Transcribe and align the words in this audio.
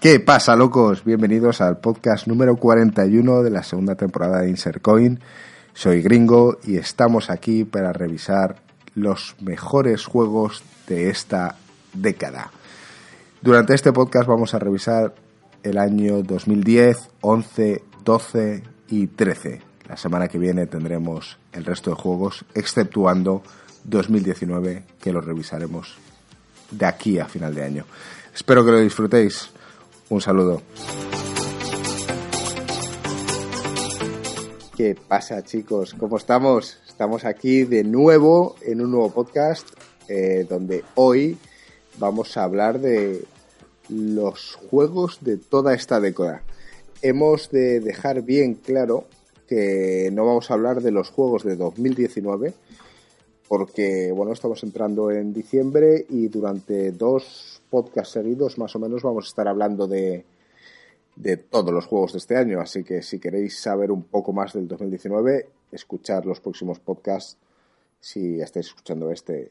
¿Qué 0.00 0.20
pasa, 0.20 0.54
locos? 0.54 1.02
Bienvenidos 1.02 1.60
al 1.60 1.78
podcast 1.78 2.28
número 2.28 2.54
41 2.54 3.42
de 3.42 3.50
la 3.50 3.64
segunda 3.64 3.96
temporada 3.96 4.42
de 4.42 4.48
Insert 4.48 4.80
Coin. 4.80 5.18
Soy 5.74 6.02
Gringo 6.02 6.58
y 6.62 6.76
estamos 6.76 7.30
aquí 7.30 7.64
para 7.64 7.92
revisar 7.92 8.62
los 8.94 9.34
mejores 9.40 10.06
juegos 10.06 10.62
de 10.86 11.10
esta 11.10 11.56
década. 11.94 12.52
Durante 13.42 13.74
este 13.74 13.92
podcast 13.92 14.28
vamos 14.28 14.54
a 14.54 14.60
revisar 14.60 15.16
el 15.64 15.78
año 15.78 16.22
2010, 16.22 17.10
11, 17.20 17.82
12 18.04 18.62
y 18.90 19.08
13. 19.08 19.62
La 19.88 19.96
semana 19.96 20.28
que 20.28 20.38
viene 20.38 20.66
tendremos 20.66 21.38
el 21.52 21.64
resto 21.64 21.90
de 21.90 21.96
juegos, 21.96 22.44
exceptuando 22.54 23.42
2019, 23.82 24.84
que 25.00 25.12
lo 25.12 25.20
revisaremos 25.20 25.98
de 26.70 26.86
aquí 26.86 27.18
a 27.18 27.24
final 27.24 27.52
de 27.52 27.64
año. 27.64 27.84
Espero 28.32 28.64
que 28.64 28.70
lo 28.70 28.78
disfrutéis. 28.78 29.57
Un 30.10 30.20
saludo. 30.22 30.62
¿Qué 34.76 34.96
pasa 35.08 35.42
chicos? 35.42 35.94
¿Cómo 35.94 36.16
estamos? 36.16 36.78
Estamos 36.88 37.24
aquí 37.24 37.64
de 37.64 37.84
nuevo 37.84 38.54
en 38.62 38.80
un 38.80 38.92
nuevo 38.92 39.10
podcast 39.10 39.68
eh, 40.08 40.46
donde 40.48 40.84
hoy 40.94 41.36
vamos 41.98 42.36
a 42.36 42.44
hablar 42.44 42.80
de 42.80 43.24
los 43.90 44.54
juegos 44.54 45.18
de 45.20 45.36
toda 45.36 45.74
esta 45.74 46.00
década. 46.00 46.42
Hemos 47.02 47.50
de 47.50 47.80
dejar 47.80 48.22
bien 48.22 48.54
claro 48.54 49.04
que 49.46 50.10
no 50.12 50.24
vamos 50.24 50.50
a 50.50 50.54
hablar 50.54 50.80
de 50.80 50.90
los 50.90 51.10
juegos 51.10 51.44
de 51.44 51.56
2019 51.56 52.54
porque 53.48 54.12
bueno, 54.12 54.32
estamos 54.32 54.62
entrando 54.62 55.10
en 55.10 55.32
diciembre 55.32 56.06
y 56.08 56.28
durante 56.28 56.92
dos 56.92 57.57
podcasts 57.70 58.12
seguidos 58.12 58.58
más 58.58 58.74
o 58.76 58.78
menos 58.78 59.02
vamos 59.02 59.26
a 59.26 59.28
estar 59.28 59.48
hablando 59.48 59.86
de, 59.86 60.24
de 61.16 61.36
todos 61.36 61.72
los 61.72 61.86
juegos 61.86 62.12
de 62.12 62.18
este 62.18 62.36
año, 62.36 62.60
así 62.60 62.84
que 62.84 63.02
si 63.02 63.18
queréis 63.18 63.60
saber 63.60 63.90
un 63.90 64.04
poco 64.04 64.32
más 64.32 64.52
del 64.52 64.68
2019, 64.68 65.48
escuchar 65.72 66.26
los 66.26 66.40
próximos 66.40 66.78
podcasts 66.78 67.36
si 68.00 68.40
estáis 68.40 68.66
escuchando 68.66 69.10
este 69.10 69.50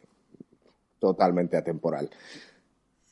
totalmente 1.00 1.58
atemporal. 1.58 2.10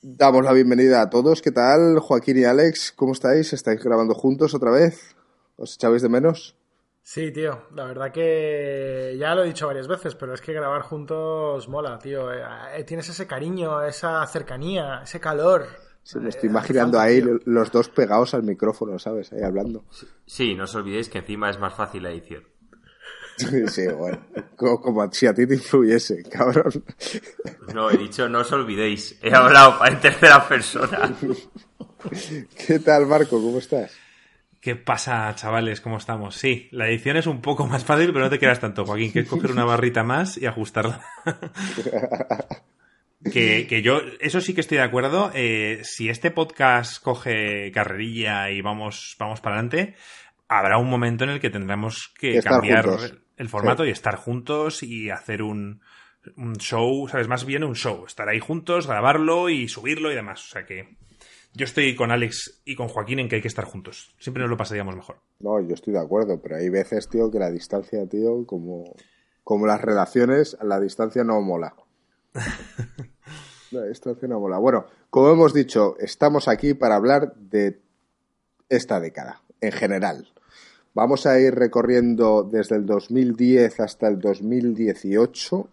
Damos 0.01 0.43
la 0.45 0.53
bienvenida 0.53 1.01
a 1.01 1.09
todos. 1.09 1.41
¿Qué 1.41 1.51
tal, 1.51 1.99
Joaquín 1.99 2.37
y 2.37 2.43
Alex? 2.43 2.91
¿Cómo 2.91 3.13
estáis? 3.13 3.53
¿Estáis 3.53 3.83
grabando 3.83 4.13
juntos 4.13 4.53
otra 4.53 4.71
vez? 4.71 5.15
¿Os 5.57 5.75
echabais 5.75 6.01
de 6.01 6.09
menos? 6.09 6.55
Sí, 7.07 7.31
tío, 7.31 7.67
la 7.75 7.85
verdad 7.85 8.11
que 8.11 9.15
ya 9.19 9.35
lo 9.35 9.43
he 9.43 9.47
dicho 9.47 9.67
varias 9.67 9.87
veces, 9.87 10.15
pero 10.15 10.33
es 10.33 10.41
que 10.41 10.53
grabar 10.53 10.81
juntos 10.81 11.69
mola, 11.69 11.99
tío. 11.99 12.33
Eh, 12.33 12.83
tienes 12.83 13.07
ese 13.07 13.27
cariño, 13.27 13.83
esa 13.83 14.25
cercanía, 14.25 15.01
ese 15.03 15.19
calor. 15.19 15.67
Me 16.19 16.29
estoy 16.29 16.49
imaginando 16.49 16.99
ahí 16.99 17.23
los 17.45 17.71
dos 17.71 17.89
pegados 17.89 18.33
al 18.33 18.41
micrófono, 18.41 18.97
¿sabes? 18.97 19.31
Ahí 19.31 19.43
hablando. 19.43 19.85
Sí, 20.25 20.55
no 20.55 20.63
os 20.63 20.73
olvidéis 20.73 21.07
que 21.09 21.19
encima 21.19 21.51
es 21.51 21.59
más 21.59 21.75
fácil 21.75 22.01
la 22.01 22.09
edición. 22.09 22.43
Sí, 23.37 23.67
sí, 23.67 23.87
bueno. 23.87 24.25
Como, 24.55 25.07
si 25.11 25.27
a 25.27 25.33
ti 25.35 25.45
te 25.45 25.53
influyese, 25.53 26.23
cabrón. 26.23 26.83
No, 27.71 27.91
he 27.91 27.97
dicho 27.97 28.27
no 28.27 28.39
os 28.39 28.51
olvidéis. 28.51 29.19
He 29.21 29.31
hablado 29.31 29.85
en 29.85 30.01
tercera 30.01 30.47
persona. 30.47 31.15
¿Qué 32.65 32.79
tal, 32.79 33.05
Marco? 33.05 33.39
¿Cómo 33.39 33.59
estás? 33.59 34.04
¿Qué 34.65 34.75
pasa, 34.75 35.31
chavales? 35.35 35.79
¿Cómo 35.79 35.97
estamos? 35.97 36.37
Sí, 36.37 36.69
la 36.71 36.87
edición 36.87 37.17
es 37.17 37.27
un 37.27 37.39
poco 37.39 37.67
más 37.67 37.85
fácil, 37.85 38.11
pero 38.11 38.21
no 38.21 38.31
te 38.31 38.39
quedas 38.39 38.59
tanto, 38.59 38.83
Joaquín, 38.83 39.13
que 39.13 39.19
es 39.19 39.29
coger 39.29 39.51
una 39.51 39.63
barrita 39.63 40.03
más 40.03 40.39
y 40.39 40.47
ajustarla. 40.47 41.05
que, 43.31 43.81
yo, 43.83 44.01
eso 44.19 44.41
sí 44.41 44.55
que 44.55 44.61
estoy 44.61 44.79
de 44.79 44.83
acuerdo. 44.83 45.29
Eh, 45.35 45.81
si 45.83 46.09
este 46.09 46.31
podcast 46.31 46.99
coge 46.99 47.71
carrerilla 47.71 48.49
y 48.49 48.61
vamos, 48.61 49.15
vamos 49.19 49.39
para 49.39 49.57
adelante, 49.57 49.93
habrá 50.47 50.79
un 50.79 50.89
momento 50.89 51.25
en 51.25 51.29
el 51.29 51.39
que 51.39 51.51
tendremos 51.51 52.11
que 52.17 52.41
cambiar 52.41 52.87
el 53.37 53.49
formato 53.49 53.85
y 53.85 53.91
estar 53.91 54.15
juntos 54.15 54.81
y 54.81 55.11
hacer 55.11 55.43
un, 55.43 55.79
un 56.37 56.55
show, 56.55 57.07
¿sabes? 57.07 57.27
Más 57.27 57.45
bien 57.45 57.63
un 57.63 57.75
show. 57.75 58.05
Estar 58.07 58.27
ahí 58.27 58.39
juntos, 58.39 58.87
grabarlo 58.87 59.47
y 59.47 59.67
subirlo 59.67 60.11
y 60.11 60.15
demás. 60.15 60.43
O 60.43 60.47
sea 60.47 60.65
que 60.65 60.97
yo 61.55 61.63
estoy 61.63 61.95
con 61.95 62.11
Alex 62.11 62.61
y 62.65 62.75
con 62.75 62.89
Joaquín 62.89 63.19
en 63.19 63.29
que 63.29 63.37
hay 63.37 63.41
que 63.41 63.47
estar 63.47 63.63
juntos. 63.63 64.13
Siempre 64.19 64.41
nos 64.41 64.49
lo 64.49 64.57
pasaríamos 64.57 64.95
mejor. 64.95 65.21
No, 65.39 65.61
yo 65.61 65.73
estoy 65.73 65.93
de 65.93 65.99
acuerdo, 65.99 66.41
pero 66.41 66.57
hay 66.57 66.69
veces, 66.69 67.07
tío, 67.07 67.31
que 67.31 67.39
la 67.39 67.49
distancia, 67.49 68.05
tío, 68.07 68.45
como, 68.45 68.93
como 69.43 69.65
las 69.65 69.81
relaciones, 69.81 70.57
la 70.61 70.79
distancia 70.81 71.23
no 71.23 71.39
mola. 71.41 71.73
la 73.71 73.83
distancia 73.83 74.27
no 74.27 74.41
mola. 74.41 74.57
Bueno, 74.57 74.85
como 75.09 75.29
hemos 75.31 75.53
dicho, 75.53 75.95
estamos 75.99 76.49
aquí 76.49 76.73
para 76.73 76.95
hablar 76.95 77.33
de 77.35 77.81
esta 78.67 78.99
década, 78.99 79.41
en 79.61 79.71
general. 79.71 80.27
Vamos 80.93 81.25
a 81.25 81.39
ir 81.39 81.55
recorriendo 81.55 82.43
desde 82.43 82.75
el 82.75 82.85
2010 82.85 83.79
hasta 83.79 84.09
el 84.09 84.19
2018 84.19 85.69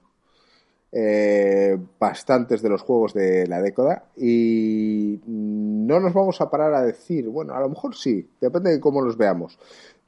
eh, 0.94 1.78
bastantes 1.98 2.60
de 2.60 2.68
los 2.68 2.82
juegos 2.82 3.14
de 3.14 3.46
la 3.46 3.62
década 3.62 4.04
y 4.14 5.20
no 5.26 6.00
nos 6.00 6.12
vamos 6.12 6.40
a 6.42 6.50
parar 6.50 6.74
a 6.74 6.82
decir, 6.82 7.28
bueno, 7.28 7.54
a 7.54 7.60
lo 7.60 7.70
mejor 7.70 7.96
sí, 7.96 8.28
depende 8.40 8.70
de 8.70 8.80
cómo 8.80 9.00
los 9.00 9.16
veamos, 9.16 9.58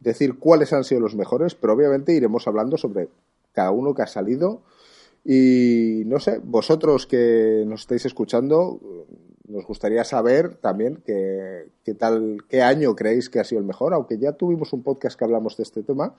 decir 0.01 0.39
cuáles 0.39 0.75
han 0.75 0.85
sido 0.85 1.01
los 1.01 1.17
mejores, 1.17 1.55
pero 1.55 1.73
obviamente 1.73 2.13
iremos 2.13 2.47
hablando 2.47 2.77
sobre 2.77 3.09
cada 3.53 3.71
uno 3.71 3.95
que 3.95 4.03
ha 4.03 4.07
salido 4.07 4.61
y 5.25 6.03
no 6.05 6.21
sé, 6.21 6.39
vosotros 6.45 7.07
que 7.07 7.65
nos 7.67 7.81
estáis 7.81 8.05
escuchando, 8.05 8.79
nos 9.47 9.67
gustaría 9.67 10.05
saber 10.05 10.57
también 10.57 11.03
qué, 11.05 11.69
qué 11.85 11.95
tal, 11.95 12.45
qué 12.49 12.63
año 12.63 12.95
creéis 12.95 13.29
que 13.29 13.41
ha 13.41 13.45
sido 13.45 13.61
el 13.61 13.67
mejor, 13.67 13.95
aunque 13.95 14.19
ya 14.19 14.33
tuvimos 14.33 14.73
un 14.73 14.83
podcast 14.83 15.19
que 15.19 15.25
hablamos 15.25 15.57
de 15.57 15.63
este 15.65 15.83
tema 15.83 16.15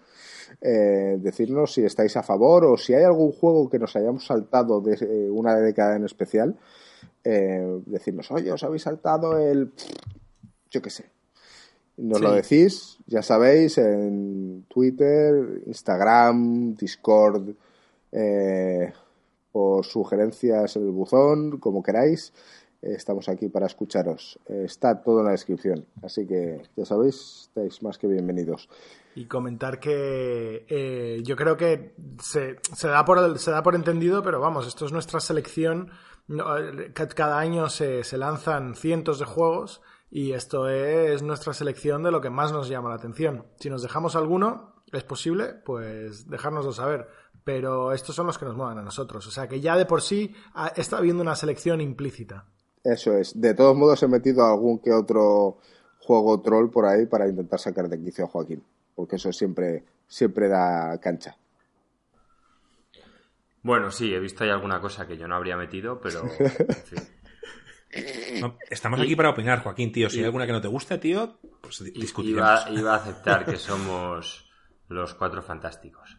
eh, 0.61 1.17
decirnos 1.19 1.73
si 1.73 1.83
estáis 1.83 2.15
a 2.17 2.23
favor 2.23 2.65
o 2.65 2.77
si 2.77 2.93
hay 2.93 3.03
algún 3.03 3.31
juego 3.31 3.69
que 3.69 3.79
nos 3.79 3.95
hayamos 3.95 4.25
saltado 4.25 4.81
de 4.81 4.95
eh, 5.01 5.29
una 5.29 5.55
década 5.55 5.95
en 5.95 6.05
especial. 6.05 6.55
Eh, 7.23 7.81
decirnos, 7.85 8.29
oye, 8.31 8.51
os 8.51 8.63
habéis 8.63 8.83
saltado 8.83 9.37
el. 9.37 9.71
Yo 10.69 10.81
qué 10.81 10.89
sé. 10.89 11.05
Nos 11.97 12.19
lo 12.19 12.33
decís, 12.33 12.97
ya 13.07 13.21
sabéis, 13.21 13.77
en 13.77 14.65
Twitter, 14.67 15.61
Instagram, 15.65 16.75
Discord, 16.75 17.51
eh, 18.11 18.91
por 19.53 19.85
sugerencias 19.85 20.75
en 20.75 20.83
el 20.83 20.91
buzón, 20.91 21.57
como 21.57 21.81
queráis. 21.81 22.33
Estamos 22.85 23.27
aquí 23.29 23.49
para 23.49 23.65
escucharos. 23.65 24.39
Está 24.47 25.01
todo 25.01 25.19
en 25.19 25.25
la 25.25 25.31
descripción. 25.31 25.85
Así 26.03 26.27
que 26.27 26.61
ya 26.75 26.85
sabéis, 26.85 27.47
estáis 27.47 27.81
más 27.81 27.97
que 27.97 28.07
bienvenidos. 28.07 28.69
Y 29.15 29.25
comentar 29.25 29.79
que 29.79 30.65
eh, 30.69 31.21
yo 31.23 31.35
creo 31.35 31.57
que 31.57 31.95
se, 32.21 32.57
da 32.87 33.03
por, 33.03 33.39
se 33.39 33.49
da 33.49 33.63
por 33.63 33.73
entendido, 33.73 34.21
pero 34.21 34.39
vamos, 34.39 34.67
esto 34.67 34.85
es 34.85 34.91
nuestra 34.91 35.19
selección. 35.19 35.89
Cada 36.93 37.39
año 37.39 37.69
se, 37.69 38.03
se 38.03 38.17
lanzan 38.17 38.75
cientos 38.75 39.17
de 39.19 39.25
juegos 39.25 39.81
y 40.11 40.33
esto 40.33 40.69
es 40.69 41.23
nuestra 41.23 41.53
selección 41.53 42.03
de 42.03 42.11
lo 42.11 42.21
que 42.21 42.29
más 42.29 42.51
nos 42.51 42.69
llama 42.69 42.89
la 42.89 42.95
atención. 42.95 43.47
Si 43.59 43.69
nos 43.69 43.81
dejamos 43.81 44.15
alguno, 44.15 44.75
es 44.91 45.03
posible, 45.03 45.53
pues 45.65 46.29
dejárnoslo 46.29 46.71
saber. 46.71 47.07
Pero 47.43 47.93
estos 47.93 48.15
son 48.15 48.27
los 48.27 48.37
que 48.37 48.45
nos 48.45 48.55
mueven 48.55 48.77
a 48.77 48.83
nosotros. 48.83 49.25
O 49.27 49.31
sea 49.31 49.47
que 49.47 49.59
ya 49.59 49.75
de 49.75 49.85
por 49.85 50.01
sí 50.01 50.35
está 50.75 50.97
habiendo 50.97 51.21
una 51.21 51.35
selección 51.35 51.81
implícita. 51.81 52.45
Eso 52.85 53.17
es. 53.17 53.39
De 53.39 53.53
todos 53.53 53.75
modos 53.75 54.01
he 54.03 54.07
metido 54.07 54.45
algún 54.45 54.79
que 54.79 54.93
otro 54.93 55.57
juego 55.99 56.39
troll 56.41 56.69
por 56.69 56.85
ahí 56.85 57.05
para 57.05 57.27
intentar 57.27 57.59
sacar 57.59 57.89
de 57.89 57.99
quicio 57.99 58.25
a 58.25 58.27
Joaquín 58.27 58.63
porque 58.95 59.17
eso 59.17 59.31
siempre, 59.31 59.83
siempre 60.07 60.47
da 60.47 60.97
cancha. 60.99 61.37
Bueno, 63.61 63.91
sí, 63.91 64.13
he 64.13 64.19
visto 64.19 64.43
ahí 64.43 64.49
alguna 64.49 64.79
cosa 64.79 65.05
que 65.07 65.17
yo 65.17 65.27
no 65.27 65.35
habría 65.35 65.57
metido, 65.57 65.99
pero. 65.99 66.23
estamos 68.69 68.99
aquí 69.01 69.15
para 69.15 69.31
opinar, 69.31 69.61
Joaquín, 69.63 69.91
tío. 69.91 70.09
Si 70.09 70.19
hay 70.19 70.25
alguna 70.25 70.45
que 70.45 70.53
no 70.53 70.61
te 70.61 70.67
gusta, 70.67 70.99
tío, 70.99 71.39
pues 71.61 71.83
discutiremos. 71.93 72.67
Iba, 72.69 72.79
iba 72.79 72.93
a 72.93 72.97
aceptar 72.97 73.45
que 73.45 73.57
somos 73.57 74.49
los 74.87 75.13
cuatro 75.15 75.41
fantásticos. 75.41 76.17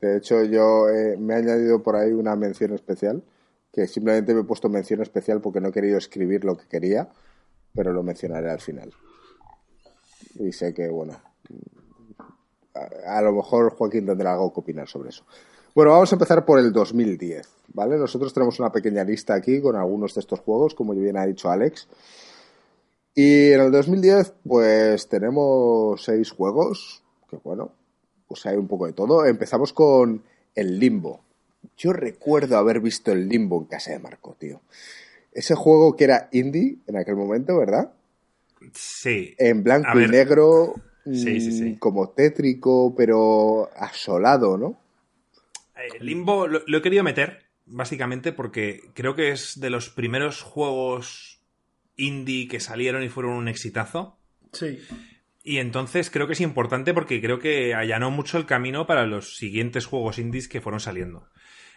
De 0.00 0.18
hecho, 0.18 0.42
yo 0.44 0.88
eh, 0.88 1.16
me 1.16 1.34
he 1.34 1.36
añadido 1.38 1.82
por 1.82 1.96
ahí 1.96 2.12
una 2.12 2.36
mención 2.36 2.74
especial, 2.74 3.22
que 3.76 3.86
simplemente 3.86 4.32
me 4.32 4.40
he 4.40 4.44
puesto 4.44 4.70
mención 4.70 5.02
especial 5.02 5.42
porque 5.42 5.60
no 5.60 5.68
he 5.68 5.72
querido 5.72 5.98
escribir 5.98 6.46
lo 6.46 6.56
que 6.56 6.66
quería, 6.66 7.10
pero 7.74 7.92
lo 7.92 8.02
mencionaré 8.02 8.50
al 8.50 8.62
final. 8.62 8.90
Y 10.38 10.50
sé 10.52 10.72
que, 10.72 10.88
bueno, 10.88 11.20
a, 13.06 13.20
lo 13.20 13.32
mejor 13.32 13.74
Joaquín 13.74 14.06
tendrá 14.06 14.32
algo 14.32 14.50
que 14.54 14.60
opinar 14.60 14.88
sobre 14.88 15.10
eso. 15.10 15.26
Bueno, 15.74 15.90
vamos 15.90 16.10
a 16.10 16.14
empezar 16.14 16.46
por 16.46 16.58
el 16.58 16.72
2010, 16.72 17.46
¿vale? 17.74 17.98
Nosotros 17.98 18.32
tenemos 18.32 18.58
una 18.60 18.72
pequeña 18.72 19.04
lista 19.04 19.34
aquí 19.34 19.60
con 19.60 19.76
algunos 19.76 20.14
de 20.14 20.22
estos 20.22 20.40
juegos, 20.40 20.74
como 20.74 20.94
bien 20.94 21.18
ha 21.18 21.26
dicho 21.26 21.50
Alex. 21.50 21.86
Y 23.14 23.52
en 23.52 23.60
el 23.60 23.70
2010, 23.70 24.32
pues 24.48 25.06
tenemos 25.06 26.02
seis 26.02 26.30
juegos, 26.30 27.02
que 27.28 27.36
bueno, 27.44 27.72
pues 28.26 28.46
hay 28.46 28.56
un 28.56 28.68
poco 28.68 28.86
de 28.86 28.94
todo. 28.94 29.26
Empezamos 29.26 29.74
con 29.74 30.22
el 30.54 30.78
Limbo. 30.78 31.25
Yo 31.76 31.92
recuerdo 31.92 32.56
haber 32.56 32.80
visto 32.80 33.12
el 33.12 33.28
Limbo 33.28 33.60
en 33.60 33.66
casa 33.66 33.92
de 33.92 33.98
Marco, 33.98 34.36
tío. 34.38 34.60
Ese 35.32 35.54
juego 35.54 35.96
que 35.96 36.04
era 36.04 36.28
indie 36.32 36.78
en 36.86 36.96
aquel 36.96 37.16
momento, 37.16 37.58
¿verdad? 37.58 37.92
Sí. 38.72 39.34
En 39.38 39.62
blanco 39.62 40.00
y 40.00 40.08
negro, 40.08 40.74
mm, 41.04 41.74
como 41.78 42.10
tétrico, 42.10 42.94
pero 42.96 43.70
asolado, 43.76 44.56
¿no? 44.56 44.80
Eh, 45.76 46.02
Limbo 46.02 46.46
lo, 46.46 46.78
he 46.78 46.82
querido 46.82 47.02
meter, 47.02 47.44
básicamente, 47.66 48.32
porque 48.32 48.80
creo 48.94 49.14
que 49.14 49.30
es 49.30 49.60
de 49.60 49.70
los 49.70 49.90
primeros 49.90 50.42
juegos 50.42 51.42
indie 51.96 52.48
que 52.48 52.60
salieron 52.60 53.02
y 53.02 53.08
fueron 53.08 53.32
un 53.32 53.48
exitazo. 53.48 54.18
Sí. 54.52 54.78
Y 55.42 55.58
entonces 55.58 56.10
creo 56.10 56.26
que 56.26 56.32
es 56.32 56.40
importante 56.40 56.92
porque 56.92 57.20
creo 57.20 57.38
que 57.38 57.74
allanó 57.74 58.10
mucho 58.10 58.36
el 58.38 58.46
camino 58.46 58.86
para 58.86 59.06
los 59.06 59.36
siguientes 59.36 59.86
juegos 59.86 60.18
indies 60.18 60.48
que 60.48 60.60
fueron 60.60 60.80
saliendo. 60.80 61.28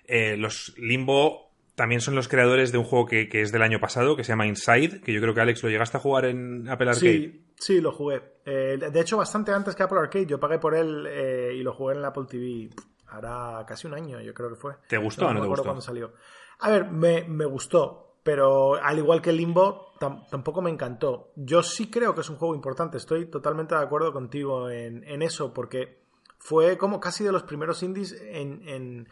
Eh, 0.09 0.37
los 0.37 0.73
Limbo 0.77 1.51
también 1.75 2.01
son 2.01 2.15
los 2.15 2.27
creadores 2.27 2.71
de 2.71 2.77
un 2.77 2.83
juego 2.83 3.05
que, 3.05 3.29
es 3.31 3.51
del 3.51 3.61
año 3.61 3.79
pasado, 3.79 4.17
que 4.17 4.23
se 4.25 4.33
llama 4.33 4.47
Inside, 4.47 5.01
que 5.01 5.13
yo 5.13 5.21
creo 5.21 5.33
que 5.33 5.41
Alex 5.41 5.63
lo 5.63 5.69
llegaste 5.69 5.95
a 5.95 5.99
jugar 6.01 6.25
en 6.25 6.67
Apple 6.67 6.89
Arcade. 6.89 7.11
Sí, 7.11 7.45
sí, 7.55 7.79
lo 7.79 7.91
jugué. 7.91 8.21
Eh, 8.43 8.77
de 8.91 8.99
hecho, 8.99 9.15
bastante 9.15 9.53
antes 9.53 9.75
que 9.75 9.83
Apple 9.83 9.99
Arcade. 9.99 10.25
Yo 10.25 10.39
pagué 10.39 10.59
por 10.59 10.75
él 10.75 11.07
eh, 11.07 11.53
y 11.55 11.63
lo 11.63 11.73
jugué 11.73 11.93
en 11.93 11.99
el 11.99 12.05
Apple 12.05 12.25
TV. 12.27 12.69
Hará 13.07 13.63
casi 13.65 13.87
un 13.87 13.93
año, 13.93 14.19
yo 14.19 14.33
creo 14.33 14.49
que 14.49 14.55
fue. 14.55 14.73
¿Te 14.87 14.97
gustó 14.97 15.27
o 15.27 15.33
no, 15.33 15.41
te 15.41 15.47
gustó? 15.47 15.63
cuando 15.63 15.81
salió. 15.81 16.11
A 16.59 16.69
ver, 16.71 16.91
me, 16.91 17.45
gustó, 17.45 18.17
pero 18.23 18.75
al 18.75 18.97
igual 18.97 19.21
que 19.21 19.31
Limbo, 19.31 19.93
tampoco 19.99 20.61
me 20.61 20.71
encantó. 20.71 21.31
Yo 21.35 21.63
sí 21.63 21.89
creo 21.89 22.13
que 22.13 22.21
es 22.21 22.29
un 22.29 22.35
juego 22.35 22.55
importante. 22.55 22.97
Estoy 22.97 23.27
totalmente 23.27 23.75
de 23.75 23.81
acuerdo 23.81 24.11
contigo 24.11 24.69
en, 24.69 25.21
eso, 25.21 25.53
porque 25.53 26.01
fue 26.39 26.77
como 26.77 26.99
casi 26.99 27.23
de 27.23 27.31
los 27.31 27.43
primeros 27.43 27.83
indies 27.83 28.19
en 28.21 28.67
en, 28.67 29.07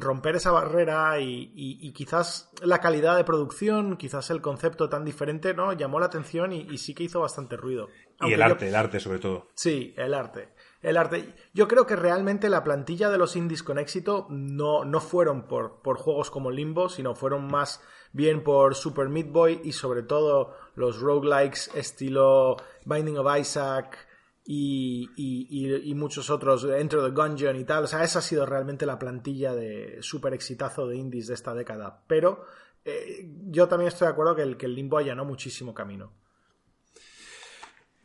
romper 0.00 0.36
esa 0.36 0.50
barrera 0.50 1.18
y, 1.20 1.92
quizás 1.92 2.50
la 2.62 2.80
calidad 2.80 3.16
de 3.16 3.24
producción, 3.24 3.96
quizás 3.96 4.30
el 4.30 4.40
concepto 4.40 4.88
tan 4.88 5.04
diferente, 5.04 5.54
¿no? 5.54 5.72
Llamó 5.72 6.00
la 6.00 6.06
atención 6.06 6.52
y, 6.52 6.78
sí 6.78 6.94
que 6.94 7.04
hizo 7.04 7.20
bastante 7.20 7.56
ruido. 7.56 7.88
y 8.20 8.32
el 8.32 8.42
arte, 8.42 8.68
el 8.68 8.74
arte 8.74 9.00
sobre 9.00 9.18
todo. 9.18 9.48
Sí, 9.54 9.94
el 9.96 10.14
arte. 10.14 10.48
El 10.82 10.96
arte. 10.98 11.34
Yo 11.52 11.66
creo 11.66 11.86
que 11.86 11.96
realmente 11.96 12.48
la 12.48 12.62
plantilla 12.62 13.10
de 13.10 13.18
los 13.18 13.34
indies 13.34 13.62
con 13.62 13.78
éxito 13.78 14.26
no, 14.30 14.84
no 14.84 15.00
fueron 15.00 15.48
por, 15.48 15.80
por 15.82 15.96
juegos 15.96 16.30
como 16.30 16.50
Limbo, 16.50 16.88
sino 16.88 17.14
fueron 17.14 17.48
más 17.48 17.82
bien 18.12 18.44
por 18.44 18.74
Super 18.74 19.08
Meat 19.08 19.30
Boy 19.30 19.60
y 19.64 19.72
sobre 19.72 20.02
todo 20.02 20.54
los 20.74 21.00
roguelikes 21.00 21.70
estilo 21.74 22.56
Binding 22.84 23.18
of 23.18 23.38
Isaac, 23.38 24.05
y, 24.46 25.92
muchos 25.94 26.30
otros, 26.30 26.64
Enter 26.64 27.00
the 27.00 27.10
Gungeon 27.10 27.56
y 27.56 27.64
tal. 27.64 27.84
O 27.84 27.86
sea, 27.86 28.04
esa 28.04 28.20
ha 28.20 28.22
sido 28.22 28.46
realmente 28.46 28.86
la 28.86 28.98
plantilla 28.98 29.54
de 29.54 29.98
súper 30.00 30.34
exitazo 30.34 30.86
de 30.86 30.96
indies 30.96 31.26
de 31.26 31.34
esta 31.34 31.54
década. 31.54 32.02
Pero 32.06 32.46
eh, 32.84 33.28
yo 33.48 33.66
también 33.68 33.88
estoy 33.88 34.06
de 34.06 34.12
acuerdo 34.12 34.36
que 34.36 34.42
el, 34.42 34.56
que 34.56 34.66
el 34.66 34.74
Limbo 34.74 34.98
allanó 34.98 35.24
muchísimo 35.24 35.74
camino. 35.74 36.12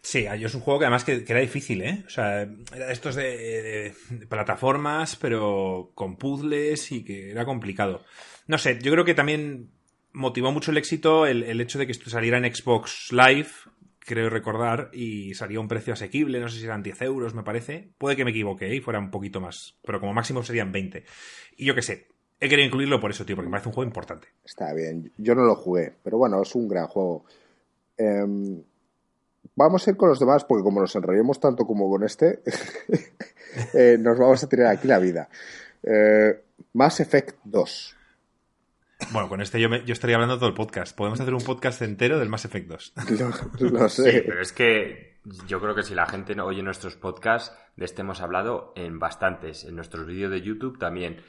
Sí, 0.04 0.26
es 0.26 0.56
un 0.56 0.62
juego 0.62 0.80
que 0.80 0.86
además 0.86 1.04
que, 1.04 1.24
era 1.28 1.40
difícil, 1.40 1.84
¿eh? 1.84 2.04
O 2.08 2.10
sea, 2.10 2.50
estos 2.90 3.14
de, 3.14 3.94
de, 4.10 4.26
plataformas, 4.28 5.16
pero 5.16 5.92
con 5.94 6.18
puzzles 6.18 6.92
y 6.92 7.04
que 7.04 7.30
era 7.30 7.46
complicado. 7.46 8.04
No 8.48 8.58
sé, 8.58 8.80
yo 8.82 8.92
creo 8.92 9.06
que 9.06 9.14
también 9.14 9.70
motivó 10.12 10.52
mucho 10.52 10.72
el 10.72 10.78
éxito 10.78 11.28
el, 11.28 11.44
el 11.44 11.62
hecho 11.62 11.78
de 11.78 11.86
que 11.86 11.92
esto 11.92 12.10
saliera 12.10 12.40
en 12.40 12.54
Xbox 12.54 13.12
Live, 13.12 13.52
creo 14.06 14.30
recordar, 14.30 14.90
y 14.94 15.34
salía 15.36 15.60
un 15.60 15.68
precio 15.68 15.94
asequible, 15.94 16.40
no 16.40 16.50
sé 16.50 16.60
si 16.60 16.66
eran 16.66 16.84
10 16.84 17.02
euros, 17.04 17.34
me 17.34 17.44
parece. 17.44 17.92
Puede 17.98 18.16
que 18.16 18.26
me 18.26 18.32
equivoque 18.32 18.68
¿eh? 18.68 18.76
y 18.76 18.82
fuera 18.82 19.00
un 19.00 19.12
poquito 19.12 19.40
más, 19.40 19.76
pero 19.86 20.00
como 20.00 20.14
máximo 20.14 20.44
serían 20.44 20.72
20. 20.72 21.04
Y 21.58 21.66
yo 21.66 21.76
qué 21.76 21.82
sé, 21.82 22.08
he 22.40 22.50
querido 22.50 22.68
incluirlo 22.68 23.00
por 23.00 23.12
eso, 23.12 23.26
tío, 23.26 23.36
porque 23.36 23.48
me 23.48 23.52
parece 23.52 23.70
un 23.70 23.76
juego 23.76 23.88
importante. 23.88 24.28
Está 24.44 24.74
bien, 24.74 25.12
yo 25.18 25.36
no 25.36 25.44
lo 25.44 25.56
jugué, 25.56 25.94
pero 26.04 26.18
bueno, 26.18 26.42
es 26.42 26.54
un 26.56 26.68
gran 26.68 26.88
juego. 26.88 27.26
Em, 27.98 28.64
vamos 29.56 29.88
a 29.88 29.92
ir 29.92 29.98
con 29.98 30.10
los 30.10 30.20
demás, 30.20 30.44
porque 30.46 30.64
como 30.64 30.82
nos 30.82 30.96
enrollemos 30.96 31.40
tanto 31.40 31.66
como 31.66 31.90
con 31.90 32.04
este, 32.04 32.42
eh, 33.74 33.98
nos 34.00 34.18
vamos 34.18 34.44
a 34.44 34.50
tirar 34.50 34.68
aquí 34.68 34.88
la 34.88 35.00
vida. 35.00 35.30
Eh, 35.84 36.42
Mass 36.74 37.00
Effect 37.00 37.38
2. 37.44 37.98
Bueno, 39.12 39.28
con 39.28 39.42
este 39.42 39.60
yo, 39.60 39.70
yo, 39.70 39.94
estaría 39.94 40.16
hablando 40.16 40.38
todo 40.38 40.48
el 40.48 40.56
podcast. 40.56 40.96
Podemos 40.96 41.20
hacer 41.20 41.34
un 41.34 41.44
podcast 41.44 41.82
entero 41.82 42.20
del 42.20 42.30
Mass 42.30 42.46
Effect 42.46 42.68
2. 42.68 42.94
Lo, 43.72 43.90
sé. 43.90 44.12
Sí, 44.12 44.22
pero 44.26 44.42
es 44.42 44.54
que 44.54 45.20
yo 45.48 45.60
creo 45.60 45.76
que 45.76 45.84
si 45.84 45.96
la 45.96 46.06
gente 46.06 46.36
no 46.36 46.46
oye 46.46 46.64
nuestros 46.64 46.96
podcasts, 46.96 47.56
de 47.76 47.86
este 47.86 48.02
hemos 48.02 48.22
hablado 48.22 48.74
en 48.76 49.00
bastantes. 49.00 49.66
En 49.66 49.76
nuestros 49.76 50.06
vídeos 50.06 50.32
de 50.32 50.42
YouTube 50.42 50.80
también. 50.80 51.22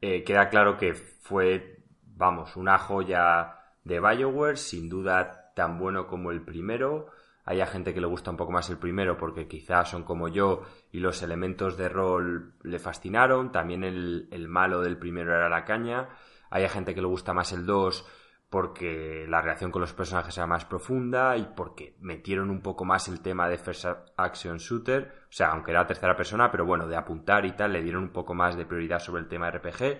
Eh, 0.00 0.22
queda 0.24 0.50
claro 0.50 0.76
que 0.76 0.94
fue, 0.94 1.82
vamos, 2.02 2.56
una 2.56 2.78
joya 2.78 3.58
de 3.84 4.00
Bioware, 4.00 4.58
sin 4.58 4.88
duda 4.88 5.52
tan 5.54 5.78
bueno 5.78 6.06
como 6.06 6.30
el 6.30 6.42
primero. 6.42 7.10
Hay 7.46 7.64
gente 7.66 7.92
que 7.92 8.00
le 8.00 8.06
gusta 8.06 8.30
un 8.30 8.38
poco 8.38 8.52
más 8.52 8.70
el 8.70 8.78
primero 8.78 9.18
porque 9.18 9.46
quizás 9.46 9.90
son 9.90 10.04
como 10.04 10.28
yo 10.28 10.62
y 10.92 11.00
los 11.00 11.22
elementos 11.22 11.76
de 11.76 11.88
rol 11.88 12.54
le 12.62 12.78
fascinaron. 12.78 13.52
También 13.52 13.84
el, 13.84 14.28
el 14.30 14.48
malo 14.48 14.80
del 14.80 14.96
primero 14.96 15.34
era 15.34 15.48
la 15.48 15.64
caña. 15.64 16.08
Hay 16.54 16.68
gente 16.68 16.94
que 16.94 17.00
le 17.00 17.08
gusta 17.08 17.34
más 17.34 17.52
el 17.52 17.66
2 17.66 18.06
porque 18.48 19.26
la 19.28 19.42
relación 19.42 19.72
con 19.72 19.80
los 19.80 19.92
personajes 19.92 20.36
era 20.36 20.46
más 20.46 20.64
profunda 20.64 21.36
y 21.36 21.48
porque 21.56 21.96
metieron 21.98 22.48
un 22.48 22.60
poco 22.62 22.84
más 22.84 23.08
el 23.08 23.22
tema 23.22 23.48
de 23.48 23.58
First 23.58 23.86
Action 24.16 24.58
Shooter, 24.58 25.24
o 25.28 25.32
sea, 25.32 25.48
aunque 25.48 25.72
era 25.72 25.84
tercera 25.84 26.16
persona, 26.16 26.52
pero 26.52 26.64
bueno, 26.64 26.86
de 26.86 26.94
apuntar 26.94 27.44
y 27.44 27.56
tal, 27.56 27.72
le 27.72 27.82
dieron 27.82 28.04
un 28.04 28.12
poco 28.12 28.34
más 28.34 28.56
de 28.56 28.66
prioridad 28.66 29.00
sobre 29.00 29.22
el 29.22 29.28
tema 29.28 29.50
RPG. 29.50 29.98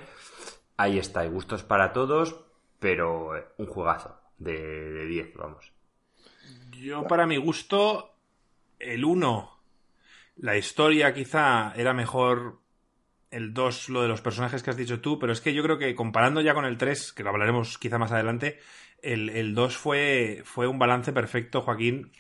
Ahí 0.76 0.96
está, 0.96 1.20
hay 1.20 1.28
gustos 1.28 1.64
para 1.64 1.92
todos, 1.92 2.44
pero 2.78 3.36
eh, 3.36 3.46
un 3.58 3.66
juegazo 3.66 4.20
de 4.38 5.06
10, 5.06 5.34
vamos. 5.34 5.72
Yo, 6.70 7.04
para 7.08 7.26
mi 7.26 7.36
gusto, 7.36 8.14
el 8.78 9.04
1, 9.04 9.58
la 10.36 10.56
historia 10.56 11.12
quizá 11.12 11.72
era 11.74 11.92
mejor 11.92 12.60
el 13.34 13.52
2 13.52 13.88
lo 13.88 14.02
de 14.02 14.08
los 14.08 14.20
personajes 14.20 14.62
que 14.62 14.70
has 14.70 14.76
dicho 14.76 15.00
tú, 15.00 15.18
pero 15.18 15.32
es 15.32 15.40
que 15.40 15.52
yo 15.52 15.62
creo 15.62 15.76
que 15.76 15.94
comparando 15.94 16.40
ya 16.40 16.54
con 16.54 16.64
el 16.64 16.78
3, 16.78 17.12
que 17.12 17.24
lo 17.24 17.30
hablaremos 17.30 17.78
quizá 17.78 17.98
más 17.98 18.12
adelante, 18.12 18.60
el, 19.02 19.28
el 19.28 19.54
2 19.54 19.76
fue, 19.76 20.42
fue 20.44 20.68
un 20.68 20.78
balance 20.78 21.12
perfecto, 21.12 21.60
Joaquín. 21.60 22.12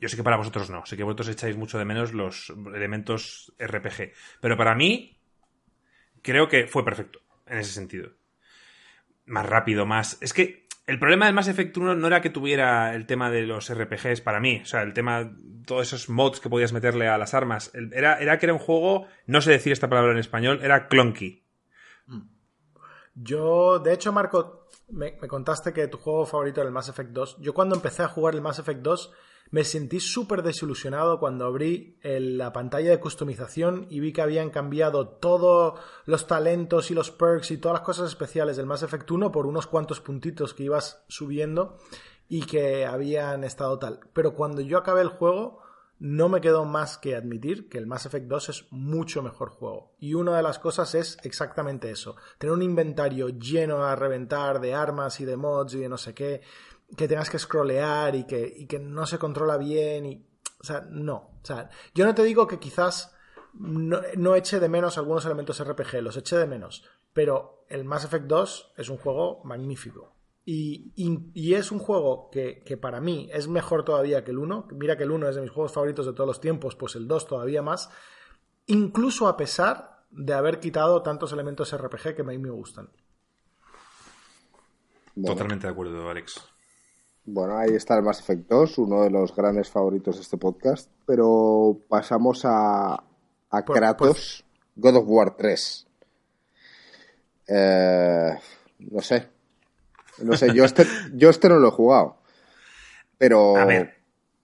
Yo 0.00 0.08
sé 0.08 0.16
que 0.16 0.24
para 0.24 0.36
vosotros 0.36 0.68
no, 0.68 0.84
sé 0.84 0.96
que 0.96 1.04
vosotros 1.04 1.28
echáis 1.28 1.56
mucho 1.56 1.78
de 1.78 1.84
menos 1.84 2.12
los 2.12 2.52
elementos 2.74 3.54
RPG, 3.58 4.12
pero 4.40 4.56
para 4.56 4.74
mí 4.74 5.18
creo 6.20 6.48
que 6.48 6.66
fue 6.66 6.84
perfecto 6.84 7.20
en 7.46 7.58
ese 7.58 7.72
sentido. 7.72 8.10
Más 9.24 9.46
rápido, 9.46 9.86
más... 9.86 10.18
Es 10.20 10.32
que 10.32 10.65
el 10.86 10.98
problema 10.98 11.26
del 11.26 11.34
Mass 11.34 11.48
Effect 11.48 11.76
1 11.76 11.96
no 11.96 12.06
era 12.06 12.20
que 12.20 12.30
tuviera 12.30 12.94
el 12.94 13.06
tema 13.06 13.30
de 13.30 13.42
los 13.42 13.72
RPGs 13.72 14.20
para 14.20 14.40
mí, 14.40 14.60
o 14.62 14.66
sea, 14.66 14.82
el 14.82 14.92
tema, 14.92 15.32
todos 15.66 15.88
esos 15.88 16.08
mods 16.08 16.40
que 16.40 16.48
podías 16.48 16.72
meterle 16.72 17.08
a 17.08 17.18
las 17.18 17.34
armas, 17.34 17.72
era, 17.92 18.18
era 18.20 18.38
que 18.38 18.46
era 18.46 18.52
un 18.52 18.60
juego, 18.60 19.06
no 19.26 19.40
sé 19.40 19.50
decir 19.50 19.72
esta 19.72 19.88
palabra 19.88 20.12
en 20.12 20.18
español, 20.18 20.60
era 20.62 20.86
clunky. 20.88 21.44
Yo, 23.14 23.78
de 23.78 23.94
hecho, 23.94 24.12
Marco, 24.12 24.68
me, 24.88 25.16
me 25.20 25.26
contaste 25.26 25.72
que 25.72 25.88
tu 25.88 25.98
juego 25.98 26.26
favorito 26.26 26.60
era 26.60 26.68
el 26.68 26.74
Mass 26.74 26.90
Effect 26.90 27.10
2. 27.10 27.38
Yo 27.40 27.54
cuando 27.54 27.74
empecé 27.74 28.02
a 28.02 28.08
jugar 28.08 28.34
el 28.34 28.42
Mass 28.42 28.58
Effect 28.58 28.80
2 28.82 29.12
me 29.50 29.64
sentí 29.64 30.00
súper 30.00 30.42
desilusionado 30.42 31.18
cuando 31.18 31.46
abrí 31.46 31.98
la 32.02 32.52
pantalla 32.52 32.90
de 32.90 33.00
customización 33.00 33.86
y 33.90 34.00
vi 34.00 34.12
que 34.12 34.22
habían 34.22 34.50
cambiado 34.50 35.08
todos 35.08 35.78
los 36.04 36.26
talentos 36.26 36.90
y 36.90 36.94
los 36.94 37.10
perks 37.10 37.50
y 37.50 37.58
todas 37.58 37.78
las 37.78 37.86
cosas 37.86 38.08
especiales 38.08 38.56
del 38.56 38.66
Mass 38.66 38.82
Effect 38.82 39.10
1 39.10 39.32
por 39.32 39.46
unos 39.46 39.66
cuantos 39.66 40.00
puntitos 40.00 40.54
que 40.54 40.64
ibas 40.64 41.04
subiendo 41.08 41.76
y 42.28 42.42
que 42.42 42.86
habían 42.86 43.44
estado 43.44 43.78
tal. 43.78 44.00
Pero 44.12 44.34
cuando 44.34 44.60
yo 44.60 44.78
acabé 44.78 45.02
el 45.02 45.08
juego, 45.08 45.62
no 45.98 46.28
me 46.28 46.40
quedó 46.40 46.64
más 46.64 46.98
que 46.98 47.16
admitir 47.16 47.68
que 47.68 47.78
el 47.78 47.86
Mass 47.86 48.06
Effect 48.06 48.26
2 48.26 48.48
es 48.50 48.64
mucho 48.70 49.22
mejor 49.22 49.50
juego. 49.50 49.94
Y 49.98 50.14
una 50.14 50.36
de 50.36 50.42
las 50.42 50.58
cosas 50.58 50.94
es 50.94 51.18
exactamente 51.22 51.90
eso. 51.90 52.16
Tener 52.38 52.52
un 52.52 52.62
inventario 52.62 53.28
lleno 53.28 53.84
a 53.84 53.96
reventar 53.96 54.60
de 54.60 54.74
armas 54.74 55.20
y 55.20 55.24
de 55.24 55.36
mods 55.36 55.74
y 55.74 55.78
de 55.78 55.88
no 55.88 55.96
sé 55.96 56.14
qué 56.14 56.42
que 56.94 57.08
tengas 57.08 57.30
que 57.30 57.38
scrollear 57.38 58.14
y 58.14 58.24
que, 58.24 58.52
y 58.56 58.66
que 58.66 58.78
no 58.78 59.06
se 59.06 59.18
controla 59.18 59.56
bien. 59.56 60.06
Y, 60.06 60.26
o 60.60 60.64
sea, 60.64 60.86
no. 60.90 61.38
O 61.42 61.44
sea, 61.44 61.70
yo 61.94 62.04
no 62.04 62.14
te 62.14 62.22
digo 62.22 62.46
que 62.46 62.58
quizás 62.58 63.14
no, 63.54 64.34
eche 64.34 64.60
de 64.60 64.68
menos 64.68 64.98
algunos 64.98 65.24
elementos 65.24 65.62
RPG, 65.62 66.02
los 66.02 66.16
eche 66.16 66.36
de 66.36 66.46
menos. 66.46 66.84
Pero 67.12 67.64
el 67.68 67.84
Mass 67.84 68.04
Effect 68.04 68.26
2 68.26 68.74
es 68.76 68.88
un 68.88 68.98
juego 68.98 69.40
magnífico. 69.44 70.14
Y, 70.44 70.92
y, 70.94 71.54
es 71.54 71.72
un 71.72 71.80
juego 71.80 72.30
que, 72.30 72.62
que, 72.64 72.76
para 72.76 73.00
mí 73.00 73.28
es 73.32 73.48
mejor 73.48 73.84
todavía 73.84 74.22
que 74.22 74.30
el 74.30 74.38
1. 74.38 74.68
Mira 74.72 74.96
que 74.96 75.02
el 75.02 75.10
1 75.10 75.28
es 75.28 75.34
de 75.34 75.40
mis 75.40 75.50
juegos 75.50 75.72
favoritos 75.72 76.06
de 76.06 76.12
todos 76.12 76.28
los 76.28 76.40
tiempos, 76.40 76.76
pues 76.76 76.94
el 76.94 77.08
2 77.08 77.26
todavía 77.26 77.62
más. 77.62 77.90
Incluso 78.66 79.26
a 79.26 79.36
pesar 79.36 80.04
de 80.10 80.34
haber 80.34 80.60
quitado 80.60 81.02
tantos 81.02 81.32
elementos 81.32 81.76
RPG 81.76 82.14
que 82.14 82.22
a 82.22 82.24
mí 82.24 82.38
me 82.38 82.50
gustan. 82.50 82.90
Totalmente 85.24 85.66
de 85.66 85.72
acuerdo, 85.72 86.08
Alex. 86.08 86.40
Bueno, 87.26 87.58
ahí 87.58 87.74
está 87.74 87.96
el 87.96 88.04
Mass 88.04 88.20
Effect 88.20 88.48
2, 88.48 88.78
uno 88.78 89.02
de 89.02 89.10
los 89.10 89.34
grandes 89.34 89.68
favoritos 89.68 90.16
de 90.16 90.22
este 90.22 90.36
podcast. 90.36 90.88
Pero 91.06 91.80
pasamos 91.88 92.44
a, 92.44 93.02
a 93.50 93.64
Kratos, 93.64 94.44
God 94.76 94.96
of 94.96 95.04
War 95.08 95.36
3. 95.36 95.86
Eh, 97.48 98.30
no 98.78 99.00
sé. 99.00 99.28
No 100.18 100.36
sé, 100.36 100.54
yo 100.54 100.64
este, 100.64 100.86
yo 101.14 101.28
este 101.28 101.48
no 101.48 101.58
lo 101.58 101.68
he 101.68 101.72
jugado. 101.72 102.22
Pero. 103.18 103.56
A 103.56 103.64
ver, 103.64 103.96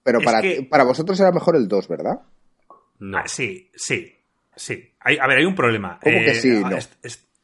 Pero 0.03 0.19
para, 0.19 0.41
para 0.69 0.83
vosotros 0.83 1.17
era 1.21 1.31
mejor 1.31 1.55
el 1.55 1.69
2, 1.69 1.87
¿verdad? 1.87 2.21
No. 2.99 3.17
Ah, 3.17 3.27
sí, 3.27 3.71
sí, 3.73 4.13
sí. 4.55 4.93
a 4.99 5.27
ver, 5.27 5.37
hay 5.37 5.45
un 5.45 5.55
problema. 5.55 5.99
¿Cómo 6.03 6.19
que 6.19 6.35
sí? 6.35 6.61
Ah, 6.65 6.79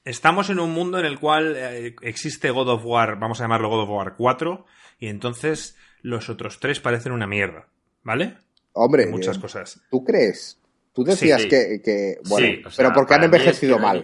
estamos 0.03 0.49
en 0.49 0.59
un 0.59 0.71
mundo 0.71 0.99
en 0.99 1.05
el 1.05 1.19
cual 1.19 1.55
eh, 1.55 1.95
existe 2.01 2.51
God 2.51 2.69
of 2.69 2.85
War, 2.85 3.17
vamos 3.19 3.39
a 3.39 3.43
llamarlo 3.43 3.69
God 3.69 3.83
of 3.83 3.89
War 3.89 4.15
4, 4.17 4.65
y 4.99 5.07
entonces 5.07 5.77
los 6.01 6.29
otros 6.29 6.59
tres 6.59 6.79
parecen 6.79 7.11
una 7.11 7.27
mierda, 7.27 7.67
¿vale? 8.03 8.37
Hombre, 8.73 9.07
muchas 9.07 9.37
eh, 9.37 9.41
cosas. 9.41 9.81
¿Tú 9.89 10.03
crees? 10.03 10.59
Tú 10.93 11.03
decías 11.03 11.45
Que, 11.45 12.17
bueno, 12.27 12.69
pero 12.75 12.93
porque 12.93 13.13
han 13.13 13.23
envejecido 13.23 13.79
mal. 13.79 14.03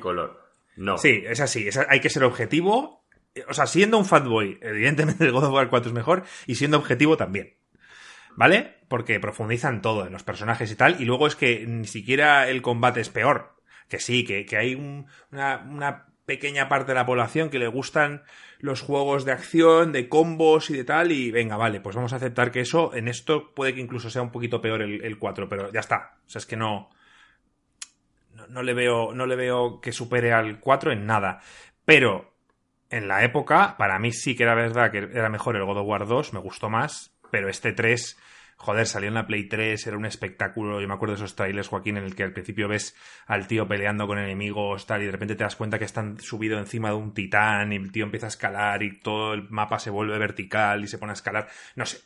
No. 0.77 0.97
Sí, 0.97 1.23
es 1.25 1.39
así, 1.39 1.69
hay 1.89 1.99
que 1.99 2.09
ser 2.09 2.23
objetivo. 2.23 3.05
O 3.49 3.53
sea, 3.53 3.67
siendo 3.67 3.97
un 3.97 4.05
fanboy, 4.05 4.59
evidentemente 4.61 5.25
el 5.25 5.31
God 5.31 5.45
of 5.45 5.53
War 5.53 5.69
4 5.69 5.89
es 5.89 5.93
mejor, 5.93 6.23
y 6.47 6.55
siendo 6.55 6.77
objetivo 6.77 7.17
también. 7.17 7.55
¿Vale? 8.37 8.77
Porque 8.89 9.19
profundizan 9.19 9.81
todo 9.81 10.05
en 10.05 10.13
los 10.13 10.23
personajes 10.23 10.71
y 10.71 10.75
tal, 10.75 11.01
y 11.01 11.05
luego 11.05 11.27
es 11.27 11.35
que 11.35 11.65
ni 11.65 11.87
siquiera 11.87 12.49
el 12.49 12.61
combate 12.61 13.01
es 13.01 13.09
peor. 13.09 13.55
Que 13.89 13.99
sí, 13.99 14.25
que, 14.25 14.45
hay 14.57 14.75
una, 14.75 15.65
una 15.69 16.07
pequeña 16.25 16.67
parte 16.69 16.91
de 16.91 16.95
la 16.95 17.05
población 17.05 17.49
que 17.49 17.59
le 17.59 17.67
gustan 17.67 18.23
los 18.65 18.81
juegos 18.81 19.25
de 19.25 19.31
acción, 19.31 19.91
de 19.91 20.09
combos 20.09 20.69
y 20.69 20.77
de 20.77 20.83
tal, 20.83 21.11
y 21.11 21.31
venga, 21.31 21.55
vale, 21.55 21.79
pues 21.79 21.95
vamos 21.95 22.13
a 22.13 22.15
aceptar 22.15 22.51
que 22.51 22.61
eso, 22.61 22.93
en 22.95 23.07
esto 23.07 23.53
puede 23.53 23.75
que 23.75 23.79
incluso 23.79 24.09
sea 24.09 24.23
un 24.23 24.31
poquito 24.31 24.59
peor 24.59 24.81
el, 24.81 25.19
4, 25.19 25.47
pero 25.47 25.71
ya 25.71 25.79
está. 25.79 26.17
O 26.25 26.29
sea, 26.29 26.39
es 26.39 26.45
que 26.45 26.57
no, 26.57 26.89
no, 28.49 28.63
le 28.63 28.73
veo, 28.73 29.13
no 29.13 29.27
le 29.27 29.35
veo 29.35 29.79
que 29.79 29.91
supere 29.91 30.33
al 30.33 30.59
4 30.59 30.91
en 30.91 31.05
nada. 31.05 31.41
Pero 31.85 32.33
en 32.89 33.07
la 33.07 33.23
época, 33.23 33.77
para 33.77 33.99
mí 33.99 34.11
sí 34.11 34.35
que 34.35 34.43
era 34.43 34.55
verdad 34.55 34.91
que 34.91 34.97
era 34.97 35.29
mejor 35.29 35.55
el 35.55 35.63
God 35.63 35.77
of 35.77 35.87
War 35.87 36.07
2, 36.07 36.33
me 36.33 36.39
gustó 36.39 36.69
más, 36.69 37.15
pero 37.29 37.47
este 37.47 37.71
3 37.71 38.17
joder, 38.57 38.87
salió 38.87 39.09
en 39.09 39.15
la 39.15 39.27
Play 39.27 39.47
3, 39.47 39.87
era 39.87 39.97
un 39.97 40.05
espectáculo. 40.05 40.81
Yo 40.81 40.87
me 40.87 40.93
acuerdo 40.93 41.13
de 41.13 41.17
esos 41.17 41.35
trailers, 41.35 41.67
Joaquín, 41.67 41.97
en 41.97 42.03
el 42.03 42.15
que 42.15 42.23
al 42.23 42.33
principio 42.33 42.67
ves 42.67 42.95
al 43.27 43.47
tío 43.47 43.67
peleando 43.67 44.07
con 44.07 44.17
enemigos, 44.17 44.85
tal, 44.85 45.03
y 45.03 45.05
de 45.05 45.11
repente 45.11 45.35
te 45.35 45.43
das 45.43 45.55
cuenta 45.55 45.79
que 45.79 45.85
están 45.85 46.19
subido 46.19 46.57
encima 46.57 46.89
de 46.89 46.95
un 46.95 47.13
titán 47.13 47.73
y 47.73 47.75
el 47.75 47.91
tío 47.91 48.05
empieza 48.05 48.27
a 48.27 48.29
escalar 48.29 48.83
y 48.83 48.99
todo 48.99 49.33
el 49.33 49.49
mapa 49.49 49.79
se 49.79 49.89
vuelve 49.89 50.17
vertical 50.17 50.83
y 50.83 50.87
se 50.87 50.97
pone 50.97 51.11
a 51.11 51.13
escalar. 51.13 51.47
No 51.75 51.85
sé. 51.85 51.99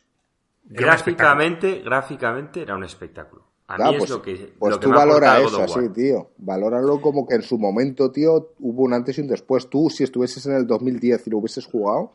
Gráficamente, 0.66 1.82
gráficamente 1.84 2.62
era 2.62 2.76
un 2.76 2.84
espectáculo. 2.84 3.50
A 3.70 3.78
mí 3.78 3.84
pues, 3.98 4.04
es 4.06 4.10
lo 4.10 4.22
que. 4.22 4.54
Pues 4.58 4.80
tú 4.80 4.90
valora 4.90 5.40
eso 5.40 5.62
así, 5.62 5.90
tío. 5.90 6.32
Valóralo 6.38 7.00
como 7.02 7.28
que 7.28 7.36
en 7.36 7.44
su 7.44 7.60
momento, 7.60 8.12
tío, 8.12 8.54
hubo 8.60 8.84
un 8.84 8.94
antes 8.94 9.20
y 9.20 9.22
un 9.22 9.28
después. 9.28 9.70
Tú, 9.70 9.92
si 9.92 10.04
estuvieses 10.04 10.44
en 10.48 10.54
el 10.54 10.66
2010 10.66 11.28
y 11.28 11.30
lo 11.30 11.38
hubieses 11.38 11.68
jugado, 11.68 12.14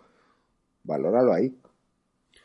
valóralo 0.83 1.33
ahí. 1.33 1.57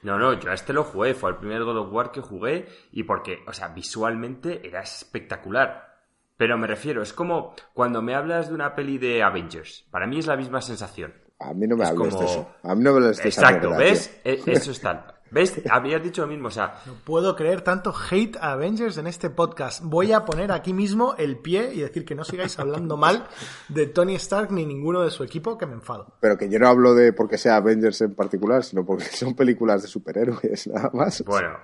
No, 0.01 0.17
no, 0.17 0.33
yo 0.33 0.51
a 0.51 0.53
este 0.53 0.73
lo 0.73 0.83
jugué, 0.83 1.13
fue 1.13 1.31
el 1.31 1.37
primer 1.37 1.63
God 1.63 1.77
of 1.77 1.93
War 1.93 2.11
que 2.11 2.21
jugué 2.21 2.67
y 2.91 3.03
porque, 3.03 3.39
o 3.47 3.53
sea, 3.53 3.69
visualmente 3.69 4.65
era 4.65 4.81
espectacular. 4.81 5.89
Pero 6.37 6.57
me 6.57 6.67
refiero, 6.67 7.01
es 7.01 7.11
como 7.11 7.53
cuando 7.73 8.01
me 8.01 8.15
hablas 8.15 8.47
de 8.47 8.55
una 8.55 8.73
peli 8.73 8.97
de 8.97 9.21
Avengers. 9.23 9.85
Para 9.91 10.07
mí 10.07 10.19
es 10.19 10.27
la 10.27 10.37
misma 10.37 10.61
sensación. 10.61 11.13
A 11.37 11.53
mí 11.53 11.67
no 11.67 11.75
me 11.75 11.85
hables 11.85 12.17
de 12.17 12.25
eso. 12.25 12.49
A 12.63 12.75
mí 12.75 12.83
no 12.83 12.91
me 12.91 12.97
hables 12.97 13.17
de 13.17 13.29
Exacto, 13.29 13.71
¿ves? 13.75 14.21
E, 14.23 14.41
eso 14.45 14.71
es 14.71 14.79
tal. 14.79 15.18
¿Ves? 15.31 15.61
Habías 15.69 16.01
dicho 16.03 16.21
lo 16.21 16.27
mismo, 16.27 16.47
o 16.47 16.51
sea... 16.51 16.75
No 16.85 16.93
puedo 17.03 17.35
creer 17.35 17.61
tanto 17.61 17.93
hate 17.93 18.37
a 18.37 18.53
Avengers 18.53 18.97
en 18.97 19.07
este 19.07 19.29
podcast. 19.29 19.83
Voy 19.83 20.11
a 20.11 20.25
poner 20.25 20.51
aquí 20.51 20.73
mismo 20.73 21.15
el 21.17 21.37
pie 21.37 21.71
y 21.73 21.81
decir 21.81 22.05
que 22.05 22.15
no 22.15 22.23
sigáis 22.23 22.57
hablando 22.59 22.97
mal 22.97 23.27
de 23.67 23.87
Tony 23.87 24.15
Stark 24.15 24.51
ni 24.51 24.65
ninguno 24.65 25.01
de 25.01 25.11
su 25.11 25.23
equipo, 25.23 25.57
que 25.57 25.65
me 25.65 25.73
enfado. 25.73 26.15
Pero 26.19 26.37
que 26.37 26.49
yo 26.49 26.59
no 26.59 26.67
hablo 26.67 26.95
de 26.95 27.13
porque 27.13 27.37
sea 27.37 27.57
Avengers 27.57 28.01
en 28.01 28.15
particular, 28.15 28.63
sino 28.63 28.85
porque 28.85 29.05
son 29.05 29.35
películas 29.35 29.81
de 29.81 29.87
superhéroes, 29.87 30.67
nada 30.73 30.89
más. 30.93 31.23
Bueno, 31.25 31.57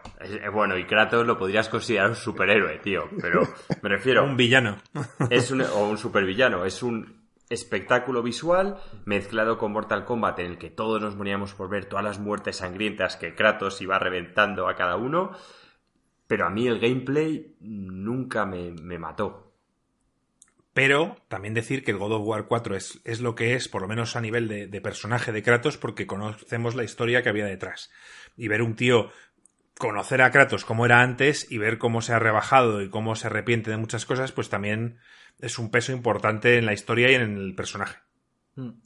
bueno, 0.53 0.77
y 0.77 0.85
Kratos 0.85 1.25
lo 1.25 1.37
podrías 1.37 1.69
considerar 1.69 2.09
un 2.09 2.15
superhéroe, 2.15 2.79
tío, 2.79 3.03
pero 3.21 3.41
me 3.81 3.89
refiero... 3.89 4.23
un 4.23 4.37
villano. 4.37 4.77
Es 5.29 5.51
un, 5.51 5.61
o 5.61 5.89
un 5.89 5.97
supervillano, 5.97 6.65
es 6.65 6.83
un 6.83 7.24
espectáculo 7.49 8.23
visual 8.23 8.77
mezclado 9.05 9.57
con 9.57 9.71
Mortal 9.71 10.05
Kombat 10.05 10.39
en 10.39 10.47
el 10.47 10.57
que 10.57 10.69
todos 10.69 11.01
nos 11.01 11.15
moríamos 11.15 11.53
por 11.53 11.69
ver 11.69 11.85
todas 11.85 12.03
las 12.03 12.19
muertes 12.19 12.57
sangrientas 12.57 13.17
que 13.17 13.35
Kratos 13.35 13.81
iba 13.81 13.99
reventando 13.99 14.67
a 14.67 14.75
cada 14.75 14.95
uno, 14.95 15.31
pero 16.27 16.45
a 16.45 16.49
mí 16.49 16.67
el 16.67 16.79
gameplay 16.79 17.55
nunca 17.59 18.45
me, 18.45 18.71
mató. 18.97 19.53
Pero 20.73 21.17
también 21.27 21.53
decir 21.53 21.83
que 21.83 21.91
el 21.91 21.97
God 21.97 22.13
of 22.13 22.27
War 22.27 22.47
4 22.47 22.75
es, 22.75 22.99
es 23.05 23.21
lo 23.21 23.35
que 23.35 23.53
es, 23.53 23.69
por 23.69 23.81
lo 23.81 23.87
menos 23.87 24.15
a 24.15 24.21
nivel 24.21 24.47
de, 24.47 24.67
de, 24.67 24.81
personaje 24.81 25.31
de 25.31 25.43
Kratos, 25.43 25.77
porque 25.77 26.07
conocemos 26.07 26.75
la 26.75 26.83
historia 26.83 27.21
que 27.21 27.29
había 27.29 27.45
detrás. 27.45 27.91
Y 28.35 28.49
ver 28.49 28.61
un 28.61 28.75
tío 28.75 29.09
conocer 29.77 30.21
a 30.21 30.31
Kratos 30.31 30.65
como 30.65 30.85
era 30.85 31.01
antes 31.01 31.49
y 31.51 31.57
ver 31.57 31.77
cómo 31.77 32.01
se 32.01 32.13
ha 32.13 32.19
rebajado 32.19 32.81
y 32.81 32.89
cómo 32.89 33.15
se 33.15 33.27
arrepiente 33.27 33.71
de 33.71 33.77
muchas 33.77 34.05
cosas, 34.05 34.31
pues 34.31 34.49
también 34.49 34.97
es 35.39 35.59
un 35.59 35.69
peso 35.69 35.91
importante 35.91 36.57
en 36.57 36.65
la 36.65 36.73
historia 36.73 37.11
y 37.11 37.15
en 37.15 37.37
el 37.37 37.55
personaje. 37.55 37.97
Hmm. 38.55 38.81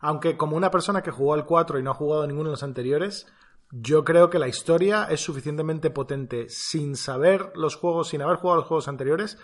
Aunque 0.00 0.36
como 0.36 0.56
una 0.56 0.70
persona 0.70 1.02
que 1.02 1.10
jugó 1.10 1.34
al 1.34 1.44
4 1.44 1.78
y 1.78 1.82
no 1.82 1.90
ha 1.90 1.94
jugado 1.94 2.26
ninguno 2.26 2.50
de 2.50 2.52
los 2.52 2.62
anteriores, 2.62 3.26
yo 3.70 4.04
creo 4.04 4.30
que 4.30 4.38
la 4.38 4.48
historia 4.48 5.04
es 5.10 5.20
suficientemente 5.20 5.90
potente 5.90 6.48
sin 6.48 6.96
saber 6.96 7.52
los 7.54 7.76
juegos, 7.76 8.08
sin 8.08 8.22
haber 8.22 8.36
jugado 8.36 8.60
los 8.60 8.68
juegos 8.68 8.88
anteriores, 8.88 9.38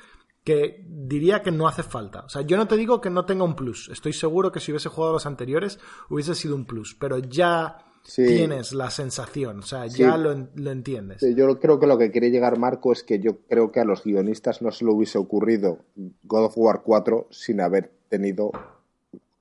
que 0.44 0.84
diría 0.86 1.42
que 1.42 1.50
no 1.50 1.66
hace 1.66 1.82
falta. 1.82 2.20
O 2.20 2.28
sea, 2.28 2.42
yo 2.42 2.56
no 2.56 2.68
te 2.68 2.76
digo 2.76 3.00
que 3.00 3.10
no 3.10 3.24
tenga 3.24 3.44
un 3.44 3.56
plus. 3.56 3.88
Estoy 3.88 4.12
seguro 4.12 4.52
que 4.52 4.60
si 4.60 4.72
hubiese 4.72 4.90
jugado 4.90 5.14
los 5.14 5.26
anteriores 5.26 5.80
hubiese 6.08 6.34
sido 6.34 6.54
un 6.54 6.66
plus. 6.66 6.94
Pero 6.94 7.18
ya 7.18 7.78
tienes 8.04 8.72
la 8.72 8.90
sensación, 8.90 9.60
o 9.60 9.62
sea, 9.62 9.86
ya 9.86 10.16
lo, 10.16 10.32
entiendes. 10.32 11.22
yo 11.34 11.58
creo 11.58 11.80
que 11.80 11.86
lo 11.86 11.96
que 11.96 12.10
quiere 12.10 12.30
llegar 12.30 12.58
Marco 12.58 12.92
es 12.92 13.02
que 13.02 13.18
yo 13.18 13.38
creo 13.48 13.72
que 13.72 13.80
a 13.80 13.84
los 13.84 14.04
guionistas 14.04 14.60
no 14.60 14.70
se 14.70 14.84
le 14.84 14.90
hubiese 14.90 15.16
ocurrido 15.16 15.78
God 16.24 16.44
of 16.44 16.58
War 16.58 16.82
4 16.82 17.28
sin 17.30 17.60
haber 17.60 17.90
tenido 18.08 18.52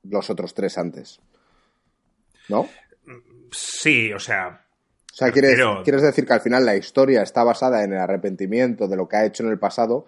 los 0.04 0.30
otros 0.30 0.54
tres 0.54 0.78
antes. 0.78 1.20
¿No? 2.50 2.68
Sí, 3.52 4.12
o 4.14 4.20
sea. 4.20 4.66
O 5.12 5.16
sea, 5.16 5.32
quieres, 5.32 5.60
quieres 5.84 6.02
decir 6.02 6.26
que 6.26 6.34
al 6.34 6.42
final 6.42 6.66
la 6.66 6.76
historia 6.76 7.22
está 7.22 7.44
basada 7.44 7.84
en 7.84 7.94
el 7.94 8.00
arrepentimiento 8.00 8.88
de 8.88 8.96
lo 8.96 9.08
que 9.08 9.18
ha 9.18 9.26
hecho 9.26 9.44
en 9.44 9.50
el 9.50 9.60
pasado, 9.60 10.08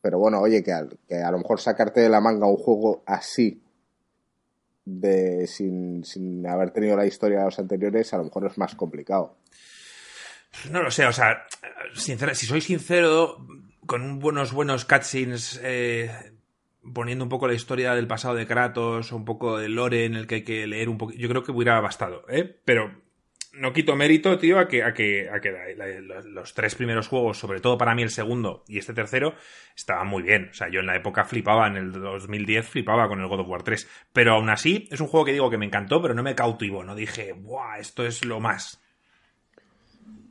pero 0.00 0.18
bueno, 0.18 0.40
oye, 0.40 0.62
que 0.62 0.72
que 1.08 1.16
a 1.16 1.30
lo 1.32 1.38
mejor 1.38 1.60
sacarte 1.60 2.00
de 2.00 2.08
la 2.08 2.20
manga 2.20 2.46
un 2.46 2.56
juego 2.56 3.02
así 3.04 3.60
de 4.86 5.46
sin, 5.46 6.04
sin 6.04 6.46
haber 6.46 6.70
tenido 6.70 6.96
la 6.96 7.04
historia 7.04 7.40
de 7.40 7.44
los 7.44 7.58
anteriores, 7.58 8.14
a 8.14 8.18
lo 8.18 8.24
mejor 8.24 8.46
es 8.46 8.56
más 8.56 8.74
complicado. 8.74 9.36
No 10.70 10.82
lo 10.82 10.90
sé, 10.90 11.04
o 11.04 11.12
sea, 11.12 11.44
si 11.94 12.16
soy 12.46 12.60
sincero, 12.62 13.46
con 13.84 14.24
unos 14.24 14.52
buenos 14.52 14.84
cutscenes 14.84 15.60
eh, 15.62 16.10
poniendo 16.94 17.24
un 17.24 17.28
poco 17.28 17.48
la 17.48 17.54
historia 17.54 17.94
del 17.94 18.06
pasado 18.06 18.36
de 18.36 18.46
Kratos, 18.46 19.12
un 19.12 19.24
poco 19.24 19.58
de 19.58 19.68
lore 19.68 20.04
en 20.04 20.14
el 20.14 20.26
que 20.26 20.36
hay 20.36 20.44
que 20.44 20.66
leer 20.66 20.88
un 20.88 20.98
poco, 20.98 21.12
yo 21.12 21.28
creo 21.28 21.42
que 21.42 21.52
hubiera 21.52 21.80
bastado, 21.80 22.24
¿eh? 22.28 22.60
Pero 22.64 23.05
no 23.58 23.72
quito 23.72 23.96
mérito, 23.96 24.38
tío, 24.38 24.58
a 24.58 24.68
que, 24.68 24.82
a 24.82 24.92
que, 24.92 25.28
a 25.30 25.40
que 25.40 25.52
los 26.26 26.54
tres 26.54 26.74
primeros 26.74 27.08
juegos, 27.08 27.38
sobre 27.38 27.60
todo 27.60 27.78
para 27.78 27.94
mí 27.94 28.02
el 28.02 28.10
segundo 28.10 28.64
y 28.68 28.78
este 28.78 28.92
tercero, 28.92 29.34
estaban 29.74 30.08
muy 30.08 30.22
bien. 30.22 30.48
O 30.50 30.54
sea, 30.54 30.68
yo 30.70 30.80
en 30.80 30.86
la 30.86 30.96
época 30.96 31.24
flipaba, 31.24 31.66
en 31.66 31.76
el 31.76 31.92
2010 31.92 32.68
flipaba 32.68 33.08
con 33.08 33.20
el 33.20 33.28
God 33.28 33.40
of 33.40 33.48
War 33.48 33.62
3. 33.62 33.86
Pero 34.12 34.34
aún 34.34 34.50
así, 34.50 34.88
es 34.90 35.00
un 35.00 35.08
juego 35.08 35.24
que 35.26 35.32
digo 35.32 35.50
que 35.50 35.58
me 35.58 35.66
encantó, 35.66 36.02
pero 36.02 36.14
no 36.14 36.22
me 36.22 36.34
cautivó. 36.34 36.84
No 36.84 36.94
dije, 36.94 37.32
¡buah! 37.32 37.78
Esto 37.78 38.04
es 38.04 38.24
lo 38.24 38.40
más. 38.40 38.80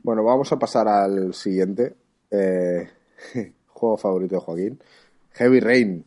Bueno, 0.02 0.22
vamos 0.22 0.52
a 0.52 0.58
pasar 0.58 0.88
al 0.88 1.34
siguiente. 1.34 1.96
Eh, 2.30 2.88
juego 3.66 3.96
favorito 3.96 4.36
de 4.36 4.40
Joaquín. 4.40 4.82
Heavy 5.32 5.60
Rain. 5.60 6.04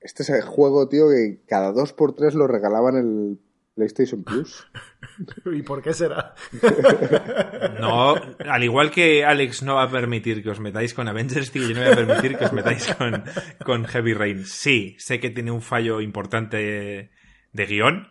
Este 0.00 0.22
es 0.22 0.30
el 0.30 0.42
juego, 0.42 0.88
tío, 0.88 1.08
que 1.08 1.40
cada 1.46 1.72
dos 1.72 1.92
por 1.92 2.14
tres 2.14 2.34
lo 2.34 2.46
regalaban 2.46 2.96
el 2.96 3.38
PlayStation 3.74 4.22
Plus. 4.22 4.66
¿Y 5.52 5.62
por 5.62 5.82
qué 5.82 5.92
será? 5.92 6.34
no, 7.80 8.14
al 8.14 8.64
igual 8.64 8.90
que 8.90 9.24
Alex 9.24 9.62
no 9.62 9.76
va 9.76 9.84
a 9.84 9.90
permitir 9.90 10.42
que 10.42 10.50
os 10.50 10.60
metáis 10.60 10.94
con 10.94 11.08
Avengers, 11.08 11.50
tío, 11.50 11.68
yo 11.68 11.74
no 11.74 11.82
voy 11.82 11.92
a 11.92 11.96
permitir 11.96 12.38
que 12.38 12.44
os 12.44 12.52
metáis 12.52 12.94
con, 12.94 13.24
con 13.64 13.84
Heavy 13.84 14.14
Rain. 14.14 14.44
Sí, 14.44 14.96
sé 14.98 15.20
que 15.20 15.30
tiene 15.30 15.50
un 15.50 15.62
fallo 15.62 16.00
importante 16.00 17.10
de 17.52 17.66
guion. 17.66 18.08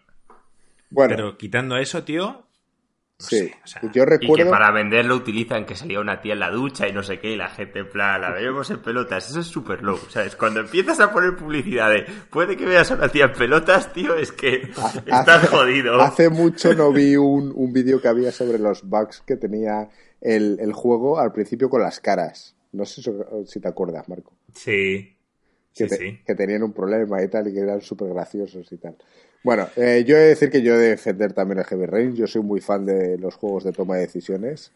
Bueno. 0.90 1.16
Pero 1.16 1.38
quitando 1.38 1.78
eso, 1.78 2.04
tío, 2.04 2.48
sí, 3.28 3.52
yo 3.94 4.06
recuerdo... 4.06 4.44
Y 4.44 4.46
que 4.46 4.50
para 4.50 4.72
venderlo 4.72 5.16
utilizan 5.16 5.66
que 5.66 5.76
salía 5.76 6.00
una 6.00 6.22
tía 6.22 6.34
en 6.34 6.40
la 6.40 6.52
ducha 6.52 6.88
y 6.88 6.94
no 6.94 7.04
sé 7.04 7.20
qué, 7.20 7.32
y 7.32 7.36
la 7.36 7.50
gente 7.50 7.80
en 7.80 7.90
plan, 7.90 8.22
la 8.22 8.32
vemos 8.32 8.70
en 8.70 8.82
pelotas. 8.82 9.30
Eso 9.30 9.40
es 9.40 9.48
súper 9.48 9.82
low, 9.84 10.00
¿sabes? 10.10 10.36
Cuando 10.36 10.60
empiezas 10.60 11.00
a 11.00 11.12
poner 11.12 11.36
publicidad 11.36 11.90
de 11.90 12.06
puede 12.30 12.58
que 12.58 12.66
veas 12.66 12.92
a 12.92 12.96
una 12.96 13.10
tía 13.10 13.26
en 13.26 13.34
pelotas, 13.34 13.92
tío, 13.94 14.16
es 14.16 14.32
que 14.32 14.72
estás 15.06 15.50
jodido. 15.50 16.02
Hace 16.02 16.30
mucho 16.30 16.74
no 16.74 16.92
vi 16.92 17.16
un, 17.18 17.52
un 17.56 17.74
vídeo 17.74 18.02
que 18.02 18.08
había 18.08 18.32
sobre 18.32 18.60
los 18.60 18.84
bugs 18.84 19.22
que 19.26 19.38
tenía 19.38 19.90
el, 20.24 20.74
juego 20.74 21.20
al 21.20 21.32
principio 21.32 21.70
con 21.70 21.82
las 21.82 22.00
caras. 22.00 22.56
No 22.72 22.86
sé 22.86 23.02
si 23.46 23.60
te 23.60 23.68
acuerdas, 23.68 24.08
Marco. 24.10 24.34
Sí. 24.54 25.13
Que, 25.74 26.36
tenían 26.36 26.64
un 26.64 26.74
problema 26.74 27.22
y 27.24 27.28
tal, 27.28 27.48
y 27.48 27.54
que 27.54 27.60
eran 27.60 27.82
súper 27.82 28.10
graciosos 28.10 28.72
y 28.72 28.78
tal. 28.78 28.96
Bueno, 29.44 29.68
eh, 29.76 30.04
yo 30.08 30.16
he 30.16 30.20
de 30.20 30.28
decir 30.28 30.50
que 30.50 30.62
yo 30.62 30.76
he 30.76 30.78
de 30.78 30.90
defender 30.90 31.34
también 31.34 31.60
el 31.60 31.66
Heavy 31.66 31.86
Rain. 31.86 32.16
Yo 32.16 32.28
soy 32.28 32.42
muy 32.42 32.62
fan 32.62 32.86
de 32.86 33.18
los 33.18 33.36
juegos 33.36 33.64
de 33.64 33.74
toma 33.74 33.96
de 33.96 34.02
decisiones. 34.02 34.72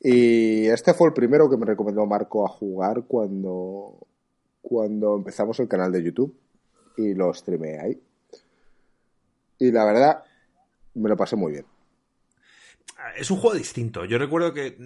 Y 0.00 0.66
este 0.66 0.94
fue 0.94 1.08
el 1.08 1.14
primero 1.14 1.48
que 1.50 1.56
me 1.56 1.66
recomendó 1.66 2.06
Marco 2.06 2.44
a 2.44 2.48
jugar 2.48 3.04
cuando, 3.06 4.06
cuando 4.62 5.16
empezamos 5.16 5.58
el 5.60 5.68
canal 5.68 5.92
de 5.92 6.02
YouTube 6.02 6.36
y 6.96 7.14
lo 7.14 7.32
streamé 7.32 7.78
ahí. 7.78 8.00
Y 9.58 9.72
la 9.72 9.84
verdad, 9.84 10.24
me 10.94 11.08
lo 11.08 11.16
pasé 11.16 11.36
muy 11.36 11.52
bien. 11.52 11.66
Es 13.16 13.30
un 13.30 13.38
juego 13.38 13.56
distinto. 13.56 14.04
Yo 14.04 14.18
recuerdo 14.18 14.52
que, 14.52 14.76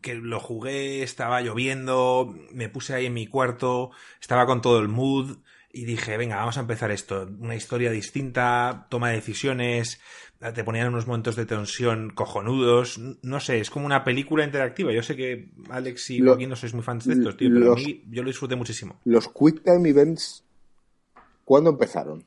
que, 0.00 0.14
lo 0.14 0.40
jugué, 0.40 1.02
estaba 1.02 1.40
lloviendo, 1.40 2.34
me 2.52 2.68
puse 2.68 2.94
ahí 2.94 3.06
en 3.06 3.14
mi 3.14 3.26
cuarto, 3.26 3.90
estaba 4.20 4.46
con 4.46 4.60
todo 4.60 4.78
el 4.78 4.88
mood 4.88 5.38
y 5.72 5.84
dije, 5.84 6.16
venga, 6.16 6.36
vamos 6.36 6.56
a 6.56 6.60
empezar 6.60 6.90
esto. 6.90 7.28
Una 7.40 7.54
historia 7.54 7.90
distinta, 7.90 8.86
toma 8.90 9.10
de 9.10 9.16
decisiones, 9.16 10.00
te 10.54 10.64
ponían 10.64 10.88
unos 10.88 11.06
momentos 11.06 11.36
de 11.36 11.46
tensión 11.46 12.10
cojonudos. 12.10 12.98
No 13.22 13.40
sé, 13.40 13.60
es 13.60 13.70
como 13.70 13.86
una 13.86 14.04
película 14.04 14.44
interactiva. 14.44 14.92
Yo 14.92 15.02
sé 15.02 15.16
que 15.16 15.50
Alex 15.68 16.10
y 16.10 16.20
Joaquín 16.20 16.48
no 16.48 16.56
sois 16.56 16.74
muy 16.74 16.82
fans 16.82 17.06
de 17.06 17.14
estos, 17.14 17.36
tío, 17.36 17.50
pero 17.52 17.72
a 17.72 17.76
mí 17.76 18.04
yo 18.08 18.22
lo 18.22 18.28
disfruté 18.28 18.56
muchísimo. 18.56 19.00
Los 19.04 19.28
Quick 19.28 19.62
Time 19.64 19.88
Events, 19.88 20.44
¿cuándo 21.44 21.70
empezaron? 21.70 22.24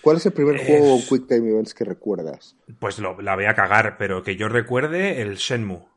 ¿Cuál 0.00 0.16
es 0.16 0.26
el 0.26 0.32
primer 0.32 0.58
juego 0.66 0.98
Quick 1.08 1.28
Time 1.28 1.50
Events 1.50 1.74
que 1.74 1.84
recuerdas? 1.84 2.56
Pues 2.80 2.98
lo, 2.98 3.20
la 3.22 3.36
voy 3.36 3.44
a 3.44 3.54
cagar, 3.54 3.96
pero 3.98 4.22
que 4.22 4.36
yo 4.36 4.48
recuerde 4.48 5.22
el 5.22 5.36
Shenmue. 5.36 5.91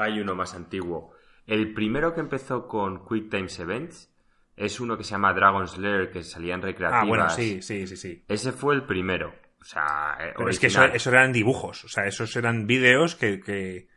Hay 0.00 0.18
uno 0.18 0.34
más 0.34 0.54
antiguo. 0.54 1.12
El 1.46 1.74
primero 1.74 2.14
que 2.14 2.20
empezó 2.20 2.66
con 2.66 3.06
Quick 3.06 3.30
Time 3.30 3.48
Events 3.58 4.10
es 4.56 4.80
uno 4.80 4.96
que 4.96 5.04
se 5.04 5.10
llama 5.10 5.34
Dragon's 5.34 5.76
Lair, 5.76 6.10
que 6.10 6.22
salía 6.22 6.54
en 6.54 6.62
recreativas. 6.62 7.02
Ah, 7.02 7.06
bueno, 7.06 7.28
sí, 7.28 7.60
sí, 7.60 7.86
sí, 7.86 7.96
sí. 7.96 8.24
Ese 8.26 8.52
fue 8.52 8.74
el 8.74 8.84
primero. 8.84 9.34
O 9.60 9.64
sea, 9.64 10.16
eh, 10.20 10.32
Pero 10.36 10.48
es 10.48 10.58
que 10.58 10.68
eso, 10.68 11.10
eran 11.10 11.32
dibujos. 11.32 11.84
O 11.84 11.88
sea, 11.88 12.06
esos 12.06 12.34
eran 12.36 12.66
vídeos 12.66 13.14
que, 13.14 13.40
que... 13.40 13.88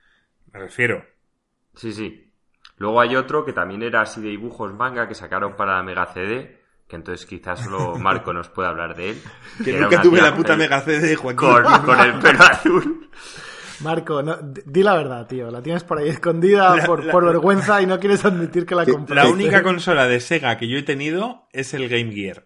Me 0.51 0.59
refiero. 0.59 1.05
Sí, 1.73 1.93
sí. 1.93 2.33
Luego 2.77 2.99
hay 2.99 3.15
otro 3.15 3.45
que 3.45 3.53
también 3.53 3.81
era 3.81 4.01
así 4.01 4.21
de 4.21 4.29
dibujos 4.29 4.73
manga 4.73 5.07
que 5.07 5.15
sacaron 5.15 5.55
para 5.55 5.77
la 5.77 5.83
Mega 5.83 6.05
CD 6.07 6.63
que 6.85 6.97
entonces 6.97 7.25
quizás 7.25 7.61
solo 7.61 7.95
Marco 7.99 8.33
nos 8.33 8.49
pueda 8.49 8.69
hablar 8.69 8.95
de 8.95 9.11
él. 9.11 9.21
Que, 9.63 9.73
nunca 9.73 10.01
tuve 10.01 10.21
la 10.21 10.35
puta 10.35 10.55
mega 10.55 10.81
CD. 10.81 11.15
Con, 11.15 11.35
con 11.35 11.99
el 11.99 12.19
pelo 12.19 12.43
azul. 12.43 13.09
Marco, 13.83 14.23
no, 14.23 14.37
di 14.41 14.83
la 14.83 14.95
verdad, 14.95 15.27
tío. 15.27 15.51
La 15.51 15.61
tienes 15.61 15.83
por 15.83 15.99
ahí 15.99 16.09
escondida 16.09 16.75
por, 16.85 17.09
por, 17.11 17.25
vergüenza 17.25 17.81
y 17.81 17.85
no 17.85 17.99
quieres 17.99 18.25
admitir 18.25 18.65
que 18.65 18.75
la 18.75 18.85
compraste. 18.85 19.15
La 19.15 19.33
única 19.33 19.63
consola 19.63 20.07
de 20.07 20.19
Sega 20.19 20.57
que 20.57 20.67
yo 20.67 20.77
he 20.77 20.83
tenido 20.83 21.47
es 21.51 21.73
el 21.73 21.89
Game 21.89 22.11
Gear. 22.13 22.45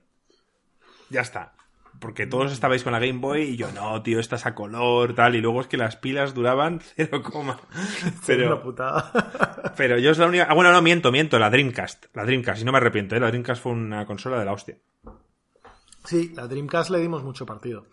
Ya 1.10 1.22
está 1.22 1.54
porque 2.00 2.28
todos 2.28 2.52
estabais 2.52 2.84
con 2.84 2.94
la 2.94 3.00
Game 3.00 3.20
Boy 3.20 3.42
y 3.44 3.58
yo, 3.58 3.72
no, 3.72 4.02
tío, 4.04 4.20
estás 4.20 4.46
a 4.46 4.56
color, 4.56 5.14
tal, 5.16 5.36
y 5.36 5.42
luego 5.42 5.62
es 5.62 5.68
que 5.68 5.78
las 5.78 5.96
pilas 5.96 6.34
duraban 6.34 6.82
0, 6.96 7.24
pero 8.26 8.48
una 8.48 8.62
putada. 8.62 9.74
pero 9.78 9.98
yo 9.98 10.12
es 10.12 10.18
la 10.18 10.28
única... 10.28 10.48
Ah, 10.50 10.54
bueno, 10.54 10.72
no, 10.72 10.82
miento, 10.82 11.12
miento, 11.12 11.40
la 11.40 11.50
Dreamcast, 11.50 12.06
la 12.14 12.26
Dreamcast, 12.26 12.62
y 12.62 12.66
no 12.66 12.72
me 12.72 12.78
arrepiento, 12.78 13.16
¿eh? 13.16 13.20
la 13.20 13.28
Dreamcast 13.28 13.62
fue 13.62 13.72
una 13.72 14.06
consola 14.06 14.40
de 14.40 14.46
la 14.46 14.54
hostia. 14.54 14.78
Sí, 16.04 16.32
la 16.36 16.48
Dreamcast 16.48 16.90
le 16.90 17.00
dimos 17.00 17.24
mucho 17.24 17.46
partido. 17.46 17.88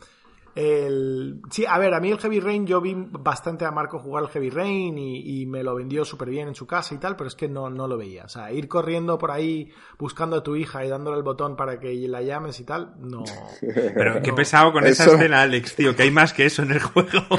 El... 0.55 1.41
Sí, 1.51 1.65
a 1.67 1.79
ver, 1.79 1.95
a 1.95 2.01
mí 2.01 2.11
el 2.11 2.19
Heavy 2.19 2.39
Rain, 2.39 2.67
yo 2.67 2.81
vi 2.81 2.95
bastante 2.97 3.65
a 3.65 3.73
Marco 3.73 3.99
jugar 3.99 4.25
el 4.25 4.31
Heavy 4.31 4.51
Rain 4.51 4.97
y, 4.99 5.47
me 5.47 5.63
lo 5.63 5.75
vendió 5.75 6.05
súper 6.05 6.31
bien 6.31 6.49
en 6.49 6.55
su 6.55 6.67
casa 6.67 6.95
y 6.95 6.99
tal, 6.99 7.17
pero 7.17 7.29
es 7.29 7.35
que 7.35 7.49
no, 7.49 7.71
no 7.71 7.89
lo 7.89 7.97
veía. 7.97 8.25
O 8.25 8.29
sea, 8.29 8.53
ir 8.53 8.69
corriendo 8.69 9.19
por 9.19 9.31
ahí 9.31 9.73
buscando 9.99 10.37
a 10.37 10.43
tu 10.43 10.57
hija 10.57 10.85
y 10.85 10.89
dándole 10.89 11.17
el 11.17 11.23
botón 11.23 11.57
para 11.57 11.81
que 11.81 11.95
la 12.09 12.23
llames 12.23 12.61
y 12.61 12.65
tal, 12.65 12.95
no. 12.99 13.25
Pero 13.61 14.23
qué 14.23 14.33
pesado 14.33 14.73
con 14.73 14.87
esa 14.87 15.07
escena, 15.07 15.43
Alex, 15.43 15.75
tío, 15.75 15.95
que 15.97 16.05
hay 16.05 16.11
más 16.11 16.33
que 16.33 16.47
eso 16.47 16.63
en 16.63 16.73
el 16.73 16.81
juego. 16.81 17.11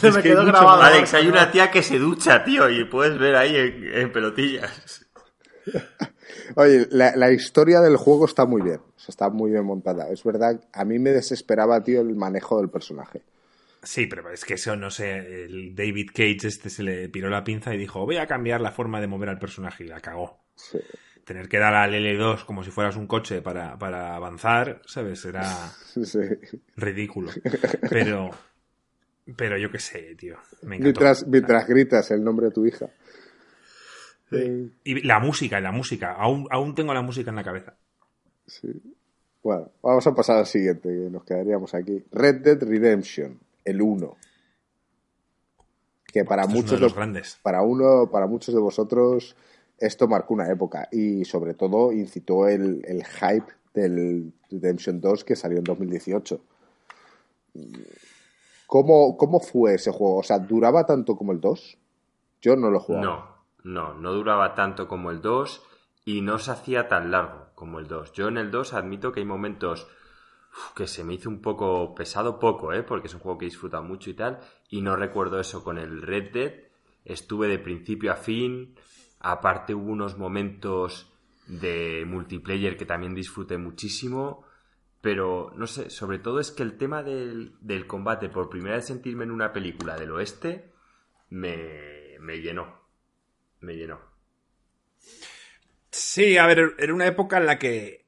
Se 0.00 0.10
me 0.10 0.22
quedó 0.22 0.44
grabado. 0.44 0.82
Alex, 0.82 1.14
hay 1.14 1.28
una 1.28 1.50
tía 1.50 1.70
que 1.70 1.82
se 1.82 1.98
ducha, 1.98 2.44
tío, 2.44 2.68
y 2.68 2.84
puedes 2.84 3.18
ver 3.18 3.36
ahí 3.36 3.54
en 3.56 4.12
pelotillas. 4.12 5.06
Oye, 6.56 6.86
la, 6.90 7.32
historia 7.32 7.80
del 7.80 7.96
juego 7.96 8.26
está 8.26 8.46
muy 8.46 8.62
bien. 8.62 8.80
está 9.06 9.30
muy 9.30 9.50
bien 9.50 9.64
montada. 9.64 10.08
Es 10.10 10.24
verdad, 10.24 10.60
a 10.72 10.84
mí 10.84 10.98
me 10.98 11.10
desesperaba, 11.10 11.82
tío, 11.82 12.00
el 12.00 12.14
manejo 12.14 12.58
del 12.58 12.70
personaje. 12.70 13.22
Sí, 13.82 14.06
pero 14.06 14.28
es 14.30 14.44
que 14.44 14.54
eso, 14.54 14.76
no 14.76 14.90
sé, 14.90 15.44
el 15.44 15.74
David 15.74 16.10
Cage 16.12 16.48
este 16.48 16.68
se 16.68 16.82
le 16.82 17.08
piró 17.08 17.30
la 17.30 17.44
pinza 17.44 17.74
y 17.74 17.78
dijo, 17.78 18.04
voy 18.04 18.16
a 18.16 18.26
cambiar 18.26 18.60
la 18.60 18.72
forma 18.72 19.00
de 19.00 19.06
mover 19.06 19.28
al 19.28 19.38
personaje 19.38 19.84
y 19.84 19.88
la 19.88 20.00
cagó. 20.00 20.40
Tener 21.24 21.48
que 21.48 21.58
dar 21.58 21.74
al 21.74 21.92
L2 21.92 22.44
como 22.44 22.64
si 22.64 22.70
fueras 22.70 22.96
un 22.96 23.06
coche 23.06 23.40
para, 23.40 23.72
avanzar, 24.14 24.82
¿sabes? 24.86 25.24
Era 25.24 25.72
ridículo. 26.76 27.30
Pero, 27.88 28.30
pero 29.36 29.56
yo 29.58 29.70
qué 29.70 29.78
sé, 29.78 30.16
tío. 30.16 30.36
mientras, 30.62 31.26
mientras 31.26 31.68
gritas 31.68 32.10
el 32.10 32.24
nombre 32.24 32.46
de 32.46 32.52
tu 32.52 32.66
hija. 32.66 32.88
Y 34.30 35.06
la 35.06 35.20
música, 35.20 35.60
la 35.60 35.72
música. 35.72 36.12
Aún, 36.12 36.46
aún 36.50 36.74
tengo 36.74 36.92
la 36.92 37.02
música 37.02 37.30
en 37.30 37.36
la 37.36 37.44
cabeza. 37.44 37.74
Sí. 38.46 38.68
Bueno, 39.42 39.70
vamos 39.82 40.06
a 40.06 40.14
pasar 40.14 40.38
al 40.38 40.46
siguiente, 40.46 40.88
que 40.88 41.10
nos 41.10 41.24
quedaríamos 41.24 41.74
aquí. 41.74 42.04
Red 42.10 42.42
Dead 42.42 42.62
Redemption, 42.62 43.38
el 43.64 43.80
1. 43.80 44.16
Que 46.06 46.24
para 46.24 46.46
muchos 46.46 46.72
de 46.72 46.80
los 46.80 46.94
grandes. 46.94 47.38
Para 47.42 47.62
uno, 47.62 48.10
para 48.10 48.26
muchos 48.26 48.54
de 48.54 48.60
vosotros, 48.60 49.36
esto 49.78 50.08
marcó 50.08 50.34
una 50.34 50.50
época 50.50 50.88
y 50.90 51.24
sobre 51.24 51.54
todo 51.54 51.92
incitó 51.92 52.48
el, 52.48 52.82
el 52.86 53.04
hype 53.04 53.46
del 53.74 54.32
Redemption 54.50 55.00
2 55.00 55.24
que 55.24 55.36
salió 55.36 55.58
en 55.58 55.64
2018. 55.64 56.40
¿Cómo, 58.66 59.16
¿Cómo 59.16 59.40
fue 59.40 59.74
ese 59.74 59.90
juego? 59.90 60.18
O 60.18 60.22
sea, 60.22 60.38
¿duraba 60.38 60.84
tanto 60.84 61.16
como 61.16 61.32
el 61.32 61.40
2? 61.40 61.78
Yo 62.42 62.56
no 62.56 62.70
lo 62.70 62.80
jugaba. 62.80 63.04
No, 63.04 63.37
no, 63.68 63.94
no 63.94 64.12
duraba 64.12 64.54
tanto 64.54 64.88
como 64.88 65.10
el 65.10 65.20
2 65.20 65.62
y 66.04 66.22
no 66.22 66.38
se 66.38 66.50
hacía 66.50 66.88
tan 66.88 67.10
largo 67.10 67.50
como 67.54 67.78
el 67.78 67.86
2. 67.86 68.12
Yo 68.12 68.28
en 68.28 68.38
el 68.38 68.50
2 68.50 68.72
admito 68.72 69.12
que 69.12 69.20
hay 69.20 69.26
momentos 69.26 69.86
que 70.74 70.86
se 70.86 71.04
me 71.04 71.14
hizo 71.14 71.28
un 71.28 71.42
poco 71.42 71.94
pesado, 71.94 72.38
poco, 72.38 72.72
¿eh? 72.72 72.82
porque 72.82 73.08
es 73.08 73.14
un 73.14 73.20
juego 73.20 73.38
que 73.38 73.44
he 73.44 73.50
disfrutado 73.50 73.82
mucho 73.82 74.10
y 74.10 74.14
tal, 74.14 74.40
y 74.70 74.80
no 74.80 74.96
recuerdo 74.96 75.38
eso 75.38 75.62
con 75.62 75.78
el 75.78 76.02
Red 76.02 76.32
Dead. 76.32 76.52
Estuve 77.04 77.48
de 77.48 77.58
principio 77.58 78.10
a 78.10 78.16
fin, 78.16 78.74
aparte 79.20 79.74
hubo 79.74 79.92
unos 79.92 80.16
momentos 80.16 81.12
de 81.46 82.04
multiplayer 82.06 82.76
que 82.76 82.86
también 82.86 83.14
disfruté 83.14 83.58
muchísimo, 83.58 84.44
pero 85.00 85.52
no 85.56 85.66
sé, 85.66 85.90
sobre 85.90 86.18
todo 86.18 86.40
es 86.40 86.50
que 86.52 86.62
el 86.62 86.76
tema 86.76 87.02
del, 87.02 87.54
del 87.60 87.86
combate, 87.86 88.30
por 88.30 88.48
primera 88.48 88.76
vez 88.76 88.86
sentirme 88.86 89.24
en 89.24 89.30
una 89.30 89.52
película 89.52 89.96
del 89.96 90.12
oeste, 90.12 90.72
me, 91.30 92.18
me 92.20 92.40
llenó 92.40 92.77
me 93.60 93.74
llenó. 93.74 94.00
Sí, 95.90 96.36
a 96.36 96.46
ver, 96.46 96.74
era 96.78 96.94
una 96.94 97.06
época 97.06 97.38
en 97.38 97.46
la 97.46 97.58
que 97.58 98.06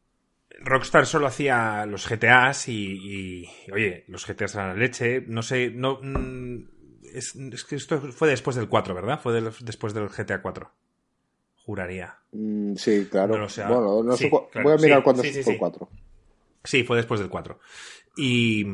Rockstar 0.60 1.06
solo 1.06 1.26
hacía 1.26 1.86
los 1.86 2.08
GTAs 2.08 2.68
y, 2.68 3.48
oye, 3.72 4.04
los 4.08 4.26
GTAs 4.26 4.54
eran 4.54 4.68
la 4.68 4.74
leche. 4.74 5.22
No 5.26 5.42
sé, 5.42 5.70
no. 5.70 5.98
Mm, 6.02 6.68
es, 7.14 7.64
que 7.64 7.76
esto 7.76 8.00
fue 8.12 8.28
después 8.28 8.56
del 8.56 8.68
4, 8.68 8.94
¿verdad? 8.94 9.20
Fue 9.20 9.40
después 9.60 9.94
del 9.94 10.08
GTA 10.08 10.42
4. 10.42 10.70
Juraría. 11.64 12.18
Mm, 12.32 12.74
sí, 12.74 13.08
claro. 13.10 13.28
bueno, 13.34 14.02
no 14.02 14.16
sé, 14.16 14.30
voy 14.30 14.72
a 14.72 14.76
mirar 14.76 15.02
cuándo 15.02 15.22
fue 15.22 15.52
el 15.52 15.58
4. 15.58 15.88
Sí, 16.64 16.84
fue 16.84 16.96
después 16.98 17.20
del 17.20 17.30
4. 17.30 17.58
Y 18.16 18.66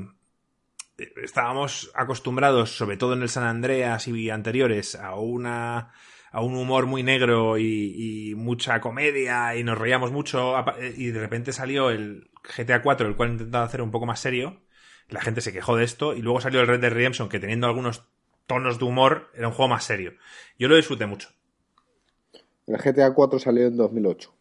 estábamos 1.23 1.91
acostumbrados, 1.95 2.77
sobre 2.77 2.97
todo 2.97 3.13
en 3.13 3.23
el 3.23 3.29
San 3.29 3.45
Andreas 3.45 4.09
y 4.09 4.31
anteriores, 4.31 4.97
a 4.97 5.15
una 5.15 5.93
a 6.33 6.43
un 6.43 6.57
humor 6.57 6.87
muy 6.87 7.03
negro 7.03 7.59
y, 7.59 8.35
mucha 8.37 8.81
comedia 8.81 9.57
y 9.57 9.65
nos 9.65 9.79
reíamos 9.79 10.13
mucho 10.13 10.55
y 10.97 11.07
de 11.11 11.21
repente 11.21 11.53
salió 11.53 11.91
el 11.91 12.31
GTA 12.43 12.83
4, 12.83 13.09
el 13.09 13.17
cual 13.17 13.33
intentaba 13.33 13.65
hacer 13.65 13.83
un 13.83 13.91
poco 13.91 14.07
más 14.07 14.21
serio. 14.21 14.61
La 15.09 15.21
gente 15.21 15.41
se 15.41 15.53
quejó 15.53 15.77
de 15.77 15.85
esto 15.85 16.15
y 16.15 16.23
luego 16.23 16.41
salió 16.41 16.61
el 16.61 16.67
Red 16.67 16.81
Dead 16.81 16.93
Redemption 16.93 17.29
que 17.29 17.39
teniendo 17.39 17.67
algunos 17.67 18.05
tonos 18.47 18.79
de 18.79 18.85
humor 18.85 19.31
era 19.35 19.49
un 19.49 19.55
juego 19.55 19.71
más 19.71 19.85
serio. 19.85 20.15
Yo 20.59 20.69
lo 20.69 20.77
disfruté 20.77 21.07
mucho. 21.07 21.31
El 22.67 22.79
GTA 22.79 23.15
4 23.15 23.39
salió 23.39 23.67
en 23.67 23.77
2008. 23.77 24.35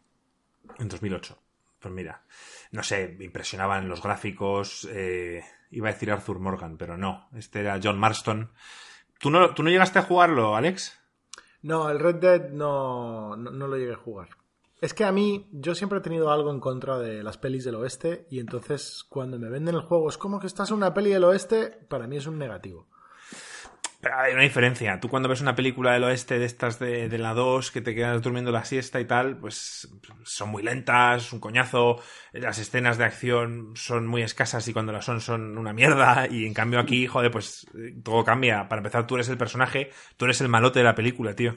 En 0.78 0.88
2008. 0.88 1.38
Pues 1.78 1.94
mira, 1.94 2.24
no 2.72 2.82
sé, 2.82 3.16
impresionaban 3.20 3.88
los 3.88 4.02
gráficos. 4.02 4.88
Eh, 4.90 5.42
iba 5.70 5.88
a 5.88 5.92
decir 5.92 6.10
Arthur 6.10 6.40
Morgan, 6.40 6.76
pero 6.76 6.96
no. 6.96 7.28
Este 7.36 7.60
era 7.60 7.78
John 7.82 7.98
Marston. 7.98 8.50
¿Tú 9.18 9.30
no, 9.30 9.54
¿Tú 9.54 9.62
no 9.62 9.70
llegaste 9.70 9.98
a 9.98 10.02
jugarlo, 10.02 10.56
Alex? 10.56 10.98
No, 11.62 11.90
el 11.90 11.98
Red 11.98 12.16
Dead 12.16 12.50
no, 12.50 13.36
no, 13.36 13.66
lo 13.66 13.76
llegué 13.76 13.94
a 13.94 13.98
jugar. 13.98 14.28
Es 14.80 14.92
que 14.92 15.04
a 15.04 15.12
mí, 15.12 15.48
yo 15.52 15.74
siempre 15.74 15.98
he 15.98 16.02
tenido 16.02 16.30
algo 16.30 16.50
en 16.50 16.60
contra 16.60 16.98
de 16.98 17.22
las 17.22 17.38
pelis 17.38 17.64
del 17.64 17.76
oeste 17.76 18.26
y 18.30 18.40
entonces 18.40 19.04
cuando 19.08 19.38
me 19.38 19.48
venden 19.48 19.74
el 19.74 19.80
juego 19.80 20.08
es 20.08 20.18
como 20.18 20.38
que 20.38 20.46
estás 20.46 20.70
en 20.70 20.76
una 20.76 20.92
peli 20.92 21.10
del 21.10 21.24
oeste, 21.24 21.70
para 21.88 22.06
mí 22.06 22.16
es 22.16 22.26
un 22.26 22.38
negativo. 22.38 22.86
Hay 24.14 24.32
una 24.32 24.42
diferencia. 24.42 25.00
Tú 25.00 25.08
cuando 25.08 25.28
ves 25.28 25.40
una 25.40 25.54
película 25.54 25.92
del 25.92 26.04
oeste 26.04 26.38
de 26.38 26.44
estas 26.44 26.78
de, 26.78 27.08
la 27.18 27.34
2 27.34 27.70
que 27.70 27.80
te 27.80 27.94
quedas 27.94 28.22
durmiendo 28.22 28.52
la 28.52 28.64
siesta 28.64 29.00
y 29.00 29.04
tal, 29.04 29.38
pues 29.38 29.88
son 30.24 30.50
muy 30.50 30.62
lentas, 30.62 31.32
un 31.32 31.40
coñazo, 31.40 32.00
las 32.32 32.58
escenas 32.58 32.98
de 32.98 33.04
acción 33.04 33.72
son 33.74 34.06
muy 34.06 34.22
escasas 34.22 34.66
y 34.68 34.72
cuando 34.72 34.92
las 34.92 35.04
son 35.04 35.20
son 35.20 35.58
una 35.58 35.72
mierda 35.72 36.26
y 36.30 36.46
en 36.46 36.54
cambio 36.54 36.80
aquí, 36.80 37.06
joder, 37.06 37.30
pues 37.30 37.66
todo 38.02 38.24
cambia. 38.24 38.68
Para 38.68 38.80
empezar, 38.80 39.06
tú 39.06 39.16
eres 39.16 39.28
el 39.28 39.38
personaje, 39.38 39.90
tú 40.16 40.24
eres 40.26 40.40
el 40.40 40.48
malote 40.48 40.80
de 40.80 40.84
la 40.84 40.94
película, 40.94 41.34
tío. 41.34 41.56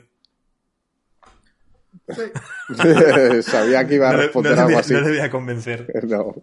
Sabía 3.44 3.88
que 3.88 3.96
iba 3.96 4.10
a 4.10 4.14
responder 4.14 4.58
algo 4.58 4.80
así. 4.80 4.94
No 4.94 5.02
le 5.02 5.10
voy 5.10 5.20
a 5.20 5.30
convencer. 5.30 5.88
no. 6.08 6.36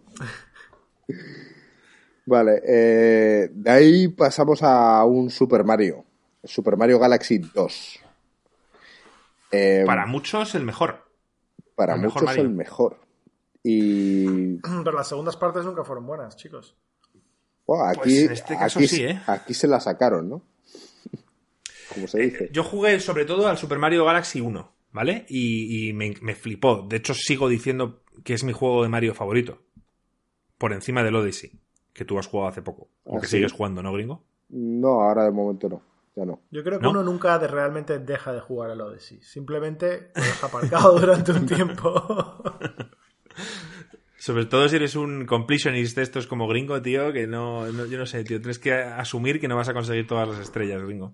Vale, 2.27 2.61
eh, 2.67 3.49
de 3.53 3.71
ahí 3.71 4.09
pasamos 4.09 4.61
a 4.61 5.05
un 5.05 5.29
Super 5.29 5.63
Mario, 5.63 6.03
Super 6.43 6.75
Mario 6.75 6.99
Galaxy 6.99 7.37
2. 7.37 7.99
Eh, 9.53 9.83
para 9.85 10.05
muchos 10.05 10.53
el 10.55 10.65
mejor. 10.65 11.05
Para 11.73 11.95
muchos 11.95 12.35
el 12.35 12.49
mejor. 12.49 12.99
Y... 13.63 14.57
Pero 14.83 14.91
las 14.91 15.07
segundas 15.07 15.37
partes 15.37 15.63
nunca 15.63 15.85
fueron 15.85 16.05
buenas, 16.05 16.35
chicos. 16.35 16.75
aquí, 17.85 17.99
pues 18.03 18.17
en 18.17 18.31
este 18.33 18.57
caso 18.57 18.81
sí, 18.81 19.05
¿eh? 19.05 19.21
aquí 19.25 19.53
se 19.53 19.69
la 19.69 19.79
sacaron, 19.79 20.27
¿no? 20.27 20.41
Como 21.93 22.09
se 22.09 22.19
dice. 22.19 22.49
yo 22.51 22.65
jugué 22.65 22.99
sobre 22.99 23.23
todo 23.23 23.47
al 23.47 23.57
Super 23.57 23.79
Mario 23.79 24.03
Galaxy 24.03 24.41
1, 24.41 24.69
¿vale? 24.91 25.25
Y, 25.29 25.93
me, 25.93 26.13
me, 26.21 26.35
flipó. 26.35 26.85
De 26.89 26.97
hecho, 26.97 27.13
sigo 27.13 27.47
diciendo 27.47 28.03
que 28.25 28.33
es 28.33 28.43
mi 28.43 28.51
juego 28.51 28.83
de 28.83 28.89
Mario 28.89 29.13
favorito. 29.13 29.61
Por 30.57 30.73
encima 30.73 31.03
del 31.03 31.15
Odyssey 31.15 31.57
que 31.97 32.05
tú 32.05 32.19
has 32.19 32.27
jugado 32.27 32.49
hace 32.49 32.61
poco. 32.61 32.89
O 33.05 33.17
¿Ah, 33.17 33.21
que 33.21 33.27
sigues 33.27 33.51
jugando, 33.51 33.81
¿no, 33.81 33.91
gringo? 33.91 34.23
No, 34.49 35.01
ahora 35.01 35.23
de 35.23 35.31
momento 35.31 35.67
no. 35.67 35.81
Ya 36.15 36.25
no. 36.25 36.41
Yo 36.51 36.63
creo 36.63 36.79
que 36.79 36.87
uno 36.87 37.03
nunca 37.03 37.37
realmente 37.39 37.97
deja 37.97 38.33
de 38.33 38.39
jugar 38.39 38.69
al 38.69 38.81
Odyssey. 38.81 39.19
Simplemente 39.21 40.11
lo 40.15 40.21
has 40.21 40.43
aparcado 40.43 40.99
durante 40.99 41.31
un 41.31 41.47
tiempo. 41.47 42.43
Sobre 44.17 44.45
todo 44.45 44.67
si 44.69 44.75
eres 44.75 44.95
un 44.95 45.25
completionist 45.25 45.95
de 45.95 46.03
estos 46.03 46.27
como 46.27 46.47
gringo, 46.47 46.81
tío, 46.81 47.11
que 47.13 47.25
no, 47.27 47.67
yo 47.69 47.97
no 47.97 48.05
sé, 48.05 48.23
tío, 48.23 48.39
tienes 48.39 48.59
que 48.59 48.73
asumir 48.73 49.39
que 49.39 49.47
no 49.47 49.55
vas 49.55 49.69
a 49.69 49.73
conseguir 49.73 50.05
todas 50.05 50.27
las 50.27 50.39
estrellas, 50.39 50.83
gringo. 50.83 51.13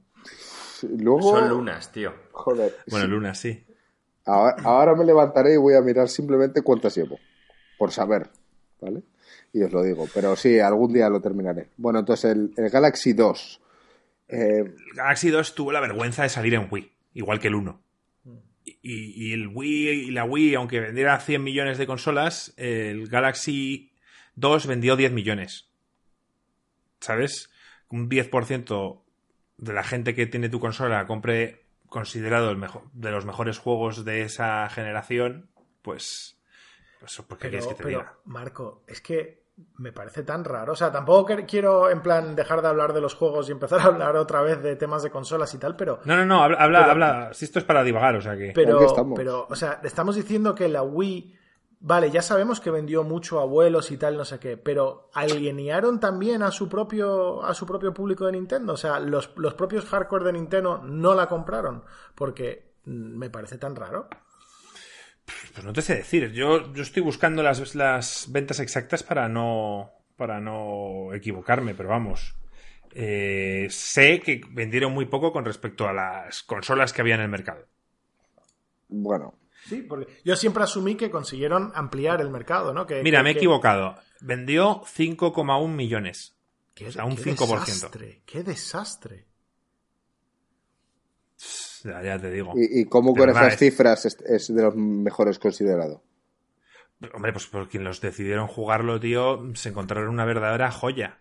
Luego... 0.98 1.38
Son 1.38 1.50
lunas, 1.50 1.92
tío. 1.92 2.12
Joder. 2.32 2.76
Bueno, 2.90 3.08
lunas, 3.08 3.40
sí. 3.40 3.64
ahora, 4.26 4.96
me 4.96 5.06
levantaré 5.06 5.54
y 5.54 5.58
voy 5.58 5.76
a 5.76 5.82
mirar 5.82 6.10
simplemente 6.10 6.62
cuántas 6.62 6.98
llevo. 6.98 7.20
Por 7.78 7.92
saber, 7.92 8.30
¿vale? 8.82 9.04
Y 9.54 9.62
os 9.62 9.72
lo 9.72 9.84
digo. 9.84 10.08
Pero 10.14 10.36
sí, 10.36 10.60
algún 10.60 10.92
día 10.92 11.10
lo 11.10 11.22
terminaré. 11.22 11.70
Bueno, 11.78 12.00
entonces 12.00 12.32
el, 12.58 12.70
Galaxy 12.70 13.14
2. 13.14 13.62
Eh, 14.28 14.38
el 14.60 14.96
Galaxy 14.96 15.30
2 15.30 15.56
tuvo 15.56 15.72
la 15.72 15.80
vergüenza 15.80 16.24
de 16.24 16.30
salir 16.30 16.56
en 16.56 16.68
Wii, 16.70 16.92
igual 17.14 17.40
que 17.40 17.48
el 17.48 17.56
1. 17.56 17.80
Y, 18.82 19.30
y, 19.30 19.34
el 19.34 19.48
Wii 19.48 19.90
y 20.08 20.12
la 20.12 20.26
Wii, 20.26 20.56
aunque 20.56 20.80
vendiera 20.80 21.20
100 21.20 21.44
millones 21.44 21.78
de 21.78 21.86
consolas, 21.86 22.54
el 22.58 23.08
Galaxy 23.08 23.92
2 24.36 24.68
vendió 24.68 24.96
10 24.96 25.12
millones. 25.12 25.70
¿Sabes? 27.00 27.52
Un 27.90 28.10
10% 28.10 29.02
de 29.58 29.74
la 29.74 29.84
gente 29.84 30.16
que 30.16 30.26
tiene 30.26 30.50
tu 30.50 30.60
consola 30.60 31.06
compre 31.06 31.64
considerado 31.88 32.50
el 32.50 32.58
mejor, 32.58 32.90
de 32.94 33.12
los 33.12 33.26
mejores 33.26 33.60
juegos 33.60 34.04
de 34.04 34.24
esa 34.24 34.68
generación, 34.70 35.50
pues, 35.84 36.40
pues 37.00 37.22
¿por 37.22 37.38
qué 37.38 37.50
quieres 37.50 37.68
que 37.68 37.76
te 37.76 37.88
diga? 37.88 38.18
Marco, 38.26 38.84
es 38.88 39.00
que 39.00 39.43
me 39.78 39.92
parece 39.92 40.24
tan 40.24 40.44
raro. 40.44 40.74
O 40.74 40.76
sea, 40.76 40.92
tampoco 40.92 41.36
quiero, 41.48 41.90
en 41.90 42.02
plan, 42.02 42.36
dejar 42.36 42.62
de 42.62 42.68
hablar 42.68 42.94
de 42.94 43.02
los 43.02 43.16
juegos 43.16 43.50
y 43.50 43.52
empezar 43.52 43.80
a 43.82 43.86
hablar 43.86 44.16
otra 44.16 44.42
vez 44.42 44.62
de 44.62 44.76
temas 44.76 45.04
de 45.04 45.12
consolas 45.12 45.54
y 45.54 45.58
tal, 45.58 45.76
pero. 45.76 46.00
No, 46.06 46.16
no, 46.16 46.26
no, 46.26 46.44
habla, 46.44 46.86
habla. 46.86 47.34
Si 47.34 47.46
esto 47.46 47.60
es 47.60 47.66
para 47.66 47.84
divagar, 47.84 48.16
o 48.16 48.22
sea 48.22 48.36
que. 48.36 48.52
Pero, 48.54 49.14
pero, 49.16 49.48
o 49.50 49.56
sea, 49.56 49.80
estamos 49.84 50.16
diciendo 50.16 50.56
que 50.56 50.68
la 50.68 50.84
Wii. 50.84 51.40
Vale, 51.86 52.10
ya 52.10 52.22
sabemos 52.22 52.62
que 52.62 52.72
vendió 52.72 53.04
mucho 53.04 53.40
a 53.40 53.42
abuelos 53.42 53.92
y 53.92 53.98
tal, 53.98 54.16
no 54.16 54.24
sé 54.24 54.40
qué, 54.40 54.56
pero 54.56 55.10
alienaron 55.14 56.00
también 56.00 56.42
a 56.42 56.50
su 56.50 56.70
propio, 56.70 57.44
a 57.44 57.54
su 57.54 57.66
propio 57.66 57.94
público 57.94 58.26
de 58.26 58.32
Nintendo. 58.32 58.72
O 58.72 58.78
sea, 58.78 59.02
los, 59.02 59.34
los 59.36 59.54
propios 59.54 59.84
hardcore 59.84 60.24
de 60.24 60.32
Nintendo 60.32 60.78
no 60.78 61.14
la 61.14 61.28
compraron, 61.28 61.84
porque 62.16 62.76
me 62.86 63.30
parece 63.30 63.58
tan 63.58 63.76
raro. 63.76 64.08
Pues 65.26 65.66
no 65.66 65.74
te 65.74 65.82
sé 65.82 65.96
decir. 65.96 66.32
Yo, 66.32 66.74
yo 66.74 66.84
estoy 66.84 67.02
buscando 67.02 67.44
las, 67.44 67.76
las 67.76 68.28
ventas 68.30 68.60
exactas 68.60 69.04
para 69.04 69.30
no, 69.30 69.92
para 70.16 70.40
no 70.40 71.14
equivocarme, 71.14 71.74
pero 71.76 71.90
vamos. 71.90 72.36
Eh, 72.96 73.68
sé 73.70 74.20
que 74.20 74.42
vendieron 74.52 74.94
muy 74.94 75.06
poco 75.06 75.32
con 75.32 75.46
respecto 75.46 75.88
a 75.88 75.94
las 75.94 76.44
consolas 76.44 76.94
que 76.94 77.02
había 77.02 77.16
en 77.16 77.22
el 77.22 77.30
mercado. 77.30 77.66
Bueno. 78.88 79.40
Sí, 79.66 79.82
porque 79.82 80.22
yo 80.26 80.36
siempre 80.36 80.64
asumí 80.64 80.96
que 80.96 81.10
consiguieron 81.10 81.72
ampliar 81.74 82.20
el 82.20 82.30
mercado, 82.30 82.74
¿no? 82.74 82.86
Que, 82.86 83.02
Mira, 83.02 83.24
me 83.24 83.30
he 83.30 83.34
equivocado. 83.34 83.96
Vendió 84.20 84.82
5,1 84.82 85.68
millones. 85.70 86.36
¿Qué, 86.74 86.88
o 86.88 86.92
sea, 86.92 87.06
un 87.06 87.16
5%. 87.16 87.66
Desastre, 87.66 88.24
¡Qué 88.26 88.44
desastre! 88.44 89.28
Ya, 91.84 92.20
te 92.20 92.32
digo. 92.32 92.54
¿Y, 92.56 92.86
cómo 92.86 93.14
con 93.14 93.30
esas 93.30 93.58
cifras 93.58 94.06
es, 94.06 94.54
de 94.54 94.62
los 94.62 94.76
mejores 94.76 95.40
considerado? 95.40 96.04
Hombre, 97.14 97.34
pues 97.34 97.48
por 97.48 97.68
quien 97.68 97.84
los 97.84 98.00
decidieron 98.00 98.48
jugarlo, 98.48 99.00
tío, 99.00 99.44
se 99.56 99.70
encontraron 99.70 100.10
una 100.10 100.26
verdadera 100.26 100.72
joya. 100.72 101.20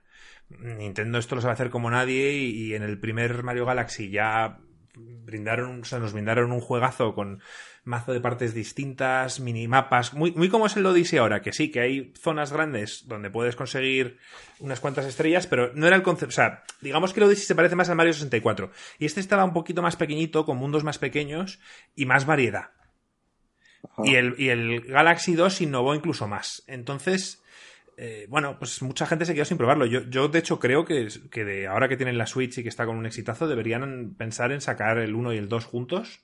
Nintendo 0.49 1.19
esto 1.19 1.35
lo 1.35 1.41
sabe 1.41 1.55
hacer 1.55 1.71
como 1.71 1.91
nadie 1.91 2.33
y, 2.35 2.75
en 2.75 2.83
el 2.83 3.01
primer 3.01 3.43
Mario 3.43 3.67
Galaxy 3.67 4.11
ya 4.11 4.61
brindaron, 4.95 5.81
o 5.81 5.85
sea, 5.85 5.99
nos 5.99 6.13
brindaron 6.13 6.53
un 6.53 6.61
juegazo 6.61 7.15
con 7.15 7.41
mazo 7.85 8.13
de 8.13 8.21
partes 8.21 8.55
distintas, 8.55 9.41
minimapas, 9.41 10.15
muy, 10.15 10.33
muy 10.33 10.49
como 10.49 10.67
es 10.67 10.77
el 10.77 10.87
Odyssey 10.87 11.19
ahora, 11.19 11.43
que 11.43 11.53
sí, 11.53 11.71
que 11.71 11.81
hay 11.81 12.13
zonas 12.17 12.53
grandes 12.53 13.09
donde 13.09 13.31
puedes 13.31 13.57
conseguir 13.57 14.19
unas 14.61 14.79
cuantas 14.79 15.07
estrellas, 15.07 15.47
pero 15.49 15.73
no 15.75 15.87
era 15.87 15.97
el 15.97 16.03
concepto, 16.03 16.31
o 16.31 16.35
sea, 16.35 16.63
digamos 16.81 17.13
que 17.13 17.21
el 17.21 17.27
Odyssey 17.27 17.45
se 17.45 17.55
parece 17.55 17.75
más 17.75 17.89
al 17.89 17.97
Mario 17.97 18.13
64, 18.13 18.71
y 18.99 19.07
este 19.07 19.21
estaba 19.21 19.45
un 19.45 19.53
poquito 19.53 19.83
más 19.83 19.97
pequeñito, 19.97 20.45
con 20.45 20.59
mundos 20.59 20.85
más 20.85 20.99
pequeños 20.99 21.59
y 21.97 22.07
más 22.07 22.25
variedad. 22.25 22.71
Y 24.05 24.15
el, 24.15 24.37
y 24.39 24.51
el 24.51 24.83
Galaxy 24.83 25.35
2 25.35 25.63
innovó 25.63 25.93
incluso 25.95 26.29
más. 26.29 26.63
Entonces, 26.69 27.43
eh, 27.97 28.27
bueno, 28.29 28.59
pues 28.61 28.81
mucha 28.81 29.07
gente 29.07 29.25
se 29.25 29.35
quedó 29.35 29.45
sin 29.45 29.59
probarlo. 29.59 29.87
Yo, 29.87 30.03
yo 30.09 30.29
de 30.29 30.39
hecho, 30.39 30.61
creo 30.61 30.85
que, 30.85 31.09
que 31.33 31.45
de 31.45 31.67
ahora 31.67 31.89
que 31.89 31.97
tienen 31.97 32.17
la 32.17 32.29
Switch 32.29 32.59
y 32.59 32.63
que 32.63 32.69
está 32.69 32.87
con 32.87 32.97
un 32.97 33.07
exitazo, 33.07 33.49
deberían 33.49 34.15
pensar 34.17 34.53
en 34.53 34.61
sacar 34.61 34.99
el 34.99 35.17
1 35.17 35.35
y 35.35 35.37
el 35.37 35.49
2 35.49 35.65
juntos 35.65 36.21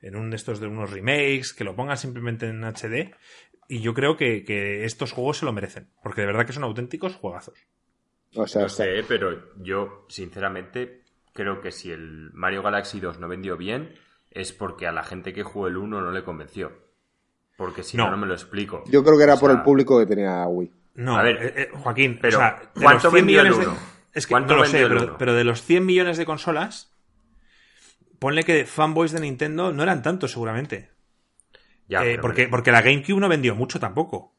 en 0.00 0.16
un 0.16 0.30
de 0.30 0.36
estos 0.36 0.60
de 0.60 0.66
unos 0.66 0.90
remakes, 0.90 1.52
que 1.52 1.64
lo 1.64 1.74
pongan 1.74 1.96
simplemente 1.96 2.48
en 2.48 2.64
HD. 2.64 3.14
Y 3.68 3.80
yo 3.80 3.94
creo 3.94 4.16
que, 4.16 4.84
estos 4.84 5.12
juegos 5.12 5.38
se 5.38 5.44
lo 5.44 5.52
merecen, 5.52 5.88
porque 6.02 6.20
de 6.20 6.28
verdad 6.28 6.46
que 6.46 6.52
son 6.52 6.64
auténticos 6.64 7.16
juegazos. 7.16 7.58
O 8.34 8.46
sea, 8.46 8.62
no 8.62 8.68
sé, 8.68 9.04
pero 9.08 9.54
yo 9.56 10.04
sinceramente 10.08 11.02
creo 11.32 11.60
que 11.60 11.72
si 11.72 11.90
el 11.90 12.30
Mario 12.32 12.62
Galaxy 12.62 13.00
2 13.00 13.18
no 13.18 13.28
vendió 13.28 13.56
bien, 13.56 13.94
es 14.30 14.52
porque 14.52 14.86
a 14.86 14.92
la 14.92 15.02
gente 15.02 15.32
que 15.32 15.42
jugó 15.42 15.68
el 15.68 15.76
1 15.76 16.00
no 16.00 16.10
le 16.10 16.22
convenció. 16.22 16.72
Porque 17.56 17.82
si 17.82 17.96
no, 17.96 18.10
no, 18.10 18.18
me 18.18 18.26
lo 18.26 18.34
explico. 18.34 18.84
Yo 18.86 19.02
creo 19.02 19.16
que 19.16 19.24
era 19.24 19.36
por 19.36 19.50
el 19.50 19.62
público 19.62 19.98
que 19.98 20.06
tenía 20.06 20.46
Wii. 20.46 20.70
No, 20.96 21.16
a 21.16 21.22
ver, 21.22 21.36
eh, 21.42 21.52
eh, 21.56 21.68
Joaquín, 21.72 22.18
pero 22.20 22.38
¿cuánto 22.74 23.10
vendió 23.10 23.40
el 23.40 23.52
1? 23.52 23.76
Es 24.12 24.26
que 24.26 24.34
no 24.34 24.56
lo 24.56 24.64
sé, 24.64 24.86
pero, 25.18 25.34
de 25.34 25.44
los 25.44 25.62
100 25.62 25.84
millones 25.84 26.16
de 26.16 26.24
consolas, 26.24 26.95
ponle 28.18 28.44
que 28.44 28.66
fanboys 28.66 29.12
de 29.12 29.20
Nintendo 29.20 29.72
no 29.72 29.82
eran 29.82 30.02
tantos 30.02 30.32
seguramente. 30.32 30.90
Ya, 31.88 32.04
eh, 32.04 32.18
porque, 32.20 32.48
porque 32.48 32.72
la 32.72 32.82
GameCube 32.82 33.20
no 33.20 33.28
vendió 33.28 33.54
mucho 33.54 33.78
tampoco. 33.78 34.32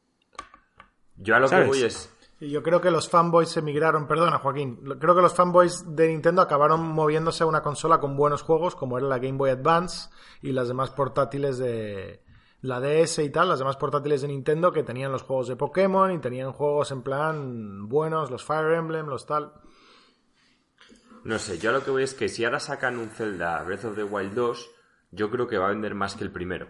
Yo 1.16 1.34
a 1.34 1.40
lo 1.40 1.48
que 1.48 1.64
voy 1.64 1.82
es... 1.82 2.14
Yo 2.40 2.62
creo 2.62 2.80
que 2.80 2.92
los 2.92 3.08
fanboys 3.08 3.56
emigraron, 3.56 4.06
perdona 4.06 4.38
Joaquín, 4.38 4.76
creo 5.00 5.16
que 5.16 5.22
los 5.22 5.34
fanboys 5.34 5.84
de 5.96 6.06
Nintendo 6.06 6.40
acabaron 6.40 6.86
moviéndose 6.86 7.42
a 7.42 7.46
una 7.46 7.62
consola 7.62 7.98
con 7.98 8.16
buenos 8.16 8.42
juegos 8.42 8.76
como 8.76 8.96
era 8.96 9.08
la 9.08 9.18
Game 9.18 9.38
Boy 9.38 9.50
Advance 9.50 10.08
y 10.40 10.52
las 10.52 10.68
demás 10.68 10.90
portátiles 10.90 11.58
de 11.58 12.22
la 12.60 12.80
DS 12.80 13.18
y 13.18 13.30
tal, 13.30 13.48
las 13.48 13.58
demás 13.58 13.76
portátiles 13.76 14.22
de 14.22 14.28
Nintendo 14.28 14.70
que 14.70 14.84
tenían 14.84 15.10
los 15.10 15.22
juegos 15.22 15.48
de 15.48 15.56
Pokémon 15.56 16.12
y 16.12 16.18
tenían 16.18 16.52
juegos 16.52 16.92
en 16.92 17.02
plan 17.02 17.88
buenos, 17.88 18.30
los 18.30 18.44
Fire 18.44 18.72
Emblem, 18.74 19.06
los 19.06 19.26
tal. 19.26 19.52
No 21.24 21.38
sé, 21.38 21.58
yo 21.58 21.72
lo 21.72 21.84
que 21.84 21.90
voy 21.90 22.02
es 22.02 22.14
que 22.14 22.28
si 22.28 22.44
ahora 22.44 22.60
sacan 22.60 22.98
un 22.98 23.10
Zelda 23.10 23.62
Breath 23.62 23.84
of 23.84 23.96
the 23.96 24.04
Wild 24.04 24.34
2, 24.34 24.70
yo 25.10 25.30
creo 25.30 25.46
que 25.46 25.58
va 25.58 25.66
a 25.66 25.70
vender 25.70 25.94
más 25.94 26.14
que 26.14 26.24
el 26.24 26.30
primero. 26.30 26.68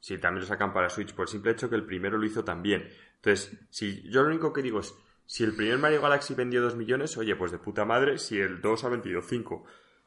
Si 0.00 0.18
también 0.18 0.42
lo 0.42 0.46
sacan 0.46 0.72
para 0.72 0.90
Switch, 0.90 1.14
por 1.14 1.24
el 1.24 1.28
simple 1.28 1.52
hecho 1.52 1.68
que 1.68 1.76
el 1.76 1.84
primero 1.84 2.18
lo 2.18 2.26
hizo 2.26 2.44
también. 2.44 2.88
Entonces, 3.16 3.58
si 3.70 4.08
yo 4.08 4.22
lo 4.22 4.28
único 4.28 4.52
que 4.52 4.62
digo 4.62 4.80
es, 4.80 4.94
si 5.26 5.44
el 5.44 5.54
primer 5.54 5.78
Mario 5.78 6.00
Galaxy 6.00 6.34
vendió 6.34 6.62
2 6.62 6.76
millones, 6.76 7.16
oye, 7.18 7.36
pues 7.36 7.52
de 7.52 7.58
puta 7.58 7.84
madre, 7.84 8.18
si 8.18 8.40
el 8.40 8.60
2 8.60 8.84
ha 8.84 8.88
vendido 8.88 9.20
5. 9.20 9.64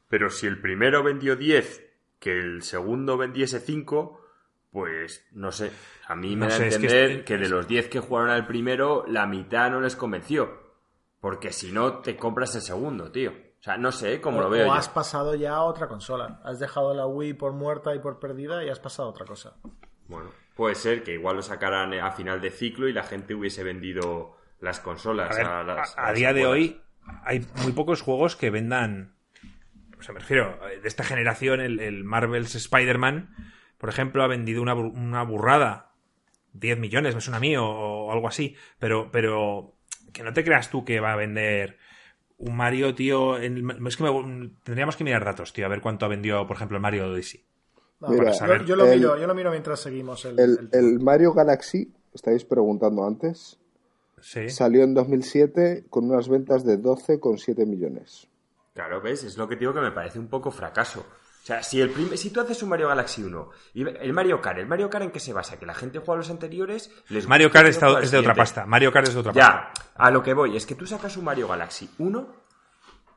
Pero 0.08 0.30
si 0.30 0.48
el 0.48 0.60
primero 0.60 1.04
vendió 1.04 1.36
10, 1.36 1.90
que 2.20 2.40
el 2.40 2.64
segundo 2.64 3.18
vendiese 3.18 3.60
5, 3.60 4.26
pues 4.72 5.28
no 5.32 5.52
sé. 5.52 5.72
A 6.08 6.16
mí 6.16 6.36
me 6.36 6.48
da 6.48 6.56
a 6.56 6.66
entender 6.66 7.24
que, 7.24 7.38
de 7.38 7.50
los 7.50 7.68
10 7.68 7.90
que 7.90 8.00
jugaron 8.00 8.30
al 8.30 8.48
primero, 8.48 9.06
la 9.08 9.28
mitad 9.28 9.70
no 9.70 9.82
les 9.82 9.96
convenció. 9.96 10.72
Porque 11.20 11.52
si 11.52 11.72
no, 11.72 12.00
te 12.00 12.16
compras 12.16 12.56
el 12.56 12.62
segundo, 12.62 13.12
tío. 13.12 13.32
O 13.62 13.64
sea, 13.64 13.78
no 13.78 13.92
sé 13.92 14.20
cómo 14.22 14.42
lo 14.42 14.50
veo. 14.50 14.68
O 14.68 14.74
has 14.74 14.90
pasado 14.90 15.36
ya 15.36 15.54
a 15.54 15.62
otra 15.62 15.88
consola. 15.88 16.42
Has 16.44 16.60
dejado 16.60 16.96
la 16.96 17.06
Wii 17.06 17.34
por 17.34 17.54
muerta 17.54 17.94
y 17.94 18.00
por 18.00 18.18
perdida 18.18 18.64
y 18.64 18.70
has 18.70 18.80
pasado 18.80 19.10
a 19.10 19.12
otra 19.12 19.24
cosa. 19.24 19.54
Bueno, 20.08 20.32
puede 20.56 20.74
ser 20.74 21.04
que 21.04 21.14
igual 21.14 21.36
lo 21.36 21.42
sacaran 21.44 21.94
a 21.94 22.12
final 22.12 22.42
de 22.42 22.50
ciclo 22.50 22.88
y 22.88 22.94
la 22.94 23.04
gente 23.04 23.36
hubiese 23.36 23.64
vendido 23.64 24.36
las 24.62 24.80
consolas. 24.80 25.38
A, 25.96 26.12
día 26.14 26.34
de 26.34 26.48
hoy 26.48 26.82
hay 27.24 27.46
muy 27.62 27.72
pocos 27.74 28.02
juegos 28.02 28.36
que 28.36 28.50
vendan. 28.50 29.14
O 30.00 30.02
sea, 30.02 30.16
me 30.16 30.22
refiero, 30.22 30.58
de 30.82 30.88
esta 30.88 31.04
generación, 31.04 31.62
el, 31.62 32.04
Marvel's 32.04 32.56
Spider-Man, 32.56 33.30
por 33.78 33.90
ejemplo, 33.90 34.24
ha 34.24 34.28
vendido 34.28 34.64
una, 34.64 34.74
una 34.74 35.22
burrada. 35.22 35.92
10 36.54 36.80
millones, 36.80 37.14
me 37.14 37.22
suena 37.22 37.38
a 37.38 37.42
mí, 37.42 37.56
o, 37.56 38.12
algo 38.12 38.28
así. 38.28 38.56
Pero, 38.80 39.12
pero 39.12 39.76
que 40.14 40.24
no 40.24 40.34
te 40.34 40.44
creas 40.44 40.72
tú 40.72 40.84
que 40.84 41.00
va 41.00 41.14
a 41.14 41.16
vender 41.16 41.78
un 42.42 42.56
Mario, 42.56 42.94
tío. 42.96 43.38
es 43.38 43.98
que 43.98 44.54
tendríamos 44.64 44.96
que 44.96 45.04
mirar 45.04 45.24
datos, 45.24 45.54
tío, 45.54 45.66
a 45.66 45.70
ver 45.70 45.82
cuánto 45.82 46.06
ha 46.06 46.10
vendido, 46.10 46.46
por 46.48 46.56
ejemplo, 46.56 46.78
el 46.78 46.82
Mario 46.82 47.08
Odyssey. 47.08 47.44
yo, 48.02 48.76
lo 48.76 48.86
miro, 48.86 49.18
yo, 49.18 49.28
lo 49.28 49.36
miro, 49.36 49.52
mientras 49.52 49.80
seguimos. 49.80 50.26
El, 50.26 50.70
el, 50.72 51.00
Mario 51.00 51.34
Galaxy, 51.34 51.92
estáis 52.14 52.44
preguntando 52.44 53.06
antes, 53.06 53.60
¿Sí? 54.22 54.50
salió 54.50 54.84
en 54.84 54.94
2007 54.94 55.86
con 55.90 56.10
unas 56.10 56.30
ventas 56.30 56.66
de 56.66 56.80
12,7 56.80 57.66
millones. 57.66 58.28
Claro, 58.74 59.02
¿ves? 59.02 59.24
Es 59.24 59.38
lo 59.38 59.48
que 59.48 59.56
digo 59.56 59.74
que 59.74 59.82
me 59.82 59.92
parece 59.92 60.18
un 60.18 60.28
poco 60.28 60.50
fracaso. 60.50 61.06
O 61.42 61.46
sea, 61.46 61.64
si, 61.64 61.82
el 61.82 62.18
si 62.20 62.30
tú 62.30 62.40
haces 62.40 62.62
un 62.62 62.70
Mario 62.70 62.88
Galaxy 62.88 63.24
1 63.24 63.50
y 63.74 63.82
el 63.82 64.14
Mario 64.14 64.40
Kart, 64.40 64.60
¿el 64.60 64.68
Mario 64.68 64.92
Kart 64.92 65.06
en 65.06 65.12
qué 65.12 65.20
se 65.20 65.34
basa? 65.34 65.58
Que 65.58 65.66
la 65.66 65.74
gente 65.74 65.98
juega 65.98 66.14
a 66.14 66.18
los 66.18 66.30
anteriores, 66.30 66.92
les 67.10 67.28
Mario 67.28 67.50
Kart 67.50 67.68
es 67.68 68.12
de 68.12 68.18
otra 68.18 68.36
pasta. 68.36 68.66
Mario 68.68 68.92
Kart 68.92 69.08
es 69.08 69.16
de 69.16 69.20
otra 69.22 69.34
pasta. 69.34 69.72
Ya, 69.74 69.84
a 69.96 70.12
lo 70.12 70.22
que 70.22 70.36
voy 70.36 70.56
es 70.56 70.68
que 70.68 70.76
tú 70.76 70.86
sacas 70.86 71.18
un 71.18 71.26
Mario 71.26 71.48
Galaxy 71.48 71.90
1 71.98 72.36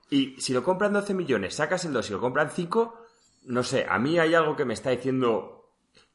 y 0.09 0.41
si 0.41 0.55
lo 0.55 0.63
compran 0.63 0.95
12 0.95 1.13
millones, 1.13 1.55
sacas 1.55 1.85
el 1.85 1.93
2 1.93 2.09
y 2.09 2.13
lo 2.13 2.21
compran 2.21 2.51
5, 2.51 3.07
no 3.45 3.63
sé, 3.63 3.87
a 3.89 3.99
mí 3.99 4.19
hay 4.19 4.35
algo 4.35 4.57
que 4.57 4.65
me 4.65 4.73
está 4.73 4.91
diciendo 4.91 5.55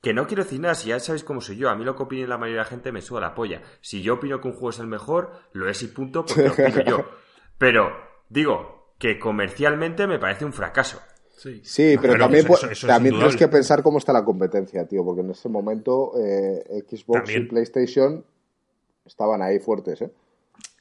que 0.01 0.13
no 0.13 0.27
quiero 0.27 0.43
decir 0.43 0.59
nada, 0.61 0.75
si 0.75 0.89
ya 0.89 0.99
sabéis 0.99 1.23
cómo 1.23 1.41
soy 1.41 1.57
yo, 1.57 1.69
a 1.69 1.75
mí 1.75 1.83
lo 1.83 1.95
que 1.95 2.03
opine 2.03 2.25
la 2.25 2.37
mayoría 2.37 2.61
de 2.61 2.65
la 2.65 2.69
gente 2.69 2.91
me 2.91 3.01
suda 3.01 3.21
la 3.21 3.35
polla. 3.35 3.61
Si 3.81 4.01
yo 4.01 4.15
opino 4.15 4.39
que 4.39 4.47
un 4.47 4.53
juego 4.53 4.69
es 4.69 4.79
el 4.79 4.87
mejor, 4.87 5.33
lo 5.51 5.69
es 5.69 5.83
y 5.83 5.87
punto, 5.87 6.25
porque 6.25 6.43
lo 6.43 6.53
opino 6.53 6.83
yo. 6.83 7.05
Pero, 7.57 7.91
digo, 8.29 8.93
que 8.97 9.19
comercialmente 9.19 10.07
me 10.07 10.19
parece 10.19 10.45
un 10.45 10.53
fracaso. 10.53 11.01
Sí, 11.39 11.97
pero, 12.01 12.17
también, 12.17 12.45
también 12.85 13.15
tienes 13.15 13.35
que 13.37 13.47
pensar 13.47 13.81
cómo 13.81 13.97
está 13.97 14.11
la 14.11 14.25
competencia, 14.25 14.85
tío, 14.85 15.05
porque 15.05 15.21
en 15.21 15.31
ese 15.31 15.47
momento 15.47 16.11
eh, 16.21 16.83
Xbox 16.85 17.33
y 17.33 17.39
PlayStation 17.41 18.25
estaban 19.05 19.41
ahí 19.41 19.59
fuertes, 19.59 20.01
¿eh? 20.01 20.11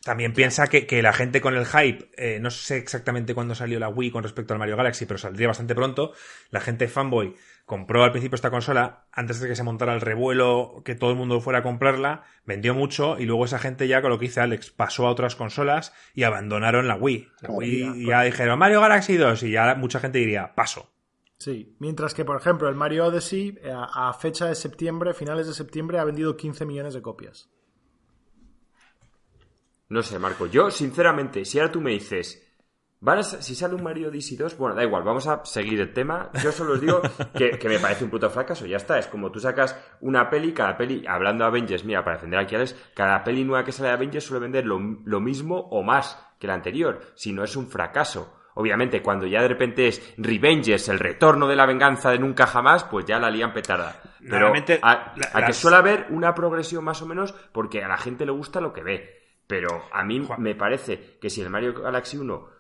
También 0.05 0.33
piensa 0.33 0.69
que, 0.69 1.03
la 1.03 1.13
gente 1.13 1.41
con 1.41 1.55
el 1.55 1.67
hype, 1.67 2.09
eh, 2.17 2.39
no 2.41 2.51
sé 2.51 2.79
exactamente 2.79 3.35
cuándo 3.35 3.55
salió 3.55 3.79
la 3.79 3.89
Wii 3.89 4.11
con 4.11 4.23
respecto 4.23 4.55
al 4.55 4.59
Mario 4.59 4.77
Galaxy, 4.77 5.07
pero 5.07 5.19
saldría 5.19 5.49
bastante 5.49 5.75
pronto. 5.75 6.13
La 6.51 6.61
gente 6.61 6.89
fanboy 6.89 7.35
compró 7.69 8.03
al 8.03 8.13
principio 8.13 8.35
esta 8.35 8.51
consola 8.51 9.05
antes 9.13 9.41
de 9.41 9.47
que 9.47 9.55
se 9.55 9.63
montara 9.63 9.93
el 9.93 10.01
revuelo, 10.01 10.81
que 10.87 10.95
todo 10.95 11.11
el 11.11 11.17
mundo 11.17 11.39
fuera 11.43 11.59
a 11.59 11.63
comprarla, 11.63 12.25
vendió 12.47 12.75
mucho 12.75 13.19
y 13.19 13.27
luego 13.27 13.45
esa 13.45 13.59
gente 13.59 13.87
ya, 13.87 14.01
con 14.01 14.11
lo 14.11 14.19
que 14.19 14.25
dice 14.25 14.41
Alex, 14.41 14.71
pasó 14.71 15.07
a 15.07 15.11
otras 15.11 15.37
consolas 15.37 15.93
y 16.15 16.23
abandonaron 16.23 16.89
la 16.89 16.97
Wii. 16.97 17.29
La 17.43 17.51
Wii 17.51 18.07
ya 18.07 18.23
dijeron 18.23 18.59
Mario 18.59 18.81
Galaxy 18.81 19.19
2 19.19 19.43
y 19.43 19.51
ya 19.51 19.75
mucha 19.75 20.01
gente 20.01 20.17
diría 20.17 20.55
paso. 20.55 20.91
Sí, 21.37 21.77
mientras 21.79 22.15
que, 22.15 22.25
por 22.25 22.39
ejemplo, 22.39 22.71
el 22.71 22.75
Mario 22.75 23.05
Odyssey 23.05 23.59
eh, 23.63 23.71
a 23.71 24.15
fecha 24.15 24.47
de 24.47 24.55
septiembre, 24.55 25.13
finales 25.13 25.47
de 25.47 25.53
septiembre, 25.53 25.99
ha 25.99 26.05
vendido 26.05 26.39
15 26.39 26.65
millones 26.65 26.95
de 26.95 27.03
copias. 27.03 27.51
No 29.91 30.03
sé, 30.03 30.19
Marco. 30.19 30.47
Yo, 30.47 30.71
sinceramente, 30.71 31.45
si 31.45 31.59
ahora 31.59 31.71
tú 31.71 31.83
me 31.83 31.91
dices, 31.91 32.48
si 33.41 33.55
sale 33.55 33.75
un 33.75 33.83
Mario 33.83 34.09
Odyssey 34.09 34.37
2, 34.37 34.59
bueno, 34.59 34.75
da 34.75 34.83
igual, 34.83 35.05
vamos 35.05 35.27
a 35.29 35.45
seguir 35.45 35.81
el 35.81 35.93
tema. 35.93 36.31
Yo 36.43 36.51
solo 36.51 36.73
os 36.73 36.81
digo 36.81 37.01
que, 37.35 37.69
me 37.69 37.79
parece 37.79 38.05
un 38.05 38.11
puto 38.11 38.29
fracaso, 38.29 38.67
ya 38.67 38.77
está. 38.77 38.99
Es 38.99 39.07
como 39.07 39.31
tú 39.31 39.39
sacas 39.39 39.79
una 40.01 40.29
peli, 40.29 40.53
cada 40.53 40.77
peli, 40.77 41.05
hablando 41.07 41.45
de 41.45 41.49
Avengers, 41.49 41.85
mira, 41.85 42.03
para 42.03 42.17
defender 42.17 42.41
aquí 42.41 42.55
a 42.55 42.59
Alex, 42.59 42.75
cada 42.95 43.23
peli 43.23 43.45
nueva 43.45 43.65
que 43.65 43.73
sale 43.73 43.91
de 43.91 43.95
Avengers 43.95 44.25
suele 44.25 44.43
vender 44.43 44.67
lo, 44.67 45.21
mismo 45.21 45.59
o 45.71 45.83
más 45.83 46.19
que 46.41 46.49
la 46.49 46.55
anterior, 46.55 47.01
si 47.15 47.33
no 47.33 47.45
es 47.45 47.55
un 47.57 47.69
fracaso. 47.69 48.35
Obviamente, 48.55 49.01
cuando 49.01 49.27
ya 49.27 49.43
de 49.43 49.49
repente 49.49 49.87
es 49.87 50.15
Revengers, 50.17 50.89
el 50.89 50.99
retorno 50.99 51.47
de 51.47 51.55
la 51.55 51.67
venganza 51.67 52.11
de 52.11 52.19
nunca 52.19 52.49
jamás, 52.49 52.83
pues 52.83 53.07
ya 53.07 53.21
la 53.21 53.31
lían 53.31 53.53
petarda. 53.53 54.03
Pero 54.29 54.53
a, 54.83 55.47
que 55.47 55.53
suele 55.53 55.77
haber 55.77 56.07
una 56.11 56.35
progresión 56.35 56.83
más 56.83 57.01
o 57.01 57.07
menos 57.07 57.33
porque 57.53 57.85
a 57.85 57.89
la 57.89 57.99
gente 57.99 58.27
le 58.27 58.33
gusta 58.33 58.61
lo 58.61 58.73
que 58.73 58.83
ve. 58.83 59.19
Pero 59.47 59.85
a 59.93 60.03
mí 60.03 60.27
me 60.39 60.57
parece 60.57 61.19
que 61.21 61.31
si 61.31 61.41
el 61.41 61.51
Mario 61.51 61.73
Galaxy 61.81 62.19
1 62.19 62.58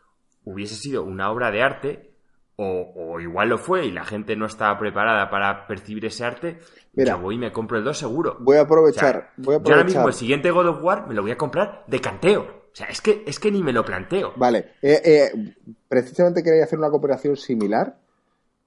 hubiese 0.53 0.75
sido 0.75 1.05
una 1.05 1.31
obra 1.31 1.51
de 1.51 1.63
arte, 1.63 2.15
o, 2.57 3.21
igual 3.21 3.51
lo 3.51 3.59
fue 3.59 3.87
y 3.87 3.93
la 3.93 4.05
gente 4.05 4.35
no 4.35 4.47
estaba 4.47 4.77
preparada 4.79 5.31
para 5.31 5.67
percibir 5.69 6.05
ese 6.07 6.25
arte, 6.25 6.59
Mira, 6.95 7.15
voy 7.15 7.37
y 7.37 7.39
me 7.39 7.53
compro 7.53 7.79
el 7.79 7.85
2 7.85 7.97
seguro. 7.97 8.37
Voy 8.41 8.57
a 8.57 8.63
aprovechar. 8.63 9.31
voy 9.37 9.55
a 9.55 9.59
aprovechar. 9.59 9.65
Yo 9.65 9.75
ahora 9.75 9.85
mismo 9.85 10.09
el 10.09 10.15
siguiente 10.15 10.51
God 10.51 10.69
of 10.69 10.83
War 10.83 11.07
me 11.07 11.15
lo 11.15 11.23
voy 11.23 11.31
a 11.31 11.39
comprar 11.39 11.85
de 11.87 12.01
canteo. 12.01 12.41
O 12.41 12.75
sea, 12.75 12.89
es 12.89 13.01
que, 13.01 13.23
es 13.25 13.39
que 13.39 13.53
ni 13.53 13.63
me 13.63 13.73
lo 13.73 13.85
planteo. 13.85 14.33
Vale. 14.37 14.73
Eh, 14.83 15.01
eh, 15.05 15.55
precisamente 15.87 16.43
quería 16.43 16.65
hacer 16.65 16.79
una 16.79 16.91
cooperación 16.91 17.37
similar, 17.37 17.97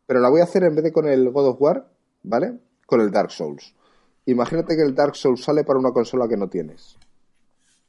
pero 0.05 0.21
la 0.21 0.29
voy 0.29 0.39
a 0.39 0.45
hacer 0.45 0.63
en 0.63 0.75
vez 0.75 0.83
de 0.85 0.93
con 0.93 1.07
el 1.07 1.29
God 1.29 1.47
of 1.49 1.61
War, 1.61 1.87
¿vale? 2.23 2.53
Con 2.85 3.01
el 3.01 3.11
Dark 3.11 3.31
Souls. 3.31 3.75
Imagínate 4.25 4.77
que 4.77 4.83
el 4.83 4.95
Dark 4.95 5.15
Souls 5.15 5.43
sale 5.43 5.65
para 5.65 5.79
una 5.79 5.91
consola 5.91 6.29
que 6.29 6.37
no 6.37 6.47
tienes. 6.47 6.97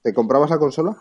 ¿Te 0.03 0.13
comprabas 0.13 0.51
la 0.51 0.59
consola? 0.59 0.97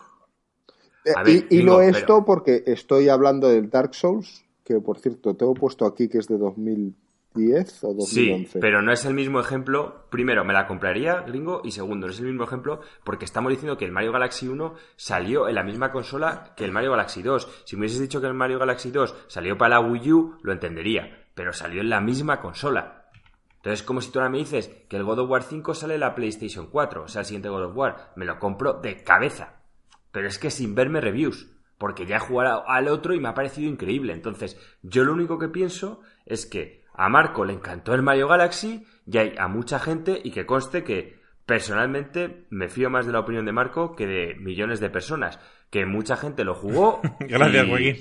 Eh, 1.04 1.46
y, 1.50 1.62
no 1.62 1.80
esto 1.80 2.24
porque 2.24 2.62
estoy 2.66 3.08
hablando 3.08 3.48
del 3.48 3.70
Dark 3.70 3.94
Souls, 3.94 4.44
que 4.64 4.80
por 4.80 4.98
cierto 4.98 5.34
tengo 5.34 5.54
puesto 5.54 5.84
aquí 5.84 6.08
que 6.08 6.18
es 6.18 6.28
de 6.28 6.38
2010 6.38 7.84
o 7.84 7.94
2011. 7.94 8.06
Sí, 8.06 8.58
pero 8.60 8.82
no 8.82 8.92
es 8.92 9.04
el 9.04 9.14
mismo 9.14 9.40
ejemplo. 9.40 10.06
Primero, 10.10 10.44
me 10.44 10.52
la 10.52 10.66
compraría, 10.66 11.20
gringo, 11.22 11.60
y 11.64 11.72
segundo, 11.72 12.06
no 12.06 12.12
es 12.12 12.20
el 12.20 12.26
mismo 12.26 12.44
ejemplo 12.44 12.80
porque 13.04 13.24
estamos 13.24 13.50
diciendo 13.50 13.76
que 13.76 13.84
el 13.84 13.92
Mario 13.92 14.12
Galaxy 14.12 14.46
1 14.46 14.74
salió 14.96 15.48
en 15.48 15.56
la 15.56 15.64
misma 15.64 15.90
consola 15.90 16.54
que 16.56 16.64
el 16.64 16.72
Mario 16.72 16.92
Galaxy 16.92 17.22
2. 17.22 17.62
Si 17.64 17.76
me 17.76 17.80
hubieses 17.80 18.00
dicho 18.00 18.20
que 18.20 18.28
el 18.28 18.34
Mario 18.34 18.58
Galaxy 18.58 18.90
2 18.90 19.24
salió 19.26 19.58
para 19.58 19.80
la 19.80 19.80
Wii 19.80 20.12
U, 20.12 20.36
lo 20.42 20.52
entendería, 20.52 21.26
pero 21.34 21.52
salió 21.52 21.80
en 21.80 21.90
la 21.90 22.00
misma 22.00 22.40
consola. 22.40 23.10
Entonces, 23.56 23.84
como 23.84 24.00
si 24.00 24.10
tú 24.10 24.18
ahora 24.18 24.30
me 24.30 24.38
dices 24.38 24.70
que 24.88 24.96
el 24.96 25.04
God 25.04 25.20
of 25.20 25.30
War 25.30 25.44
5 25.44 25.74
sale 25.74 25.94
en 25.94 26.00
la 26.00 26.16
PlayStation 26.16 26.66
4, 26.66 27.04
o 27.04 27.08
sea, 27.08 27.20
el 27.20 27.26
siguiente 27.26 27.48
God 27.48 27.66
of 27.66 27.76
War, 27.76 28.12
me 28.16 28.24
lo 28.24 28.38
compro 28.40 28.74
de 28.74 29.04
cabeza. 29.04 29.61
Pero 30.12 30.28
es 30.28 30.38
que 30.38 30.50
sin 30.50 30.74
verme 30.74 31.00
reviews, 31.00 31.48
porque 31.78 32.06
ya 32.06 32.16
he 32.16 32.20
jugado 32.20 32.68
al 32.68 32.86
otro 32.88 33.14
y 33.14 33.20
me 33.20 33.28
ha 33.28 33.34
parecido 33.34 33.68
increíble. 33.68 34.12
Entonces, 34.12 34.56
yo 34.82 35.04
lo 35.04 35.12
único 35.12 35.38
que 35.38 35.48
pienso 35.48 36.00
es 36.26 36.46
que 36.46 36.84
a 36.94 37.08
Marco 37.08 37.44
le 37.44 37.54
encantó 37.54 37.94
el 37.94 38.02
Mario 38.02 38.28
Galaxy 38.28 38.86
y 39.06 39.18
hay 39.18 39.34
a 39.38 39.48
mucha 39.48 39.78
gente 39.78 40.20
y 40.22 40.30
que 40.30 40.46
conste 40.46 40.84
que 40.84 41.20
personalmente 41.46 42.46
me 42.50 42.68
fío 42.68 42.90
más 42.90 43.06
de 43.06 43.12
la 43.12 43.20
opinión 43.20 43.46
de 43.46 43.52
Marco 43.52 43.96
que 43.96 44.06
de 44.06 44.34
millones 44.36 44.80
de 44.80 44.90
personas. 44.90 45.40
Que 45.70 45.86
mucha 45.86 46.16
gente 46.16 46.44
lo 46.44 46.54
jugó. 46.54 47.00
Gracias, 47.20 47.66
Joaquín. 47.66 47.96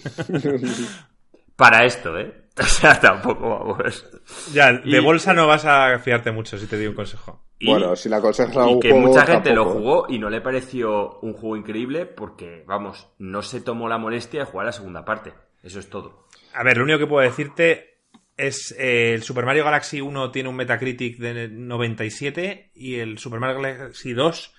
Para 1.56 1.86
esto, 1.86 2.18
¿eh? 2.18 2.41
O 2.60 2.64
sea, 2.64 3.00
tampoco 3.00 3.50
vamos. 3.50 4.06
Ya, 4.52 4.74
de 4.74 5.00
bolsa 5.00 5.34
no 5.34 5.48
vas 5.48 5.66
a 5.66 5.98
fiarte 6.00 6.32
mucho 6.32 6.58
si 6.58 6.68
te 6.68 6.76
doy 6.76 6.88
un 6.88 6.96
consejo. 6.96 7.42
bueno, 7.62 7.96
si 7.96 8.10
la 8.10 8.18
aconsejas 8.18 8.58
a 8.58 8.66
un 8.66 8.78
Y 8.78 8.80
que 8.82 8.94
mucha 8.94 9.26
gente 9.26 9.54
lo 9.54 9.66
jugó 9.66 10.06
y 10.10 10.20
no 10.20 10.30
le 10.30 10.42
pareció 10.42 11.20
un 11.20 11.34
juego 11.34 11.56
increíble 11.56 12.06
porque, 12.06 12.64
vamos, 12.68 13.08
no 13.20 13.42
se 13.42 13.62
tomó 13.62 13.88
la 13.88 13.98
molestia 13.98 14.42
de 14.42 14.46
jugar 14.48 14.66
la 14.66 14.74
segunda 14.74 15.06
parte. 15.06 15.34
Eso 15.64 15.80
es 15.80 15.90
todo. 15.90 16.28
A 16.54 16.64
ver, 16.64 16.78
lo 16.78 16.84
único 16.84 17.00
que 17.00 17.08
puedo 17.08 17.24
decirte 17.24 18.00
es 18.36 18.76
eh, 18.78 19.14
el 19.14 19.24
Super 19.24 19.46
Mario 19.46 19.64
Galaxy 19.64 20.02
1 20.02 20.32
tiene 20.32 20.50
un 20.50 20.56
Metacritic 20.56 21.18
de 21.20 21.48
97 21.48 22.72
y 22.76 22.96
el 22.96 23.18
Super 23.18 23.40
Mario 23.40 23.62
Galaxy 23.62 24.14
2 24.14 24.54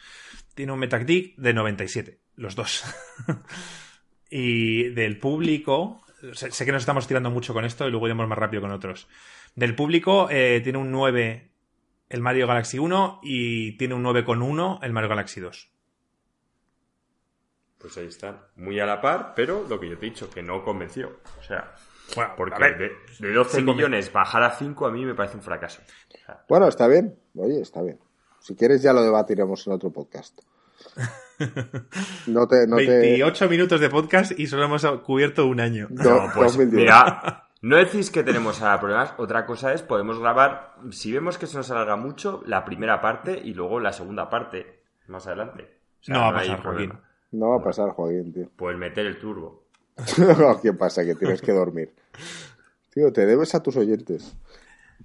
tiene 0.55 0.73
un 0.73 0.79
Metacritic 0.79 1.37
de 1.37 1.53
97. 1.53 2.19
Los 2.37 2.55
dos. 2.55 2.85
y 4.31 4.85
del 4.91 5.19
público, 5.19 6.01
sé, 6.33 6.65
que 6.65 6.73
nos 6.73 6.83
estamos 6.83 7.07
tirando 7.07 7.31
mucho 7.31 7.53
con 7.53 7.65
esto 7.65 7.87
y 7.87 7.91
luego 7.91 8.07
iremos 8.07 8.29
más 8.29 8.39
rápido 8.39 8.63
con 8.63 8.71
otros. 8.71 9.09
Del 9.55 9.75
público 9.75 10.29
eh, 10.31 10.61
tiene 10.63 10.79
un 10.79 10.91
9 10.91 11.51
el 12.09 12.21
Mario 12.21 12.47
Galaxy 12.47 12.79
1 12.79 13.21
y 13.23 13.77
tiene 13.79 13.95
un 13.95 14.05
9,1 14.05 14.79
el 14.83 14.93
Mario 14.93 15.09
Galaxy 15.09 15.41
2. 15.41 15.71
Pues 17.79 17.97
ahí 17.99 18.07
está. 18.07 18.49
Muy 18.57 18.79
a 18.79 18.87
la 18.87 19.01
par, 19.01 19.33
pero 19.35 19.67
lo 19.69 19.81
que 19.81 19.89
yo 19.89 19.99
te 19.99 20.07
he 20.07 20.11
dicho, 20.11 20.31
que 20.31 20.43
no 20.43 20.63
convenció. 20.63 21.21
O 21.41 21.43
sea, 21.43 21.75
porque 22.37 22.93
de, 23.19 23.33
12 23.33 23.63
millones 23.63 24.13
bajar 24.13 24.43
a 24.43 24.51
5 24.51 24.87
a 24.87 24.91
mí 24.91 25.05
me 25.05 25.15
parece 25.15 25.37
un 25.37 25.43
fracaso. 25.43 25.83
bueno, 26.49 26.69
está 26.69 26.87
bien. 26.87 27.19
Oye, 27.35 27.61
está 27.61 27.83
bien. 27.83 27.99
Si 28.41 28.55
quieres 28.55 28.83
ya 28.83 28.93
lo 28.93 29.03
debatiremos 29.03 29.67
en 29.67 29.73
otro 29.73 29.91
podcast. 29.91 30.41
No 32.27 32.47
te, 32.47 32.67
28 32.67 33.49
minutos 33.49 33.81
de 33.81 33.91
podcast 33.91 34.39
y 34.39 34.47
solo 34.47 34.65
hemos 34.65 34.87
cubierto 35.05 35.47
un 35.47 35.61
año. 35.61 35.89
No, 35.91 36.31
pues 36.35 36.57
mira, 36.57 37.49
no 37.63 37.77
decís 37.77 38.11
que 38.11 38.23
tenemos 38.23 38.61
problemas. 38.81 39.15
Otra 39.19 39.47
cosa 39.47 39.73
es, 39.73 39.83
podemos 39.83 40.19
grabar, 40.19 40.75
si 40.91 41.13
vemos 41.13 41.39
que 41.39 41.47
se 41.47 41.57
nos 41.57 41.71
alarga 41.71 41.97
mucho, 41.97 42.43
la 42.47 42.65
primera 42.65 43.01
parte 43.01 43.41
y 43.43 43.55
luego 43.55 43.81
la 43.81 43.93
segunda 43.93 44.31
parte 44.31 44.83
más 45.07 45.27
adelante. 45.27 45.79
no 46.07 46.21
va 46.21 46.29
a 46.29 46.35
pasar, 46.35 46.63
Joaquín. 46.63 46.93
No 47.33 47.51
va 47.51 47.57
a 47.57 47.63
pasar, 47.63 47.91
Joaquín, 47.91 48.33
tío. 48.33 48.51
Pues 48.57 48.77
meter 48.77 49.07
el 49.07 49.19
turbo. 49.19 49.65
¿Qué 50.63 50.73
pasa? 50.73 51.05
Que 51.05 51.15
tienes 51.15 51.41
que 51.41 51.53
dormir. 51.53 51.93
Tío, 52.91 53.13
te 53.13 53.27
debes 53.27 53.55
a 53.55 53.63
tus 53.63 53.77
oyentes. 53.77 54.37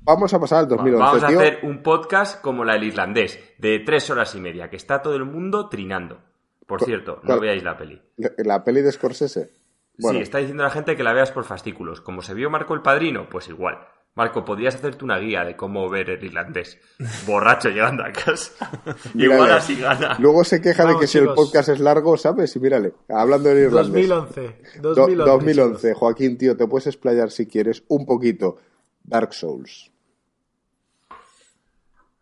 Vamos 0.01 0.33
a 0.33 0.39
pasar 0.39 0.59
al 0.59 0.67
2011. 0.67 1.03
Vamos 1.03 1.23
a 1.23 1.27
tío. 1.27 1.39
hacer 1.39 1.59
un 1.63 1.83
podcast 1.83 2.41
como 2.41 2.63
la 2.63 2.73
del 2.73 2.85
irlandés, 2.85 3.39
de 3.57 3.79
tres 3.79 4.09
horas 4.09 4.33
y 4.35 4.39
media, 4.39 4.69
que 4.69 4.75
está 4.77 5.01
todo 5.01 5.15
el 5.15 5.25
mundo 5.25 5.69
trinando. 5.69 6.19
Por 6.65 6.83
cierto, 6.83 7.21
no 7.23 7.39
veáis 7.39 7.63
la 7.63 7.77
peli. 7.77 8.01
La 8.37 8.63
peli 8.63 8.81
de 8.81 8.91
Scorsese. 8.91 9.49
Sí, 9.97 10.17
está 10.17 10.37
diciendo 10.37 10.63
la 10.63 10.69
gente 10.69 10.95
que 10.95 11.03
la 11.03 11.13
veas 11.13 11.31
por 11.31 11.43
fascículos. 11.43 12.01
Como 12.01 12.21
se 12.21 12.33
vio 12.33 12.49
Marco 12.49 12.73
el 12.73 12.81
Padrino, 12.81 13.27
pues 13.29 13.47
igual. 13.47 13.79
Marco, 14.15 14.43
podrías 14.43 14.73
hacerte 14.73 15.05
una 15.05 15.19
guía 15.19 15.43
de 15.43 15.55
cómo 15.55 15.87
ver 15.89 16.09
el 16.09 16.23
irlandés. 16.23 16.79
Borracho 17.27 17.69
llegando 17.69 18.03
a 18.03 18.11
casa. 18.11 18.51
igual 19.13 19.51
así 19.51 19.75
gana. 19.79 20.17
Luego 20.19 20.43
se 20.43 20.59
queja 20.59 20.85
de 20.85 20.97
que 20.97 21.05
si 21.05 21.19
el 21.19 21.27
podcast 21.35 21.69
es 21.69 21.79
largo, 21.79 22.17
¿sabes? 22.17 22.55
Y 22.55 22.59
mírale, 22.59 22.93
hablando 23.09 23.49
del 23.49 23.65
irlandés. 23.65 24.07
2011. 24.07 24.55
2011, 24.81 25.15
2011. 25.23 25.93
Joaquín, 25.93 26.37
tío, 26.37 26.57
te 26.57 26.67
puedes 26.67 26.87
explayar 26.87 27.29
si 27.29 27.45
quieres 27.45 27.83
un 27.89 28.07
poquito. 28.07 28.57
Dark 29.07 29.33
Souls. 29.33 29.91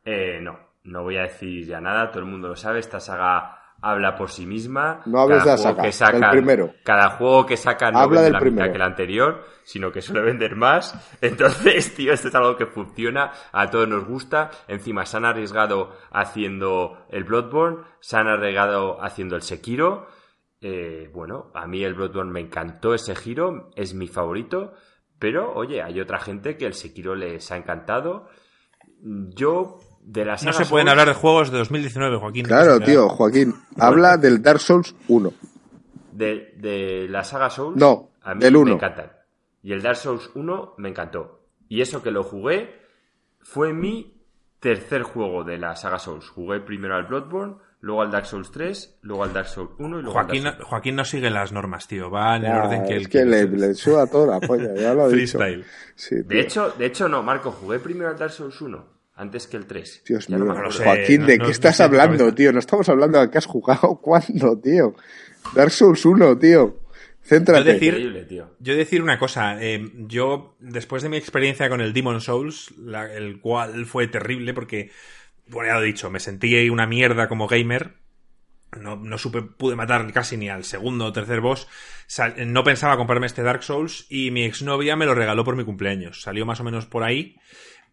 Eh, 0.06 0.40
no, 0.42 0.58
no 0.84 1.04
voy 1.04 1.18
a 1.18 1.24
decir 1.24 1.66
ya 1.66 1.82
nada. 1.82 2.12
Todo 2.12 2.20
el 2.20 2.30
mundo 2.30 2.48
lo 2.48 2.56
sabe. 2.56 2.80
Esta 2.80 3.00
saga 3.00 3.60
habla 3.82 4.16
por 4.16 4.30
sí 4.30 4.46
misma. 4.46 5.02
No 5.06 5.20
hables 5.22 5.44
de 5.44 5.50
la 5.52 5.58
saga, 5.58 5.84
que 5.84 5.92
sacan, 5.92 6.32
primero. 6.32 6.74
Cada 6.84 7.10
juego 7.18 7.46
que 7.46 7.58
sacan 7.58 7.94
no 7.94 8.00
Habla 8.00 8.22
vende 8.22 8.34
la 8.34 8.40
primero. 8.40 8.70
que 8.72 8.76
el 8.76 8.82
anterior, 8.84 9.46
sino 9.64 9.92
que 9.92 10.02
suele 10.02 10.22
vender 10.22 10.56
más. 10.56 11.18
Entonces, 11.22 11.94
tío, 11.96 12.14
esto 12.14 12.28
es 12.28 12.36
algo 12.36 12.56
que 12.56 12.68
funciona, 12.68 13.32
a 13.52 13.70
todos 13.70 13.88
nos 13.88 14.06
gusta. 14.06 14.52
Encima, 14.68 15.06
se 15.06 15.18
han 15.18 15.26
arriesgado 15.26 15.96
haciendo 16.12 17.06
el 17.10 17.24
Bloodborne, 17.24 17.84
se 18.00 18.18
han 18.18 18.28
arriesgado 18.28 19.04
haciendo 19.04 19.36
el 19.36 19.42
Sekiro. 19.42 20.08
Eh, 20.62 21.10
bueno, 21.14 21.52
a 21.54 21.68
mí 21.68 21.84
el 21.84 21.96
Bloodborne 21.96 22.32
me 22.32 22.40
encantó 22.42 22.94
ese 22.94 23.16
giro, 23.16 23.72
es 23.76 23.94
mi 23.94 24.08
favorito. 24.08 24.74
Pero, 25.20 25.54
oye, 25.54 25.82
hay 25.82 26.00
otra 26.00 26.20
gente 26.20 26.58
que 26.58 26.66
el 26.66 26.74
Sekiro 26.74 27.16
les 27.16 27.52
ha 27.52 27.58
encantado. 27.58 28.28
Yo 29.02 29.80
no 30.44 30.54
se 30.54 30.66
pueden 30.66 30.88
hablar 30.88 31.08
de 31.08 31.14
juegos 31.14 31.52
de 31.52 31.58
2019, 31.58 32.18
Joaquín. 32.18 32.46
Claro, 32.46 32.80
tío, 32.80 33.10
Joaquín. 33.10 33.56
habla 33.78 34.18
del 34.18 34.42
Dark 34.42 34.60
Souls 34.60 34.96
1. 35.08 35.34
De, 36.12 37.08
la 37.10 37.24
saga 37.24 37.50
Souls. 37.50 37.76
No, 37.76 38.12
a 38.22 38.36
mí 38.36 38.42
del 38.42 38.56
1. 38.56 38.66
Me 38.66 38.72
encantan. 38.74 39.12
Y 39.64 39.74
el 39.74 39.82
Dark 39.82 39.98
Souls 39.98 40.30
1 40.36 40.76
me 40.78 40.90
encantó. 40.90 41.42
Y 41.68 41.82
eso 41.82 42.04
que 42.04 42.12
lo 42.12 42.24
jugué 42.24 42.82
fue 43.42 43.74
mi 43.74 44.22
tercer 44.60 45.02
juego 45.04 45.44
de 45.44 45.58
la 45.58 45.76
saga 45.76 45.98
Souls. 45.98 46.30
Jugué 46.30 46.60
primero 46.60 46.96
al 46.96 47.08
Bloodborne, 47.08 47.56
luego 47.86 48.02
al 48.02 48.10
Dark 48.10 48.26
Souls 48.26 48.50
3, 48.50 48.98
luego 49.04 49.24
al 49.24 49.32
Dark 49.32 49.48
Souls 49.48 49.70
1 49.78 50.00
y 50.00 50.02
luego 50.02 50.14
Joaquín, 50.14 50.38
al 50.40 50.44
Dark 50.44 50.56
Souls 50.58 50.70
Joaquín 50.70 50.96
no 50.96 51.06
sigue 51.06 51.30
las 51.30 51.52
normas, 51.52 51.88
tío. 51.88 52.10
Va 52.10 52.36
en 52.36 52.46
el 52.46 52.52
orden 52.52 52.84
que 52.84 52.96
él 52.96 53.08
quiere. 53.08 53.42
Es 53.42 53.46
que 53.46 53.58
le, 53.58 53.74
suda 53.76 54.08
toda 54.08 54.40
la 54.40 54.48
polla, 54.48 54.74
ya 54.74 54.96
lo 54.96 55.08
he 55.08 55.12
Freestyle. 55.12 55.58
dicho. 55.58 55.70
Sí, 55.94 56.16
de, 56.24 56.40
hecho, 56.40 56.72
de 56.72 56.86
hecho, 56.88 57.08
no, 57.08 57.22
Marco, 57.22 57.52
jugué 57.52 57.78
primero 57.78 58.10
al 58.10 58.18
Dark 58.18 58.32
Souls 58.32 58.60
1 58.60 58.86
antes 59.18 59.46
que 59.46 59.58
el 59.58 59.68
3. 59.68 60.02
Dios 60.04 60.30
mío, 60.32 60.56
Joaquín, 60.84 61.28
¿de 61.28 61.38
qué 61.38 61.52
estás 61.52 61.80
hablando, 61.80 62.34
tío? 62.34 62.52
No 62.52 62.58
estamos 62.58 62.90
hablando 62.90 63.22
de 63.22 63.30
qué 63.30 63.38
has 63.38 63.46
jugado. 63.46 63.96
¿Cuándo, 64.02 64.58
tío? 64.58 64.96
Dark 65.54 65.70
Souls 65.70 66.04
1, 66.04 66.40
tío. 66.40 66.80
Céntrate. 67.22 67.66
Yo 67.66 67.72
decir, 67.72 68.48
yo 68.60 68.76
decir 68.76 69.02
una 69.04 69.20
cosa. 69.20 69.62
Eh, 69.62 69.92
yo, 70.08 70.56
después 70.60 71.04
de 71.04 71.10
mi 71.10 71.18
experiencia 71.18 71.70
con 71.70 71.82
el 71.82 71.94
Demon 71.94 72.20
Souls, 72.20 72.74
el 73.16 73.40
cual 73.42 73.86
fue 73.86 74.08
terrible 74.08 74.56
porque, 74.56 74.90
bueno, 75.48 75.70
ya 75.70 75.76
lo 75.76 75.84
he 75.84 75.88
dicho, 75.88 76.10
me 76.10 76.20
sentí 76.20 76.70
una 76.70 76.88
mierda 76.88 77.28
como 77.28 77.48
gamer. 77.48 77.96
No, 78.80 78.98
no 78.98 79.18
supe, 79.18 79.42
pude 79.42 79.76
matar 79.76 80.12
casi 80.12 80.36
ni 80.36 80.50
al 80.50 80.66
segundo 80.66 81.06
o 81.06 81.14
tercer 81.14 81.40
boss. 81.40 81.68
no 82.46 82.64
pensaba 82.64 82.98
comprarme 82.98 83.26
este 83.26 83.42
Dark 83.42 83.64
Souls 83.64 84.06
y 84.10 84.32
mi 84.32 84.44
exnovia 84.44 84.98
me 84.98 85.06
lo 85.06 85.16
regaló 85.16 85.46
por 85.46 85.56
mi 85.56 85.64
cumpleaños. 85.64 86.22
Salió 86.22 86.46
más 86.46 86.60
o 86.60 86.64
menos 86.66 86.86
por 86.86 87.04
ahí 87.04 87.38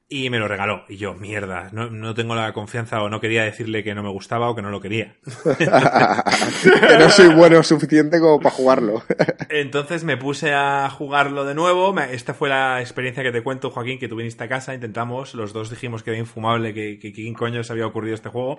y 0.09 0.29
me 0.31 0.39
lo 0.39 0.47
regaló. 0.47 0.85
Y 0.89 0.97
yo, 0.97 1.15
mierda, 1.15 1.71
no, 1.73 2.15
tengo 2.15 2.35
la 2.35 2.53
confianza 2.53 3.03
o 3.03 3.09
no 3.09 3.21
quería 3.21 3.45
decirle 3.45 3.83
que 3.83 3.95
no 3.95 4.03
me 4.03 4.11
gustaba 4.11 4.51
o 4.51 4.55
que 4.55 4.63
no 4.63 4.71
lo 4.71 4.81
quería. 4.81 5.17
que 5.59 6.99
no 6.99 7.11
soy 7.11 7.29
bueno 7.35 7.63
suficiente 7.63 8.21
como 8.21 8.39
para 8.39 8.55
jugarlo. 8.55 9.03
Entonces 9.49 10.05
me 10.05 10.17
puse 10.17 10.53
a 10.53 10.91
jugarlo 10.91 11.45
de 11.45 11.55
nuevo. 11.55 11.99
Esta 12.01 12.35
fue 12.35 12.49
la 12.49 12.81
experiencia 12.81 13.23
que 13.23 13.33
te 13.33 13.43
cuento, 13.43 13.71
Joaquín, 13.71 13.99
que 13.99 14.09
tú 14.09 14.17
viniste 14.17 14.45
a 14.45 14.49
casa, 14.49 14.75
intentamos, 14.75 15.35
los 15.35 15.53
dos 15.53 15.71
dijimos 15.71 16.03
que 16.03 16.11
era 16.11 16.19
infumable, 16.19 16.75
que, 16.75 16.99
que 16.99 17.13
quién 17.13 17.35
coño 17.35 17.65
se 17.65 17.73
había 17.73 17.87
ocurrido 17.87 18.15
este 18.15 18.29
juego. 18.29 18.59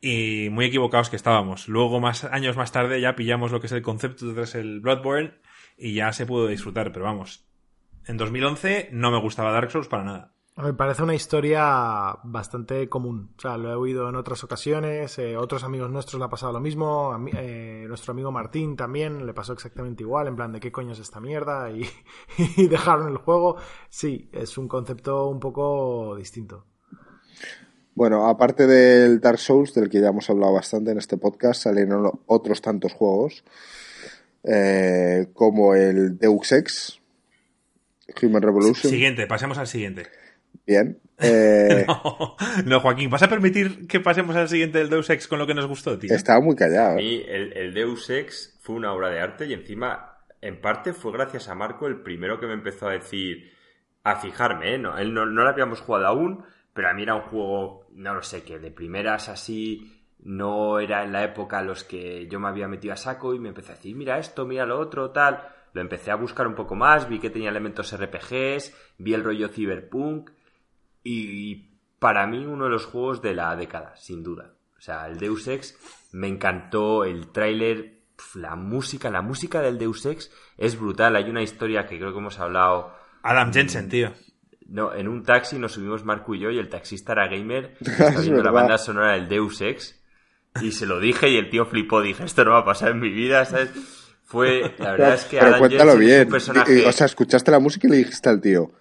Y 0.00 0.48
muy 0.50 0.66
equivocados 0.66 1.10
que 1.10 1.16
estábamos. 1.16 1.68
Luego, 1.68 2.00
más 2.00 2.24
años 2.24 2.56
más 2.56 2.72
tarde, 2.72 3.00
ya 3.00 3.16
pillamos 3.16 3.52
lo 3.52 3.60
que 3.60 3.66
es 3.66 3.72
el 3.72 3.82
concepto 3.82 4.32
tras 4.34 4.54
el 4.54 4.80
Bloodborne 4.80 5.34
y 5.76 5.94
ya 5.94 6.12
se 6.12 6.26
pudo 6.26 6.46
disfrutar. 6.46 6.92
Pero 6.92 7.04
vamos, 7.04 7.46
en 8.06 8.16
2011 8.16 8.90
no 8.92 9.10
me 9.10 9.20
gustaba 9.20 9.52
Dark 9.52 9.70
Souls 9.70 9.88
para 9.88 10.04
nada. 10.04 10.32
Me 10.54 10.74
parece 10.74 11.02
una 11.02 11.14
historia 11.14 12.14
bastante 12.24 12.86
común. 12.88 13.32
O 13.38 13.40
sea, 13.40 13.56
lo 13.56 13.70
he 13.70 13.74
oído 13.74 14.08
en 14.10 14.16
otras 14.16 14.44
ocasiones. 14.44 15.18
Eh, 15.18 15.36
otros 15.36 15.64
amigos 15.64 15.90
nuestros 15.90 16.18
le 16.18 16.26
ha 16.26 16.28
pasado 16.28 16.52
lo 16.52 16.60
mismo. 16.60 17.16
eh, 17.34 17.86
nuestro 17.88 18.12
amigo 18.12 18.30
Martín 18.30 18.76
también 18.76 19.24
le 19.24 19.32
pasó 19.32 19.54
exactamente 19.54 20.02
igual. 20.02 20.26
En 20.26 20.36
plan, 20.36 20.52
¿de 20.52 20.60
qué 20.60 20.70
coño 20.70 20.92
es 20.92 20.98
esta 20.98 21.20
mierda? 21.20 21.70
Y, 21.70 21.88
y 22.58 22.68
dejaron 22.68 23.08
el 23.08 23.16
juego. 23.16 23.56
Sí, 23.88 24.28
es 24.32 24.58
un 24.58 24.68
concepto 24.68 25.28
un 25.28 25.40
poco 25.40 26.16
distinto. 26.16 26.66
Bueno, 27.94 28.28
aparte 28.28 28.66
del 28.66 29.20
Dark 29.20 29.38
Souls, 29.38 29.72
del 29.72 29.88
que 29.88 30.00
ya 30.00 30.08
hemos 30.08 30.28
hablado 30.28 30.52
bastante 30.52 30.90
en 30.90 30.98
este 30.98 31.16
podcast, 31.16 31.62
salieron 31.62 32.10
otros 32.26 32.60
tantos 32.60 32.92
juegos. 32.92 33.42
Eh, 34.44 35.28
como 35.32 35.74
el 35.74 36.18
Deus 36.18 36.52
Ex, 36.52 37.00
Human 38.22 38.42
Revolution. 38.42 38.90
Siguiente, 38.90 39.26
pasemos 39.26 39.56
al 39.56 39.66
siguiente. 39.66 40.06
Bien. 40.66 40.98
Eh, 41.18 41.86
no, 42.66 42.80
Joaquín, 42.80 43.10
¿vas 43.10 43.22
a 43.22 43.28
permitir 43.28 43.86
que 43.86 44.00
pasemos 44.00 44.34
al 44.36 44.48
siguiente 44.48 44.78
del 44.78 44.90
Deus 44.90 45.10
Ex 45.10 45.28
con 45.28 45.38
lo 45.38 45.46
que 45.46 45.54
nos 45.54 45.66
gustó, 45.66 45.98
tío? 45.98 46.14
Estaba 46.14 46.40
muy 46.40 46.56
callado. 46.56 46.96
A 46.96 47.00
el, 47.00 47.74
Deus 47.74 48.10
Ex 48.10 48.58
fue 48.60 48.76
una 48.76 48.92
obra 48.92 49.10
de 49.10 49.20
arte 49.20 49.46
y 49.46 49.52
encima, 49.52 50.18
en 50.40 50.60
parte, 50.60 50.92
fue 50.92 51.12
gracias 51.12 51.48
a 51.48 51.54
Marco 51.54 51.86
el 51.86 52.02
primero 52.02 52.40
que 52.40 52.46
me 52.46 52.54
empezó 52.54 52.88
a 52.88 52.92
decir, 52.92 53.52
a 54.02 54.16
fijarme, 54.16 54.74
¿eh? 54.74 54.78
No, 54.78 54.98
él 54.98 55.14
no, 55.14 55.26
no 55.26 55.42
lo 55.42 55.48
habíamos 55.48 55.80
jugado 55.80 56.06
aún, 56.06 56.44
pero 56.72 56.88
a 56.88 56.94
mí 56.94 57.02
era 57.02 57.14
un 57.14 57.22
juego, 57.22 57.86
no 57.92 58.14
lo 58.14 58.22
sé, 58.22 58.42
que 58.42 58.58
de 58.58 58.70
primeras 58.70 59.28
así 59.28 60.02
no 60.24 60.78
era 60.78 61.04
en 61.04 61.12
la 61.12 61.24
época 61.24 61.62
los 61.62 61.84
que 61.84 62.28
yo 62.28 62.38
me 62.38 62.48
había 62.48 62.68
metido 62.68 62.94
a 62.94 62.96
saco 62.96 63.34
y 63.34 63.40
me 63.40 63.48
empecé 63.48 63.72
a 63.72 63.74
decir, 63.74 63.96
mira 63.96 64.18
esto, 64.18 64.46
mira 64.46 64.66
lo 64.66 64.78
otro, 64.78 65.10
tal. 65.10 65.42
Lo 65.72 65.80
empecé 65.80 66.10
a 66.10 66.16
buscar 66.16 66.46
un 66.46 66.54
poco 66.54 66.74
más, 66.74 67.08
vi 67.08 67.18
que 67.18 67.30
tenía 67.30 67.48
elementos 67.48 67.96
RPGs, 67.96 68.74
vi 68.98 69.14
el 69.14 69.24
rollo 69.24 69.48
cyberpunk 69.48 70.30
y 71.04 71.72
para 71.98 72.26
mí 72.26 72.44
uno 72.44 72.64
de 72.64 72.70
los 72.70 72.86
juegos 72.86 73.22
de 73.22 73.34
la 73.34 73.54
década, 73.56 73.94
sin 73.96 74.22
duda. 74.22 74.54
O 74.76 74.80
sea, 74.80 75.06
el 75.06 75.18
Deus 75.18 75.46
Ex 75.46 75.78
me 76.10 76.26
encantó, 76.26 77.04
el 77.04 77.28
tráiler, 77.28 78.00
la 78.34 78.56
música, 78.56 79.10
la 79.10 79.22
música 79.22 79.60
del 79.60 79.78
Deus 79.78 80.04
Ex 80.06 80.30
es 80.58 80.78
brutal. 80.78 81.14
Hay 81.14 81.30
una 81.30 81.42
historia 81.42 81.86
que 81.86 81.98
creo 81.98 82.12
que 82.12 82.18
hemos 82.18 82.40
hablado. 82.40 82.92
Adam 83.22 83.52
Jensen, 83.52 83.88
tío. 83.88 84.12
No, 84.66 84.92
en 84.92 85.06
un 85.06 85.22
taxi 85.22 85.58
nos 85.58 85.72
subimos 85.72 86.04
Marco 86.04 86.34
y 86.34 86.40
yo 86.40 86.50
y 86.50 86.58
el 86.58 86.68
taxista 86.68 87.12
era 87.12 87.28
gamer, 87.28 87.76
viendo 88.20 88.42
la 88.42 88.50
banda 88.50 88.78
sonora 88.78 89.12
del 89.12 89.28
Deus 89.28 89.60
Ex 89.60 90.02
y 90.60 90.72
se 90.72 90.86
lo 90.86 90.98
dije 90.98 91.30
y 91.30 91.36
el 91.36 91.50
tío 91.50 91.66
flipó, 91.66 92.00
dije, 92.00 92.24
esto 92.24 92.44
no 92.44 92.50
va 92.52 92.58
a 92.58 92.64
pasar 92.64 92.90
en 92.90 93.00
mi 93.00 93.10
vida, 93.10 93.44
¿sabes? 93.44 93.70
Fue, 94.24 94.74
la 94.78 94.92
verdad 94.92 95.14
es 95.14 95.24
que 95.26 95.38
Adam 95.38 95.58
cuéntalo 95.58 95.92
Jensen 95.92 96.06
bien. 96.06 96.24
un 96.26 96.30
personaje... 96.32 96.86
O 96.86 96.92
sea, 96.92 97.06
escuchaste 97.06 97.50
la 97.50 97.58
música 97.58 97.86
y 97.86 97.90
le 97.90 97.96
dijiste 97.98 98.28
al 98.28 98.40
tío, 98.40 98.72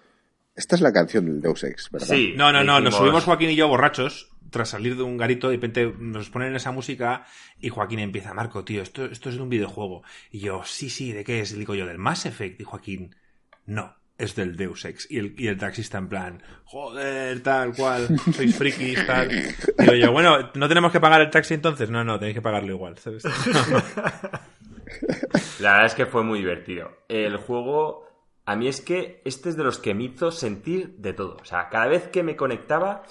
esta 0.62 0.76
es 0.76 0.82
la 0.82 0.94
canción 0.94 1.26
del 1.26 1.42
Deus 1.42 1.64
Ex, 1.64 1.90
¿verdad? 1.92 2.08
Sí. 2.08 2.34
No, 2.38 2.52
no, 2.52 2.64
no. 2.64 2.80
Nos 2.80 2.96
subimos 2.96 3.24
Joaquín 3.24 3.50
y 3.50 3.56
yo 3.56 3.68
borrachos 3.68 4.30
tras 4.52 4.70
salir 4.70 4.96
de 4.96 5.02
un 5.04 5.18
garito, 5.18 5.50
de 5.50 5.56
repente 5.56 5.92
nos 5.98 6.30
ponen 6.30 6.56
esa 6.56 6.72
música 6.72 7.26
y 7.60 7.70
Joaquín 7.70 8.00
empieza, 8.00 8.34
Marco, 8.34 8.64
tío, 8.64 8.84
esto, 8.84 9.06
esto 9.06 9.30
es 9.30 9.38
de 9.38 9.42
un 9.42 9.50
videojuego. 9.50 10.04
Y 10.30 10.40
yo, 10.40 10.62
sí, 10.64 10.90
sí, 10.90 11.14
¿de 11.14 11.24
qué 11.24 11.40
es? 11.40 11.54
Y 11.54 11.58
digo 11.58 11.74
yo, 11.74 11.88
del 11.88 11.98
Mass 11.98 12.26
Effect. 12.28 12.62
Y 12.62 12.64
Joaquín, 12.64 13.16
no, 13.66 13.96
es 14.20 14.36
del 14.36 14.56
Deus 14.56 14.86
Ex. 14.86 15.10
Y 15.10 15.18
el, 15.18 15.34
y 15.38 15.48
el 15.48 15.58
taxista 15.58 15.98
en 15.98 16.10
plan, 16.10 16.44
joder, 16.66 17.42
tal 17.42 17.74
cual, 17.74 18.08
sois 18.36 18.56
frikis, 18.56 19.04
tal. 19.08 19.30
Digo 19.80 19.94
yo, 19.94 20.12
bueno, 20.12 20.52
¿no 20.54 20.68
tenemos 20.68 20.92
que 20.92 21.00
pagar 21.00 21.22
el 21.22 21.32
taxi 21.32 21.56
entonces? 21.56 21.90
No, 21.90 22.04
no, 22.04 22.20
tenéis 22.20 22.36
que 22.36 22.42
pagarlo 22.42 22.72
igual, 22.72 23.00
¿sabes? 23.00 23.24
La 25.60 25.72
verdad 25.72 25.86
es 25.88 25.96
que 25.96 26.06
fue 26.06 26.24
muy 26.24 26.40
divertido. 26.40 26.92
El 27.08 27.38
juego 27.38 28.11
a 28.52 28.56
mí 28.56 28.68
es 28.68 28.82
que 28.82 29.22
este 29.26 29.50
es 29.50 29.58
de 29.58 29.64
los 29.64 29.80
que 29.80 29.94
me 29.94 30.06
hizo 30.06 30.32
sentir 30.32 30.96
de 30.98 31.14
todo. 31.14 31.38
O 31.42 31.46
sea, 31.46 31.70
cada 31.70 31.88
vez 31.88 32.10
que 32.10 32.24
me 32.24 32.36
conectaba, 32.36 33.04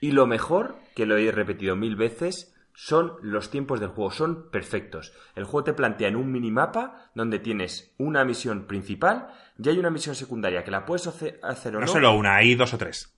y 0.00 0.12
lo 0.12 0.26
mejor, 0.26 0.76
que 0.94 1.06
lo 1.06 1.16
he 1.16 1.30
repetido 1.30 1.76
mil 1.76 1.96
veces, 1.96 2.54
son 2.74 3.14
los 3.22 3.50
tiempos 3.50 3.80
del 3.80 3.88
juego, 3.88 4.10
son 4.10 4.50
perfectos. 4.50 5.12
El 5.34 5.44
juego 5.44 5.64
te 5.64 5.72
plantea 5.72 6.08
en 6.08 6.16
un 6.16 6.30
minimapa 6.30 7.10
donde 7.14 7.38
tienes 7.38 7.94
una 7.96 8.24
misión 8.24 8.66
principal 8.66 9.28
y 9.58 9.68
hay 9.68 9.78
una 9.78 9.90
misión 9.90 10.14
secundaria 10.14 10.62
que 10.62 10.70
la 10.70 10.84
puedes 10.84 11.06
hacer 11.06 11.40
o 11.42 11.80
no. 11.80 11.80
No 11.80 11.86
solo 11.86 12.14
una, 12.14 12.36
hay 12.36 12.54
dos 12.54 12.74
o 12.74 12.78
tres. 12.78 13.14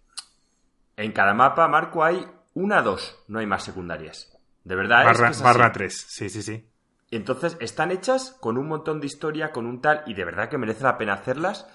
En 0.96 1.12
cada 1.12 1.34
mapa, 1.34 1.66
Marco, 1.66 2.04
hay 2.04 2.24
una 2.54 2.80
o 2.80 2.82
dos, 2.82 3.18
no 3.28 3.40
hay 3.40 3.46
más 3.46 3.64
secundarias. 3.64 4.36
De 4.62 4.76
verdad. 4.76 5.04
Barra, 5.04 5.30
es 5.30 5.42
barra 5.42 5.72
tres, 5.72 6.06
sí, 6.08 6.28
sí, 6.28 6.42
sí. 6.42 6.67
Entonces, 7.10 7.56
están 7.60 7.90
hechas 7.90 8.36
con 8.40 8.58
un 8.58 8.68
montón 8.68 9.00
de 9.00 9.06
historia, 9.06 9.50
con 9.52 9.66
un 9.66 9.80
tal, 9.80 10.02
y 10.06 10.14
de 10.14 10.24
verdad 10.24 10.48
que 10.48 10.58
merece 10.58 10.84
la 10.84 10.98
pena 10.98 11.14
hacerlas. 11.14 11.66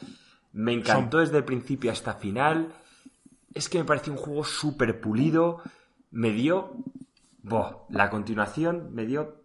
Me 0.52 0.74
encantó 0.74 1.20
desde 1.20 1.38
el 1.38 1.44
principio 1.44 1.92
hasta 1.92 2.14
final. 2.16 2.74
Es 3.54 3.70
que 3.70 3.80
me 3.80 3.86
pareció 3.86 4.14
un 4.14 4.20
juego 4.20 4.44
súper 4.44 5.02
pulido. 5.02 5.62
Me 6.12 6.32
dio. 6.32 6.74
Boh, 7.42 7.88
la 7.90 8.10
continuación 8.10 8.94
me 8.94 9.06
dio. 9.06 9.42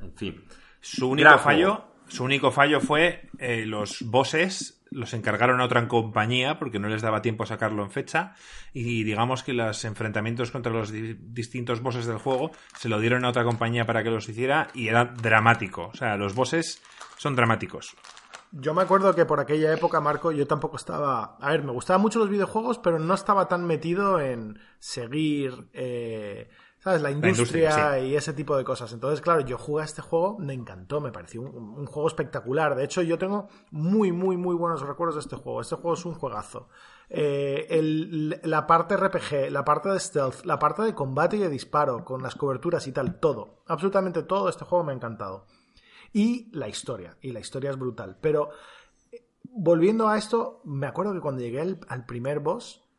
en 0.00 0.12
fin. 0.14 0.44
Su 0.80 1.08
único 1.08 1.38
fallo. 1.38 1.84
Su 2.08 2.24
único 2.24 2.50
fallo 2.50 2.80
fue 2.80 3.30
eh, 3.38 3.64
los 3.66 4.02
bosses 4.02 4.79
los 4.90 5.14
encargaron 5.14 5.60
a 5.60 5.64
otra 5.64 5.86
compañía 5.88 6.58
porque 6.58 6.78
no 6.78 6.88
les 6.88 7.02
daba 7.02 7.22
tiempo 7.22 7.44
a 7.44 7.46
sacarlo 7.46 7.82
en 7.82 7.90
fecha 7.90 8.34
y 8.72 9.04
digamos 9.04 9.42
que 9.42 9.52
los 9.52 9.84
enfrentamientos 9.84 10.50
contra 10.50 10.72
los 10.72 10.92
distintos 10.92 11.80
bosses 11.80 12.06
del 12.06 12.18
juego 12.18 12.50
se 12.76 12.88
lo 12.88 13.00
dieron 13.00 13.24
a 13.24 13.30
otra 13.30 13.44
compañía 13.44 13.86
para 13.86 14.02
que 14.02 14.10
los 14.10 14.28
hiciera 14.28 14.68
y 14.74 14.88
era 14.88 15.04
dramático. 15.04 15.90
O 15.92 15.96
sea, 15.96 16.16
los 16.16 16.34
bosses 16.34 16.82
son 17.16 17.36
dramáticos. 17.36 17.96
Yo 18.52 18.74
me 18.74 18.82
acuerdo 18.82 19.14
que 19.14 19.26
por 19.26 19.38
aquella 19.38 19.72
época, 19.72 20.00
Marco, 20.00 20.32
yo 20.32 20.46
tampoco 20.46 20.76
estaba... 20.76 21.36
A 21.40 21.50
ver, 21.50 21.62
me 21.62 21.70
gustaban 21.70 22.02
mucho 22.02 22.18
los 22.18 22.28
videojuegos, 22.28 22.78
pero 22.78 22.98
no 22.98 23.14
estaba 23.14 23.46
tan 23.46 23.64
metido 23.64 24.20
en 24.20 24.58
seguir... 24.80 25.68
Eh 25.72 26.50
¿sabes? 26.80 27.02
La 27.02 27.10
industria, 27.10 27.98
y 28.00 28.16
ese 28.16 28.32
tipo 28.32 28.56
de 28.56 28.64
cosas. 28.64 28.92
Entonces, 28.92 29.20
claro, 29.20 29.40
yo 29.42 29.58
jugué 29.58 29.82
a 29.82 29.84
este 29.84 30.02
juego, 30.02 30.38
me 30.38 30.54
encantó, 30.54 31.00
me 31.00 31.12
pareció 31.12 31.42
un, 31.42 31.86
juego 31.86 32.08
espectacular. 32.08 32.74
De 32.74 32.84
hecho, 32.84 33.02
yo 33.02 33.18
tengo 33.18 33.48
muy, 33.70 34.12
muy, 34.12 34.36
muy 34.36 34.54
buenos 34.54 34.80
recuerdos 34.80 35.16
de 35.16 35.20
este 35.20 35.36
juego. 35.36 35.60
Este 35.60 35.76
juego 35.76 35.94
es 35.94 36.04
un 36.04 36.14
juegazo. 36.14 36.68
Eh, 37.10 38.38
la 38.44 38.66
parte 38.66 38.96
RPG, 38.96 39.50
la 39.50 39.64
parte 39.64 39.90
de 39.90 40.00
stealth, 40.00 40.44
la 40.44 40.58
parte 40.58 40.82
de 40.82 40.94
combate 40.94 41.36
y 41.36 41.40
de 41.40 41.50
disparo, 41.50 42.04
con 42.04 42.22
las 42.22 42.34
coberturas 42.34 42.86
y 42.86 42.92
tal, 42.92 43.18
todo, 43.18 43.62
absolutamente 43.66 44.22
todo 44.22 44.48
este 44.48 44.64
juego 44.64 44.84
me 44.84 44.92
ha 44.92 44.96
encantado. 44.96 45.46
Y 46.12 46.50
la 46.56 46.68
historia, 46.68 47.16
y 47.20 47.32
la 47.32 47.40
historia 47.40 47.70
es 47.70 47.78
brutal. 47.78 48.16
Pero, 48.20 48.50
eh, 49.12 49.28
volviendo 49.42 50.08
a 50.08 50.16
esto, 50.16 50.60
me 50.64 50.86
acuerdo 50.86 51.12
que 51.12 51.20
cuando 51.20 51.42
llegué 51.42 51.60
al 51.60 52.06
primer 52.06 52.40
boss, 52.40 52.89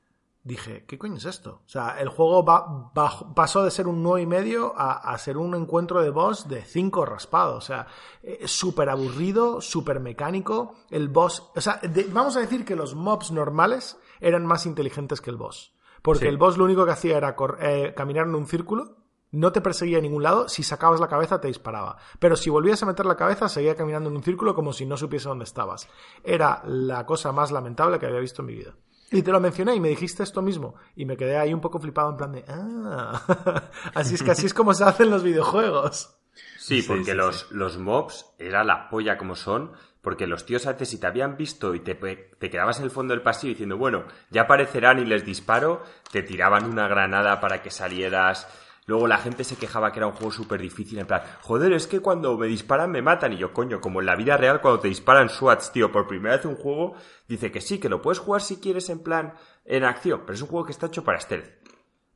dije, 0.43 0.85
¿qué 0.85 0.97
coño 0.97 1.17
es 1.17 1.25
esto? 1.25 1.61
O 1.65 1.69
sea, 1.69 1.99
el 1.99 2.09
juego 2.09 2.43
va, 2.43 2.91
pasó 3.35 3.63
de 3.63 3.71
ser 3.71 3.87
un 3.87 4.01
9 4.01 4.21
y 4.21 4.25
medio 4.25 4.73
a, 4.75 5.17
ser 5.17 5.37
un 5.37 5.55
encuentro 5.55 6.01
de 6.01 6.09
boss 6.09 6.47
de 6.47 6.63
5 6.63 7.05
raspado. 7.05 7.55
O 7.55 7.61
sea, 7.61 7.87
es 8.23 8.51
súper 8.51 8.89
aburrido, 8.89 9.61
súper 9.61 9.99
mecánico. 9.99 10.75
El 10.89 11.09
boss, 11.09 11.51
o 11.55 11.61
sea, 11.61 11.79
vamos 12.11 12.35
a 12.35 12.39
decir 12.41 12.65
que 12.65 12.75
los 12.75 12.95
mobs 12.95 13.31
normales 13.31 13.99
eran 14.19 14.45
más 14.45 14.65
inteligentes 14.65 15.21
que 15.21 15.29
el 15.29 15.37
boss. 15.37 15.73
Porque 16.01 16.27
el 16.27 16.37
boss 16.37 16.57
lo 16.57 16.65
único 16.65 16.85
que 16.85 16.91
hacía 16.91 17.17
era 17.17 17.35
eh, 17.59 17.93
caminar 17.95 18.25
en 18.25 18.33
un 18.33 18.47
círculo, 18.47 18.97
no 19.31 19.51
te 19.51 19.61
perseguía 19.61 19.99
a 19.99 20.01
ningún 20.01 20.23
lado, 20.23 20.49
si 20.49 20.63
sacabas 20.63 20.99
la 20.99 21.07
cabeza 21.07 21.39
te 21.39 21.47
disparaba. 21.47 21.97
Pero 22.19 22.35
si 22.35 22.49
volvías 22.49 22.81
a 22.83 22.85
meter 22.85 23.05
la 23.05 23.15
cabeza, 23.15 23.47
seguía 23.47 23.75
caminando 23.75 24.09
en 24.09 24.17
un 24.17 24.23
círculo 24.23 24.55
como 24.55 24.73
si 24.73 24.85
no 24.85 24.97
supiese 24.97 25.29
dónde 25.29 25.45
estabas. 25.45 25.87
Era 26.23 26.61
la 26.65 27.05
cosa 27.05 27.31
más 27.31 27.51
lamentable 27.51 27.99
que 27.99 28.07
había 28.07 28.19
visto 28.19 28.41
en 28.41 28.47
mi 28.47 28.55
vida. 28.55 28.75
Y 29.11 29.21
te 29.23 29.31
lo 29.31 29.41
mencioné 29.41 29.75
y 29.75 29.79
me 29.79 29.89
dijiste 29.89 30.23
esto 30.23 30.41
mismo. 30.41 30.75
Y 30.95 31.05
me 31.05 31.17
quedé 31.17 31.37
ahí 31.37 31.53
un 31.53 31.59
poco 31.59 31.79
flipado 31.79 32.11
en 32.11 32.17
plan 32.17 32.31
de, 32.31 32.45
ah, 32.47 33.69
así 33.93 34.15
es 34.15 34.23
que 34.23 34.31
así 34.31 34.45
es 34.45 34.53
como 34.53 34.73
se 34.73 34.85
hacen 34.85 35.09
los 35.09 35.21
videojuegos. 35.21 36.17
Sí, 36.57 36.81
porque 36.81 37.13
los, 37.13 37.51
los 37.51 37.77
mobs 37.77 38.25
era 38.39 38.63
la 38.63 38.87
polla 38.89 39.17
como 39.17 39.35
son, 39.35 39.73
porque 40.01 40.27
los 40.27 40.45
tíos 40.45 40.65
antes 40.65 40.89
si 40.89 40.97
te 40.97 41.07
habían 41.07 41.35
visto 41.35 41.75
y 41.75 41.81
te, 41.81 41.95
te 41.95 42.49
quedabas 42.49 42.79
en 42.79 42.85
el 42.85 42.91
fondo 42.91 43.13
del 43.13 43.21
pasillo 43.21 43.51
diciendo, 43.51 43.77
bueno, 43.77 44.05
ya 44.29 44.43
aparecerán 44.43 44.99
y 44.99 45.05
les 45.05 45.25
disparo, 45.25 45.83
te 46.11 46.23
tiraban 46.23 46.65
una 46.65 46.87
granada 46.87 47.41
para 47.41 47.61
que 47.61 47.69
salieras 47.69 48.47
Luego 48.87 49.07
la 49.07 49.19
gente 49.19 49.43
se 49.43 49.57
quejaba 49.57 49.91
que 49.91 49.99
era 49.99 50.07
un 50.07 50.13
juego 50.13 50.31
súper 50.31 50.59
difícil, 50.59 50.97
en 50.97 51.05
plan, 51.05 51.21
joder, 51.41 51.71
es 51.73 51.85
que 51.85 51.99
cuando 51.99 52.35
me 52.37 52.47
disparan 52.47 52.91
me 52.91 53.01
matan. 53.01 53.33
Y 53.33 53.37
yo, 53.37 53.53
coño, 53.53 53.79
como 53.79 53.99
en 53.99 54.07
la 54.07 54.15
vida 54.15 54.37
real 54.37 54.59
cuando 54.59 54.79
te 54.79 54.87
disparan 54.87 55.29
SWATs, 55.29 55.71
tío, 55.71 55.91
por 55.91 56.07
primera 56.07 56.35
vez 56.35 56.45
un 56.45 56.55
juego, 56.55 56.95
dice 57.27 57.51
que 57.51 57.61
sí, 57.61 57.79
que 57.79 57.89
lo 57.89 58.01
puedes 58.01 58.19
jugar 58.19 58.41
si 58.41 58.57
quieres 58.57 58.89
en 58.89 58.99
plan, 59.03 59.35
en 59.65 59.83
acción, 59.83 60.21
pero 60.21 60.33
es 60.33 60.41
un 60.41 60.47
juego 60.47 60.65
que 60.65 60.71
está 60.71 60.87
hecho 60.87 61.03
para 61.03 61.19
stealth. 61.19 61.45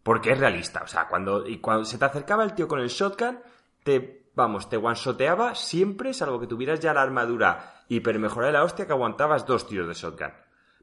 Porque 0.01 0.31
es 0.31 0.39
realista, 0.39 0.81
o 0.83 0.87
sea, 0.87 1.07
cuando, 1.07 1.47
y 1.47 1.59
cuando 1.59 1.85
se 1.85 1.97
te 1.97 2.05
acercaba 2.05 2.43
el 2.43 2.53
tío 2.53 2.67
con 2.67 2.79
el 2.79 2.89
shotgun, 2.89 3.39
te, 3.83 4.29
vamos, 4.35 4.69
te 4.69 4.77
one-shoteaba 4.77 5.55
siempre, 5.55 6.13
salvo 6.13 6.39
que 6.39 6.47
tuvieras 6.47 6.79
ya 6.79 6.93
la 6.93 7.01
armadura 7.01 7.83
hiper 7.87 8.17
mejorada 8.19 8.51
de 8.51 8.57
la 8.57 8.63
hostia 8.63 8.87
que 8.87 8.93
aguantabas 8.93 9.45
dos 9.45 9.67
tiros 9.67 9.87
de 9.87 9.93
shotgun. 9.93 10.33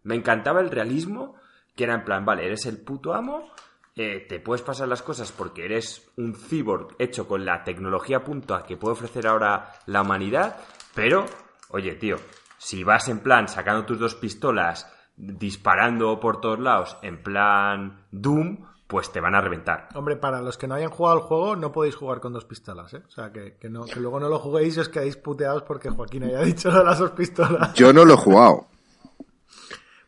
Me 0.04 0.14
encantaba 0.14 0.60
el 0.60 0.70
realismo, 0.70 1.36
que 1.76 1.84
era 1.84 1.94
en 1.94 2.04
plan, 2.04 2.24
vale, 2.24 2.46
eres 2.46 2.66
el 2.66 2.78
puto 2.78 3.14
amo, 3.14 3.52
eh, 3.94 4.26
te 4.28 4.40
puedes 4.40 4.62
pasar 4.62 4.88
las 4.88 5.02
cosas 5.02 5.32
porque 5.32 5.64
eres 5.64 6.10
un 6.16 6.34
cyborg 6.34 6.96
hecho 6.98 7.28
con 7.28 7.44
la 7.44 7.62
tecnología 7.62 8.24
punta 8.24 8.62
que 8.62 8.76
puede 8.76 8.92
ofrecer 8.92 9.26
ahora 9.26 9.72
la 9.86 10.02
humanidad, 10.02 10.56
pero, 10.94 11.26
oye, 11.70 11.94
tío, 11.96 12.16
si 12.58 12.84
vas 12.84 13.08
en 13.08 13.20
plan 13.20 13.48
sacando 13.48 13.84
tus 13.84 13.98
dos 13.98 14.14
pistolas, 14.14 14.90
disparando 15.16 16.18
por 16.20 16.40
todos 16.40 16.58
lados, 16.58 16.96
en 17.02 17.22
plan 17.22 18.06
Doom, 18.10 18.64
pues 18.86 19.10
te 19.10 19.20
van 19.20 19.34
a 19.34 19.40
reventar. 19.40 19.88
Hombre, 19.94 20.16
para 20.16 20.40
los 20.42 20.58
que 20.58 20.68
no 20.68 20.74
hayan 20.74 20.90
jugado 20.90 21.16
el 21.16 21.22
juego, 21.22 21.56
no 21.56 21.72
podéis 21.72 21.96
jugar 21.96 22.20
con 22.20 22.32
dos 22.32 22.44
pistolas, 22.44 22.92
¿eh? 22.94 23.02
O 23.06 23.10
sea, 23.10 23.32
que, 23.32 23.56
no, 23.70 23.84
que 23.84 24.00
luego 24.00 24.20
no 24.20 24.28
lo 24.28 24.38
juguéis 24.38 24.76
y 24.76 24.80
os 24.80 24.88
quedéis 24.88 25.16
puteados 25.16 25.62
porque 25.62 25.88
Joaquín 25.90 26.24
haya 26.24 26.40
dicho 26.42 26.70
de 26.70 26.84
las 26.84 26.98
dos 26.98 27.12
pistolas. 27.12 27.72
Yo 27.74 27.92
no 27.92 28.04
lo 28.04 28.14
he 28.14 28.18
jugado. 28.18 28.66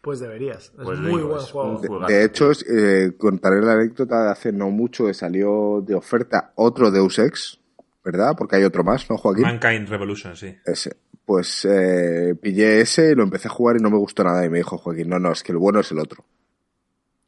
Pues 0.04 0.20
deberías. 0.20 0.64
Es 0.64 0.70
pues 0.84 0.98
muy 0.98 1.22
buen 1.22 1.40
juego. 1.40 2.06
De, 2.06 2.24
hecho, 2.26 2.50
eh, 2.52 3.12
contaré 3.16 3.62
la 3.62 3.72
anécdota 3.72 4.24
de 4.24 4.30
hace 4.32 4.52
no 4.52 4.68
mucho 4.68 5.06
que 5.06 5.14
salió 5.14 5.80
de 5.80 5.94
oferta 5.94 6.52
otro 6.56 6.90
Deus 6.90 7.18
Ex, 7.18 7.58
¿verdad? 8.04 8.34
Porque 8.36 8.56
hay 8.56 8.64
otro 8.64 8.84
más, 8.84 9.08
¿no, 9.08 9.16
Joaquín? 9.16 9.44
Mankind 9.44 9.88
Revolution, 9.88 10.36
sí. 10.36 10.54
Ese. 10.66 10.94
Pues 11.24 11.64
eh, 11.64 12.34
pillé 12.38 12.82
ese, 12.82 13.12
y 13.12 13.14
lo 13.14 13.22
empecé 13.22 13.48
a 13.48 13.50
jugar 13.50 13.76
y 13.76 13.82
no 13.82 13.88
me 13.88 13.96
gustó 13.96 14.22
nada. 14.24 14.44
Y 14.44 14.50
me 14.50 14.58
dijo 14.58 14.76
Joaquín, 14.76 15.08
no, 15.08 15.18
no, 15.18 15.32
es 15.32 15.42
que 15.42 15.52
el 15.52 15.58
bueno 15.58 15.80
es 15.80 15.90
el 15.90 15.98
otro. 15.98 16.22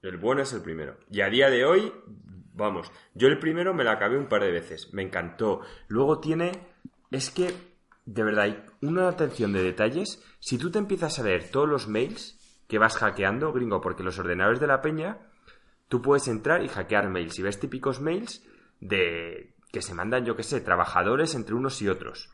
El 0.03 0.19
bueno 0.19 0.43
es 0.43 0.53
el 0.53 0.61
primero. 0.61 0.99
Y 1.11 1.23
a 1.23 1.31
día 1.31 1.49
de 1.49 1.65
hoy, 1.65 1.91
vamos, 2.53 2.93
yo 3.15 3.29
el 3.29 3.39
primero 3.39 3.73
me 3.73 3.85
lo 3.85 3.91
acabé 3.91 4.19
un 4.19 4.29
par 4.29 4.43
de 4.43 4.53
veces. 4.53 4.93
Me 4.93 5.01
encantó. 5.01 5.63
Luego 5.89 6.21
tiene. 6.21 6.53
Es 7.11 7.31
que, 7.31 7.55
de 8.05 8.23
verdad, 8.23 8.45
hay 8.45 8.63
una 8.83 9.09
atención 9.09 9.55
de 9.55 9.63
detalles. 9.63 10.23
Si 10.41 10.59
tú 10.59 10.71
te 10.71 10.79
empiezas 10.79 11.19
a 11.19 11.23
leer 11.23 11.49
todos 11.51 11.67
los 11.67 11.89
mails 11.89 12.36
que 12.69 12.79
vas 12.79 12.97
hackeando, 12.97 13.53
gringo, 13.53 13.81
porque 13.81 14.03
los 14.03 14.19
ordenadores 14.19 14.61
de 14.61 14.67
la 14.67 14.81
peña, 14.81 15.19
tú 15.89 16.03
puedes 16.03 16.29
entrar 16.29 16.63
y 16.63 16.69
hackear 16.69 17.09
mails. 17.09 17.39
Y 17.39 17.43
ves 17.43 17.61
típicos 17.61 18.01
mails 18.01 18.47
de 18.81 19.55
que 19.73 19.83
se 19.83 19.95
mandan, 19.95 20.25
yo 20.25 20.37
qué 20.37 20.43
sé, 20.43 20.61
trabajadores 20.61 21.35
entre 21.35 21.55
unos 21.55 21.81
y 21.83 21.89
otros. 21.89 22.31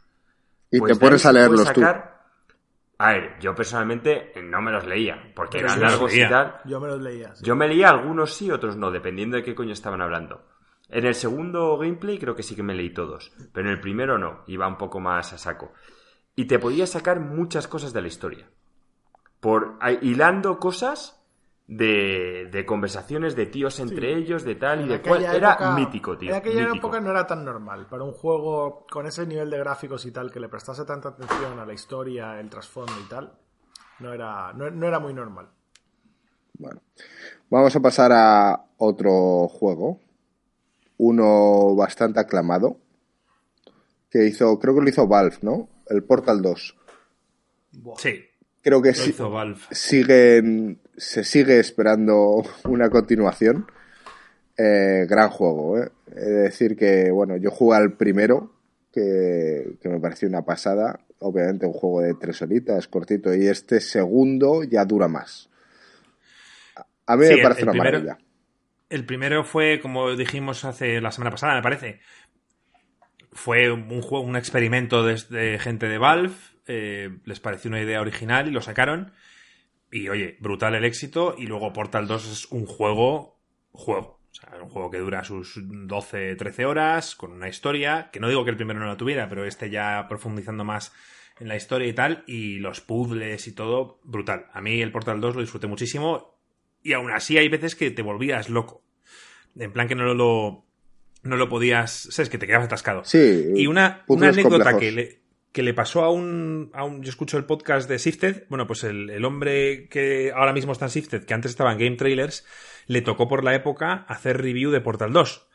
Y 0.70 0.78
pues 0.78 0.92
te 0.92 1.00
pones 1.00 1.26
a 1.26 1.32
leerlos 1.32 1.72
tú. 1.72 1.82
A 1.82 3.12
ver, 3.12 3.38
yo 3.40 3.54
personalmente 3.54 4.32
no 4.44 4.62
me 4.62 4.70
los 4.70 4.86
leía, 4.86 5.32
porque 5.34 5.58
eran 5.58 5.80
largos 5.80 6.14
y 6.14 6.28
tal. 6.28 6.60
Yo 6.64 6.78
me 6.80 6.88
los 6.88 7.00
leía. 7.00 7.32
Yo 7.42 7.56
me 7.56 7.66
leía 7.66 7.88
algunos 7.88 8.32
sí, 8.34 8.50
otros 8.50 8.76
no, 8.76 8.90
dependiendo 8.90 9.36
de 9.36 9.42
qué 9.42 9.54
coño 9.54 9.72
estaban 9.72 10.00
hablando. 10.00 10.46
En 10.88 11.06
el 11.06 11.14
segundo 11.14 11.76
gameplay 11.78 12.18
creo 12.18 12.36
que 12.36 12.42
sí 12.42 12.54
que 12.54 12.62
me 12.62 12.74
leí 12.74 12.90
todos, 12.90 13.32
pero 13.52 13.66
en 13.66 13.74
el 13.74 13.80
primero 13.80 14.18
no, 14.18 14.44
iba 14.46 14.68
un 14.68 14.76
poco 14.76 15.00
más 15.00 15.32
a 15.32 15.38
saco. 15.38 15.72
Y 16.36 16.44
te 16.44 16.58
podías 16.58 16.90
sacar 16.90 17.18
muchas 17.18 17.66
cosas 17.66 17.92
de 17.92 18.02
la 18.02 18.08
historia 18.08 18.46
por 19.42 19.76
hilando 20.02 20.60
cosas 20.60 21.20
de, 21.66 22.48
de 22.52 22.64
conversaciones 22.64 23.34
de 23.34 23.46
tíos 23.46 23.80
entre 23.80 24.16
ellos, 24.16 24.44
de 24.44 24.54
tal 24.54 24.84
y 24.84 24.88
de 24.88 25.02
cual. 25.02 25.24
Era 25.24 25.74
mítico, 25.74 26.16
tío. 26.16 26.30
En 26.30 26.36
aquella 26.36 26.68
época 26.72 27.00
no 27.00 27.10
era 27.10 27.26
tan 27.26 27.44
normal. 27.44 27.88
Para 27.88 28.04
un 28.04 28.12
juego 28.12 28.86
con 28.88 29.04
ese 29.04 29.26
nivel 29.26 29.50
de 29.50 29.58
gráficos 29.58 30.06
y 30.06 30.12
tal, 30.12 30.30
que 30.30 30.38
le 30.38 30.48
prestase 30.48 30.84
tanta 30.84 31.08
atención 31.08 31.58
a 31.58 31.66
la 31.66 31.72
historia, 31.72 32.38
el 32.38 32.48
trasfondo 32.48 32.92
y 33.04 33.08
tal, 33.08 33.32
no 33.98 34.12
era, 34.12 34.52
no, 34.52 34.86
era 34.86 35.00
muy 35.00 35.12
normal. 35.12 35.48
Bueno, 36.56 36.80
vamos 37.50 37.74
a 37.74 37.80
pasar 37.80 38.12
a 38.12 38.64
otro 38.76 39.48
juego. 39.48 39.98
Uno 40.98 41.74
bastante 41.74 42.20
aclamado. 42.20 42.76
Que 44.08 44.24
hizo, 44.24 44.56
creo 44.60 44.76
que 44.76 44.82
lo 44.82 44.88
hizo 44.88 45.08
Valve, 45.08 45.38
¿no? 45.42 45.68
El 45.88 46.04
Portal 46.04 46.42
2. 46.42 46.76
Sí. 47.96 48.24
Creo 48.62 48.80
que 48.80 48.94
sí, 48.94 49.12
siguen, 49.72 50.78
se 50.96 51.24
sigue 51.24 51.58
esperando 51.58 52.44
una 52.64 52.90
continuación. 52.90 53.66
Eh, 54.56 55.04
gran 55.08 55.30
juego, 55.30 55.82
¿eh? 55.82 55.90
Es 56.06 56.28
decir 56.28 56.76
que, 56.76 57.10
bueno, 57.10 57.36
yo 57.36 57.50
jugué 57.50 57.76
al 57.78 57.96
primero, 57.96 58.52
que, 58.92 59.78
me 59.82 59.98
pareció 59.98 60.28
una 60.28 60.42
pasada. 60.42 61.00
Obviamente 61.18 61.66
un 61.66 61.72
juego 61.72 62.02
de 62.02 62.14
tres 62.14 62.40
horitas, 62.42 62.86
cortito, 62.86 63.34
y 63.34 63.48
este 63.48 63.80
segundo 63.80 64.62
ya 64.62 64.84
dura 64.84 65.08
más. 65.08 65.50
A 67.06 67.16
mí 67.16 67.26
me 67.26 67.42
parece 67.42 67.64
una 67.64 67.72
maravilla. 67.72 68.18
El 68.88 69.04
primero 69.06 69.42
fue, 69.42 69.80
como 69.80 70.14
dijimos 70.14 70.64
hace 70.64 71.00
la 71.00 71.10
semana 71.10 71.30
pasada, 71.32 71.56
me 71.56 71.62
parece, 71.62 72.00
fue 73.32 73.72
un 73.72 74.02
juego, 74.02 74.24
un 74.24 74.36
experimento 74.36 75.04
de 75.04 75.58
gente 75.58 75.88
de 75.88 75.98
Valve 75.98 76.51
eh, 76.66 77.18
les 77.24 77.40
pareció 77.40 77.68
una 77.68 77.80
idea 77.80 78.00
original 78.00 78.48
y 78.48 78.50
lo 78.50 78.60
sacaron. 78.60 79.12
Y 79.90 80.08
oye, 80.08 80.36
brutal 80.40 80.74
el 80.74 80.84
éxito. 80.84 81.34
Y 81.38 81.46
luego 81.46 81.72
Portal 81.72 82.06
2 82.06 82.32
es 82.32 82.46
un 82.46 82.66
juego, 82.66 83.38
juego. 83.72 84.20
O 84.30 84.34
sea, 84.34 84.62
un 84.62 84.70
juego 84.70 84.90
que 84.90 84.98
dura 84.98 85.24
sus 85.24 85.60
12, 85.62 86.36
13 86.36 86.64
horas, 86.64 87.14
con 87.14 87.32
una 87.32 87.48
historia, 87.48 88.08
que 88.10 88.18
no 88.18 88.28
digo 88.28 88.44
que 88.44 88.50
el 88.50 88.56
primero 88.56 88.80
no 88.80 88.86
la 88.86 88.96
tuviera, 88.96 89.28
pero 89.28 89.44
este 89.44 89.68
ya 89.68 90.06
profundizando 90.08 90.64
más 90.64 90.92
en 91.38 91.48
la 91.48 91.56
historia 91.56 91.86
y 91.86 91.92
tal, 91.92 92.24
y 92.26 92.58
los 92.58 92.80
puzzles 92.80 93.46
y 93.46 93.52
todo, 93.52 94.00
brutal. 94.04 94.46
A 94.54 94.62
mí 94.62 94.80
el 94.80 94.90
Portal 94.90 95.20
2 95.20 95.34
lo 95.34 95.40
disfruté 95.42 95.66
muchísimo, 95.66 96.38
y 96.82 96.94
aún 96.94 97.10
así 97.10 97.36
hay 97.36 97.48
veces 97.48 97.76
que 97.76 97.90
te 97.90 98.00
volvías 98.00 98.48
loco. 98.48 98.82
En 99.58 99.72
plan 99.72 99.86
que 99.86 99.94
no 99.94 100.14
lo, 100.14 100.64
no 101.22 101.36
lo 101.36 101.48
podías, 101.48 102.08
sabes, 102.10 102.30
que 102.30 102.38
te 102.38 102.46
quedabas 102.46 102.66
atascado. 102.66 103.04
Sí. 103.04 103.52
Y 103.54 103.66
una, 103.66 104.04
una 104.06 104.28
anécdota 104.28 104.78
que 104.78 104.92
le, 104.92 105.21
que 105.52 105.62
le 105.62 105.74
pasó 105.74 106.02
a 106.02 106.10
un, 106.10 106.70
a 106.72 106.84
un, 106.84 107.02
Yo 107.02 107.10
escucho 107.10 107.36
el 107.36 107.44
podcast 107.44 107.88
de 107.88 107.98
Sifted. 107.98 108.46
Bueno, 108.48 108.66
pues 108.66 108.84
el, 108.84 109.10
el, 109.10 109.24
hombre 109.24 109.88
que 109.88 110.32
ahora 110.34 110.52
mismo 110.52 110.72
está 110.72 110.86
en 110.86 110.90
Sifted, 110.90 111.24
que 111.24 111.34
antes 111.34 111.50
estaba 111.50 111.72
en 111.72 111.78
Game 111.78 111.96
Trailers, 111.96 112.46
le 112.86 113.02
tocó 113.02 113.28
por 113.28 113.44
la 113.44 113.54
época 113.54 114.06
hacer 114.08 114.40
review 114.40 114.70
de 114.70 114.80
Portal 114.80 115.12
2. 115.12 115.48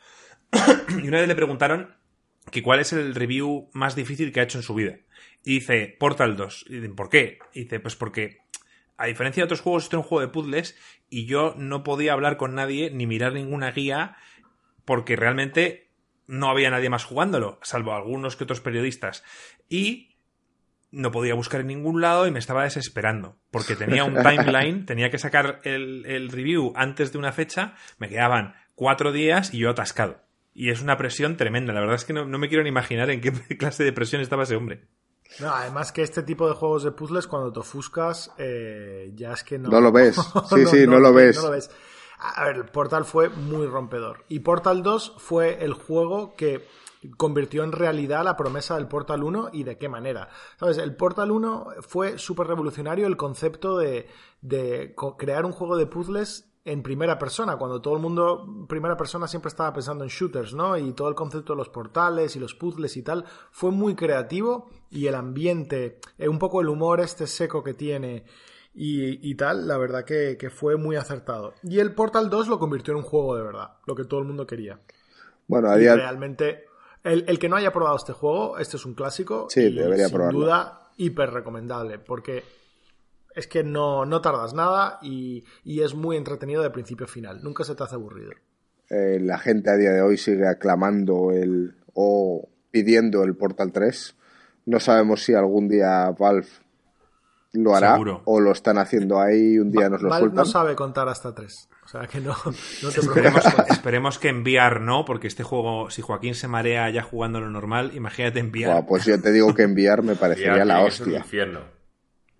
y 1.02 1.08
una 1.08 1.18
vez 1.18 1.28
le 1.28 1.34
preguntaron 1.34 1.96
que 2.50 2.62
cuál 2.62 2.80
es 2.80 2.92
el 2.92 3.14
review 3.14 3.68
más 3.72 3.96
difícil 3.96 4.32
que 4.32 4.40
ha 4.40 4.44
hecho 4.44 4.58
en 4.58 4.62
su 4.62 4.74
vida. 4.74 4.98
Y 5.44 5.54
dice, 5.54 5.96
Portal 5.98 6.36
2. 6.36 6.66
Y 6.68 6.74
dicen, 6.76 6.94
¿por 6.94 7.10
qué? 7.10 7.38
Y 7.52 7.64
dice, 7.64 7.80
pues 7.80 7.96
porque, 7.96 8.38
a 8.96 9.06
diferencia 9.06 9.42
de 9.42 9.46
otros 9.46 9.60
juegos, 9.60 9.84
este 9.84 9.96
es 9.96 10.02
un 10.02 10.08
juego 10.08 10.20
de 10.20 10.32
puzzles 10.32 10.76
y 11.10 11.26
yo 11.26 11.54
no 11.56 11.82
podía 11.82 12.12
hablar 12.12 12.36
con 12.36 12.54
nadie 12.54 12.90
ni 12.90 13.06
mirar 13.06 13.32
ninguna 13.32 13.72
guía 13.72 14.16
porque 14.84 15.16
realmente 15.16 15.87
no 16.28 16.50
había 16.50 16.70
nadie 16.70 16.90
más 16.90 17.04
jugándolo, 17.04 17.58
salvo 17.62 17.94
algunos 17.94 18.36
que 18.36 18.44
otros 18.44 18.60
periodistas. 18.60 19.24
Y 19.68 20.16
no 20.90 21.10
podía 21.10 21.34
buscar 21.34 21.62
en 21.62 21.66
ningún 21.66 22.00
lado 22.00 22.26
y 22.26 22.30
me 22.30 22.38
estaba 22.38 22.62
desesperando, 22.62 23.36
porque 23.50 23.74
tenía 23.74 24.04
un 24.04 24.14
timeline, 24.22 24.86
tenía 24.86 25.10
que 25.10 25.18
sacar 25.18 25.60
el, 25.64 26.06
el, 26.06 26.30
review 26.30 26.72
antes 26.76 27.12
de 27.12 27.18
una 27.18 27.32
fecha, 27.32 27.74
me 27.98 28.08
quedaban 28.08 28.54
cuatro 28.74 29.10
días 29.10 29.52
y 29.52 29.58
yo 29.58 29.70
atascado. 29.70 30.20
Y 30.54 30.70
es 30.70 30.82
una 30.82 30.96
presión 30.96 31.36
tremenda, 31.36 31.72
la 31.72 31.80
verdad 31.80 31.96
es 31.96 32.04
que 32.04 32.12
no, 32.12 32.24
no 32.24 32.38
me 32.38 32.48
quiero 32.48 32.62
ni 32.62 32.68
imaginar 32.68 33.10
en 33.10 33.20
qué 33.20 33.32
clase 33.58 33.84
de 33.84 33.92
presión 33.92 34.20
estaba 34.20 34.44
ese 34.44 34.56
hombre. 34.56 34.86
No, 35.40 35.54
además 35.54 35.92
que 35.92 36.02
este 36.02 36.22
tipo 36.22 36.48
de 36.48 36.54
juegos 36.54 36.84
de 36.84 36.92
puzzles, 36.92 37.26
cuando 37.26 37.52
te 37.52 37.60
ofuscas, 37.60 38.32
eh, 38.38 39.12
ya 39.14 39.32
es 39.32 39.44
que 39.44 39.58
no... 39.58 39.68
No 39.68 39.80
lo 39.80 39.92
ves, 39.92 40.16
sí, 40.50 40.66
sí, 40.66 40.86
no, 40.86 40.92
no, 40.92 41.00
lo 41.00 41.12
ves. 41.12 41.36
No 41.36 41.42
lo 41.42 41.50
ves. 41.50 41.70
A 42.18 42.44
ver, 42.44 42.70
Portal 42.72 43.04
fue 43.04 43.28
muy 43.28 43.66
rompedor. 43.66 44.24
Y 44.28 44.40
Portal 44.40 44.82
2 44.82 45.14
fue 45.18 45.64
el 45.64 45.72
juego 45.72 46.34
que 46.34 46.66
convirtió 47.16 47.62
en 47.62 47.72
realidad 47.72 48.24
la 48.24 48.36
promesa 48.36 48.74
del 48.74 48.88
Portal 48.88 49.22
1 49.22 49.50
y 49.52 49.62
de 49.62 49.78
qué 49.78 49.88
manera. 49.88 50.28
¿Sabes? 50.58 50.78
El 50.78 50.96
Portal 50.96 51.30
1 51.30 51.68
fue 51.80 52.18
súper 52.18 52.48
revolucionario 52.48 53.06
el 53.06 53.16
concepto 53.16 53.78
de, 53.78 54.08
de, 54.40 54.94
crear 55.16 55.44
un 55.44 55.52
juego 55.52 55.76
de 55.76 55.86
puzzles 55.86 56.48
en 56.64 56.82
primera 56.82 57.18
persona, 57.18 57.56
cuando 57.56 57.80
todo 57.80 57.94
el 57.94 58.02
mundo, 58.02 58.66
primera 58.68 58.94
persona, 58.94 59.26
siempre 59.26 59.48
estaba 59.48 59.72
pensando 59.72 60.04
en 60.04 60.10
shooters, 60.10 60.52
¿no? 60.52 60.76
Y 60.76 60.92
todo 60.92 61.08
el 61.08 61.14
concepto 61.14 61.54
de 61.54 61.56
los 61.56 61.70
portales 61.70 62.36
y 62.36 62.40
los 62.40 62.54
puzzles 62.54 62.94
y 62.98 63.02
tal, 63.02 63.24
fue 63.50 63.70
muy 63.70 63.94
creativo 63.94 64.68
y 64.90 65.06
el 65.06 65.14
ambiente, 65.14 65.98
eh, 66.18 66.28
un 66.28 66.38
poco 66.38 66.60
el 66.60 66.68
humor 66.68 67.00
este 67.00 67.26
seco 67.26 67.62
que 67.62 67.72
tiene 67.72 68.26
y, 68.80 69.28
y 69.28 69.34
tal, 69.34 69.66
la 69.66 69.76
verdad 69.76 70.04
que, 70.04 70.36
que, 70.38 70.50
fue 70.50 70.76
muy 70.76 70.94
acertado. 70.94 71.52
Y 71.64 71.80
el 71.80 71.96
Portal 71.96 72.30
2 72.30 72.46
lo 72.46 72.60
convirtió 72.60 72.92
en 72.92 72.98
un 72.98 73.02
juego 73.02 73.36
de 73.36 73.42
verdad, 73.42 73.72
lo 73.86 73.96
que 73.96 74.04
todo 74.04 74.20
el 74.20 74.26
mundo 74.26 74.46
quería. 74.46 74.78
Bueno, 75.48 75.68
a 75.68 75.76
día... 75.76 75.96
realmente, 75.96 76.66
el, 77.02 77.24
el, 77.26 77.40
que 77.40 77.48
no 77.48 77.56
haya 77.56 77.72
probado 77.72 77.96
este 77.96 78.12
juego, 78.12 78.56
este 78.56 78.76
es 78.76 78.86
un 78.86 78.94
clásico. 78.94 79.48
Sí, 79.50 79.62
y, 79.62 79.74
debería 79.74 80.06
sin 80.06 80.14
probarlo. 80.14 80.38
duda, 80.38 80.90
hiper 80.96 81.30
recomendable, 81.30 81.98
porque 81.98 82.44
es 83.34 83.48
que 83.48 83.64
no, 83.64 84.06
no 84.06 84.20
tardas 84.20 84.54
nada 84.54 85.00
y, 85.02 85.44
y, 85.64 85.80
es 85.80 85.94
muy 85.96 86.16
entretenido 86.16 86.62
de 86.62 86.70
principio 86.70 87.06
a 87.06 87.08
final. 87.08 87.42
Nunca 87.42 87.64
se 87.64 87.74
te 87.74 87.82
hace 87.82 87.96
aburrido. 87.96 88.30
Eh, 88.90 89.18
la 89.20 89.38
gente 89.38 89.70
a 89.70 89.76
día 89.76 89.90
de 89.90 90.02
hoy 90.02 90.16
sigue 90.16 90.46
aclamando 90.46 91.32
el 91.32 91.74
o 91.94 92.48
pidiendo 92.70 93.24
el 93.24 93.34
Portal 93.34 93.72
3. 93.72 94.14
No 94.66 94.78
sabemos 94.78 95.24
si 95.24 95.34
algún 95.34 95.66
día 95.66 96.14
Valve 96.16 96.46
lo 97.62 97.74
hará 97.76 97.92
Seguro. 97.92 98.22
o 98.24 98.40
lo 98.40 98.52
están 98.52 98.78
haciendo 98.78 99.20
ahí 99.20 99.54
y 99.54 99.58
un 99.58 99.70
día 99.70 99.88
nos 99.88 100.02
lo 100.02 100.08
Valve 100.08 100.26
sueltan. 100.26 100.36
no 100.36 100.44
sabe 100.44 100.74
contar 100.74 101.08
hasta 101.08 101.34
3. 101.34 101.68
O 101.84 101.88
sea 101.88 102.06
que 102.06 102.20
no, 102.20 102.34
no 102.82 102.90
te 102.90 103.00
Esperemos, 103.00 103.40
preocupes. 103.42 103.70
esperemos 103.70 104.18
que 104.18 104.28
enviar 104.28 104.80
no, 104.80 105.04
porque 105.04 105.26
este 105.26 105.42
juego, 105.42 105.90
si 105.90 106.02
Joaquín 106.02 106.34
se 106.34 106.46
marea 106.48 106.90
ya 106.90 107.02
jugando 107.02 107.40
lo 107.40 107.48
normal, 107.50 107.92
imagínate 107.94 108.40
enviar. 108.40 108.84
Pues 108.86 109.04
yo 109.06 109.20
te 109.20 109.32
digo 109.32 109.54
que 109.54 109.62
enviar 109.62 110.02
me 110.02 110.14
parecería 110.14 110.64
la 110.64 110.80
hostia. 110.82 111.24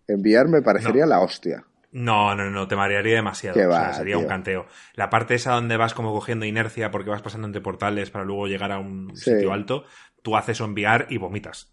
Enviar 0.06 0.48
me 0.48 0.62
parecería 0.62 1.04
No. 1.04 1.10
la 1.10 1.20
hostia. 1.20 1.64
No, 1.90 2.34
no, 2.34 2.50
no, 2.50 2.68
te 2.68 2.76
marearía 2.76 3.14
demasiado. 3.14 3.54
Qué 3.54 3.66
O 3.66 3.70
sea, 3.72 3.80
va, 3.80 3.92
sería 3.94 4.16
tío. 4.16 4.20
un 4.22 4.28
canteo. 4.28 4.66
La 4.94 5.08
parte 5.08 5.34
esa 5.34 5.52
donde 5.52 5.78
vas 5.78 5.94
como 5.94 6.12
cogiendo 6.12 6.44
inercia 6.44 6.90
porque 6.90 7.08
vas 7.08 7.22
pasando 7.22 7.46
entre 7.46 7.62
portales 7.62 8.10
para 8.10 8.26
luego 8.26 8.46
llegar 8.46 8.72
a 8.72 8.78
un 8.78 9.16
Sí. 9.16 9.30
sitio 9.32 9.54
alto, 9.54 9.84
tú 10.22 10.36
haces 10.36 10.60
enviar 10.60 11.06
y 11.08 11.16
vomitas. 11.16 11.72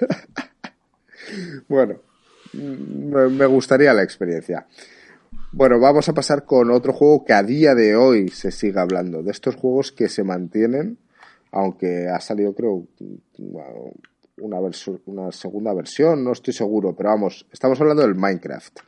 Bueno, 1.68 2.00
me 2.54 3.46
gustaría 3.46 3.92
la 3.92 4.02
experiencia. 4.02 4.66
Bueno, 5.52 5.78
vamos 5.78 6.08
a 6.08 6.12
pasar 6.12 6.44
con 6.44 6.70
otro 6.70 6.92
juego 6.92 7.24
que 7.24 7.32
a 7.32 7.42
día 7.42 7.74
de 7.74 7.94
hoy 7.94 8.28
se 8.28 8.50
sigue 8.50 8.80
hablando. 8.80 9.22
De 9.22 9.30
estos 9.30 9.54
juegos 9.54 9.92
que 9.92 10.08
se 10.08 10.24
mantienen, 10.24 10.98
aunque 11.52 12.08
ha 12.08 12.20
salido, 12.20 12.54
creo, 12.54 12.88
una, 14.38 14.58
una 15.06 15.30
segunda 15.30 15.72
versión, 15.72 16.24
no 16.24 16.32
estoy 16.32 16.52
seguro, 16.52 16.94
pero 16.96 17.10
vamos, 17.10 17.46
estamos 17.52 17.80
hablando 17.80 18.02
del 18.02 18.16
Minecraft. 18.16 18.80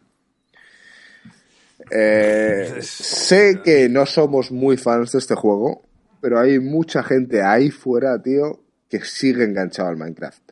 Eh, 1.88 2.78
sé 2.80 3.60
que 3.62 3.88
no 3.88 4.04
somos 4.04 4.50
muy 4.50 4.76
fans 4.76 5.12
de 5.12 5.18
este 5.18 5.36
juego, 5.36 5.82
pero 6.20 6.40
hay 6.40 6.58
mucha 6.58 7.04
gente 7.04 7.42
ahí 7.42 7.70
fuera, 7.70 8.20
tío, 8.20 8.60
que 8.88 9.04
sigue 9.04 9.44
enganchado 9.44 9.88
al 9.88 9.96
Minecraft 9.96 10.45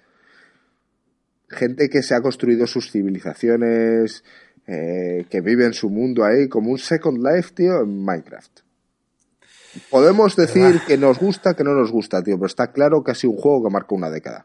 gente 1.55 1.89
que 1.89 2.03
se 2.03 2.15
ha 2.15 2.21
construido 2.21 2.67
sus 2.67 2.91
civilizaciones, 2.91 4.25
eh, 4.67 5.27
que 5.31 5.41
vive 5.41 5.65
en 5.65 5.75
su 5.75 5.91
mundo 5.91 6.25
ahí, 6.25 6.49
como 6.49 6.71
un 6.71 6.79
Second 6.79 7.19
Life, 7.19 7.53
tío, 7.55 7.81
en 7.81 8.05
Minecraft. 8.05 8.61
Podemos 9.91 10.37
decir 10.37 10.81
que 10.87 10.97
nos 10.97 11.19
gusta, 11.19 11.55
que 11.55 11.65
no 11.65 11.75
nos 11.75 11.91
gusta, 11.91 12.23
tío, 12.23 12.37
pero 12.37 12.47
está 12.47 12.73
claro 12.73 13.03
que 13.03 13.11
ha 13.11 13.15
sido 13.15 13.33
un 13.33 13.39
juego 13.39 13.65
que 13.65 13.73
marcó 13.73 13.95
una 13.95 14.11
década. 14.11 14.45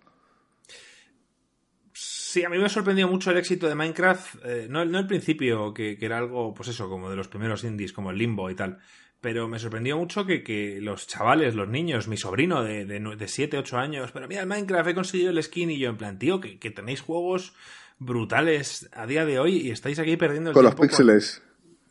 Sí, 1.93 2.43
a 2.43 2.49
mí 2.49 2.57
me 2.57 2.66
ha 2.66 2.70
sorprendido 2.70 3.07
mucho 3.07 3.32
el 3.32 3.38
éxito 3.38 3.68
de 3.68 3.76
Minecraft. 3.76 4.45
eh, 4.45 4.68
no, 4.70 4.86
no 4.86 4.99
el 4.99 5.07
principio, 5.07 5.74
que, 5.74 5.97
que 5.97 6.05
era 6.05 6.18
algo, 6.18 6.53
pues 6.53 6.70
eso, 6.70 6.89
como 6.89 7.10
de 7.10 7.16
los 7.16 7.28
primeros 7.28 7.64
indies, 7.64 7.93
como 7.93 8.12
el 8.12 8.18
Limbo 8.18 8.49
y 8.49 8.55
tal. 8.55 8.80
Pero 9.22 9.47
me 9.49 9.59
sorprendió 9.59 9.97
mucho 9.97 10.26
que, 10.26 10.43
que 10.43 10.80
los 10.82 11.05
chavales, 11.07 11.53
los 11.53 11.67
niños, 11.67 12.07
mi 12.07 12.15
sobrino 12.15 12.63
de, 12.63 12.86
de, 12.86 12.99
de 12.99 13.28
7, 13.28 13.57
8 13.57 13.78
años, 13.78 14.11
pero 14.13 14.28
mira, 14.30 14.41
el 14.41 14.47
Minecraft 14.47 14.89
he 14.89 14.95
conseguido 14.95 15.30
el 15.32 15.43
skin 15.43 15.70
y 15.72 15.78
yo 15.80 15.89
en 15.89 15.97
plan, 15.97 16.17
tío, 16.17 16.39
que, 16.39 16.57
que 16.57 16.72
tenéis 16.72 17.01
juegos 17.01 17.53
brutales 17.99 18.89
a 18.93 19.05
día 19.05 19.26
de 19.26 19.39
hoy 19.39 19.57
y 19.57 19.72
estáis 19.72 19.99
aquí 19.99 20.15
perdiendo 20.15 20.51
el 20.51 20.53
Con 20.53 20.63
los 20.63 20.76
píxeles. 20.76 21.41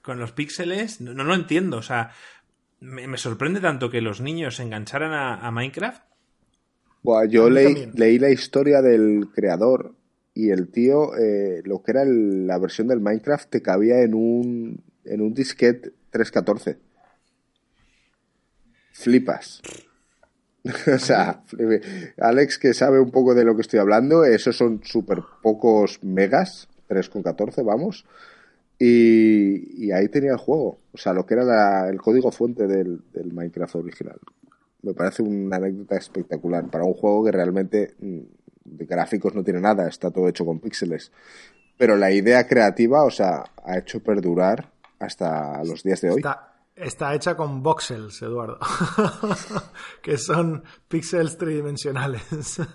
con 0.01 0.19
los 0.19 0.33
píxeles, 0.33 1.03
no, 1.03 1.13
no 1.13 1.25
lo 1.25 1.35
entiendo. 1.35 1.77
O 1.77 1.83
sea, 1.83 2.13
me, 2.81 3.07
me 3.07 3.19
sorprende 3.19 3.61
tanto 3.61 3.91
que 3.91 4.01
los 4.01 4.23
niños 4.23 4.57
se 4.57 4.63
engancharan 4.63 5.13
a, 5.13 5.35
a 5.47 5.51
Minecraft. 5.51 6.03
Buah, 7.03 7.27
yo 7.27 7.51
leí, 7.51 7.91
leí 7.95 8.19
la 8.19 8.31
historia 8.31 8.81
del 8.81 9.29
creador 9.35 9.95
y 10.35 10.49
el 10.51 10.69
tío, 10.69 11.15
eh, 11.17 11.61
lo 11.65 11.83
que 11.83 11.91
era 11.91 12.03
el- 12.03 12.47
la 12.47 12.59
versión 12.59 12.89
del 12.89 13.01
Minecraft, 13.01 13.51
te 13.51 13.61
cabía 13.63 14.01
en 14.03 14.15
un, 14.15 14.83
en 15.05 15.21
un 15.21 15.35
disquete 15.35 15.93
314. 16.11 16.79
Flipas. 18.99 19.63
o 20.95 20.99
sea. 20.99 21.43
Alex, 22.21 22.59
que 22.59 22.75
sabe 22.75 22.99
un 23.01 23.11
poco 23.11 23.35
de 23.35 23.45
lo 23.45 23.55
que 23.55 23.63
estoy 23.63 23.79
hablando, 23.79 24.25
esos 24.25 24.57
son 24.57 24.81
súper 24.83 25.23
pocos 25.43 26.03
megas, 26.03 26.69
3,14, 26.89 27.65
vamos. 27.65 28.05
Y, 28.79 29.91
ahí 29.93 30.09
tenía 30.09 30.33
el 30.33 30.39
juego, 30.39 30.79
o 30.93 30.99
sea, 30.99 31.13
lo 31.13 31.27
que 31.27 31.35
era 31.35 31.45
la- 31.45 31.89
el 31.89 32.01
código 32.01 32.31
fuente 32.31 32.67
del, 32.67 33.03
Minecraft 33.33 33.77
original. 33.77 34.19
Me 34.83 34.95
parece 34.95 35.23
una 35.23 35.57
anécdota 35.57 35.97
espectacular 35.97 36.69
para 36.71 36.85
un 36.85 36.95
juego 36.95 37.25
que 37.25 37.33
realmente 37.33 37.95
mm, 37.99 38.21
de 38.65 38.87
gráficos 38.87 39.35
no 39.35 39.43
tiene 39.43 39.61
nada, 39.61 39.89
está 39.89 40.11
todo 40.11 40.29
hecho 40.29 40.45
con 40.45 40.61
píxeles. 40.61 41.11
Pero 41.77 41.97
la 41.97 42.13
idea 42.13 42.47
creativa, 42.47 43.05
o 43.05 43.11
sea, 43.11 43.45
ha 43.65 43.79
hecho 43.79 44.01
perdurar 44.01 44.71
hasta 44.99 45.63
los 45.65 45.83
días 45.83 46.01
de 46.01 46.11
hoy. 46.11 46.23
Está 46.79 47.15
hecha 47.15 47.37
con 47.37 47.63
voxels, 47.63 48.23
Eduardo. 48.23 48.59
que 50.03 50.19
son 50.19 50.65
píxeles 50.89 51.37
tridimensionales. 51.37 52.61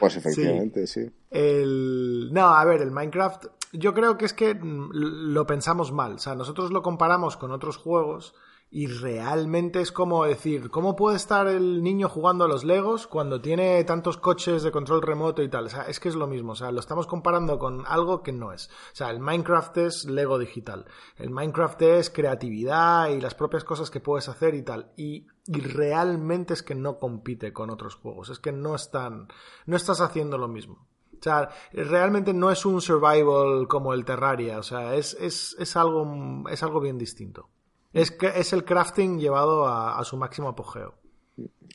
Pues 0.00 0.16
efectivamente, 0.16 0.88
sí. 0.88 1.08
El... 1.30 2.30
No, 2.32 2.48
a 2.48 2.64
ver, 2.64 2.82
el 2.82 2.90
Minecraft, 2.90 3.46
yo 3.72 3.94
creo 3.94 4.18
que 4.18 4.24
es 4.24 4.32
que 4.32 4.58
lo 4.60 5.46
pensamos 5.46 5.92
mal. 5.92 6.14
O 6.14 6.18
sea, 6.18 6.34
nosotros 6.34 6.72
lo 6.72 6.82
comparamos 6.82 7.36
con 7.36 7.52
otros 7.52 7.76
juegos 7.76 8.34
Y 8.74 8.86
realmente 8.86 9.82
es 9.82 9.92
como 9.92 10.24
decir, 10.24 10.70
¿cómo 10.70 10.96
puede 10.96 11.16
estar 11.16 11.46
el 11.46 11.82
niño 11.82 12.08
jugando 12.08 12.46
a 12.46 12.48
los 12.48 12.64
Legos 12.64 13.06
cuando 13.06 13.42
tiene 13.42 13.84
tantos 13.84 14.16
coches 14.16 14.62
de 14.62 14.70
control 14.72 15.02
remoto 15.02 15.42
y 15.42 15.50
tal? 15.50 15.66
O 15.66 15.68
sea, 15.68 15.82
es 15.82 16.00
que 16.00 16.08
es 16.08 16.14
lo 16.14 16.26
mismo. 16.26 16.52
O 16.52 16.54
sea, 16.54 16.72
lo 16.72 16.80
estamos 16.80 17.06
comparando 17.06 17.58
con 17.58 17.84
algo 17.86 18.22
que 18.22 18.32
no 18.32 18.50
es. 18.50 18.68
O 18.68 18.94
sea, 18.96 19.10
el 19.10 19.20
Minecraft 19.20 19.76
es 19.76 20.06
Lego 20.06 20.38
digital. 20.38 20.86
El 21.18 21.28
Minecraft 21.28 21.82
es 21.82 22.08
creatividad 22.08 23.10
y 23.10 23.20
las 23.20 23.34
propias 23.34 23.62
cosas 23.62 23.90
que 23.90 24.00
puedes 24.00 24.30
hacer 24.30 24.54
y 24.54 24.62
tal. 24.62 24.90
Y, 24.96 25.26
realmente 25.46 26.54
es 26.54 26.62
que 26.62 26.74
no 26.74 26.98
compite 26.98 27.52
con 27.52 27.68
otros 27.68 27.96
juegos. 27.96 28.30
Es 28.30 28.38
que 28.38 28.52
no 28.52 28.74
están, 28.74 29.28
no 29.66 29.76
estás 29.76 30.00
haciendo 30.00 30.38
lo 30.38 30.48
mismo. 30.48 30.86
O 31.12 31.22
sea, 31.22 31.50
realmente 31.74 32.32
no 32.32 32.50
es 32.50 32.64
un 32.64 32.80
survival 32.80 33.68
como 33.68 33.92
el 33.92 34.06
Terraria. 34.06 34.58
O 34.58 34.62
sea, 34.62 34.94
es, 34.94 35.12
es, 35.20 35.54
es 35.58 35.76
algo, 35.76 36.48
es 36.48 36.62
algo 36.62 36.80
bien 36.80 36.96
distinto. 36.96 37.50
Es, 37.92 38.16
es 38.34 38.52
el 38.52 38.64
crafting 38.64 39.18
llevado 39.18 39.66
a, 39.66 40.02
su 40.04 40.16
máximo 40.16 40.48
apogeo. 40.48 40.94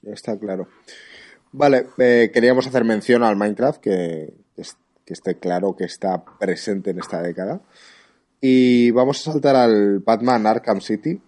Está 0.03 0.37
claro. 0.37 0.67
Vale, 1.51 1.87
eh, 1.97 2.31
queríamos 2.33 2.67
hacer 2.67 2.83
mención 2.83 3.23
al 3.23 3.35
Minecraft, 3.35 3.79
que, 3.79 4.33
que 5.07 5.13
esté 5.13 5.39
claro 5.39 5.75
que 5.75 5.85
está 5.85 6.23
presente 6.37 6.91
en 6.91 6.99
esta 6.99 7.21
década. 7.21 7.61
Y 8.41 8.91
vamos 8.91 9.19
a 9.19 9.31
saltar 9.31 9.55
al 9.55 9.99
Batman 9.99 10.45
Arkham 10.45 10.81
City. 10.81 11.21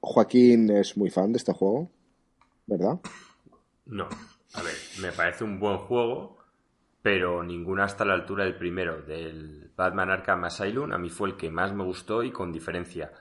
Joaquín 0.00 0.70
es 0.70 0.96
muy 0.96 1.10
fan 1.10 1.32
de 1.32 1.38
este 1.38 1.52
juego, 1.52 1.90
¿verdad? 2.66 3.00
No, 3.86 4.08
a 4.54 4.62
ver, 4.62 4.74
me 5.00 5.10
parece 5.12 5.44
un 5.44 5.58
buen 5.58 5.78
juego, 5.78 6.36
pero 7.02 7.42
ninguno 7.42 7.82
hasta 7.82 8.04
la 8.04 8.14
altura 8.14 8.44
del 8.44 8.58
primero, 8.58 9.02
del 9.02 9.70
Batman 9.74 10.10
Arkham 10.10 10.44
Asylum. 10.44 10.92
A 10.92 10.98
mí 10.98 11.08
fue 11.08 11.30
el 11.30 11.36
que 11.36 11.50
más 11.50 11.72
me 11.72 11.84
gustó 11.84 12.22
y 12.22 12.30
con 12.30 12.52
diferencia. 12.52 13.12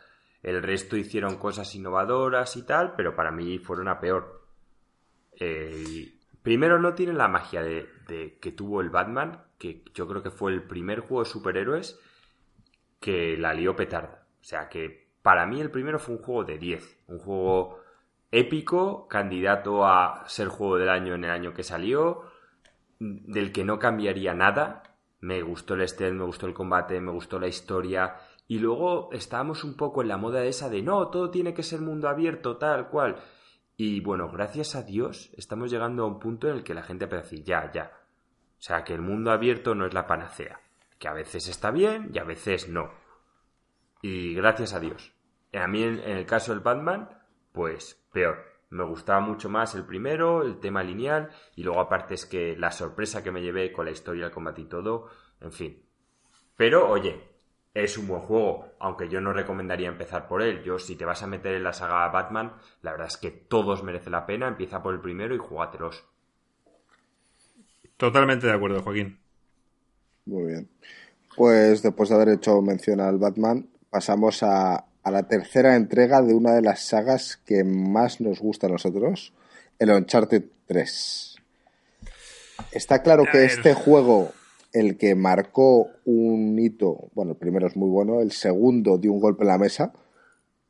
El 0.46 0.62
resto 0.62 0.96
hicieron 0.96 1.38
cosas 1.38 1.74
innovadoras 1.74 2.56
y 2.56 2.62
tal, 2.62 2.94
pero 2.96 3.16
para 3.16 3.32
mí 3.32 3.58
fueron 3.58 3.88
a 3.88 4.00
peor. 4.00 4.46
Eh, 5.32 6.20
primero 6.44 6.78
no 6.78 6.94
tiene 6.94 7.14
la 7.14 7.28
magia 7.28 7.64
de, 7.64 8.38
que 8.40 8.52
tuvo 8.52 8.82
el 8.82 8.92
Batman, 8.92 9.42
que 9.58 9.84
yo 9.96 10.08
creo 10.08 10.22
que 10.22 10.30
fue 10.30 10.52
el 10.52 10.62
primer 10.62 11.00
juego 11.00 11.24
de 11.24 11.30
superhéroes 11.32 12.00
que 13.00 13.36
la 13.40 13.56
lió 13.56 13.76
petarda. 13.76 14.28
O 14.40 14.44
sea 14.44 14.70
que 14.70 15.08
para 15.24 15.48
mí 15.48 15.60
el 15.62 15.72
primero 15.72 15.98
fue 15.98 16.14
un 16.14 16.22
juego 16.22 16.44
de 16.44 16.60
10, 16.60 17.06
un 17.08 17.18
juego 17.18 17.80
épico, 18.30 19.08
candidato 19.08 19.84
a 19.84 20.26
ser 20.28 20.50
juego 20.50 20.78
del 20.78 20.90
año 20.90 21.16
en 21.16 21.24
el 21.24 21.32
año 21.32 21.56
que 21.56 21.64
salió, 21.64 22.22
del 23.00 23.52
que 23.52 23.66
no 23.66 23.80
cambiaría 23.80 24.36
nada. 24.36 24.84
Me 25.22 25.42
gustó 25.42 25.74
el 25.74 25.88
stealth, 25.90 26.14
me 26.14 26.26
gustó 26.26 26.46
el 26.46 26.54
combate, 26.54 27.02
me 27.02 27.12
gustó 27.12 27.40
la 27.40 27.48
historia 27.48 28.16
y 28.48 28.60
luego 28.60 29.10
estábamos 29.12 29.64
un 29.64 29.76
poco 29.76 30.02
en 30.02 30.08
la 30.08 30.18
moda 30.18 30.44
esa 30.44 30.70
de 30.70 30.82
no, 30.82 31.08
todo 31.10 31.32
tiene 31.32 31.54
que 31.54 31.64
ser 31.64 31.82
mundo 31.82 32.08
abierto, 32.08 32.58
tal 32.58 32.90
cual. 32.90 33.18
Y 33.78 34.00
bueno, 34.02 34.30
gracias 34.32 34.76
a 34.76 34.84
Dios 34.84 35.32
estamos 35.36 35.72
llegando 35.72 36.04
a 36.04 36.08
un 36.08 36.20
punto 36.20 36.48
en 36.48 36.58
el 36.58 36.64
que 36.64 36.74
la 36.74 36.84
gente 36.84 37.08
puede 37.08 37.24
decir, 37.24 37.44
ya, 37.44 37.72
ya. 37.72 37.92
O 38.58 38.62
sea, 38.62 38.84
que 38.84 38.94
el 38.94 39.02
mundo 39.02 39.32
abierto 39.32 39.76
no 39.76 39.86
es 39.86 39.94
la 39.94 40.08
panacea. 40.08 40.62
Que 40.98 41.08
a 41.08 41.14
veces 41.14 41.48
está 41.50 41.72
bien 41.72 42.12
y 42.14 42.20
a 42.20 42.24
veces 42.24 42.70
no. 42.70 42.92
Y 44.02 44.34
gracias 44.34 44.74
a 44.74 44.80
Dios. 44.80 45.14
A 45.54 45.68
mí, 45.68 45.84
en, 45.84 46.00
el 46.00 46.26
caso 46.26 46.54
del 46.54 46.62
Batman, 46.62 47.10
pues 47.52 48.06
peor. 48.14 48.38
Me 48.70 48.84
gustaba 48.84 49.20
mucho 49.20 49.50
más 49.50 49.76
el 49.76 49.86
primero, 49.86 50.44
el 50.44 50.60
tema 50.60 50.84
lineal, 50.84 51.30
y 51.56 51.64
luego 51.64 51.80
aparte 51.80 52.14
es 52.14 52.26
que 52.26 52.56
la 52.58 52.72
sorpresa 52.72 53.24
que 53.24 53.32
me 53.32 53.42
llevé 53.42 53.72
con 53.72 53.86
la 53.86 53.92
historia, 53.92 54.26
el 54.26 54.32
combate 54.32 54.62
y 54.62 54.66
todo, 54.66 55.10
en 55.40 55.52
fin. 55.52 55.86
Pero, 56.56 56.90
oye, 56.90 57.35
es 57.76 57.98
un 57.98 58.08
buen 58.08 58.22
juego, 58.22 58.66
aunque 58.80 59.10
yo 59.10 59.20
no 59.20 59.34
recomendaría 59.34 59.90
empezar 59.90 60.30
por 60.30 60.42
él. 60.42 60.64
Yo, 60.64 60.80
si 60.80 60.96
te 60.96 61.04
vas 61.04 61.22
a 61.22 61.28
meter 61.28 61.56
en 61.56 61.64
la 61.64 61.74
saga 61.74 62.08
Batman, 62.08 62.54
la 62.82 62.92
verdad 62.92 63.08
es 63.08 63.18
que 63.18 63.32
todos 63.32 63.84
merecen 63.84 64.14
la 64.14 64.26
pena. 64.26 64.48
Empieza 64.48 64.82
por 64.82 64.94
el 64.94 65.02
primero 65.02 65.36
y 65.36 65.40
jugatelos. 65.40 66.06
Totalmente 67.98 68.48
de 68.48 68.54
acuerdo, 68.54 68.82
Joaquín. 68.82 69.20
Muy 70.26 70.46
bien. 70.46 70.70
Pues 71.36 71.84
después 71.84 72.08
de 72.08 72.16
haber 72.16 72.30
hecho 72.30 72.62
mención 72.62 73.02
al 73.02 73.18
Batman, 73.18 73.68
pasamos 73.90 74.42
a, 74.42 74.86
la 75.04 75.24
tercera 75.24 75.76
entrega 75.76 76.22
de 76.22 76.34
una 76.34 76.54
de 76.54 76.62
las 76.62 76.82
sagas 76.82 77.38
que 77.46 77.66
más 77.66 78.22
nos 78.22 78.40
gusta 78.40 78.68
a 78.68 78.70
nosotros, 78.70 79.34
el 79.80 79.92
Uncharted 79.92 80.46
3. 80.68 81.36
Está 82.72 83.04
claro 83.04 83.26
que 83.30 83.44
este 83.44 83.74
juego 83.74 84.32
el 84.76 84.98
que 84.98 85.16
marcó 85.16 85.88
un 86.04 86.60
hito, 86.60 87.10
bueno, 87.14 87.32
el 87.32 87.38
primero 87.38 87.66
es 87.66 87.78
muy 87.78 87.90
bueno, 87.90 88.20
el 88.20 88.34
segundo 88.34 88.98
dio 88.98 89.14
un 89.14 89.22
golpe 89.22 89.44
en 89.44 89.48
la 89.48 89.58
mesa 89.58 89.94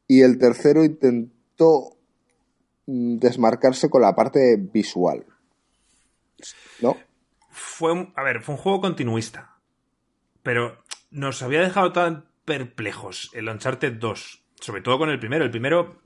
y 0.08 0.22
el 0.22 0.38
tercero 0.38 0.86
intentó 0.86 1.98
mm, 2.86 3.18
desmarcarse 3.18 3.90
con 3.90 4.04
la 4.04 4.16
parte 4.16 4.58
visual. 4.58 5.26
¿No? 6.82 6.96
Fue 7.50 8.12
a 8.16 8.24
ver, 8.24 8.44
fue 8.44 8.54
un 8.54 8.62
juego 8.62 8.82
continuista, 8.82 9.58
pero 10.44 10.84
nos 11.10 11.42
había 11.42 11.62
dejado 11.62 11.92
tan 11.92 12.26
perplejos 12.46 13.32
el 13.34 13.50
Uncharted 13.50 13.94
2, 13.94 14.44
sobre 14.60 14.82
todo 14.82 15.00
con 15.00 15.10
el 15.10 15.20
primero. 15.20 15.44
El 15.44 15.52
primero 15.52 16.02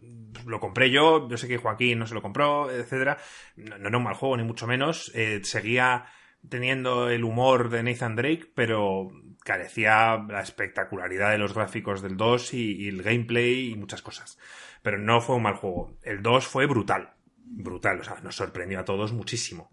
lo 0.45 0.61
compré 0.61 0.89
yo, 0.89 1.27
yo 1.27 1.35
sé 1.35 1.49
que 1.49 1.57
Joaquín 1.57 1.99
no 1.99 2.07
se 2.07 2.13
lo 2.13 2.21
compró, 2.21 2.71
etcétera. 2.71 3.17
No, 3.57 3.75
era 3.75 3.97
un 3.97 4.03
mal 4.03 4.13
juego, 4.13 4.37
ni 4.37 4.43
mucho 4.43 4.67
menos. 4.67 5.11
Eh, 5.15 5.41
seguía 5.43 6.05
teniendo 6.47 7.09
el 7.09 7.23
humor 7.23 7.69
de 7.69 7.83
Nathan 7.83 8.15
Drake, 8.15 8.51
pero 8.55 9.11
carecía 9.43 10.17
la 10.27 10.41
espectacularidad 10.41 11.31
de 11.31 11.37
los 11.37 11.53
gráficos 11.53 12.01
del 12.01 12.17
2 12.17 12.53
y, 12.53 12.87
el 12.87 13.03
gameplay 13.03 13.71
y 13.71 13.75
muchas 13.75 14.01
cosas. 14.01 14.37
Pero 14.81 14.97
no 14.97 15.21
fue 15.21 15.35
un 15.35 15.43
mal 15.43 15.55
juego. 15.55 15.97
El 16.03 16.21
2 16.21 16.47
fue 16.47 16.65
brutal. 16.65 17.13
Brutal, 17.37 17.99
o 17.99 18.03
sea, 18.03 18.19
nos 18.21 18.35
sorprendió 18.35 18.79
a 18.79 18.85
todos 18.85 19.11
muchísimo. 19.11 19.71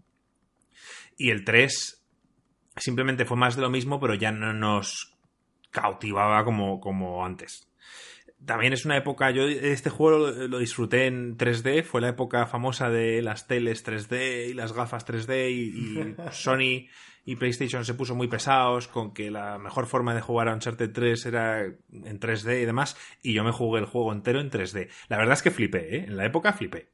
Y 1.17 1.29
el 1.29 1.43
3 1.45 2.03
simplemente 2.75 3.25
fue 3.25 3.37
más 3.37 3.55
de 3.55 3.61
lo 3.61 3.69
mismo, 3.69 3.99
pero 3.99 4.15
ya 4.15 4.31
no 4.31 4.53
nos 4.53 5.17
cautivaba 5.71 6.43
como, 6.43 6.79
como 6.79 7.25
antes 7.25 7.67
también 8.45 8.73
es 8.73 8.85
una 8.85 8.97
época, 8.97 9.31
yo 9.31 9.43
este 9.43 9.89
juego 9.89 10.31
lo, 10.31 10.59
disfruté 10.59 11.07
en 11.07 11.37
3D, 11.37 11.83
fue 11.83 12.01
la 12.01 12.09
época 12.09 12.45
famosa 12.45 12.89
de 12.89 13.21
las 13.21 13.47
teles 13.47 13.85
3D 13.85 14.49
y 14.49 14.53
las 14.53 14.73
gafas 14.73 15.05
3D 15.07 15.49
y, 15.51 16.15
Sony 16.31 16.87
y 17.25 17.35
PlayStation 17.35 17.83
se 17.83 17.93
puso 17.93 18.15
muy 18.15 18.27
pesados 18.27 18.87
con 18.87 19.13
que 19.13 19.31
la 19.31 19.57
mejor 19.57 19.85
forma 19.85 20.15
de 20.15 20.21
jugar 20.21 20.47
a 20.47 20.53
Uncharted 20.53 20.91
3 20.91 21.25
era 21.25 21.65
en 21.65 22.19
3D 22.19 22.61
y 22.61 22.65
demás, 22.65 22.95
y 23.21 23.33
yo 23.33 23.43
me 23.43 23.51
jugué 23.51 23.81
el 23.81 23.85
juego 23.85 24.13
entero 24.13 24.39
en 24.39 24.49
3D. 24.49 24.89
La 25.09 25.17
verdad 25.17 25.33
es 25.33 25.41
que 25.41 25.51
flipé, 25.51 25.97
¿eh? 25.97 26.05
En 26.05 26.15
la 26.15 26.25
época 26.25 26.53
flipé. 26.53 26.89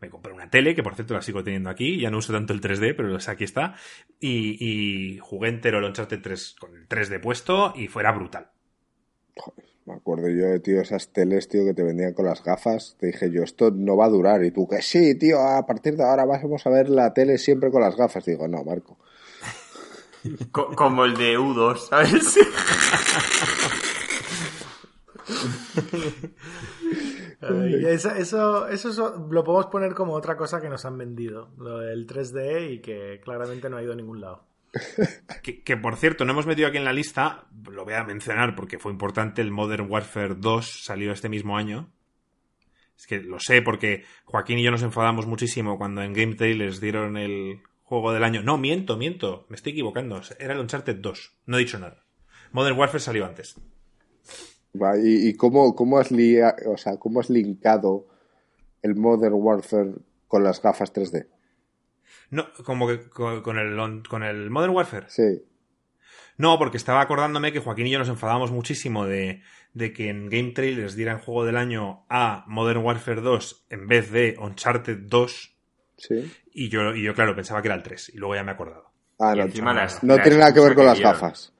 Me 0.00 0.08
compré 0.08 0.32
una 0.32 0.48
tele, 0.48 0.74
que 0.74 0.82
por 0.82 0.94
cierto 0.94 1.12
la 1.12 1.22
sigo 1.22 1.44
teniendo 1.44 1.68
aquí, 1.68 2.00
ya 2.00 2.10
no 2.10 2.18
uso 2.18 2.32
tanto 2.32 2.54
el 2.54 2.62
3D, 2.62 2.94
pero 2.96 3.16
aquí 3.26 3.44
está, 3.44 3.74
y, 4.18 4.56
y 4.58 5.18
jugué 5.18 5.50
entero 5.50 5.80
el 5.80 5.84
Uncharted 5.84 6.22
3 6.22 6.56
con 6.58 6.74
el 6.74 6.88
3D 6.88 7.20
puesto 7.20 7.74
y 7.76 7.88
fuera 7.88 8.10
brutal. 8.10 8.50
Me 9.84 9.94
acuerdo 9.94 10.28
yo, 10.28 10.60
tío, 10.62 10.80
esas 10.80 11.12
teles, 11.12 11.48
tío, 11.48 11.64
que 11.64 11.74
te 11.74 11.82
vendían 11.82 12.14
con 12.14 12.24
las 12.24 12.44
gafas. 12.44 12.96
Te 13.00 13.08
dije 13.08 13.30
yo, 13.30 13.42
esto 13.42 13.72
no 13.72 13.96
va 13.96 14.06
a 14.06 14.10
durar. 14.10 14.44
Y 14.44 14.52
tú, 14.52 14.68
que 14.68 14.80
sí, 14.80 15.18
tío, 15.18 15.40
a 15.40 15.66
partir 15.66 15.96
de 15.96 16.04
ahora 16.04 16.24
vamos 16.24 16.64
a 16.66 16.70
ver 16.70 16.88
la 16.88 17.12
tele 17.12 17.36
siempre 17.38 17.70
con 17.70 17.82
las 17.82 17.96
gafas. 17.96 18.24
Digo, 18.24 18.46
no, 18.46 18.62
Marco. 18.62 18.98
Como 20.52 21.04
el 21.04 21.16
de 21.16 21.36
U2, 21.36 21.88
¿sabes? 21.88 22.38
eso, 27.88 28.68
eso, 28.68 29.26
lo 29.30 29.44
podemos 29.44 29.66
poner 29.66 29.94
como 29.94 30.14
otra 30.14 30.36
cosa 30.36 30.60
que 30.60 30.68
nos 30.68 30.84
han 30.84 30.98
vendido, 30.98 31.50
lo 31.58 31.78
del 31.78 32.06
3D 32.06 32.72
y 32.72 32.80
que 32.80 33.20
claramente 33.24 33.68
no 33.68 33.76
ha 33.76 33.82
ido 33.82 33.92
a 33.92 33.96
ningún 33.96 34.20
lado. 34.20 34.51
Que, 35.64 35.76
por 35.76 35.96
cierto, 35.96 36.24
no 36.24 36.32
hemos 36.32 36.46
metido 36.46 36.68
aquí 36.68 36.78
en 36.78 36.84
la 36.84 36.92
lista, 36.92 37.46
lo 37.70 37.84
voy 37.84 37.94
a 37.94 38.04
mencionar 38.04 38.54
porque 38.54 38.78
fue 38.78 38.92
importante, 38.92 39.42
el 39.42 39.50
Modern 39.50 39.90
Warfare 39.90 40.34
2 40.36 40.84
salió 40.84 41.12
este 41.12 41.28
mismo 41.28 41.56
año. 41.56 41.92
Es 42.96 43.06
que 43.06 43.20
lo 43.20 43.40
sé 43.40 43.62
porque 43.62 44.04
Joaquín 44.24 44.58
y 44.58 44.62
yo 44.62 44.70
nos 44.70 44.82
enfadamos 44.82 45.26
muchísimo 45.26 45.76
cuando 45.76 46.02
en 46.02 46.12
Game 46.12 46.36
les 46.54 46.80
dieron 46.80 47.16
el 47.16 47.62
juego 47.82 48.12
del 48.12 48.24
año. 48.24 48.42
No, 48.42 48.58
miento, 48.58 48.96
miento, 48.96 49.46
me 49.48 49.56
estoy 49.56 49.72
equivocando. 49.72 50.20
Era 50.38 50.54
el 50.54 50.60
Uncharted 50.60 50.96
2, 50.96 51.38
no 51.46 51.56
he 51.56 51.60
dicho 51.60 51.78
nada. 51.78 52.04
Modern 52.52 52.78
Warfare 52.78 53.00
salió 53.00 53.26
antes. 53.26 53.56
¿Y, 55.02 55.34
cómo, 55.34 55.74
cómo, 55.74 55.98
has 55.98 56.10
o 56.10 56.76
sea, 56.76 56.96
cómo 56.96 57.20
has 57.20 57.28
linkado 57.28 58.06
el 58.80 58.94
Modern 58.94 59.34
Warfare 59.34 59.92
con 60.28 60.44
las 60.44 60.62
gafas 60.62 60.92
3D? 60.92 61.26
No, 62.32 62.50
como 62.64 62.88
que 62.88 63.10
con, 63.10 63.58
el, 63.58 64.02
con 64.08 64.22
el 64.22 64.48
Modern 64.48 64.72
Warfare. 64.72 65.04
Sí. 65.10 65.42
No, 66.38 66.58
porque 66.58 66.78
estaba 66.78 67.02
acordándome 67.02 67.52
que 67.52 67.60
Joaquín 67.60 67.86
y 67.86 67.90
yo 67.90 67.98
nos 67.98 68.08
enfadamos 68.08 68.50
muchísimo 68.50 69.04
de, 69.04 69.42
que 69.76 70.08
en 70.08 70.30
Game 70.30 70.52
Trailers 70.52 70.96
dieran 70.96 71.18
juego 71.18 71.44
del 71.44 71.58
año 71.58 72.06
a 72.08 72.44
Modern 72.46 72.80
Warfare 72.80 73.20
2 73.20 73.66
en 73.68 73.86
vez 73.86 74.10
de 74.10 74.36
Uncharted 74.40 74.96
2. 75.02 75.56
Sí. 75.98 76.32
Y 76.54 76.70
yo, 76.70 76.94
y 76.94 77.02
yo 77.02 77.14
claro, 77.14 77.36
pensaba 77.36 77.60
que 77.60 77.68
era 77.68 77.74
el 77.74 77.82
3. 77.82 78.12
Y 78.14 78.16
luego 78.16 78.34
ya 78.34 78.44
me 78.44 78.52
he 78.52 78.54
acordado. 78.54 78.90
Ah, 79.18 79.34
no, 79.36 79.44
no 79.44 79.52
tiene 80.22 80.38
nada 80.38 80.54
que 80.54 80.60
ver 80.60 80.74
con 80.74 80.86
las 80.86 81.00
gafas. 81.00 81.52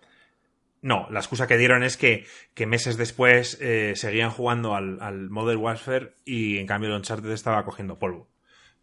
No, 0.80 1.06
la 1.10 1.20
excusa 1.20 1.46
que 1.46 1.58
dieron 1.58 1.82
es 1.82 1.98
que, 1.98 2.24
que 2.54 2.66
meses 2.66 2.96
después 2.96 3.58
eh, 3.60 3.92
seguían 3.94 4.30
jugando 4.30 4.74
al, 4.74 5.00
al, 5.02 5.28
Modern 5.28 5.60
Warfare 5.60 6.14
y 6.24 6.56
en 6.56 6.66
cambio 6.66 6.88
el 6.88 6.96
Uncharted 6.96 7.30
estaba 7.30 7.62
cogiendo 7.64 7.98
polvo. 7.98 8.31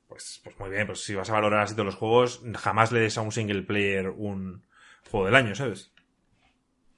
Pues, 0.09 0.41
pues 0.43 0.59
muy 0.59 0.71
bien, 0.71 0.87
pues 0.87 1.03
si 1.03 1.13
vas 1.13 1.29
a 1.29 1.33
valorar 1.33 1.61
así 1.61 1.75
todos 1.75 1.85
los 1.85 1.95
juegos, 1.95 2.41
jamás 2.57 2.91
le 2.91 2.99
des 2.99 3.17
a 3.19 3.21
un 3.21 3.31
single 3.31 3.61
player 3.61 4.09
un 4.09 4.65
juego 5.09 5.27
del 5.27 5.35
año, 5.35 5.53
¿sabes? 5.53 5.93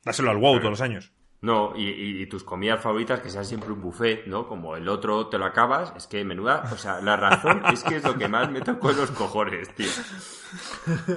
Dáselo 0.05 0.31
al 0.31 0.37
WoW 0.37 0.59
todos 0.59 0.71
los 0.71 0.81
años. 0.81 1.11
No, 1.41 1.73
y, 1.75 2.23
tus 2.27 2.43
comidas 2.43 2.81
favoritas 2.81 3.19
que 3.19 3.29
sean 3.31 3.45
siempre 3.45 3.71
un 3.71 3.81
buffet, 3.81 4.27
¿no? 4.27 4.47
Como 4.47 4.77
el 4.77 4.87
otro 4.87 5.27
te 5.27 5.39
lo 5.39 5.45
acabas, 5.45 5.91
es 5.97 6.05
que 6.05 6.23
menuda, 6.23 6.69
o 6.71 6.77
sea, 6.77 7.01
la 7.01 7.17
razón 7.17 7.63
es 7.73 7.83
que 7.83 7.95
es 7.95 8.03
lo 8.03 8.15
que 8.15 8.27
más 8.27 8.49
me 8.49 8.61
tocó 8.61 8.91
en 8.91 8.97
los 8.97 9.11
cojones, 9.11 9.73
tío. 9.75 9.89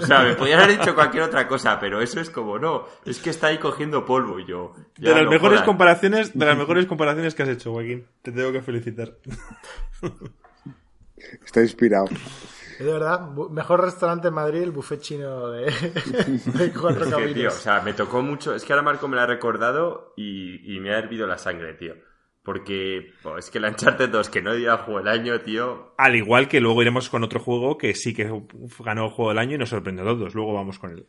O 0.01 0.07
sea, 0.07 0.23
me 0.23 0.35
podían 0.35 0.61
haber 0.61 0.79
dicho 0.79 0.95
cualquier 0.95 1.25
otra 1.25 1.47
cosa, 1.47 1.79
pero 1.79 2.01
eso 2.01 2.21
es 2.21 2.31
como, 2.31 2.59
no, 2.59 2.87
es 3.05 3.21
que 3.21 3.31
está 3.31 3.49
ahí 3.49 3.59
cogiendo 3.59 4.05
polvo 4.05 4.41
y 4.41 4.47
yo. 4.47 4.75
De 4.97 5.15
las 5.15 5.29
mejores 5.29 5.61
comparaciones, 5.61 6.37
de 6.37 6.45
las 6.47 6.57
mejores 6.57 6.87
comparaciones 6.87 7.35
que 7.35 7.43
has 7.43 7.51
hecho, 7.51 7.73
Joaquín. 7.73 8.07
Te 8.23 8.33
tengo 8.33 8.51
que 8.51 8.63
felicitar. 8.63 9.19
Está 11.45 11.61
inspirado. 11.61 12.07
De 12.79 12.85
verdad, 12.93 13.31
mejor 13.51 13.83
restaurante 13.83 14.29
en 14.29 14.35
Madrid, 14.35 14.63
el 14.63 14.73
buffet 14.73 15.01
chino 15.01 15.49
de, 15.51 15.73
cuatro 16.81 17.07
o 17.07 17.51
sea, 17.51 17.81
me 17.83 17.93
tocó 17.93 18.21
mucho. 18.21 18.55
Es 18.55 18.65
que 18.65 18.73
ahora 18.73 18.83
Marco 18.83 19.07
me 19.07 19.17
lo 19.17 19.23
ha 19.23 19.27
recordado 19.27 20.13
y, 20.17 20.79
me 20.81 20.93
ha 20.93 20.99
hervido 20.99 21.27
la 21.27 21.39
sangre, 21.39 21.75
tío. 21.75 21.95
Porque 22.43 23.13
es 23.39 23.51
que 23.51 23.61
la 23.61 23.69
Uncharted 23.71 24.11
2, 24.11 24.29
que 24.29 24.43
no 24.43 24.55
dio 24.55 24.77
juego 24.79 24.99
del 24.99 25.09
año, 25.09 25.41
tío. 25.41 25.95
Al 25.97 26.17
igual 26.17 26.49
que 26.49 26.61
luego 26.61 26.83
iremos 26.83 27.09
con 27.09 27.23
otro 27.23 27.41
juego 27.41 27.79
que 27.79 27.95
sí 27.95 28.13
que 28.13 28.31
ganó 28.81 29.09
juego 29.09 29.31
del 29.31 29.39
año 29.39 29.55
y 29.55 29.59
nos 29.59 29.71
sorprendió 29.71 30.05
a 30.05 30.09
todos. 30.09 30.35
Luego 30.35 30.53
vamos 30.53 30.79
con 30.79 30.91
él. 30.91 31.07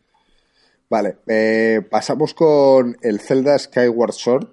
Vale, 0.89 1.17
eh, 1.27 1.81
pasamos 1.89 2.33
con 2.33 2.95
el 3.01 3.19
Zelda 3.19 3.57
Skyward 3.57 4.13
Sword. 4.13 4.47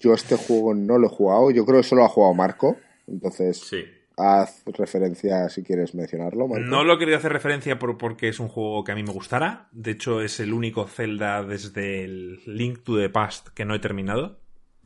Yo 0.00 0.12
este 0.12 0.36
juego 0.36 0.74
no 0.74 0.98
lo 0.98 1.06
he 1.06 1.10
jugado, 1.10 1.50
yo 1.50 1.64
creo 1.64 1.78
que 1.78 1.88
solo 1.88 2.04
ha 2.04 2.08
jugado 2.08 2.34
Marco. 2.34 2.76
Entonces, 3.08 3.58
sí. 3.58 3.84
Haz 4.16 4.62
referencia 4.66 5.48
si 5.48 5.62
quieres 5.62 5.94
mencionarlo. 5.94 6.46
No 6.48 6.84
lo 6.84 6.98
quería 6.98 7.16
hacer 7.16 7.32
referencia 7.32 7.78
por, 7.78 7.96
porque 7.96 8.28
es 8.28 8.40
un 8.40 8.48
juego 8.48 8.84
que 8.84 8.92
a 8.92 8.94
mí 8.94 9.02
me 9.02 9.12
gustara. 9.12 9.68
De 9.72 9.92
hecho, 9.92 10.20
es 10.20 10.38
el 10.40 10.52
único 10.52 10.86
Zelda 10.86 11.42
desde 11.42 12.04
el 12.04 12.40
Link 12.46 12.82
to 12.84 12.98
the 12.98 13.08
Past 13.08 13.48
que 13.48 13.64
no 13.64 13.74
he 13.74 13.78
terminado. 13.78 14.38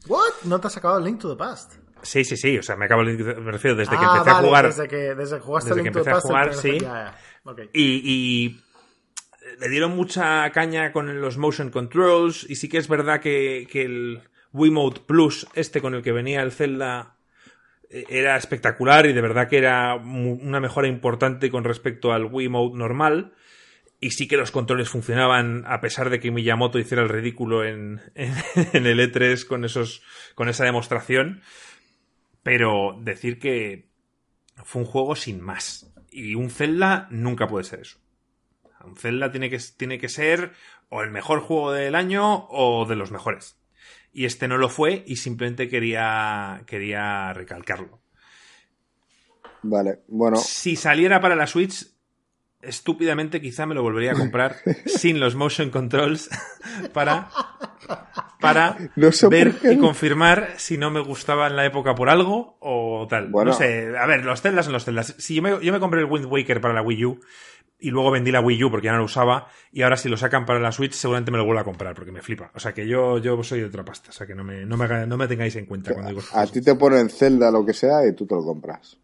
¿What? 0.07 0.45
¿No 0.45 0.61
te 0.61 0.69
has 0.69 0.77
acabado 0.77 1.01
el 1.01 1.07
Link 1.07 1.21
to 1.21 1.31
the 1.31 1.37
Past? 1.37 1.75
Sí, 2.03 2.25
sí, 2.25 2.37
sí. 2.37 2.57
O 2.59 2.63
sea, 2.63 2.77
me 2.77 2.85
acabo 2.85 3.03
me 3.03 3.53
refiero 3.53 3.77
desde 3.77 3.97
que 3.97 4.05
ah, 4.05 4.19
empecé 4.19 4.31
a 4.31 4.43
jugar. 4.43 4.67
Desde 4.67 4.89
que, 4.89 5.15
desde 5.15 5.37
que 5.37 5.43
jugaste 5.43 5.71
desde 5.71 5.83
Link 5.83 5.93
que 5.93 5.99
empecé 5.99 6.17
a 6.17 6.21
jugar, 6.21 6.55
sí. 6.55 6.79
Y, 7.73 7.83
y 8.05 8.61
le 9.59 9.69
dieron 9.69 9.97
mucha 9.97 10.49
caña 10.51 10.93
con 10.93 11.21
los 11.21 11.37
motion 11.37 11.71
controls. 11.71 12.49
Y 12.49 12.57
sí 12.57 12.69
que 12.69 12.79
es 12.79 12.87
verdad 12.87 13.21
que, 13.21 13.67
que 13.71 13.83
el 13.83 14.23
Wiimote 14.53 15.01
Plus, 15.01 15.49
este 15.55 15.81
con 15.81 15.95
el 15.95 16.03
que 16.03 16.13
venía 16.13 16.43
el 16.43 16.53
Zelda 16.53 17.16
era 17.91 18.37
espectacular 18.37 19.07
y 19.07 19.13
de 19.13 19.21
verdad 19.21 19.49
que 19.49 19.59
era 19.59 19.95
una 19.97 20.61
mejora 20.61 20.89
importante 20.89 21.51
con 21.51 21.65
respecto 21.65 22.13
al 22.13 22.25
Wii 22.25 22.49
Mode 22.49 22.79
normal. 22.79 23.33
Y 23.99 24.11
sí 24.11 24.29
que 24.29 24.37
los 24.37 24.51
controles 24.51 24.91
funcionaban 24.91 25.65
a 25.67 25.81
pesar 25.81 26.11
de 26.11 26.21
que 26.21 26.31
Miyamoto 26.31 26.79
hiciera 26.79 27.03
el 27.03 27.09
ridículo 27.09 27.65
en, 27.65 28.03
en, 28.15 28.35
el 28.87 29.01
E3 29.01 29.47
con, 29.47 29.65
esos, 29.65 30.03
con 30.35 30.49
esa 30.49 30.65
demostración. 30.65 31.41
Pero 32.43 32.99
decir 33.01 33.39
que 33.39 33.89
fue 34.65 34.83
un 34.83 34.89
juego 34.89 35.17
sin 35.17 35.41
más. 35.41 35.93
Y 36.11 36.35
un 36.35 36.51
Zelda 36.51 37.09
nunca 37.11 37.47
puede 37.47 37.65
ser 37.65 37.81
eso. 37.81 37.99
Un 38.85 38.97
Zelda 38.97 39.33
tiene 39.33 39.51
que, 39.51 39.59
tiene 39.77 39.99
que 39.99 40.09
ser 40.09 40.53
o 40.89 41.03
el 41.03 41.11
mejor 41.11 41.41
juego 41.41 41.73
del 41.73 41.95
año 41.95 42.47
o 42.51 42.85
de 42.87 42.97
los 42.97 43.11
mejores 43.11 43.57
y 44.17 44.25
este 44.25 44.49
no 44.49 44.57
lo 44.57 44.71
fue 44.71 45.05
y 45.07 45.17
simplemente 45.17 45.69
quería, 45.69 46.63
quería 46.67 47.35
recalcarlo. 47.35 48.01
Vale, 49.61 49.99
bueno. 50.09 50.39
Si 50.39 50.75
saliera 50.75 51.21
para 51.21 51.37
la 51.37 51.47
Switch, 51.47 51.87
estúpidamente 52.63 53.43
quizá 53.43 53.67
me 53.67 53.75
lo 53.75 53.83
volvería 53.83 54.13
a 54.13 54.15
comprar 54.15 54.57
sin 54.87 55.21
los 55.21 55.35
motion 55.35 55.69
controls 55.69 56.31
para, 56.95 57.29
para 58.41 58.79
ver 59.29 59.55
y 59.71 59.77
confirmar 59.77 60.55
si 60.57 60.79
no 60.79 60.91
me 60.91 61.01
gustaba 61.01 61.47
en 61.49 61.57
la 61.57 61.67
época 61.67 61.95
por 61.95 62.09
algo 62.09 62.57
o 62.61 63.07
tal. 63.11 63.31
No 63.31 63.53
sé, 63.53 63.99
a 63.99 64.07
ver, 64.07 64.25
los 64.25 64.41
Zeldas 64.41 64.65
son 64.65 64.73
los 64.73 64.87
Zeldas. 64.87 65.15
Si 65.19 65.35
yo 65.35 65.43
me, 65.43 65.63
yo 65.63 65.75
me 65.75 65.79
compré 65.79 66.01
el 66.01 66.07
Wind 66.07 66.25
Waker 66.25 66.63
para 66.63 66.73
la 66.73 66.81
Wii 66.81 67.05
U 67.05 67.21
y 67.79 67.91
luego 67.91 68.11
vendí 68.11 68.31
la 68.31 68.41
Wii 68.41 68.65
U 68.65 68.71
porque 68.71 68.87
ya 68.87 68.93
no 68.93 68.99
lo 68.99 69.05
usaba 69.05 69.49
y 69.71 69.83
ahora 69.83 69.97
si 69.97 70.09
lo 70.09 70.17
sacan 70.17 70.47
para 70.47 70.59
la 70.59 70.73
Switch 70.73 70.93
seguramente 70.93 71.31
me 71.31 71.39
lo 71.39 71.45
vuelvo 71.45 71.61
a 71.61 71.65
comprar 71.65 71.95
porque 71.95 72.13
me 72.13 72.23
flipa. 72.23 72.51
O 72.55 72.61
sea 72.61 72.73
que 72.73 72.87
yo, 72.87 73.19
yo 73.19 73.43
soy 73.43 73.61
de 73.61 73.67
otra 73.67 73.85
pasta, 73.85 74.11
o 74.11 74.13
sea 74.13 74.27
que 74.27 74.35
no 74.35 74.45
me, 74.45 74.65
no 74.65 74.77
me, 74.77 75.07
no 75.07 75.17
me 75.17 75.29
tengáis 75.29 75.57
en 75.57 75.67
cuenta 75.67 75.93
cuando 75.93 76.11
digo... 76.11 76.23
A 76.33 76.47
ti 76.47 76.63
te 76.63 76.75
ponen 76.75 77.11
Zelda 77.11 77.51
lo 77.51 77.65
que 77.65 77.75
sea 77.75 78.07
y 78.07 78.15
tú 78.15 78.27
te 78.27 78.35
lo 78.35 78.45
compras. 78.45 78.99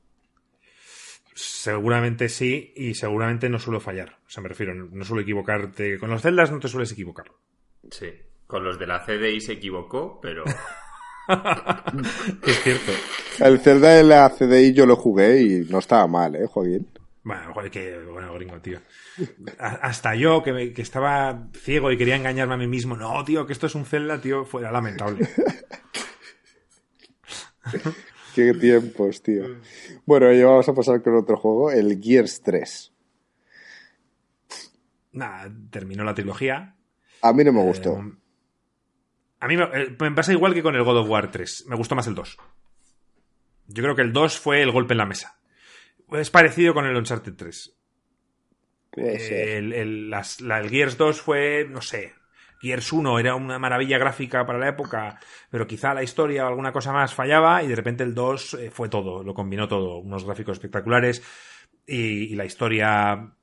Seguramente 1.34 2.28
sí 2.28 2.72
y 2.76 2.94
seguramente 2.94 3.48
no 3.48 3.58
suelo 3.58 3.80
fallar. 3.80 4.18
O 4.26 4.30
sea, 4.30 4.42
me 4.42 4.48
refiero, 4.48 4.74
no 4.74 5.04
suelo 5.04 5.22
equivocarte. 5.22 5.98
Con 5.98 6.10
los 6.10 6.22
Zeldas 6.22 6.50
no 6.50 6.58
te 6.58 6.68
sueles 6.68 6.92
equivocar. 6.92 7.32
Sí, 7.90 8.10
con 8.46 8.64
los 8.64 8.78
de 8.78 8.86
la 8.86 9.04
CDI 9.04 9.40
se 9.40 9.52
equivocó, 9.52 10.20
pero... 10.20 10.44
es 12.46 12.62
cierto. 12.62 12.92
El 13.40 13.58
Zelda 13.60 13.94
de 13.94 14.04
la 14.04 14.30
CDI 14.30 14.72
yo 14.72 14.86
lo 14.86 14.96
jugué 14.96 15.42
y 15.42 15.60
no 15.70 15.78
estaba 15.78 16.06
mal, 16.06 16.36
¿eh, 16.36 16.46
Joaquín? 16.46 16.88
Bueno, 17.24 17.54
joder, 17.54 17.70
que 17.70 18.00
bueno, 18.00 18.34
gringo, 18.34 18.60
tío. 18.60 18.80
Hasta 19.58 20.16
yo, 20.16 20.42
que, 20.42 20.72
que, 20.72 20.82
estaba 20.82 21.48
ciego 21.54 21.92
y 21.92 21.96
quería 21.96 22.16
engañarme 22.16 22.54
a 22.54 22.58
mí 22.58 22.66
mismo. 22.66 22.96
No, 22.96 23.24
tío, 23.24 23.46
que 23.46 23.52
esto 23.52 23.66
es 23.66 23.74
un 23.74 23.84
Zelda, 23.84 24.20
tío, 24.20 24.44
fue 24.44 24.62
lamentable. 24.62 25.28
Qué 28.34 28.54
tiempos, 28.54 29.22
tío. 29.22 29.44
Bueno, 30.06 30.32
ya 30.32 30.46
vamos 30.46 30.68
a 30.68 30.74
pasar 30.74 31.02
con 31.02 31.16
otro 31.16 31.36
juego, 31.36 31.70
el 31.70 32.00
Gears 32.02 32.42
3. 32.42 32.92
Nada, 35.12 35.52
terminó 35.70 36.04
la 36.04 36.14
trilogía. 36.14 36.76
A 37.20 37.32
mí 37.32 37.44
no 37.44 37.52
me 37.52 37.62
gustó. 37.62 37.98
Eh, 37.98 38.12
a 39.40 39.48
mí 39.48 39.54
eh, 39.54 39.96
me, 39.98 40.10
pasa 40.12 40.32
igual 40.32 40.54
que 40.54 40.62
con 40.62 40.74
el 40.74 40.82
God 40.82 40.98
of 40.98 41.08
War 41.08 41.30
3. 41.30 41.66
Me 41.68 41.76
gustó 41.76 41.94
más 41.94 42.06
el 42.06 42.14
2. 42.14 42.38
Yo 43.66 43.82
creo 43.82 43.94
que 43.94 44.02
el 44.02 44.12
2 44.12 44.38
fue 44.38 44.62
el 44.62 44.70
golpe 44.70 44.94
en 44.94 44.98
la 44.98 45.06
mesa. 45.06 45.38
Es 46.14 46.30
parecido 46.30 46.74
con 46.74 46.86
el 46.86 46.96
Uncharted 46.96 47.34
3. 47.34 47.76
El, 48.94 49.72
el, 49.72 50.12
el, 50.12 50.70
Gears 50.70 50.98
2 50.98 51.20
fue, 51.20 51.66
no 51.68 51.80
sé, 51.80 52.12
Gears 52.62 52.92
1 52.92 53.18
era 53.18 53.34
una 53.34 53.58
maravilla 53.58 53.98
gráfica 53.98 54.46
para 54.46 54.58
la 54.58 54.68
época, 54.68 55.18
pero 55.50 55.66
quizá 55.66 55.94
la 55.94 56.02
historia 56.02 56.44
o 56.44 56.48
alguna 56.48 56.72
cosa 56.72 56.92
más 56.92 57.12
fallaba 57.12 57.62
y 57.62 57.68
de 57.68 57.74
repente 57.74 58.04
el 58.04 58.14
2 58.14 58.54
eh, 58.54 58.70
fue 58.70 58.88
todo, 58.88 59.24
lo 59.24 59.34
combinó 59.34 59.66
todo, 59.66 59.98
unos 59.98 60.24
gráficos 60.24 60.58
espectaculares 60.58 61.22
y, 61.86 62.34
la 62.36 62.44
historia 62.44 63.34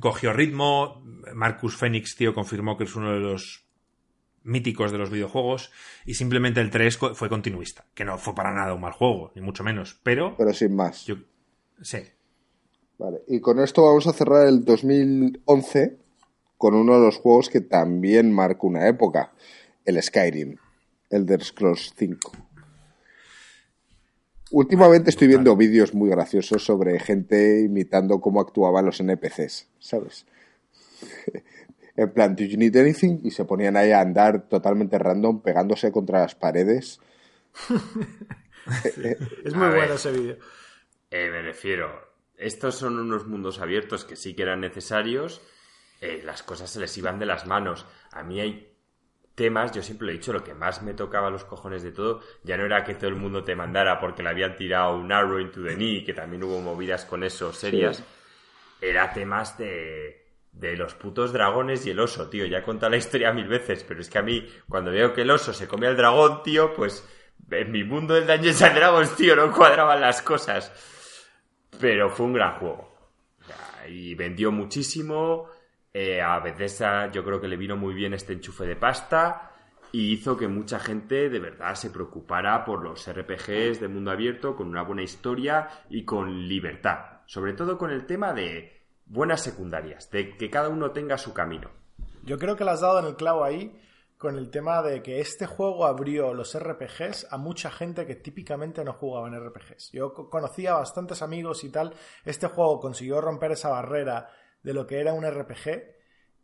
cogió 0.00 0.32
ritmo. 0.32 1.02
Marcus 1.32 1.76
Phoenix, 1.76 2.16
tío, 2.16 2.34
confirmó 2.34 2.76
que 2.76 2.84
es 2.84 2.96
uno 2.96 3.12
de 3.12 3.20
los 3.20 3.66
míticos 4.42 4.90
de 4.90 4.98
los 4.98 5.10
videojuegos 5.10 5.70
y 6.04 6.14
simplemente 6.14 6.60
el 6.60 6.70
3 6.70 6.98
fue 7.14 7.28
continuista, 7.28 7.84
que 7.94 8.04
no 8.04 8.18
fue 8.18 8.34
para 8.34 8.52
nada 8.52 8.74
un 8.74 8.80
mal 8.80 8.92
juego, 8.92 9.30
ni 9.36 9.42
mucho 9.42 9.62
menos, 9.62 10.00
pero... 10.02 10.34
Pero 10.36 10.52
sin 10.52 10.74
más. 10.74 11.06
Sí. 11.82 11.98
Vale, 12.98 13.22
y 13.28 13.40
con 13.40 13.60
esto 13.60 13.84
vamos 13.84 14.06
a 14.06 14.12
cerrar 14.12 14.46
el 14.46 14.64
2011 14.64 15.96
con 16.58 16.74
uno 16.74 16.98
de 16.98 17.06
los 17.06 17.16
juegos 17.16 17.48
que 17.48 17.62
también 17.62 18.30
marcó 18.30 18.66
una 18.66 18.86
época, 18.86 19.32
el 19.86 20.00
Skyrim, 20.02 20.56
Elder 21.08 21.42
Scrolls 21.42 21.94
5. 21.96 22.32
Últimamente 24.50 25.08
estoy 25.08 25.28
viendo 25.28 25.56
vídeos 25.56 25.94
muy 25.94 26.10
graciosos 26.10 26.62
sobre 26.62 26.98
gente 26.98 27.62
imitando 27.62 28.20
cómo 28.20 28.40
actuaban 28.40 28.84
los 28.84 29.00
NPCs, 29.00 29.68
¿sabes? 29.78 30.26
en 31.96 32.12
plan, 32.12 32.36
¿do 32.36 32.44
you 32.44 32.58
need 32.58 32.76
anything? 32.76 33.20
Y 33.22 33.30
se 33.30 33.46
ponían 33.46 33.76
ahí 33.76 33.92
a 33.92 34.00
andar 34.00 34.48
totalmente 34.48 34.98
random, 34.98 35.40
pegándose 35.40 35.90
contra 35.92 36.20
las 36.20 36.34
paredes. 36.34 37.00
es 39.44 39.54
muy 39.54 39.68
bueno 39.68 39.94
ese 39.94 40.12
vídeo. 40.12 40.36
Eh, 41.10 41.28
me 41.30 41.42
refiero, 41.42 42.08
estos 42.36 42.76
son 42.76 42.98
unos 42.98 43.26
mundos 43.26 43.58
abiertos 43.58 44.04
que 44.04 44.16
sí 44.16 44.34
que 44.34 44.42
eran 44.42 44.60
necesarios, 44.60 45.42
eh, 46.00 46.22
las 46.24 46.42
cosas 46.42 46.70
se 46.70 46.80
les 46.80 46.96
iban 46.96 47.18
de 47.18 47.26
las 47.26 47.46
manos. 47.46 47.84
A 48.12 48.22
mí 48.22 48.40
hay 48.40 48.76
temas, 49.34 49.72
yo 49.72 49.82
siempre 49.82 50.06
lo 50.06 50.12
he 50.12 50.16
dicho, 50.16 50.32
lo 50.32 50.44
que 50.44 50.54
más 50.54 50.82
me 50.82 50.94
tocaba 50.94 51.30
los 51.30 51.44
cojones 51.44 51.82
de 51.82 51.92
todo, 51.92 52.22
ya 52.42 52.56
no 52.56 52.64
era 52.64 52.84
que 52.84 52.94
todo 52.94 53.08
el 53.08 53.16
mundo 53.16 53.42
te 53.42 53.56
mandara 53.56 53.98
porque 53.98 54.22
le 54.22 54.28
habían 54.28 54.56
tirado 54.56 54.96
un 54.96 55.10
arrow 55.10 55.40
into 55.40 55.62
the 55.62 55.74
knee, 55.74 56.04
que 56.04 56.14
también 56.14 56.44
hubo 56.44 56.60
movidas 56.60 57.04
con 57.04 57.24
eso 57.24 57.52
serias, 57.52 58.04
era 58.80 59.12
temas 59.12 59.58
de, 59.58 60.26
de 60.52 60.76
los 60.76 60.94
putos 60.94 61.32
dragones 61.32 61.84
y 61.86 61.90
el 61.90 62.00
oso, 62.00 62.28
tío. 62.28 62.46
Ya 62.46 62.58
he 62.58 62.62
contado 62.62 62.90
la 62.90 62.96
historia 62.96 63.32
mil 63.32 63.48
veces, 63.48 63.84
pero 63.84 64.00
es 64.00 64.08
que 64.08 64.18
a 64.18 64.22
mí, 64.22 64.46
cuando 64.68 64.90
veo 64.90 65.12
que 65.12 65.22
el 65.22 65.30
oso 65.30 65.52
se 65.52 65.68
come 65.68 65.86
al 65.86 65.96
dragón, 65.96 66.42
tío, 66.42 66.72
pues 66.74 67.06
en 67.50 67.70
mi 67.72 67.84
mundo 67.84 68.14
del 68.14 68.26
Dungeons 68.26 68.62
and 68.62 68.76
Dragons, 68.76 69.16
tío, 69.16 69.36
no 69.36 69.52
cuadraban 69.52 70.00
las 70.00 70.22
cosas. 70.22 70.72
Pero 71.78 72.10
fue 72.10 72.26
un 72.26 72.32
gran 72.32 72.58
juego. 72.58 72.88
y 73.88 74.14
vendió 74.14 74.52
muchísimo. 74.52 75.48
Eh, 75.92 76.20
a 76.20 76.38
Bethesda 76.38 77.10
yo 77.10 77.24
creo 77.24 77.40
que 77.40 77.48
le 77.48 77.56
vino 77.56 77.76
muy 77.76 77.94
bien 77.94 78.14
este 78.14 78.32
enchufe 78.32 78.64
de 78.64 78.76
pasta 78.76 79.50
y 79.92 80.12
hizo 80.12 80.36
que 80.36 80.46
mucha 80.46 80.78
gente 80.78 81.28
de 81.28 81.38
verdad 81.40 81.74
se 81.74 81.90
preocupara 81.90 82.64
por 82.64 82.82
los 82.82 83.10
RPGs 83.10 83.80
de 83.80 83.88
mundo 83.88 84.10
abierto 84.10 84.54
con 84.54 84.68
una 84.68 84.82
buena 84.82 85.02
historia 85.02 85.68
y 85.88 86.04
con 86.04 86.46
libertad. 86.46 87.22
Sobre 87.26 87.54
todo 87.54 87.76
con 87.76 87.90
el 87.90 88.06
tema 88.06 88.32
de 88.32 88.82
buenas 89.06 89.42
secundarias, 89.42 90.10
de 90.10 90.36
que 90.36 90.50
cada 90.50 90.68
uno 90.68 90.92
tenga 90.92 91.18
su 91.18 91.32
camino. 91.32 91.70
Yo 92.22 92.38
creo 92.38 92.56
que 92.56 92.64
le 92.64 92.70
has 92.70 92.80
dado 92.80 93.00
en 93.00 93.06
el 93.06 93.16
clavo 93.16 93.44
ahí 93.44 93.76
con 94.20 94.36
el 94.36 94.50
tema 94.50 94.82
de 94.82 95.02
que 95.02 95.18
este 95.18 95.46
juego 95.46 95.86
abrió 95.86 96.34
los 96.34 96.54
RPGs 96.54 97.28
a 97.30 97.38
mucha 97.38 97.70
gente 97.70 98.04
que 98.04 98.16
típicamente 98.16 98.84
no 98.84 98.92
jugaba 98.92 99.28
en 99.28 99.40
RPGs. 99.40 99.92
Yo 99.92 100.12
conocía 100.12 100.74
bastantes 100.74 101.22
amigos 101.22 101.64
y 101.64 101.70
tal. 101.70 101.94
Este 102.26 102.46
juego 102.46 102.80
consiguió 102.80 103.22
romper 103.22 103.52
esa 103.52 103.70
barrera 103.70 104.28
de 104.62 104.74
lo 104.74 104.86
que 104.86 105.00
era 105.00 105.14
un 105.14 105.24
RPG 105.24 105.96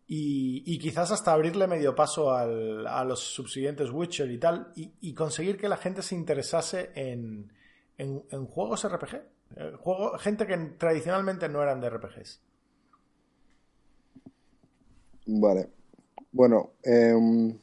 y, 0.06 0.78
quizás 0.78 1.10
hasta 1.12 1.34
abrirle 1.34 1.66
medio 1.66 1.94
paso 1.94 2.32
a 2.32 3.04
los 3.04 3.20
subsiguientes 3.20 3.90
Witcher 3.90 4.30
y 4.30 4.38
tal 4.38 4.72
y, 4.74 5.12
conseguir 5.12 5.58
que 5.58 5.68
la 5.68 5.76
gente 5.76 6.00
se 6.00 6.14
interesase 6.14 6.92
en, 6.94 7.52
juegos 8.46 8.90
RPG. 8.90 9.16
Eh, 9.54 9.72
gente 10.20 10.46
que 10.46 10.56
tradicionalmente 10.78 11.46
no 11.50 11.62
eran 11.62 11.82
de 11.82 11.90
RPGs. 11.90 12.40
Vale. 15.26 15.68
Bueno, 16.32 16.72
em, 16.82 17.58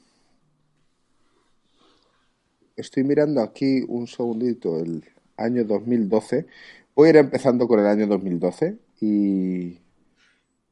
estoy 2.76 3.04
mirando 3.04 3.42
aquí 3.42 3.84
un 3.88 4.08
segundito 4.08 4.80
el 4.80 5.04
año 5.38 5.64
2012. 5.64 6.46
Voy 6.96 7.08
a 7.08 7.10
ir 7.12 7.18
empezando 7.18 7.68
con 7.68 7.80
el 7.80 7.88
año 7.88 8.08
2012 8.08 8.78
y, 9.02 9.80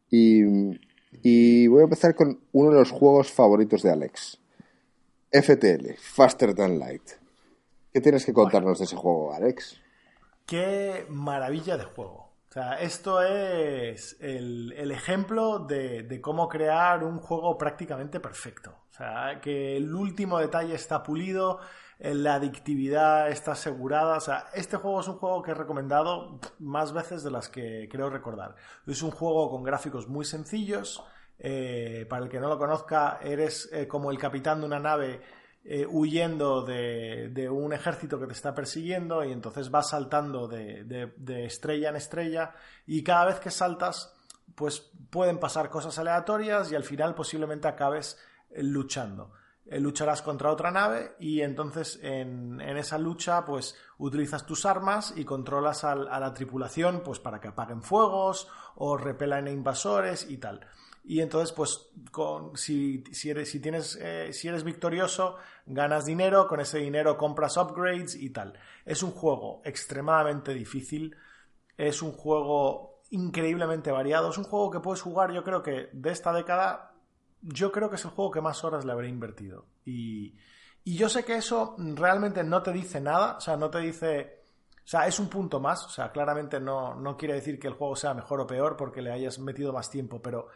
y, 0.09 1.67
voy 1.67 1.81
a 1.81 1.83
empezar 1.83 2.15
con 2.15 2.39
uno 2.51 2.71
de 2.71 2.79
los 2.79 2.91
juegos 2.91 3.31
favoritos 3.31 3.83
de 3.83 3.91
Alex. 3.91 4.39
FTL, 5.31 5.93
Faster 5.97 6.53
Than 6.53 6.77
Light. 6.77 7.03
¿Qué 7.93 8.01
tienes 8.01 8.25
que 8.25 8.33
contarnos 8.33 8.79
de 8.79 8.85
ese 8.85 8.95
juego, 8.95 9.33
Alex? 9.33 9.79
Qué 10.45 11.05
maravilla 11.09 11.77
de 11.77 11.85
juego. 11.85 12.31
O 12.49 12.53
sea, 12.53 12.81
esto 12.81 13.21
es 13.21 14.17
el, 14.19 14.91
ejemplo 14.91 15.59
de, 15.59 16.03
de, 16.03 16.19
cómo 16.19 16.49
crear 16.49 17.01
un 17.01 17.19
juego 17.19 17.57
prácticamente 17.57 18.19
perfecto. 18.19 18.75
O 18.89 18.93
sea, 18.93 19.39
que 19.41 19.77
el 19.77 19.95
último 19.95 20.37
detalle 20.37 20.75
está 20.75 21.01
pulido, 21.01 21.59
la 22.01 22.35
adictividad 22.35 23.29
está 23.29 23.51
asegurada. 23.51 24.17
O 24.17 24.21
sea, 24.21 24.47
este 24.53 24.77
juego 24.77 25.01
es 25.01 25.07
un 25.07 25.17
juego 25.17 25.41
que 25.43 25.51
he 25.51 25.55
recomendado 25.55 26.39
más 26.59 26.93
veces 26.93 27.23
de 27.23 27.31
las 27.31 27.47
que 27.47 27.87
creo 27.91 28.09
recordar. 28.09 28.55
Es 28.87 29.03
un 29.03 29.11
juego 29.11 29.49
con 29.49 29.63
gráficos 29.63 30.07
muy 30.07 30.25
sencillos. 30.25 31.03
Eh, 31.43 32.05
para 32.07 32.23
el 32.23 32.29
que 32.29 32.39
no 32.39 32.47
lo 32.47 32.59
conozca, 32.59 33.19
eres 33.23 33.67
eh, 33.73 33.87
como 33.87 34.11
el 34.11 34.19
capitán 34.19 34.59
de 34.59 34.67
una 34.67 34.79
nave 34.79 35.21
eh, 35.63 35.87
huyendo 35.89 36.61
de, 36.63 37.49
un 37.51 37.73
ejército 37.73 38.19
que 38.19 38.27
te 38.27 38.33
está 38.33 38.53
persiguiendo 38.53 39.23
y 39.25 39.31
entonces 39.31 39.71
vas 39.71 39.89
saltando 39.89 40.47
de, 40.47 40.83
de, 40.83 41.45
estrella 41.45 41.89
en 41.89 41.95
estrella 41.95 42.53
y 42.85 43.03
cada 43.03 43.25
vez 43.25 43.39
que 43.39 43.49
saltas 43.49 44.13
pues 44.53 44.91
pueden 45.09 45.39
pasar 45.39 45.71
cosas 45.71 45.97
aleatorias 45.97 46.71
y 46.71 46.75
al 46.75 46.83
final 46.83 47.15
posiblemente 47.15 47.67
acabes 47.67 48.19
luchando. 48.57 49.31
Eh, 49.65 49.79
lucharás 49.79 50.21
contra 50.21 50.51
otra 50.51 50.71
nave 50.71 51.15
y 51.19 51.41
entonces 51.41 51.99
en, 52.01 52.59
esa 52.61 52.97
lucha 52.97 53.45
pues 53.45 53.75
utilizas 53.99 54.45
tus 54.45 54.65
armas 54.65 55.13
y 55.15 55.23
controlas 55.23 55.83
a, 55.83 55.95
la 55.95 56.33
tripulación 56.33 57.03
pues 57.05 57.19
para 57.19 57.39
que 57.39 57.49
apaguen 57.49 57.83
fuegos 57.83 58.47
o 58.75 58.97
repelan 58.97 59.47
invasores 59.47 60.29
y 60.29 60.37
tal. 60.37 60.61
Y 61.03 61.21
entonces, 61.21 61.51
pues, 61.51 61.89
si, 62.53 63.03
eres, 63.25 63.49
si, 63.49 63.59
tienes, 63.59 63.97
eh, 63.99 64.33
si 64.33 64.47
eres 64.47 64.63
victorioso, 64.63 65.37
ganas 65.65 66.05
dinero, 66.05 66.47
con 66.47 66.59
ese 66.59 66.77
dinero 66.77 67.17
compras 67.17 67.57
upgrades 67.57 68.13
y 68.15 68.29
tal. 68.29 68.53
Es 68.85 69.01
un 69.01 69.09
juego 69.09 69.63
extremadamente 69.65 70.53
difícil, 70.53 71.15
es 71.75 72.03
un 72.03 72.11
juego 72.11 73.01
increíblemente 73.09 73.91
variado, 73.91 74.29
es 74.29 74.37
un 74.37 74.43
juego 74.43 74.69
que 74.69 74.79
puedes 74.79 75.01
jugar, 75.01 75.31
yo 75.31 75.43
creo 75.43 75.63
que 75.63 75.89
de 75.91 76.11
esta 76.11 76.33
década 76.33 76.90
yo 77.41 77.71
creo 77.71 77.89
que 77.89 77.95
es 77.95 78.05
el 78.05 78.11
juego 78.11 78.31
que 78.31 78.41
más 78.41 78.63
horas 78.63 78.85
le 78.85 78.91
habré 78.91 79.09
invertido. 79.09 79.65
Y, 79.85 80.35
yo 80.83 81.09
sé 81.09 81.23
que 81.23 81.35
eso 81.35 81.75
realmente 81.77 82.43
no 82.43 82.63
te 82.63 82.71
dice 82.71 82.99
nada, 82.99 83.37
o 83.37 83.41
sea, 83.41 83.57
no 83.57 83.69
te 83.69 83.79
dice... 83.79 84.41
O 84.83 84.87
sea, 84.91 85.05
es 85.05 85.19
un 85.19 85.29
punto 85.29 85.59
más, 85.59 85.85
o 85.85 85.89
sea, 85.89 86.11
claramente 86.11 86.59
no, 86.59 86.95
no 86.95 87.15
quiere 87.15 87.35
decir 87.35 87.59
que 87.59 87.67
el 87.67 87.75
juego 87.75 87.95
sea 87.95 88.15
mejor 88.15 88.41
o 88.41 88.47
peor 88.47 88.75
porque 88.75 89.01
le 89.01 89.11
hayas 89.11 89.39
metido 89.39 89.73
más 89.73 89.89
tiempo, 89.89 90.21
pero... 90.21 90.47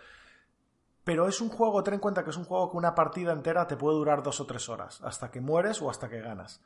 Pero 1.03 1.27
es 1.27 1.39
un 1.39 1.49
juego, 1.49 1.83
ten 1.83 1.93
en 1.93 1.99
cuenta 1.99 2.23
que 2.23 2.31
es 2.31 2.37
un 2.37 2.45
juego 2.45 2.71
que 2.71 2.77
una 2.77 2.95
partida 2.95 3.31
entera 3.31 3.67
te 3.67 3.77
puede 3.77 3.95
durar 3.95 4.23
dos 4.23 4.39
o 4.39 4.47
tres 4.47 4.67
horas, 4.69 4.99
hasta 5.03 5.29
que 5.29 5.39
mueres 5.39 5.79
o 5.83 5.91
hasta 5.91 6.09
que 6.09 6.19
ganas. 6.19 6.63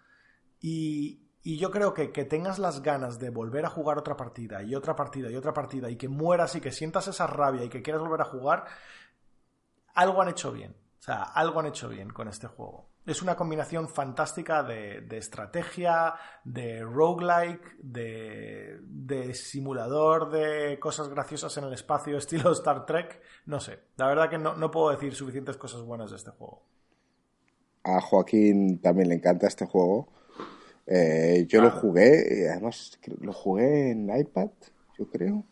Y, 0.61 1.29
y 1.43 1.57
yo 1.57 1.71
creo 1.71 1.93
que 1.93 2.11
que 2.11 2.23
tengas 2.25 2.59
las 2.59 2.81
ganas 2.81 3.19
de 3.19 3.29
volver 3.29 3.65
a 3.65 3.69
jugar 3.69 3.97
otra 3.97 4.15
partida 4.15 4.61
y 4.63 4.75
otra 4.75 4.95
partida 4.95 5.29
y 5.29 5.35
otra 5.35 5.53
partida 5.53 5.89
y 5.89 5.97
que 5.97 6.07
mueras 6.07 6.55
y 6.55 6.61
que 6.61 6.71
sientas 6.71 7.07
esa 7.07 7.27
rabia 7.27 7.63
y 7.65 7.69
que 7.69 7.81
quieras 7.81 8.01
volver 8.01 8.21
a 8.21 8.25
jugar, 8.25 8.65
algo 9.95 10.21
han 10.21 10.29
hecho 10.29 10.51
bien. 10.51 10.75
O 10.99 11.01
sea, 11.01 11.23
algo 11.23 11.59
han 11.59 11.67
hecho 11.67 11.87
bien 11.89 12.09
con 12.09 12.27
este 12.27 12.47
juego. 12.47 12.89
Es 13.05 13.21
una 13.21 13.35
combinación 13.35 13.87
fantástica 13.87 14.61
de, 14.61 15.03
estrategia, 15.17 16.13
de 16.43 16.83
roguelike, 16.83 17.77
de, 17.81 18.77
de, 18.81 19.33
simulador 19.33 20.29
de 20.29 20.77
cosas 20.77 21.09
graciosas 21.09 21.57
en 21.57 21.63
el 21.63 21.73
espacio, 21.73 22.17
estilo 22.19 22.51
Star 22.51 22.85
Trek. 22.85 23.21
No 23.45 23.59
sé, 23.59 23.79
la 23.97 24.07
verdad 24.07 24.29
que 24.29 24.37
no, 24.37 24.71
puedo 24.71 24.91
decir 24.91 25.15
suficientes 25.15 25.57
cosas 25.57 25.81
buenas 25.81 26.11
de 26.11 26.17
este 26.17 26.31
juego. 26.31 26.61
A 27.83 28.01
Joaquín 28.01 28.79
también 28.79 29.09
le 29.09 29.15
encanta 29.15 29.47
este 29.47 29.65
juego. 29.65 30.09
Eh, 30.85 31.45
yo 31.47 31.61
lo 31.61 31.71
jugué, 31.71 32.49
además 32.51 32.99
lo 33.21 33.31
jugué 33.31 33.91
en 33.91 34.15
iPad, 34.15 34.49
yo 34.97 35.09
creo. 35.09 35.45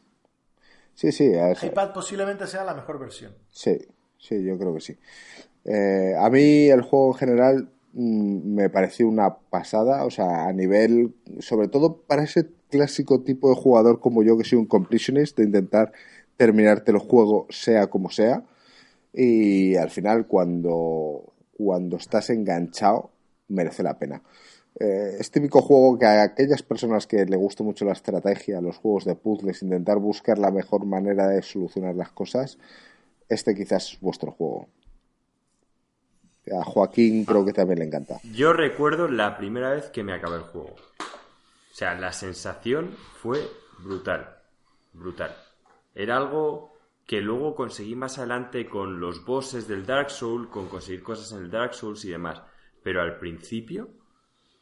Sí, 0.94 1.12
sí. 1.12 1.32
iPad 1.62 1.94
posiblemente 1.94 2.46
sea 2.48 2.64
la 2.64 2.74
mejor 2.74 3.00
versión. 3.00 3.34
Sí, 3.50 3.80
sí, 4.18 4.44
yo 4.44 4.58
creo 4.58 4.74
que 4.74 4.82
sí. 4.82 4.98
Eh, 5.66 6.16
a 6.18 6.30
mí 6.30 6.70
el 6.70 6.82
juego 6.82 7.14
en 7.14 7.18
general 7.18 7.70
mm, 7.94 8.54
me 8.56 8.70
pareció 8.70 9.08
una 9.08 9.38
pasada, 9.38 10.06
o 10.06 10.12
sea, 10.12 10.48
a 10.48 10.54
nivel, 10.54 11.14
sobre 11.40 11.68
todo 11.68 11.98
para 12.02 12.24
ese 12.24 12.48
clásico 12.70 13.22
tipo 13.22 13.50
de 13.50 13.56
jugador 13.56 14.00
como 14.00 14.24
yo 14.24 14.38
que 14.38 14.44
soy 14.44 14.60
un 14.60 14.66
completionist, 14.66 15.38
de 15.38 15.46
intentar 15.46 15.92
terminarte 16.38 16.92
el 16.92 17.00
juego 17.00 17.48
sea 17.50 17.88
como 17.88 18.10
sea. 18.10 18.44
Y 19.14 19.76
al 19.76 19.90
final 19.90 20.28
cuando, 20.28 21.34
cuando 21.58 21.98
estás 21.98 22.30
enganchado 22.30 23.12
merece 23.48 23.84
la 23.84 23.98
pena. 23.98 24.22
Eh, 24.80 25.18
es 25.20 25.32
típico 25.32 25.62
juego 25.62 25.98
que 25.98 26.06
a 26.06 26.22
aquellas 26.22 26.62
personas 26.62 27.08
que 27.08 27.26
le 27.26 27.36
gusta 27.36 27.64
mucho 27.64 27.86
la 27.86 27.94
estrategia, 27.94 28.62
los 28.62 28.78
juegos 28.78 29.06
de 29.06 29.16
puzzles, 29.16 29.64
intentar 29.64 29.98
buscar 29.98 30.38
la 30.38 30.52
mejor 30.52 30.86
manera 30.86 31.28
de 31.28 31.42
solucionar 31.42 31.96
las 31.96 32.12
cosas, 32.12 32.60
este 33.30 33.56
quizás 33.56 33.94
es 33.94 34.00
vuestro 34.00 34.32
juego. 34.32 34.70
A 36.52 36.64
Joaquín 36.64 37.26
creo 37.26 37.46
que 37.46 37.54
también 37.54 37.80
le 37.80 37.86
encanta. 37.86 38.20
Yo 38.34 38.54
recuerdo 38.54 39.08
la 39.10 39.38
primera 39.38 39.72
vez 39.72 39.90
que 39.90 40.04
me 40.04 40.14
acabé 40.14 40.38
el 40.38 40.44
juego. 40.44 40.76
O 41.00 41.74
sea, 41.74 41.94
la 41.96 42.14
sensación 42.14 42.96
fue 43.22 43.40
brutal. 43.80 44.38
Brutal. 44.94 45.36
Era 45.94 46.18
algo 46.18 46.78
que 47.06 47.22
luego 47.22 47.56
conseguí 47.56 47.96
más 47.96 48.18
adelante 48.18 48.68
con 48.68 49.00
los 49.00 49.26
bosses 49.26 49.68
del 49.68 49.86
Dark 49.86 50.10
Souls, 50.10 50.50
con 50.50 50.68
conseguir 50.68 51.04
cosas 51.04 51.32
en 51.32 51.46
el 51.46 51.52
Dark 51.52 51.74
Souls 51.74 52.04
y 52.06 52.10
demás. 52.10 52.42
Pero 52.84 53.02
al 53.02 53.18
principio 53.18 53.90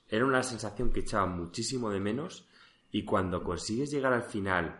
era 0.08 0.26
una 0.26 0.44
sensación 0.44 0.92
que 0.92 1.02
echaba 1.02 1.26
muchísimo 1.26 1.90
de 1.90 2.00
menos 2.00 2.48
y 2.92 3.04
cuando 3.04 3.44
consigues 3.44 3.92
llegar 3.92 4.14
al 4.14 4.24
final 4.24 4.80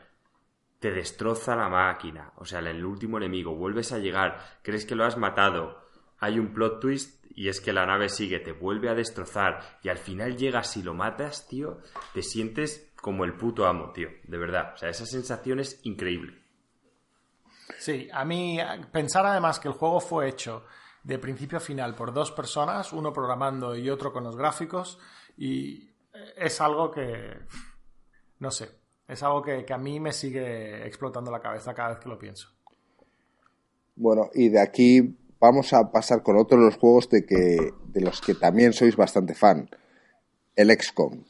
te 0.86 0.92
destroza 0.92 1.56
la 1.56 1.68
máquina. 1.68 2.32
O 2.36 2.46
sea, 2.46 2.60
el 2.60 2.86
último 2.86 3.18
enemigo, 3.18 3.56
vuelves 3.56 3.92
a 3.92 3.98
llegar, 3.98 4.60
crees 4.62 4.86
que 4.86 4.94
lo 4.94 5.04
has 5.04 5.18
matado, 5.18 5.82
hay 6.20 6.38
un 6.38 6.54
plot 6.54 6.80
twist 6.80 7.26
y 7.32 7.50
es 7.50 7.60
que 7.60 7.74
la 7.74 7.88
nave 7.88 8.08
sigue, 8.08 8.40
te 8.40 8.52
vuelve 8.52 8.88
a 8.88 8.94
destrozar 8.94 9.80
y 9.82 9.90
al 9.90 9.98
final 9.98 10.38
llegas 10.38 10.78
y 10.78 10.84
lo 10.84 10.94
matas, 10.94 11.48
tío, 11.48 11.80
te 12.14 12.22
sientes 12.22 12.94
como 13.02 13.26
el 13.26 13.34
puto 13.34 13.66
amo, 13.66 13.94
tío, 13.94 14.10
de 14.26 14.38
verdad. 14.38 14.74
O 14.76 14.78
sea, 14.78 14.90
esa 14.90 15.08
sensación 15.08 15.60
es 15.60 15.80
increíble. 15.86 16.40
Sí, 17.80 18.08
a 18.14 18.24
mí 18.24 18.60
pensar 18.92 19.26
además 19.26 19.60
que 19.60 19.70
el 19.70 19.74
juego 19.74 20.00
fue 20.00 20.30
hecho 20.30 20.66
de 21.02 21.18
principio 21.18 21.58
a 21.58 21.62
final 21.62 21.96
por 21.96 22.14
dos 22.14 22.32
personas, 22.32 22.94
uno 22.94 23.12
programando 23.12 23.76
y 23.76 23.90
otro 23.90 24.14
con 24.14 24.24
los 24.24 24.36
gráficos, 24.36 25.00
y 25.36 25.90
es 26.38 26.62
algo 26.62 26.92
que, 26.92 27.40
no 28.38 28.52
sé, 28.52 28.85
es 29.08 29.24
algo 29.24 29.42
que, 29.42 29.66
a 29.72 29.78
mí 29.78 30.00
me 30.00 30.12
sigue 30.12 30.86
explotando 30.86 31.32
la 31.32 31.40
cabeza 31.40 31.74
cada 31.74 31.90
vez 31.90 32.00
que 32.00 32.10
lo 32.10 32.18
pienso. 32.18 32.50
Bueno, 33.96 34.30
y 34.34 34.50
de 34.50 34.60
aquí 34.60 35.18
vamos 35.40 35.74
a 35.74 35.92
pasar 35.92 36.24
con 36.24 36.38
otro 36.38 36.58
de 36.58 36.66
los 36.66 36.78
juegos 36.78 37.10
de, 37.10 37.26
que, 37.26 37.74
de 37.88 38.02
los 38.02 38.20
que 38.22 38.34
también 38.34 38.74
sois 38.74 38.96
bastante 38.96 39.36
fan, 39.36 39.70
el 40.56 40.72
XCOM. 40.72 41.24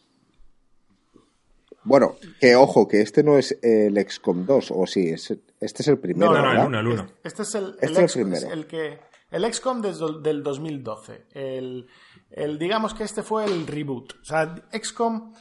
Bueno, 1.86 2.16
que 2.40 2.56
ojo, 2.56 2.88
que 2.88 3.02
este 3.02 3.24
no 3.24 3.38
es 3.38 3.58
el 3.62 3.96
XCOM 4.10 4.46
2, 4.46 4.72
o 4.72 4.88
sí, 4.88 5.10
es, 5.10 5.32
Este 5.60 5.84
es 5.84 5.88
el 5.88 6.00
primero. 6.00 6.34
No, 6.34 6.42
no, 6.42 6.52
el 6.52 6.68
1, 6.68 6.80
el 6.80 6.88
1. 6.88 7.08
Este 7.24 7.44
es 7.44 7.56
el, 7.56 7.76
este 7.80 8.02
el, 8.04 8.12
primero. 8.12 8.52
el 8.52 8.68
que. 8.68 9.00
El 9.30 9.54
XCOM 9.54 9.82
desde 9.82 10.20
del 10.22 10.42
2012. 10.42 11.26
El, 11.34 11.88
el, 12.32 12.58
digamos 12.58 12.94
que 12.96 13.04
este 13.04 13.22
fue 13.22 13.46
el 13.46 13.68
reboot. 13.68 14.14
O 14.22 14.26
sea, 14.26 14.56
XCOM, 14.72 15.34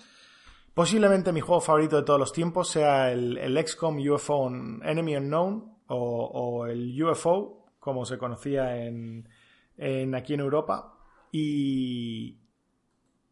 posiblemente 0.74 1.32
mi 1.32 1.40
juego 1.40 1.60
favorito 1.60 1.96
de 1.96 2.02
todos 2.02 2.18
los 2.20 2.32
tiempos, 2.32 2.68
sea 2.68 3.12
el, 3.12 3.38
el 3.38 3.66
XCOM 3.66 3.98
UFO 4.08 4.48
Enemy 4.48 5.16
Unknown 5.16 5.74
o, 5.86 6.66
el 6.66 7.02
UFO, 7.02 7.66
como 7.78 8.04
se 8.04 8.18
conocía 8.18 8.84
en, 8.84 9.28
en 9.76 10.14
aquí 10.14 10.34
en 10.34 10.40
Europa. 10.40 10.98
Y, 11.30 12.38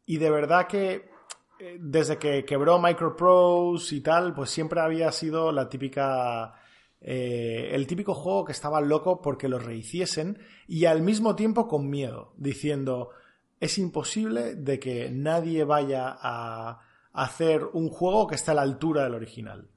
y 0.07 0.16
de 0.16 0.30
verdad 0.30 0.66
que 0.66 1.11
eh, 1.59 1.78
desde 1.80 2.18
que 2.18 2.45
quebró 2.45 2.80
Microprose 2.80 3.95
y 3.95 4.01
tal, 4.01 4.34
pues 4.34 4.51
siempre 4.51 4.80
había 4.80 5.12
sido 5.12 5.53
la 5.53 5.68
típica. 5.68 6.55
Eh, 7.01 7.70
el 7.72 7.86
típico 7.88 8.14
juego 8.14 8.45
que 8.45 8.53
estaba 8.53 8.80
loco 8.80 9.20
porque 9.20 9.49
lo 9.49 9.59
rehiciesen 9.59 10.38
y 10.68 10.84
al 10.84 11.03
mismo 11.03 11.34
tiempo 11.34 11.66
con 11.66 11.90
miedo, 11.90 12.32
diciendo 12.36 13.11
es 13.59 13.78
imposible 13.78 14.55
de 14.55 14.78
que 14.78 15.11
nadie 15.11 15.64
vaya 15.64 16.16
a 16.20 16.80
hacer 17.13 17.65
un 17.73 17.89
juego 17.89 18.27
que 18.27 18.35
esté 18.35 18.51
a 18.51 18.55
la 18.55 18.63
altura 18.63 19.05
del 19.05 19.15
original. 19.15 19.69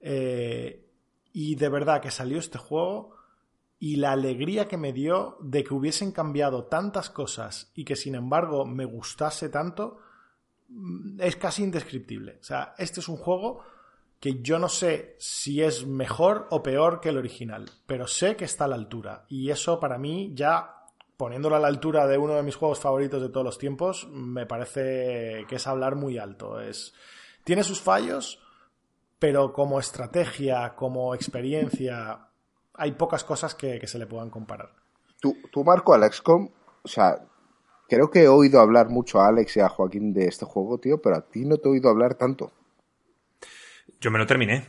Eh, 0.00 0.86
y 1.32 1.54
de 1.56 1.68
verdad 1.68 2.00
que 2.00 2.10
salió 2.10 2.38
este 2.38 2.58
juego 2.58 3.16
y 3.78 3.96
la 3.96 4.12
alegría 4.12 4.68
que 4.68 4.76
me 4.76 4.92
dio 4.92 5.36
de 5.40 5.64
que 5.64 5.74
hubiesen 5.74 6.12
cambiado 6.12 6.64
tantas 6.64 7.10
cosas 7.10 7.72
y 7.74 7.84
que 7.84 7.96
sin 7.96 8.14
embargo 8.14 8.64
me 8.64 8.84
gustase 8.84 9.48
tanto, 9.48 9.98
Mm, 10.68 11.20
es 11.20 11.36
casi 11.36 11.62
indescriptible. 11.62 12.38
O 12.40 12.44
sea, 12.44 12.74
este 12.78 13.00
es 13.00 13.08
un 13.08 13.16
juego 13.16 13.62
que 14.18 14.40
yo 14.40 14.58
no 14.58 14.68
sé 14.68 15.16
si 15.18 15.62
es 15.62 15.86
mejor 15.86 16.48
o 16.50 16.62
peor 16.62 17.00
que 17.00 17.10
el 17.10 17.18
original, 17.18 17.70
pero 17.86 18.06
sé 18.06 18.36
que 18.36 18.46
está 18.46 18.64
a 18.64 18.68
la 18.68 18.76
altura. 18.76 19.24
Y 19.28 19.50
eso 19.50 19.78
para 19.78 19.98
mí, 19.98 20.32
ya 20.34 20.83
poniéndolo 21.16 21.56
a 21.56 21.60
la 21.60 21.68
altura 21.68 22.06
de 22.06 22.18
uno 22.18 22.34
de 22.34 22.42
mis 22.42 22.56
juegos 22.56 22.80
favoritos 22.80 23.22
de 23.22 23.28
todos 23.28 23.44
los 23.44 23.58
tiempos, 23.58 24.08
me 24.10 24.46
parece 24.46 25.44
que 25.48 25.56
es 25.56 25.66
hablar 25.66 25.96
muy 25.96 26.18
alto. 26.18 26.60
Es, 26.60 26.94
tiene 27.44 27.62
sus 27.62 27.80
fallos, 27.80 28.40
pero 29.18 29.52
como 29.52 29.78
estrategia, 29.78 30.74
como 30.74 31.14
experiencia, 31.14 32.28
hay 32.74 32.92
pocas 32.92 33.24
cosas 33.24 33.54
que, 33.54 33.86
se 33.86 33.98
le 33.98 34.06
puedan 34.06 34.30
comparar. 34.30 34.70
Tú, 35.20 35.36
tú 35.52 35.64
Marco, 35.64 35.94
al 35.94 36.10
XCOM, 36.12 36.48
o 36.82 36.88
sea, 36.88 37.16
Creo 37.88 38.10
que 38.10 38.22
he 38.22 38.28
oído 38.28 38.60
hablar 38.60 38.88
mucho 38.88 39.20
a 39.20 39.28
Alex 39.28 39.56
y 39.56 39.60
a 39.60 39.68
Joaquín 39.68 40.12
de 40.12 40.26
este 40.26 40.46
juego, 40.46 40.78
tío, 40.78 41.00
pero 41.02 41.16
a 41.16 41.20
ti 41.20 41.44
no 41.44 41.58
te 41.58 41.68
he 41.68 41.72
oído 41.72 41.90
hablar 41.90 42.14
tanto. 42.14 42.52
Yo 44.00 44.10
me 44.10 44.18
lo 44.18 44.26
terminé. 44.26 44.66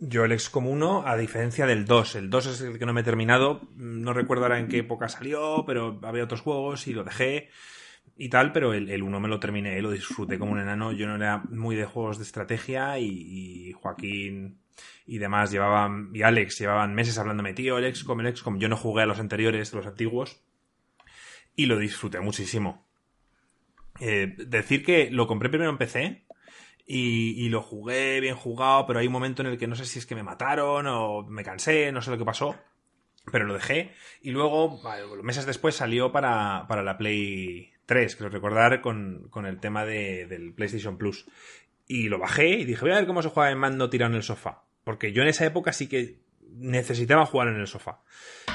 Yo 0.00 0.24
el 0.24 0.38
XCOM 0.38 0.68
1, 0.68 1.06
a 1.06 1.16
diferencia 1.16 1.66
del 1.66 1.84
2. 1.84 2.14
El 2.16 2.30
2 2.30 2.46
es 2.46 2.60
el 2.60 2.78
que 2.78 2.86
no 2.86 2.92
me 2.92 3.00
he 3.00 3.04
terminado. 3.04 3.68
No 3.76 4.12
recuerdo 4.12 4.44
ahora 4.44 4.60
en 4.60 4.68
qué 4.68 4.78
época 4.78 5.08
salió, 5.08 5.64
pero 5.66 5.98
había 6.02 6.24
otros 6.24 6.40
juegos 6.40 6.86
y 6.86 6.92
lo 6.92 7.02
dejé 7.02 7.48
y 8.16 8.28
tal, 8.28 8.52
pero 8.52 8.74
el, 8.74 8.90
el 8.90 9.02
1 9.02 9.20
me 9.20 9.28
lo 9.28 9.40
terminé, 9.40 9.80
lo 9.82 9.90
disfruté 9.90 10.38
como 10.38 10.52
un 10.52 10.60
enano. 10.60 10.92
Yo 10.92 11.08
no 11.08 11.16
era 11.16 11.38
muy 11.50 11.74
de 11.74 11.84
juegos 11.84 12.18
de 12.18 12.24
estrategia 12.24 12.98
y, 12.98 13.72
Joaquín 13.72 14.60
y 15.06 15.18
demás 15.18 15.50
llevaban, 15.50 16.10
y 16.14 16.22
Alex 16.22 16.58
llevaban 16.60 16.94
meses 16.94 17.18
hablándome, 17.18 17.54
tío, 17.54 17.78
el 17.78 17.94
XCOM, 17.94 18.20
el 18.20 18.36
XCOM. 18.36 18.58
Yo 18.58 18.68
no 18.68 18.76
jugué 18.76 19.02
a 19.02 19.06
los 19.06 19.18
anteriores, 19.18 19.72
los 19.72 19.86
antiguos 19.86 20.42
y 21.56 21.66
lo 21.66 21.76
disfruté 21.76 22.20
muchísimo. 22.20 22.86
Eh, 23.98 24.36
decir 24.46 24.84
que 24.84 25.10
lo 25.10 25.26
compré 25.26 25.48
primero 25.48 25.70
en 25.70 25.78
PC 25.78 26.27
y, 26.90 27.50
lo 27.50 27.60
jugué 27.60 28.18
bien 28.20 28.34
jugado, 28.34 28.86
pero 28.86 28.98
hay 28.98 29.06
un 29.06 29.12
momento 29.12 29.42
en 29.42 29.48
el 29.48 29.58
que 29.58 29.66
no 29.66 29.74
sé 29.74 29.84
si 29.84 29.98
es 29.98 30.06
que 30.06 30.14
me 30.14 30.22
mataron 30.22 30.86
o 30.86 31.22
me 31.22 31.44
cansé, 31.44 31.92
no 31.92 32.00
sé 32.00 32.10
lo 32.10 32.16
que 32.16 32.24
pasó, 32.24 32.56
pero 33.30 33.44
lo 33.44 33.52
dejé. 33.52 33.92
Y 34.22 34.30
luego, 34.30 34.80
meses 35.22 35.44
después, 35.44 35.74
salió 35.74 36.10
para, 36.12 36.66
la 36.66 36.96
Play 36.96 37.72
3, 37.84 38.16
creo 38.16 38.30
recordar, 38.30 38.80
con, 38.80 39.28
con 39.28 39.44
el 39.44 39.60
tema 39.60 39.84
del 39.84 40.54
PlayStation 40.54 40.96
Plus. 40.96 41.26
Y 41.86 42.08
lo 42.08 42.18
bajé 42.18 42.48
y 42.48 42.64
dije, 42.64 42.80
voy 42.80 42.92
a 42.92 42.96
ver 42.96 43.06
cómo 43.06 43.20
se 43.22 43.28
juega 43.28 43.50
en 43.50 43.58
mando 43.58 43.90
tirado 43.90 44.12
en 44.12 44.16
el 44.16 44.22
sofá. 44.22 44.64
Porque 44.82 45.12
yo 45.12 45.20
en 45.20 45.28
esa 45.28 45.44
época 45.44 45.74
sí 45.74 45.88
que 45.88 46.20
necesitaba 46.40 47.26
jugar 47.26 47.48
en 47.48 47.56
el 47.56 47.66
sofá. 47.66 48.00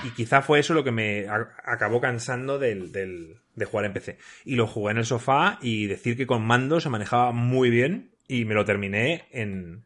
Y 0.04 0.10
quizá 0.10 0.42
fue 0.42 0.60
eso 0.60 0.74
lo 0.74 0.84
que 0.84 0.92
me 0.92 1.28
acabó 1.30 2.02
cansando 2.02 2.58
del, 2.58 2.92
de 2.92 3.66
jugar 3.66 3.86
en 3.86 3.94
PC. 3.94 4.18
Y 4.44 4.56
lo 4.56 4.66
jugué 4.66 4.94
en 4.94 4.98
el 4.98 5.06
sofá 5.06 5.60
y 5.62 5.86
decir 5.86 6.18
que 6.18 6.26
con 6.26 6.44
mando 6.44 6.80
se 6.80 6.90
manejaba 6.90 7.32
muy 7.32 7.70
bien 7.70 8.13
y 8.28 8.46
me 8.46 8.54
lo 8.54 8.66
terminé 8.66 9.28
en, 9.32 9.86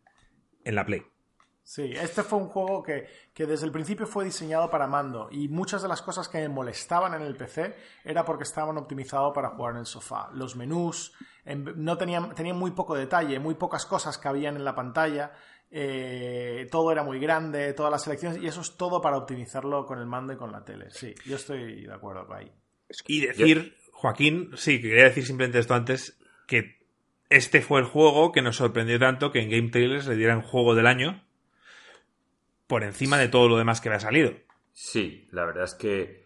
en 0.63 0.75
la 0.75 0.85
Play. 0.85 1.03
Sí, 1.63 1.91
este 1.91 2.23
fue 2.23 2.39
un 2.39 2.47
juego 2.47 2.81
que, 2.81 3.07
que, 3.33 3.45
desde 3.45 3.65
el 3.65 3.73
principio 3.73 4.07
fue 4.07 4.23
diseñado 4.23 4.69
para 4.69 4.88
mando 4.88 5.27
y 5.29 5.49
muchas 5.49 5.81
de 5.81 5.89
las 5.89 6.01
cosas 6.01 6.29
que 6.29 6.38
me 6.38 6.47
molestaban 6.47 7.13
en 7.13 7.23
el 7.23 7.35
PC 7.35 7.75
era 8.05 8.23
porque 8.23 8.43
estaban 8.43 8.77
optimizados 8.77 9.33
para 9.35 9.49
jugar 9.49 9.73
en 9.73 9.79
el 9.79 9.85
sofá. 9.85 10.29
Los 10.33 10.55
menús 10.55 11.13
no 11.45 11.97
tenían, 11.97 12.33
tenían 12.33 12.57
muy 12.57 12.71
poco 12.71 12.95
detalle, 12.95 13.38
muy 13.39 13.55
pocas 13.55 13.85
cosas 13.85 14.17
que 14.17 14.29
habían 14.29 14.55
en 14.55 14.63
la 14.63 14.75
pantalla 14.75 15.33
eh, 15.69 16.67
todo 16.71 16.91
era 16.91 17.03
muy 17.03 17.19
grande, 17.19 17.73
todas 17.73 17.91
las 17.91 18.03
selecciones, 18.03 18.41
y 18.41 18.47
eso 18.47 18.61
es 18.61 18.77
todo 18.77 19.01
para 19.01 19.17
optimizarlo 19.17 19.85
con 19.85 19.99
el 19.99 20.05
mando 20.05 20.33
y 20.33 20.38
con 20.38 20.51
la 20.51 20.63
tele. 20.63 20.89
Sí, 20.91 21.13
yo 21.25 21.35
estoy 21.35 21.85
de 21.85 21.93
acuerdo 21.93 22.25
con 22.25 22.38
ahí. 22.38 22.51
Y 23.07 23.25
decir, 23.25 23.75
Joaquín, 23.91 24.51
sí, 24.55 24.81
quería 24.81 25.05
decir 25.05 25.25
simplemente 25.25 25.59
esto 25.59 25.73
antes, 25.73 26.17
que 26.47 26.76
este 27.30 27.61
fue 27.61 27.80
el 27.80 27.86
juego 27.86 28.32
que 28.32 28.41
nos 28.41 28.57
sorprendió 28.57 28.99
tanto 28.99 29.32
que 29.32 29.41
en 29.41 29.49
Game 29.49 29.69
Trailers 29.69 30.07
le 30.07 30.15
dieran 30.15 30.41
juego 30.41 30.75
del 30.75 30.88
año 30.88 31.23
por 32.67 32.84
encima 32.84 33.17
de 33.17 33.28
todo 33.28 33.47
lo 33.47 33.57
demás 33.57 33.82
que 33.82 33.89
había 33.89 33.99
salido. 33.99 34.32
Sí, 34.73 35.28
la 35.32 35.45
verdad 35.45 35.63
es 35.63 35.75
que 35.75 36.25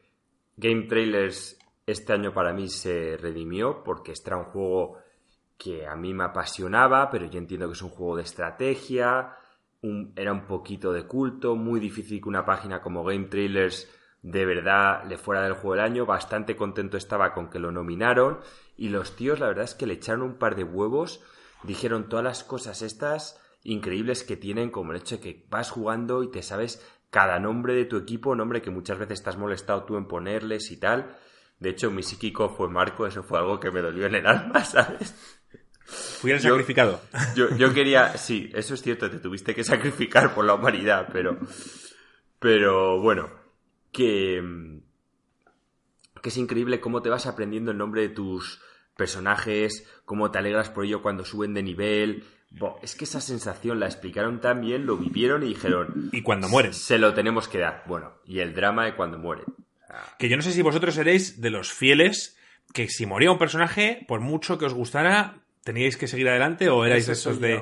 Game 0.58 0.84
Trailers 0.84 1.58
este 1.86 2.14
año 2.14 2.34
para 2.34 2.54
mí 2.54 2.68
se 2.68 3.18
redimió 3.18 3.84
porque 3.84 4.12
este 4.12 4.30
era 4.30 4.38
un 4.38 4.46
juego 4.46 4.98
que 5.58 5.86
a 5.86 5.96
mí 5.96 6.14
me 6.14 6.24
apasionaba, 6.24 7.10
pero 7.10 7.26
yo 7.28 7.38
entiendo 7.38 7.68
que 7.68 7.74
es 7.74 7.82
un 7.82 7.90
juego 7.90 8.18
de 8.18 8.24
estrategia, 8.24 9.36
era 10.16 10.32
un 10.32 10.46
poquito 10.48 10.92
de 10.92 11.06
culto, 11.06 11.56
muy 11.56 11.80
difícil 11.80 12.22
que 12.22 12.30
una 12.30 12.46
página 12.46 12.82
como 12.82 13.04
Game 13.04 13.26
Trailers 13.26 13.90
de 14.22 14.46
verdad 14.46 15.04
le 15.06 15.18
fuera 15.18 15.42
del 15.44 15.54
juego 15.54 15.76
del 15.76 15.86
año, 15.86 16.06
bastante 16.06 16.56
contento 16.56 16.98
estaba 16.98 17.34
con 17.34 17.50
que 17.50 17.60
lo 17.60 17.72
nominaron 17.72 18.40
y 18.78 18.90
los 18.90 19.16
tíos 19.16 19.40
la 19.40 19.48
verdad 19.48 19.66
es 19.66 19.76
que 19.76 19.88
le 19.88 19.94
echaron 19.94 20.22
un 20.22 20.38
par 20.38 20.56
de 20.56 20.64
huevos, 20.64 21.22
dijeron 21.64 22.10
todas 22.10 22.26
las 22.26 22.44
cosas 22.44 22.82
estas 22.82 23.40
increíbles 23.64 24.24
que 24.24 24.38
tienen, 24.38 24.70
como 24.70 24.92
el 24.92 25.00
hecho 25.00 25.18
de 25.18 25.22
que 25.22 25.46
vas 25.50 25.72
jugando 25.72 26.24
y 26.24 26.32
te 26.32 26.44
sabes 26.44 26.86
cada 27.10 27.40
nombre 27.40 27.74
de 27.76 27.86
tu 27.86 27.98
equipo, 27.98 28.36
nombre 28.36 28.62
que 28.62 28.72
muchas 28.72 28.98
veces 28.98 29.20
estás 29.20 29.38
molestado 29.38 29.84
tú 29.84 29.98
en 29.98 30.08
ponerles 30.08 30.72
y 30.72 30.78
tal. 30.78 31.16
De 31.60 31.70
hecho, 31.70 31.92
mi 31.92 32.02
psíquico 32.02 32.50
fue 32.50 32.70
Marco, 32.70 33.06
eso 33.06 33.22
fue 33.22 33.38
algo 33.38 33.60
que 33.60 33.70
me 33.70 33.82
dolió 33.82 34.08
en 34.08 34.16
el 34.16 34.26
alma, 34.26 34.64
¿sabes? 34.66 35.14
Fui 35.84 36.32
el 36.32 36.40
sacrificado. 36.40 37.02
Yo, 37.36 37.50
quería, 37.74 38.18
sí, 38.18 38.50
eso 38.54 38.74
es 38.74 38.82
cierto, 38.82 39.10
te 39.10 39.20
tuviste 39.20 39.54
que 39.54 39.64
sacrificar 39.64 40.34
por 40.34 40.46
la 40.46 40.54
humanidad, 40.54 41.10
pero, 41.12 41.38
pero 42.40 43.00
bueno, 43.02 43.30
que, 43.92 44.42
que 46.22 46.30
es 46.30 46.38
increíble 46.38 46.80
cómo 46.80 47.02
te 47.02 47.10
vas 47.10 47.26
aprendiendo 47.26 47.72
el 47.72 47.78
nombre 47.78 48.02
de 48.02 48.10
tus 48.10 48.62
personajes, 48.96 49.88
cómo 50.06 50.32
te 50.32 50.40
alegras 50.40 50.70
por 50.70 50.86
ello 50.86 51.02
cuando 51.02 51.26
suben 51.26 51.54
de 51.54 51.64
nivel. 51.64 52.24
es 52.82 52.96
que 52.96 53.06
esa 53.06 53.22
sensación 53.22 53.80
la 53.80 53.88
explicaron 53.88 54.42
tan 54.42 54.62
bien, 54.62 54.86
lo 54.86 54.98
vivieron 54.98 55.44
y 55.44 55.50
dijeron. 55.50 56.10
Y 56.12 56.22
cuando 56.22 56.50
mueren. 56.50 56.74
Se 56.74 56.98
lo 56.98 57.14
tenemos 57.14 57.48
que 57.48 57.60
dar. 57.60 57.84
Bueno, 57.88 58.14
y 58.26 58.40
el 58.40 58.54
drama 58.54 58.86
de 58.86 58.96
cuando 58.96 59.18
mueren. 59.18 59.46
Que 60.18 60.30
yo 60.30 60.38
no 60.38 60.42
sé 60.42 60.52
si 60.54 60.62
vosotros 60.62 60.96
seréis 60.96 61.42
de 61.42 61.50
los 61.50 61.72
fieles 61.72 62.38
que 62.74 62.88
si 62.88 63.06
moría 63.06 63.32
un 63.32 63.38
personaje, 63.38 64.06
por 64.08 64.22
mucho 64.22 64.58
que 64.58 64.66
os 64.66 64.74
gustara, 64.74 65.42
¿Teníais 65.64 65.96
que 65.96 66.08
seguir 66.08 66.28
adelante 66.28 66.70
o 66.70 66.86
erais 66.86 67.08
esos 67.08 67.40
de, 67.40 67.62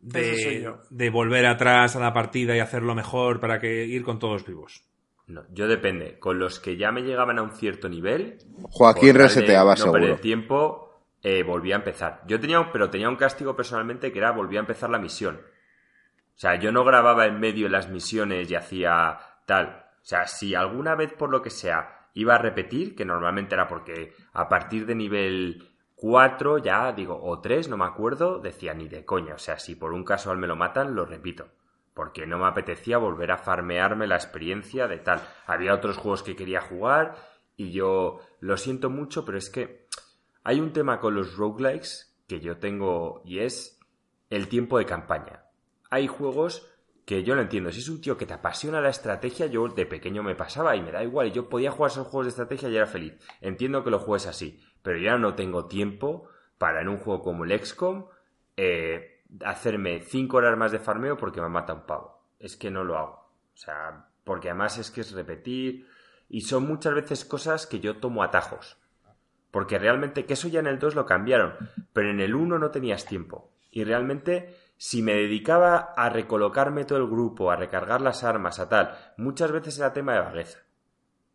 de, 0.00 1.10
volver 1.10 1.46
atrás 1.46 1.96
a 1.96 2.00
la 2.00 2.12
partida 2.12 2.54
y 2.56 2.60
hacerlo 2.60 2.94
mejor 2.94 3.40
para 3.40 3.58
que 3.58 3.86
ir 3.86 4.04
con 4.04 4.20
todos 4.20 4.46
vivos? 4.46 4.84
No, 5.30 5.44
yo 5.52 5.68
depende. 5.68 6.18
Con 6.18 6.38
los 6.38 6.58
que 6.58 6.76
ya 6.76 6.90
me 6.90 7.02
llegaban 7.02 7.38
a 7.38 7.42
un 7.42 7.52
cierto 7.52 7.88
nivel. 7.88 8.38
Joaquín 8.70 9.14
reseteaba, 9.14 9.72
no 9.72 9.76
seguro. 9.76 10.16
tiempo, 10.16 11.04
eh, 11.22 11.42
volvía 11.42 11.76
a 11.76 11.78
empezar. 11.78 12.22
Yo 12.26 12.40
tenía, 12.40 12.70
pero 12.72 12.90
tenía 12.90 13.08
un 13.08 13.16
castigo 13.16 13.54
personalmente 13.54 14.12
que 14.12 14.18
era 14.18 14.32
volvía 14.32 14.58
a 14.58 14.62
empezar 14.62 14.90
la 14.90 14.98
misión. 14.98 15.36
O 15.36 16.38
sea, 16.40 16.56
yo 16.56 16.72
no 16.72 16.84
grababa 16.84 17.26
en 17.26 17.38
medio 17.38 17.66
de 17.66 17.70
las 17.70 17.88
misiones 17.90 18.50
y 18.50 18.54
hacía 18.54 19.18
tal. 19.46 19.84
O 19.96 20.04
sea, 20.04 20.26
si 20.26 20.54
alguna 20.54 20.94
vez 20.94 21.12
por 21.12 21.30
lo 21.30 21.42
que 21.42 21.50
sea 21.50 22.08
iba 22.14 22.34
a 22.34 22.38
repetir, 22.38 22.96
que 22.96 23.04
normalmente 23.04 23.54
era 23.54 23.68
porque 23.68 24.14
a 24.32 24.48
partir 24.48 24.86
de 24.86 24.94
nivel 24.94 25.70
cuatro 25.94 26.58
ya, 26.58 26.92
digo, 26.92 27.20
o 27.22 27.40
tres, 27.40 27.68
no 27.68 27.76
me 27.76 27.84
acuerdo, 27.84 28.38
decía 28.38 28.74
ni 28.74 28.88
de 28.88 29.04
coña. 29.04 29.34
O 29.34 29.38
sea, 29.38 29.58
si 29.58 29.74
por 29.74 29.92
un 29.92 30.02
casual 30.02 30.38
me 30.38 30.46
lo 30.46 30.56
matan, 30.56 30.94
lo 30.94 31.04
repito. 31.04 31.48
Porque 31.94 32.26
no 32.26 32.38
me 32.38 32.46
apetecía 32.46 32.98
volver 32.98 33.32
a 33.32 33.38
farmearme 33.38 34.06
la 34.06 34.16
experiencia 34.16 34.86
de 34.88 34.98
tal. 34.98 35.20
Había 35.46 35.74
otros 35.74 35.96
juegos 35.96 36.22
que 36.22 36.36
quería 36.36 36.60
jugar 36.60 37.16
y 37.56 37.72
yo 37.72 38.20
lo 38.40 38.56
siento 38.56 38.90
mucho, 38.90 39.24
pero 39.24 39.38
es 39.38 39.50
que 39.50 39.86
hay 40.44 40.60
un 40.60 40.72
tema 40.72 41.00
con 41.00 41.14
los 41.14 41.36
roguelikes 41.36 42.14
que 42.26 42.40
yo 42.40 42.58
tengo 42.58 43.22
y 43.24 43.40
es 43.40 43.78
el 44.30 44.48
tiempo 44.48 44.78
de 44.78 44.86
campaña. 44.86 45.44
Hay 45.90 46.06
juegos 46.06 46.66
que 47.04 47.24
yo 47.24 47.34
lo 47.34 47.42
entiendo. 47.42 47.72
Si 47.72 47.80
es 47.80 47.88
un 47.88 48.00
tío 48.00 48.16
que 48.16 48.24
te 48.24 48.34
apasiona 48.34 48.80
la 48.80 48.88
estrategia, 48.88 49.46
yo 49.46 49.66
de 49.66 49.84
pequeño 49.84 50.22
me 50.22 50.36
pasaba 50.36 50.76
y 50.76 50.80
me 50.80 50.92
da 50.92 51.02
igual. 51.02 51.26
Y 51.26 51.32
yo 51.32 51.48
podía 51.48 51.72
jugar 51.72 51.90
esos 51.90 52.06
juegos 52.06 52.26
de 52.26 52.30
estrategia 52.30 52.68
y 52.68 52.76
era 52.76 52.86
feliz. 52.86 53.14
Entiendo 53.40 53.82
que 53.82 53.90
lo 53.90 53.98
juegues 53.98 54.28
así, 54.28 54.60
pero 54.82 54.98
ya 54.98 55.18
no 55.18 55.34
tengo 55.34 55.66
tiempo 55.66 56.28
para 56.56 56.82
en 56.82 56.88
un 56.88 56.98
juego 56.98 57.22
como 57.22 57.44
el 57.44 57.58
XCOM 57.58 58.06
eh, 58.56 59.09
hacerme 59.44 60.00
5 60.00 60.36
horas 60.36 60.56
más 60.56 60.72
de 60.72 60.78
farmeo 60.78 61.16
porque 61.16 61.40
me 61.40 61.48
mata 61.48 61.74
un 61.74 61.86
pavo. 61.86 62.22
Es 62.38 62.56
que 62.56 62.70
no 62.70 62.84
lo 62.84 62.98
hago. 62.98 63.30
O 63.54 63.56
sea, 63.56 64.08
porque 64.24 64.48
además 64.48 64.78
es 64.78 64.90
que 64.90 65.02
es 65.02 65.12
repetir. 65.12 65.88
Y 66.28 66.42
son 66.42 66.66
muchas 66.66 66.94
veces 66.94 67.24
cosas 67.24 67.66
que 67.66 67.80
yo 67.80 67.96
tomo 67.96 68.22
atajos. 68.22 68.78
Porque 69.50 69.78
realmente, 69.78 70.26
que 70.26 70.34
eso 70.34 70.48
ya 70.48 70.60
en 70.60 70.68
el 70.68 70.78
2 70.78 70.94
lo 70.94 71.06
cambiaron, 71.06 71.54
pero 71.92 72.10
en 72.10 72.20
el 72.20 72.34
1 72.34 72.58
no 72.58 72.70
tenías 72.70 73.04
tiempo. 73.04 73.50
Y 73.70 73.84
realmente 73.84 74.54
si 74.82 75.02
me 75.02 75.12
dedicaba 75.12 75.92
a 75.94 76.08
recolocarme 76.08 76.86
todo 76.86 76.96
el 76.96 77.06
grupo, 77.06 77.50
a 77.50 77.56
recargar 77.56 78.00
las 78.00 78.24
armas, 78.24 78.58
a 78.60 78.70
tal, 78.70 78.96
muchas 79.18 79.52
veces 79.52 79.78
era 79.78 79.92
tema 79.92 80.14
de 80.14 80.20
vagueza. 80.20 80.60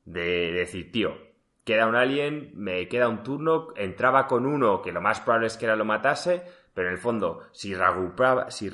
De 0.03 0.51
decir, 0.51 0.91
tío, 0.91 1.15
queda 1.63 1.85
un 1.85 1.95
alien, 1.95 2.53
me 2.55 2.87
queda 2.87 3.07
un 3.07 3.21
turno, 3.21 3.67
entraba 3.75 4.25
con 4.25 4.47
uno 4.47 4.81
que 4.81 4.91
lo 4.91 4.99
más 4.99 5.19
probable 5.19 5.45
es 5.45 5.57
que 5.57 5.65
era 5.65 5.75
lo 5.75 5.85
matase, 5.85 6.43
pero 6.75 6.89
en 6.89 6.93
el 6.95 6.99
fondo, 6.99 7.47
si 7.53 7.73
reagrupaba, 7.73 8.51
si 8.51 8.69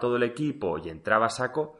todo 0.00 0.16
el 0.16 0.22
equipo 0.22 0.78
y 0.78 0.88
entraba 0.88 1.28
saco, 1.28 1.78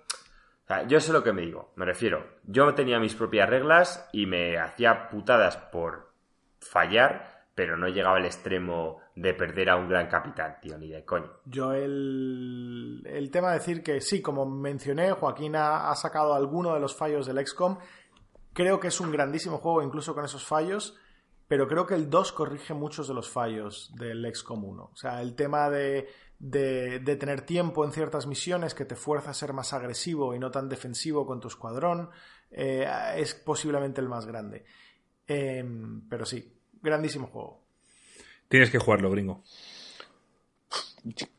yo 0.86 1.00
sé 1.00 1.12
lo 1.12 1.24
que 1.24 1.32
me 1.32 1.42
digo, 1.42 1.72
me 1.76 1.86
refiero. 1.86 2.26
Yo 2.44 2.74
tenía 2.74 3.00
mis 3.00 3.14
propias 3.14 3.48
reglas 3.48 4.06
y 4.12 4.26
me 4.26 4.58
hacía 4.58 5.08
putadas 5.08 5.56
por 5.56 6.12
fallar, 6.60 7.46
pero 7.54 7.78
no 7.78 7.88
llegaba 7.88 8.18
al 8.18 8.26
extremo 8.26 9.00
de 9.14 9.32
perder 9.32 9.70
a 9.70 9.76
un 9.76 9.88
gran 9.88 10.08
capitán, 10.08 10.58
tío, 10.60 10.76
ni 10.76 10.90
de 10.90 11.06
coño. 11.06 11.30
Yo 11.46 11.72
el, 11.72 13.02
el 13.06 13.30
tema 13.30 13.52
de 13.52 13.58
decir 13.58 13.82
que 13.82 14.02
sí, 14.02 14.20
como 14.20 14.44
mencioné, 14.44 15.12
Joaquín 15.12 15.56
ha, 15.56 15.94
sacado 15.94 16.34
alguno 16.34 16.74
de 16.74 16.80
los 16.80 16.94
fallos 16.94 17.26
del 17.26 17.44
XCOM. 17.46 17.78
Creo 18.52 18.78
que 18.78 18.88
es 18.88 19.00
un 19.00 19.10
grandísimo 19.10 19.56
juego, 19.56 19.82
incluso 19.82 20.14
con 20.14 20.26
esos 20.26 20.44
fallos, 20.44 20.98
pero 21.48 21.68
creo 21.68 21.86
que 21.86 21.94
el 21.94 22.10
2 22.10 22.32
corrige 22.32 22.74
muchos 22.74 23.08
de 23.08 23.14
los 23.14 23.28
fallos 23.30 23.92
del 23.96 24.26
XCOM 24.34 24.64
1. 24.64 24.90
O 24.92 24.96
sea, 24.96 25.22
el 25.22 25.34
tema 25.34 25.70
de, 25.70 26.08
de, 26.38 27.16
tener 27.16 27.42
tiempo 27.42 27.84
en 27.84 27.92
ciertas 27.92 28.26
misiones 28.26 28.74
que 28.74 28.84
te 28.84 28.96
fuerza 28.96 29.30
a 29.30 29.34
ser 29.34 29.52
más 29.52 29.72
agresivo 29.72 30.34
y 30.34 30.38
no 30.38 30.50
tan 30.50 30.68
defensivo 30.68 31.26
con 31.26 31.40
tu 31.40 31.48
escuadrón, 31.48 32.10
eh, 32.50 32.86
es 33.16 33.34
posiblemente 33.34 34.00
el 34.00 34.08
más 34.08 34.26
grande. 34.26 34.64
Em, 35.26 36.08
pero 36.08 36.26
sí, 36.26 36.52
grandísimo 36.82 37.28
juego. 37.28 37.62
Tienes 38.48 38.70
que 38.70 38.78
jugarlo, 38.78 39.10
gringo. 39.10 39.42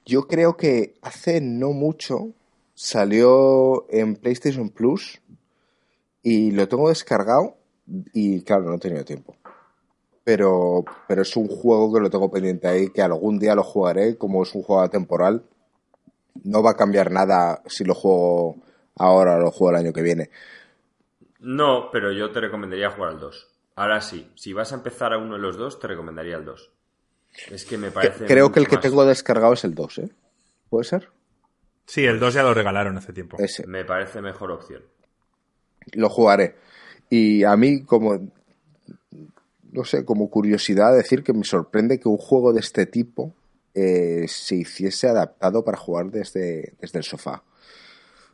Yo 0.05 0.27
creo 0.27 0.55
que 0.55 0.97
hace 1.01 1.41
no 1.41 1.71
mucho 1.71 2.33
salió 2.73 3.89
en 3.89 4.15
PlayStation 4.15 4.69
Plus 4.69 5.19
y 6.21 6.51
lo 6.51 6.67
tengo 6.67 6.89
descargado 6.89 7.57
y 8.13 8.43
claro, 8.43 8.65
no 8.65 8.75
he 8.75 8.79
tenido 8.79 9.03
tiempo. 9.03 9.35
Pero, 10.27 10.83
pero 11.07 11.21
es 11.21 11.37
un 11.37 11.47
juego 11.47 11.93
que 11.93 12.01
lo 12.01 12.09
tengo 12.09 12.29
pendiente 12.29 12.67
ahí, 12.67 12.89
que 12.89 13.01
algún 13.01 13.39
día 13.39 13.55
lo 13.55 13.63
jugaré, 13.63 14.17
como 14.17 14.43
es 14.43 14.53
un 14.55 14.61
juego 14.61 14.89
temporal. 14.89 15.45
No 16.43 16.61
va 16.61 16.71
a 16.71 16.75
cambiar 16.75 17.11
nada 17.11 17.61
si 17.65 17.85
lo 17.85 17.93
juego 17.93 18.57
ahora 18.97 19.37
o 19.37 19.39
lo 19.39 19.51
juego 19.51 19.69
el 19.69 19.85
año 19.85 19.93
que 19.93 20.01
viene. 20.01 20.29
No, 21.39 21.89
pero 21.93 22.11
yo 22.11 22.29
te 22.31 22.41
recomendaría 22.41 22.89
jugar 22.89 23.11
al 23.11 23.21
2. 23.21 23.47
Ahora 23.77 24.01
sí, 24.01 24.29
si 24.35 24.51
vas 24.51 24.73
a 24.73 24.75
empezar 24.75 25.13
a 25.13 25.17
uno 25.17 25.35
de 25.35 25.39
los 25.39 25.55
dos, 25.55 25.79
te 25.79 25.87
recomendaría 25.87 26.35
el 26.35 26.43
2. 26.43 26.71
Es 27.51 27.63
que 27.63 27.77
me 27.77 27.91
parece. 27.91 28.25
Creo 28.25 28.51
que 28.51 28.59
el 28.59 28.67
que 28.67 28.75
tengo 28.75 29.05
descargado 29.05 29.53
es 29.53 29.63
el 29.63 29.75
2, 29.75 29.97
¿eh? 29.99 30.09
¿Puede 30.69 30.83
ser? 30.83 31.09
Sí, 31.85 32.03
el 32.03 32.19
2 32.19 32.33
ya 32.33 32.43
lo 32.43 32.53
regalaron 32.53 32.97
hace 32.97 33.13
tiempo. 33.13 33.37
Ese. 33.39 33.65
Me 33.65 33.85
parece 33.85 34.21
mejor 34.21 34.51
opción. 34.51 34.83
Lo 35.93 36.09
jugaré. 36.09 36.57
Y 37.09 37.45
a 37.45 37.55
mí, 37.55 37.85
como. 37.85 38.35
No 39.77 39.83
sé, 39.83 40.05
como 40.05 40.31
curiosidad, 40.31 40.95
decir 40.95 41.23
que 41.23 41.33
me 41.33 41.43
sorprende 41.43 41.99
que 41.99 42.09
un 42.09 42.17
juego 42.17 42.51
de 42.51 42.61
este 42.61 42.87
tipo 42.87 43.35
eh, 43.75 44.25
se 44.27 44.55
hiciese 44.55 45.07
adaptado 45.07 45.63
para 45.63 45.77
jugar 45.77 46.09
desde, 46.09 46.73
desde 46.81 46.97
el 46.97 47.03
sofá. 47.05 47.43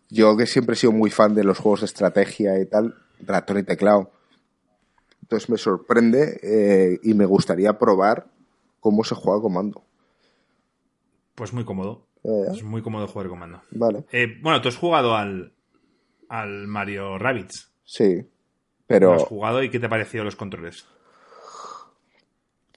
Yo 0.09 0.37
que 0.37 0.45
siempre 0.45 0.71
he 0.71 0.77
sido 0.77 0.93
muy 0.93 1.09
fan 1.09 1.35
de 1.35 1.43
los 1.43 1.59
juegos 1.59 1.81
de 1.81 1.87
estrategia 1.87 2.57
y 2.61 2.65
tal, 2.65 2.95
ratón 3.19 3.57
y 3.57 3.63
teclado. 3.63 4.09
Entonces 5.21 5.49
me 5.49 5.57
sorprende 5.57 6.39
eh, 6.43 6.99
y 7.03 7.13
me 7.13 7.25
gustaría 7.25 7.77
probar 7.77 8.27
cómo 8.79 9.03
se 9.03 9.15
juega 9.15 9.41
comando. 9.41 9.83
Pues 11.35 11.51
muy 11.51 11.65
cómodo. 11.65 12.07
Eh. 12.23 12.53
Es 12.53 12.63
muy 12.63 12.81
cómodo 12.81 13.05
jugar 13.09 13.27
comando. 13.27 13.63
Vale. 13.71 14.05
Eh, 14.13 14.27
bueno, 14.41 14.61
tú 14.61 14.69
has 14.69 14.77
jugado 14.77 15.13
al, 15.17 15.51
al 16.29 16.67
Mario 16.67 17.17
Rabbids. 17.17 17.69
Sí, 17.83 18.25
pero... 18.87 19.11
has 19.11 19.23
jugado 19.23 19.61
y 19.61 19.69
qué 19.69 19.81
te 19.81 19.87
ha 19.87 19.89
parecido 19.89 20.23
los 20.23 20.37
controles? 20.37 20.85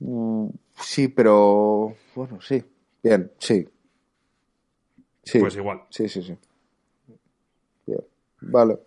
Mm, 0.00 0.48
sí, 0.78 1.08
pero... 1.08 1.94
Bueno, 2.14 2.40
sí. 2.40 2.62
Bien, 3.02 3.30
sí. 3.38 3.68
Sí. 5.22 5.38
Pues 5.40 5.56
igual. 5.56 5.82
Sí, 5.90 6.08
sí, 6.08 6.22
sí. 6.22 6.36
Bien. 7.86 8.00
Vale. 8.40 8.78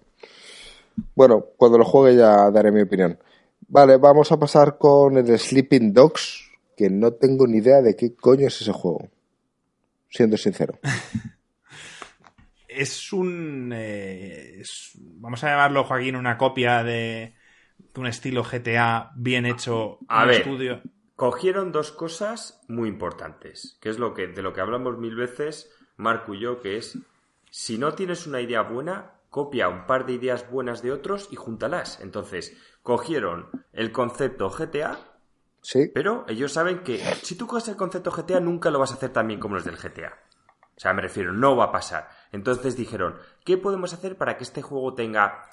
Bueno, 1.15 1.45
cuando 1.57 1.77
lo 1.77 1.85
juegue 1.85 2.17
ya 2.17 2.51
daré 2.51 2.71
mi 2.71 2.81
opinión. 2.81 3.17
Vale, 3.67 3.97
vamos 3.97 4.31
a 4.31 4.39
pasar 4.39 4.77
con 4.77 5.17
el 5.17 5.37
Sleeping 5.37 5.93
Dogs, 5.93 6.49
que 6.75 6.89
no 6.89 7.13
tengo 7.13 7.45
ni 7.45 7.57
idea 7.57 7.81
de 7.81 7.95
qué 7.95 8.15
coño 8.15 8.47
es 8.47 8.61
ese 8.61 8.71
juego. 8.71 9.09
Siendo 10.09 10.37
sincero. 10.37 10.79
es 12.67 13.11
un. 13.13 13.71
Eh, 13.75 14.63
vamos 14.95 15.43
a 15.43 15.49
llamarlo, 15.49 15.83
Joaquín, 15.83 16.15
una 16.15 16.37
copia 16.37 16.83
de, 16.83 17.35
un 17.95 18.07
estilo 18.07 18.43
GTA 18.43 19.11
bien 19.15 19.45
hecho 19.45 19.99
a 20.07 20.25
ver, 20.25 20.37
estudio. 20.37 20.81
Cogieron 21.19 21.71
dos 21.71 21.91
cosas 21.91 22.63
muy 22.67 22.89
importantes, 22.89 23.77
que 23.81 23.89
es 23.89 23.99
lo 23.99 24.13
que, 24.13 24.27
de 24.27 24.41
lo 24.41 24.53
que 24.53 24.61
hablamos 24.61 24.97
mil 24.97 25.15
veces, 25.15 25.69
Marco 25.97 26.33
y 26.33 26.39
yo, 26.39 26.61
que 26.61 26.77
es 26.77 26.97
si 27.51 27.77
no 27.77 27.93
tienes 27.93 28.25
una 28.25 28.39
idea 28.39 28.61
buena, 28.61 29.19
copia 29.29 29.67
un 29.69 29.85
par 29.85 30.05
de 30.05 30.13
ideas 30.13 30.49
buenas 30.49 30.81
de 30.81 30.93
otros 30.93 31.27
y 31.29 31.35
júntalas. 31.35 31.99
Entonces, 31.99 32.57
cogieron 32.83 33.49
el 33.73 33.91
concepto 33.91 34.49
GTA 34.49 34.97
pero 35.93 36.25
ellos 36.27 36.53
saben 36.53 36.83
que 36.83 36.99
si 37.21 37.35
tú 37.35 37.45
coges 37.45 37.67
el 37.67 37.75
concepto 37.75 38.11
GTA 38.11 38.39
nunca 38.39 38.71
lo 38.71 38.79
vas 38.79 38.91
a 38.91 38.95
hacer 38.95 39.11
tan 39.11 39.27
bien 39.27 39.39
como 39.39 39.55
los 39.55 39.65
del 39.65 39.75
GTA. 39.75 40.17
O 40.75 40.79
sea, 40.79 40.93
me 40.93 41.01
refiero, 41.01 41.33
no 41.33 41.57
va 41.57 41.65
a 41.65 41.71
pasar. 41.71 42.07
Entonces 42.31 42.77
dijeron, 42.77 43.17
¿qué 43.43 43.57
podemos 43.57 43.93
hacer 43.93 44.17
para 44.17 44.37
que 44.37 44.45
este 44.45 44.61
juego 44.61 44.93
tenga 44.93 45.49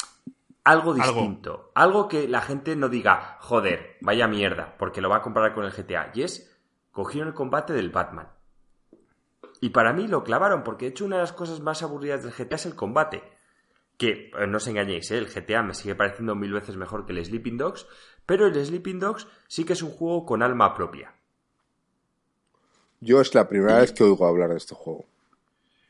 algo 0.66 0.94
distinto? 0.94 1.70
Algo, 1.76 2.08
que 2.08 2.26
la 2.26 2.40
gente 2.40 2.74
no 2.74 2.88
diga, 2.88 3.38
joder, 3.40 3.96
vaya 4.00 4.26
mierda, 4.26 4.74
porque 4.78 5.00
lo 5.00 5.08
va 5.08 5.18
a 5.18 5.22
comparar 5.22 5.54
con 5.54 5.64
el 5.64 5.70
GTA. 5.70 6.10
Y 6.12 6.22
es, 6.22 6.52
cogieron 6.90 7.28
el 7.28 7.34
combate 7.34 7.72
del 7.72 7.90
Batman. 7.90 8.28
Y 9.60 9.70
para 9.70 9.92
mí 9.92 10.08
lo 10.08 10.24
clavaron, 10.24 10.64
porque 10.64 10.86
de 10.86 10.90
hecho 10.90 11.04
una 11.04 11.16
de 11.16 11.22
las 11.22 11.32
cosas 11.32 11.60
más 11.60 11.84
aburridas 11.84 12.24
del 12.24 12.32
GTA 12.32 12.56
es 12.56 12.66
el 12.66 12.74
combate. 12.74 13.22
Que, 13.96 14.32
eh, 14.36 14.46
no 14.48 14.56
os 14.56 14.66
engañéis, 14.66 15.08
¿eh? 15.12 15.18
el 15.18 15.28
GTA 15.28 15.62
me 15.62 15.72
sigue 15.72 15.94
pareciendo 15.94 16.34
mil 16.34 16.52
veces 16.52 16.76
mejor 16.76 17.06
que 17.06 17.12
el 17.12 17.24
Sleeping 17.24 17.58
Dogs, 17.58 17.86
pero 18.26 18.46
el 18.46 18.66
Sleeping 18.66 18.98
Dogs 18.98 19.28
sí 19.46 19.64
que 19.64 19.74
es 19.74 19.82
un 19.82 19.92
juego 19.92 20.26
con 20.26 20.42
alma 20.42 20.74
propia. 20.74 21.14
Yo 23.00 23.20
es 23.20 23.32
la 23.36 23.48
primera 23.48 23.78
vez 23.78 23.92
que 23.92 24.02
oigo 24.02 24.26
hablar 24.26 24.50
de 24.50 24.56
este 24.56 24.74
juego. 24.74 25.04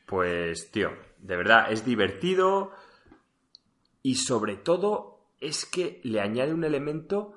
Pues, 0.05 0.69
tío, 0.69 0.91
de 1.17 1.35
verdad, 1.35 1.71
es 1.71 1.83
divertido 1.83 2.71
y 4.03 4.15
sobre 4.15 4.55
todo 4.55 5.31
es 5.39 5.65
que 5.65 6.01
le 6.03 6.21
añade 6.21 6.53
un 6.53 6.63
elemento, 6.63 7.33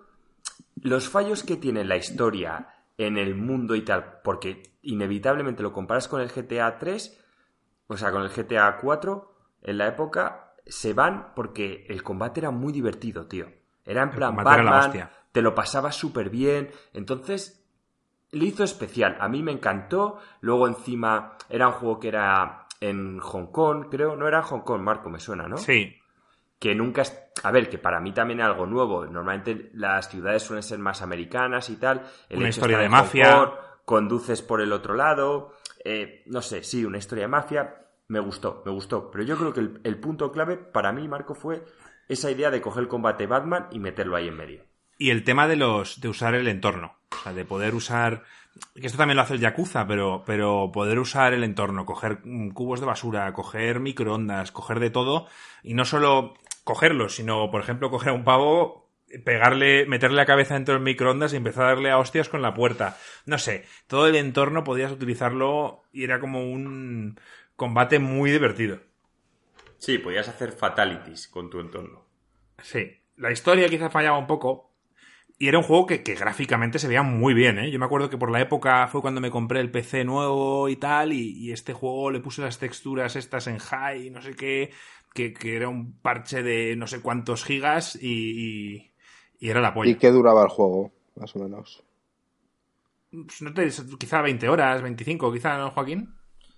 los 0.80 1.08
fallos 1.08 1.42
que 1.42 1.56
tiene 1.56 1.84
la 1.84 1.96
historia 1.96 2.68
en 2.96 3.18
el 3.18 3.34
mundo 3.34 3.74
y 3.74 3.82
tal, 3.82 4.20
porque 4.22 4.62
inevitablemente 4.82 5.62
lo 5.62 5.72
comparas 5.72 6.08
con 6.08 6.20
el 6.20 6.28
GTA 6.28 6.78
3, 6.78 7.24
o 7.86 7.96
sea, 7.96 8.12
con 8.12 8.22
el 8.22 8.30
GTA 8.30 8.78
4, 8.78 9.34
en 9.62 9.78
la 9.78 9.88
época, 9.88 10.54
se 10.66 10.92
van 10.92 11.32
porque 11.34 11.86
el 11.88 12.02
combate 12.02 12.40
era 12.40 12.50
muy 12.50 12.72
divertido, 12.72 13.26
tío. 13.26 13.46
Era 13.84 14.02
en 14.02 14.10
plan 14.10 14.36
Batman, 14.36 15.10
te 15.32 15.42
lo 15.42 15.54
pasaba 15.54 15.92
súper 15.92 16.30
bien. 16.30 16.70
Entonces, 16.92 17.66
lo 18.32 18.44
hizo 18.44 18.64
especial. 18.64 19.16
A 19.20 19.28
mí 19.28 19.42
me 19.42 19.52
encantó. 19.52 20.18
Luego 20.40 20.68
encima 20.68 21.36
era 21.48 21.68
un 21.68 21.74
juego 21.74 21.98
que 21.98 22.08
era 22.08 22.66
en 22.80 23.18
Hong 23.18 23.46
Kong, 23.46 23.86
creo. 23.90 24.16
No 24.16 24.28
era 24.28 24.38
en 24.38 24.44
Hong 24.44 24.60
Kong, 24.60 24.82
Marco, 24.82 25.10
me 25.10 25.18
suena, 25.18 25.48
¿no? 25.48 25.56
Sí. 25.56 25.99
Que 26.60 26.76
nunca... 26.76 27.02
A 27.42 27.50
ver, 27.50 27.68
que 27.68 27.78
para 27.78 27.98
mí 27.98 28.12
también 28.12 28.38
es 28.38 28.46
algo 28.46 28.66
nuevo. 28.66 29.04
Normalmente 29.06 29.70
las 29.74 30.08
ciudades 30.08 30.44
suelen 30.44 30.62
ser 30.62 30.78
más 30.78 31.02
americanas 31.02 31.68
y 31.70 31.76
tal. 31.76 32.02
una 32.30 32.48
historia 32.48 32.78
de 32.78 32.88
mafia. 32.88 33.50
conduces 33.84 34.42
por 34.42 34.60
el 34.60 34.72
otro 34.72 34.94
lado. 34.94 35.56
Eh, 35.84 36.22
no 36.26 36.42
sé, 36.42 36.62
sí, 36.62 36.84
una 36.84 36.98
historia 36.98 37.24
de 37.24 37.28
mafia. 37.28 37.76
Me 38.06 38.20
gustó, 38.20 38.62
me 38.64 38.70
gustó. 38.70 39.10
Pero 39.10 39.24
yo 39.24 39.36
creo 39.36 39.52
que 39.52 39.88
el 39.88 39.98
punto 39.98 40.30
clave 40.30 40.56
para 40.58 40.92
mí, 40.92 41.08
Marco, 41.08 41.34
fue 41.34 41.64
esa 42.10 42.30
idea 42.30 42.50
de 42.50 42.60
coger 42.60 42.82
el 42.82 42.88
combate 42.88 43.26
Batman 43.26 43.68
y 43.70 43.78
meterlo 43.78 44.16
ahí 44.16 44.28
en 44.28 44.36
medio. 44.36 44.64
Y 44.98 45.10
el 45.10 45.24
tema 45.24 45.48
de 45.48 45.56
los 45.56 46.00
de 46.00 46.08
usar 46.08 46.34
el 46.34 46.46
entorno. 46.46 46.96
O 47.10 47.22
sea, 47.22 47.32
de 47.32 47.46
poder 47.46 47.74
usar. 47.74 48.24
Que 48.74 48.86
esto 48.86 48.98
también 48.98 49.16
lo 49.16 49.22
hace 49.22 49.34
el 49.34 49.40
Yakuza, 49.40 49.86
pero, 49.86 50.24
pero 50.26 50.70
poder 50.72 50.98
usar 50.98 51.32
el 51.32 51.42
entorno, 51.42 51.86
coger 51.86 52.20
cubos 52.52 52.80
de 52.80 52.86
basura, 52.86 53.32
coger 53.32 53.80
microondas, 53.80 54.52
coger 54.52 54.80
de 54.80 54.90
todo. 54.90 55.26
Y 55.62 55.74
no 55.74 55.84
solo 55.84 56.34
cogerlos, 56.70 57.16
sino, 57.16 57.50
por 57.50 57.60
ejemplo, 57.60 57.90
coger 57.90 58.10
a 58.10 58.12
un 58.12 58.22
pavo, 58.22 58.88
pegarle, 59.24 59.86
meterle 59.86 60.18
la 60.18 60.24
cabeza 60.24 60.54
dentro 60.54 60.74
del 60.74 60.84
microondas 60.84 61.32
y 61.32 61.36
empezar 61.36 61.64
a 61.64 61.68
darle 61.70 61.90
a 61.90 61.98
hostias 61.98 62.28
con 62.28 62.42
la 62.42 62.54
puerta. 62.54 62.96
No 63.26 63.38
sé, 63.38 63.64
todo 63.88 64.06
el 64.06 64.14
entorno 64.14 64.62
podías 64.62 64.92
utilizarlo 64.92 65.82
y 65.92 66.04
era 66.04 66.20
como 66.20 66.48
un 66.48 67.18
combate 67.56 67.98
muy 67.98 68.30
divertido. 68.30 68.78
Sí, 69.78 69.98
podías 69.98 70.28
hacer 70.28 70.52
fatalities 70.52 71.26
con 71.26 71.50
tu 71.50 71.58
entorno. 71.58 72.06
Sí, 72.62 73.02
la 73.16 73.32
historia 73.32 73.68
quizás 73.68 73.92
fallaba 73.92 74.16
un 74.16 74.28
poco. 74.28 74.70
Y 75.42 75.48
era 75.48 75.56
un 75.56 75.64
juego 75.64 75.86
que, 75.86 75.96
gráficamente 75.96 76.78
se 76.78 76.86
veía 76.86 77.02
muy 77.02 77.32
bien, 77.32 77.58
¿eh? 77.58 77.70
Yo 77.70 77.78
me 77.78 77.86
acuerdo 77.86 78.10
que 78.10 78.18
por 78.18 78.30
la 78.30 78.42
época 78.42 78.86
fue 78.88 79.00
cuando 79.00 79.22
me 79.22 79.30
compré 79.30 79.60
el 79.60 79.70
PC 79.70 80.04
nuevo 80.04 80.68
y 80.68 80.76
tal, 80.76 81.14
y, 81.14 81.50
este 81.50 81.72
juego 81.72 82.10
le 82.10 82.20
puse 82.20 82.42
las 82.42 82.58
texturas 82.58 83.16
estas 83.16 83.46
en 83.46 83.58
high 83.58 84.06
y 84.06 84.10
no 84.10 84.20
sé 84.20 84.36
qué, 84.36 84.70
que, 85.14 85.34
era 85.42 85.68
un 85.68 85.92
parche 86.00 86.42
de 86.42 86.76
no 86.76 86.86
sé 86.86 87.00
cuántos 87.00 87.44
gigas 87.44 87.96
y, 88.00 88.92
y, 89.40 89.48
era 89.48 89.60
la 89.60 89.74
polla. 89.74 89.90
¿Y 89.90 89.96
qué 89.96 90.10
duraba 90.10 90.42
el 90.42 90.48
juego, 90.48 90.92
más 91.16 91.34
o 91.36 91.38
menos? 91.40 91.82
Pues 93.10 93.42
no 93.42 93.52
te, 93.52 93.68
quizá 93.98 94.22
20 94.22 94.48
horas, 94.48 94.82
25, 94.82 95.32
quizá, 95.32 95.58
¿no, 95.58 95.70
Joaquín? 95.70 96.14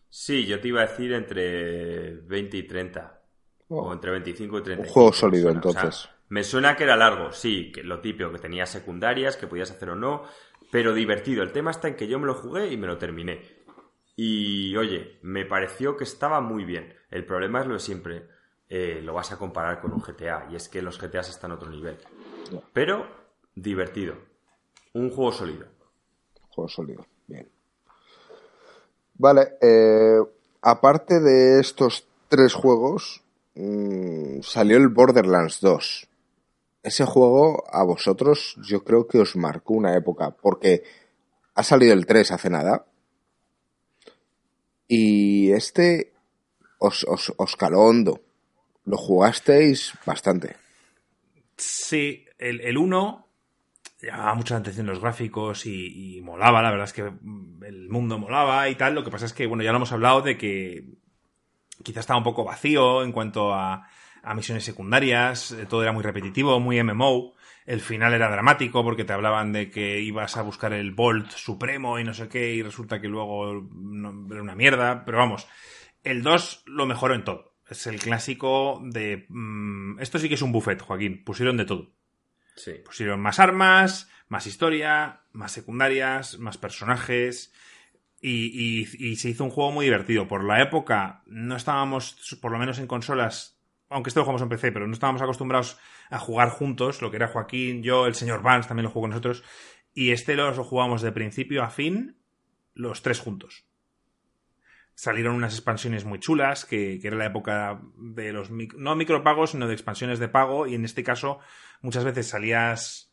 Sí, 0.09 0.45
yo 0.45 0.61
te 0.61 0.69
iba 0.69 0.83
a 0.83 0.87
decir 0.87 1.12
entre 1.12 2.16
20 2.16 2.57
y 2.59 2.66
30. 2.66 3.20
O 3.69 3.93
entre 3.93 4.11
25 4.11 4.59
y 4.59 4.62
30. 4.62 4.85
Un 4.85 4.91
juego 4.91 5.12
sólido, 5.12 5.51
entonces. 5.51 6.09
me 6.29 6.45
suena 6.45 6.77
que 6.77 6.85
era 6.85 6.97
largo, 6.97 7.33
sí, 7.33 7.73
que 7.73 7.83
lo 7.83 8.01
típico, 8.01 8.31
que 8.31 8.39
tenía 8.39 8.66
secundarias, 8.66 9.39
que 9.39 9.47
podías 9.47 9.70
hacer 9.70 9.89
o 9.89 9.97
no, 9.97 10.24
pero 10.70 10.93
divertido. 10.93 11.43
El 11.43 11.53
tema 11.53 11.70
está 11.70 11.89
en 11.89 11.97
que 11.97 12.07
yo 12.07 12.19
me 12.19 12.27
lo 12.27 12.35
jugué 12.35 12.70
y 12.70 12.77
me 12.77 12.87
lo 12.87 12.99
terminé. 12.99 13.62
Y 14.15 14.77
oye, 14.77 15.19
me 15.23 15.47
pareció 15.47 15.97
que 15.97 16.05
estaba 16.05 16.43
muy 16.43 16.65
bien. 16.65 16.95
El 17.11 17.24
problema 17.24 17.61
es 17.61 17.66
lo 17.66 17.74
de 17.74 17.81
siempre. 17.81 18.29
Eh, 18.74 19.03
lo 19.03 19.12
vas 19.12 19.31
a 19.31 19.36
comparar 19.36 19.82
con 19.82 19.93
un 19.93 20.01
GTA, 20.01 20.47
y 20.51 20.57
es 20.57 20.66
que 20.70 20.81
los 20.81 20.99
GTAs 20.99 21.28
están 21.28 21.51
a 21.51 21.57
otro 21.57 21.69
nivel. 21.69 21.99
Pero 22.73 23.07
divertido. 23.55 24.15
Un 24.94 25.11
juego 25.11 25.31
sólido. 25.31 25.66
Juego 26.49 26.69
sólido, 26.69 27.07
bien. 27.27 27.47
Vale, 29.19 29.59
eh, 29.61 30.20
aparte 30.62 31.20
de 31.20 31.61
estos 31.61 32.09
tres 32.28 32.55
juegos, 32.55 33.23
mm, 33.57 34.40
salió 34.40 34.78
el 34.78 34.89
Borderlands 34.89 35.61
2. 35.61 36.09
Ese 36.82 37.05
juego 37.05 37.65
a 37.70 37.85
vosotros 37.85 38.57
yo 38.66 38.85
creo 38.85 39.07
que 39.07 39.19
os 39.19 39.36
marcó 39.36 39.74
una 39.74 39.94
época, 39.94 40.31
porque 40.31 40.82
ha 41.55 41.62
salido 41.62 41.93
el 41.93 42.07
3 42.07 42.32
hace 42.32 42.49
nada. 42.49 42.86
Y 44.89 45.53
este 45.53 46.15
os, 46.78 47.05
os, 47.07 47.57
caló 47.57 47.82
hondo. 47.82 48.23
Lo 48.85 48.97
jugasteis 48.97 49.95
bastante. 50.05 50.57
Sí, 51.57 52.25
el, 52.39 52.61
el 52.61 52.77
1 52.77 53.23
llamaba 54.03 54.35
mucha 54.35 54.57
atención 54.57 54.87
los 54.87 55.01
gráficos 55.01 55.67
y, 55.67 56.21
molaba, 56.23 56.63
la 56.63 56.71
verdad 56.71 56.87
es 56.87 56.93
que 56.93 57.13
el 57.67 57.89
mundo 57.89 58.19
molaba 58.19 58.69
y 58.69 58.75
tal. 58.75 58.95
Lo 58.95 59.05
que 59.05 59.11
pasa 59.11 59.27
es 59.27 59.33
que, 59.33 59.47
bueno, 59.47 59.63
ya 59.63 59.71
lo 59.71 59.77
hemos 59.77 59.93
hablado 59.93 60.23
de 60.23 60.37
que 60.37 60.85
quizás 61.83 62.01
estaba 62.01 62.19
un 62.19 62.25
poco 62.25 62.45
vacío 62.45 63.03
en 63.03 63.13
cuanto 63.13 63.55
a, 63.55 63.89
misiones 64.35 64.65
secundarias, 64.65 65.53
eh, 65.53 65.67
todo 65.67 65.83
era 65.83 65.93
muy 65.93 66.03
repetitivo, 66.03 66.59
muy 66.61 66.83
MMO. 66.83 67.35
El 67.65 67.81
final 67.81 68.13
era 68.13 68.31
dramático 68.31 68.83
porque 68.83 69.05
te 69.05 69.13
hablaban 69.13 69.53
de 69.53 69.71
que 69.71 70.01
ibas 70.01 70.37
a 70.37 70.43
buscar 70.43 70.73
el 70.73 70.93
Bolt 70.93 71.31
supremo 71.31 71.99
y 71.99 72.05
no 72.05 72.13
sé 72.13 72.29
qué, 72.29 72.53
y 72.55 72.63
resulta 72.63 73.01
que 73.01 73.09
luego 73.09 73.51
era 74.31 74.43
una 74.43 74.57
mierda. 74.57 75.05
Pero 75.05 75.19
vamos, 75.19 75.47
el 76.03 76.23
2 76.23 76.65
lo 76.67 76.87
mejoró 76.87 77.15
en 77.15 77.25
todo. 77.25 77.52
Es 77.68 77.86
el 77.86 77.98
clásico 77.98 78.80
de. 78.84 79.26
Mm, 79.28 80.01
esto 80.01 80.18
sí 80.18 80.28
que 80.28 80.34
es 80.34 80.43
un 80.43 80.52
buffet, 80.52 80.80
Joaquín. 80.80 81.24
Pusieron 81.24 81.56
de 81.56 81.64
todo. 81.64 81.93
Sí. 82.56 82.72
Pusieron 82.84 83.20
más 83.20 83.39
armas, 83.39 84.10
más 84.28 84.47
historia, 84.47 85.22
más 85.32 85.52
secundarias, 85.52 86.39
más 86.39 86.59
personajes. 86.59 87.52
Y, 88.20 88.86
se 89.16 89.30
hizo 89.30 89.44
un 89.44 89.51
juego 89.51 89.72
muy 89.72 89.86
divertido. 89.86 90.28
Por 90.28 90.44
la 90.44 90.62
época 90.62 91.22
no 91.26 91.56
estábamos, 91.56 92.36
por 92.40 92.52
lo 92.52 92.59
menos 92.59 92.78
en 92.78 92.86
consolas, 92.86 93.59
aunque 93.89 94.10
esto 94.10 94.20
lo 94.20 94.24
jugamos 94.24 94.43
en 94.43 94.48
PC, 94.48 94.70
pero 94.70 94.86
no 94.86 94.93
estábamos 94.93 95.22
acostumbrados 95.22 95.76
a 96.09 96.20
jugar 96.20 96.51
juntos, 96.51 97.02
lo 97.02 97.10
que 97.10 97.16
era 97.16 97.26
Joaquín, 97.26 97.82
yo, 97.82 98.06
el 98.06 98.14
señor 98.14 98.43
Vance 98.43 98.68
también 98.68 98.84
lo 98.84 98.90
jugó 98.90 99.05
con 99.05 99.10
nosotros. 99.10 99.43
Y 99.93 100.12
este 100.12 100.36
lo 100.36 100.52
jugamos 100.62 101.02
de 101.02 101.10
principio 101.10 101.64
a 101.64 101.70
fin, 101.70 102.16
los 102.74 103.02
tres 103.02 103.18
juntos 103.18 103.64
salieron 104.94 105.35
unas 105.35 105.55
expansiones 105.55 106.05
muy 106.05 106.19
chulas, 106.19 106.64
que, 106.64 107.01
era 107.02 107.16
la 107.16 107.27
época 107.27 107.81
de 107.97 108.32
los, 108.32 108.51
no 108.51 108.94
micropagos, 108.97 109.51
sino 109.51 109.66
de 109.66 109.74
expansiones 109.74 110.19
de 110.19 110.28
pago, 110.28 110.66
y 110.66 110.74
en 110.74 110.85
este 110.85 111.02
caso 111.02 111.39
muchas 111.81 112.05
veces 112.05 112.28
salías, 112.28 113.12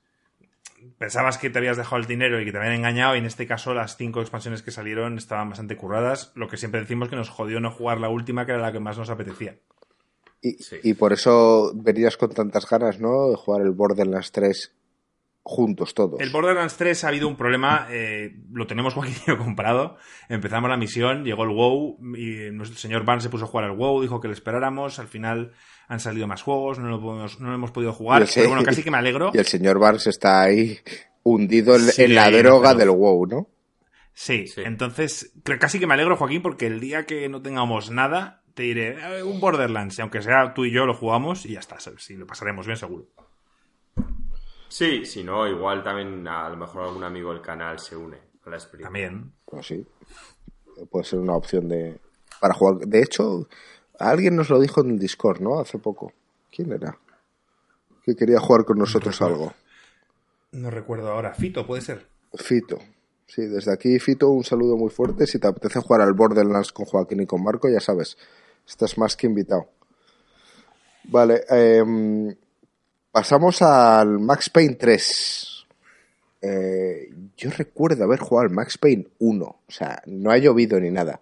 pensabas 0.98 1.38
que 1.38 1.50
te 1.50 1.60
habías 1.60 1.78
dejado 1.78 1.98
el 1.98 2.08
dinero 2.08 2.40
y 2.40 2.46
que 2.46 2.52
te 2.52 2.58
habían 2.58 2.74
engañado, 2.74 3.16
y 3.16 3.20
en 3.20 3.26
este 3.26 3.48
caso 3.48 3.74
las 3.74 3.98
cinco 3.98 4.22
expansiones 4.22 4.62
que 4.62 4.72
salieron 4.72 5.18
estaban 5.18 5.50
bastante 5.50 5.78
curradas, 5.78 6.32
lo 6.36 6.48
que 6.48 6.58
siempre 6.58 6.82
decimos 6.82 7.10
que 7.10 7.16
nos 7.16 7.30
jodió 7.30 7.60
no 7.60 7.72
jugar 7.72 8.00
la 8.00 8.10
última, 8.10 8.46
que 8.46 8.52
era 8.54 8.62
la 8.62 8.72
que 8.72 8.80
más 8.80 8.98
nos 8.98 9.10
apetecía. 9.10 9.58
Y, 10.42 10.58
y 10.84 10.94
por 10.94 11.12
eso 11.12 11.74
venías 11.76 12.16
con 12.16 12.30
tantas 12.30 12.70
ganas, 12.70 13.00
¿no? 13.00 13.30
De 13.30 13.36
jugar 13.36 13.62
el 13.62 13.72
Borderlands 13.72 14.32
3 14.32 14.79
juntos 15.50 15.96
todos. 15.96 16.22
El 16.22 16.30
Borderlands 16.30 16.78
3 16.78 17.04
ha 17.04 17.08
habido 17.08 17.28
un 17.28 17.36
problema, 17.36 17.88
eh, 17.90 18.36
lo 18.52 18.68
tenemos 18.68 18.94
Joaquín 18.96 19.36
comprado, 19.38 19.98
empezamos 20.30 20.70
la 20.70 20.78
misión, 20.78 21.26
llegó 21.26 21.44
el 21.44 21.50
WoW 21.50 21.98
y 22.16 22.52
nuestro 22.52 22.78
señor 22.78 23.04
Barnes 23.04 23.24
se 23.24 23.30
puso 23.30 23.46
a 23.46 23.48
jugar 23.48 23.66
al 23.66 23.76
WoW, 23.76 24.02
dijo 24.02 24.22
que 24.22 24.28
le 24.28 24.36
esperáramos, 24.36 25.00
al 25.00 25.08
final 25.08 25.52
han 25.88 26.00
salido 26.00 26.28
más 26.28 26.44
juegos, 26.44 26.78
no 26.78 26.88
lo, 26.88 27.28
no 27.40 27.54
hemos 27.54 27.72
podido 27.72 27.94
jugar, 27.94 28.26
pero 28.34 28.50
bueno, 28.50 28.64
casi 28.64 28.84
que 28.84 28.92
me 28.92 29.00
alegro. 29.00 29.32
Y 29.34 29.40
el 29.40 29.48
señor 29.48 29.80
Barnes 29.80 30.06
está 30.06 30.42
ahí 30.42 30.78
hundido 31.24 31.76
en, 31.76 32.16
la 32.16 32.30
droga 32.30 32.76
del 32.76 32.92
WoW, 32.92 33.26
¿no? 33.26 33.50
Sí, 34.14 34.46
entonces 34.58 35.34
casi 35.60 35.80
que 35.80 35.88
me 35.88 35.96
alegro, 35.96 36.16
Joaquín, 36.16 36.44
porque 36.44 36.68
el 36.68 36.80
día 36.80 37.06
que 37.06 37.28
no 37.28 37.42
tengamos 37.42 37.90
nada, 37.90 38.44
te 38.54 38.64
diré, 38.64 38.98
eh, 39.00 39.24
un 39.24 39.40
Borderlands, 39.40 39.98
y 39.98 40.02
aunque 40.02 40.22
sea 40.22 40.54
tú 40.54 40.66
y 40.66 40.72
yo 40.72 40.86
lo 40.86 40.94
jugamos 40.94 41.46
y 41.46 41.54
ya 41.54 41.60
está, 41.60 41.78
si 41.80 42.16
lo 42.16 42.28
pasaremos 42.28 42.68
bien 42.68 42.78
seguro. 42.78 43.08
Sí, 44.70 45.06
si 45.06 45.24
no, 45.24 45.48
igual 45.48 45.84
también 45.84 46.28
a 46.28 46.48
lo 46.50 46.56
mejor 46.56 46.84
algún 46.84 47.04
amigo 47.04 47.34
del 47.34 47.42
canal 47.42 47.80
se 47.80 47.98
une 47.98 48.18
a 48.46 48.50
la 48.50 48.56
experiencia. 48.56 48.86
También. 48.86 49.34
Pues 49.46 49.66
sí. 49.66 49.86
Puede 50.90 51.06
ser 51.06 51.20
una 51.20 51.36
opción 51.36 51.68
de 51.68 52.00
para 52.40 52.54
jugar. 52.54 52.88
De 52.88 53.02
hecho, 53.02 53.48
alguien 53.98 54.36
nos 54.36 54.50
lo 54.50 54.60
dijo 54.60 54.82
en 54.82 54.92
el 54.92 55.00
Discord, 55.00 55.42
¿no? 55.42 55.60
Hace 55.60 55.78
poco. 55.78 56.14
¿Quién 56.52 56.72
era? 56.72 56.98
Que 58.04 58.16
quería 58.16 58.40
jugar 58.40 58.64
con 58.64 58.78
nosotros 58.78 59.22
algo. 59.22 59.54
No 60.52 60.70
recuerdo 60.70 61.12
ahora. 61.12 61.34
Fito, 61.34 61.66
puede 61.66 61.82
ser. 61.82 62.08
Fito. 62.34 62.78
Sí, 63.26 63.46
desde 63.46 63.74
aquí, 63.74 64.00
Fito, 64.00 64.30
un 64.30 64.44
saludo 64.44 64.78
muy 64.78 64.90
fuerte. 64.90 65.28
Si 65.28 65.40
te 65.40 65.48
apetece 65.48 65.82
jugar 65.82 66.02
al 66.02 66.14
Borderlands 66.14 66.72
con 66.72 66.86
Joaquín 66.86 67.22
y 67.22 67.26
con 67.26 67.44
Marco, 67.44 67.70
ya 67.70 67.80
sabes, 67.80 68.18
estás 68.68 68.98
más 68.98 69.16
que 69.16 69.28
invitado. 69.28 69.68
Vale, 71.04 71.44
eh, 71.50 71.84
Pasamos 73.12 73.64
al 73.64 74.20
Max 74.20 74.52
Payne 74.52 74.76
3. 74.76 75.66
Eh, 76.42 77.10
yo 77.36 77.50
recuerdo 77.50 78.04
haber 78.04 78.20
jugado 78.20 78.48
al 78.48 78.54
Max 78.54 78.78
Payne 78.78 79.08
1. 79.18 79.46
O 79.46 79.60
sea, 79.68 80.02
no 80.06 80.30
ha 80.30 80.38
llovido 80.38 80.80
ni 80.80 80.92
nada. 80.92 81.20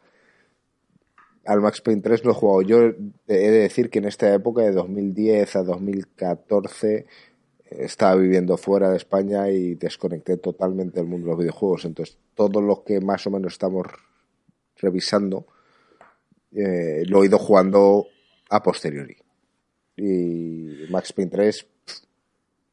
Al 1.45 1.61
Max 1.61 1.79
Payne 1.79 2.01
3 2.01 2.25
no 2.25 2.31
he 2.31 2.33
jugado. 2.33 2.61
Yo 2.61 2.79
he 2.81 2.93
de 3.27 3.59
decir 3.59 3.89
que 3.89 3.99
en 3.99 4.05
esta 4.05 4.33
época 4.33 4.63
de 4.63 4.73
2010 4.73 5.55
a 5.55 5.63
2014 5.63 7.05
estaba 7.69 8.15
viviendo 8.15 8.57
fuera 8.57 8.89
de 8.89 8.97
España 8.97 9.49
y 9.49 9.75
desconecté 9.75 10.35
totalmente 10.35 10.99
del 10.99 11.07
mundo 11.07 11.27
de 11.27 11.31
los 11.31 11.39
videojuegos. 11.39 11.85
Entonces, 11.85 12.17
todo 12.35 12.61
lo 12.61 12.83
que 12.83 12.99
más 12.99 13.25
o 13.27 13.31
menos 13.31 13.53
estamos 13.53 13.87
revisando 14.75 15.47
eh, 16.51 17.03
lo 17.05 17.23
he 17.23 17.27
ido 17.27 17.37
jugando 17.37 18.07
a 18.49 18.61
posteriori. 18.61 19.15
Y 19.97 20.85
Max 20.89 21.11
Payne 21.11 21.31
3 21.31 21.67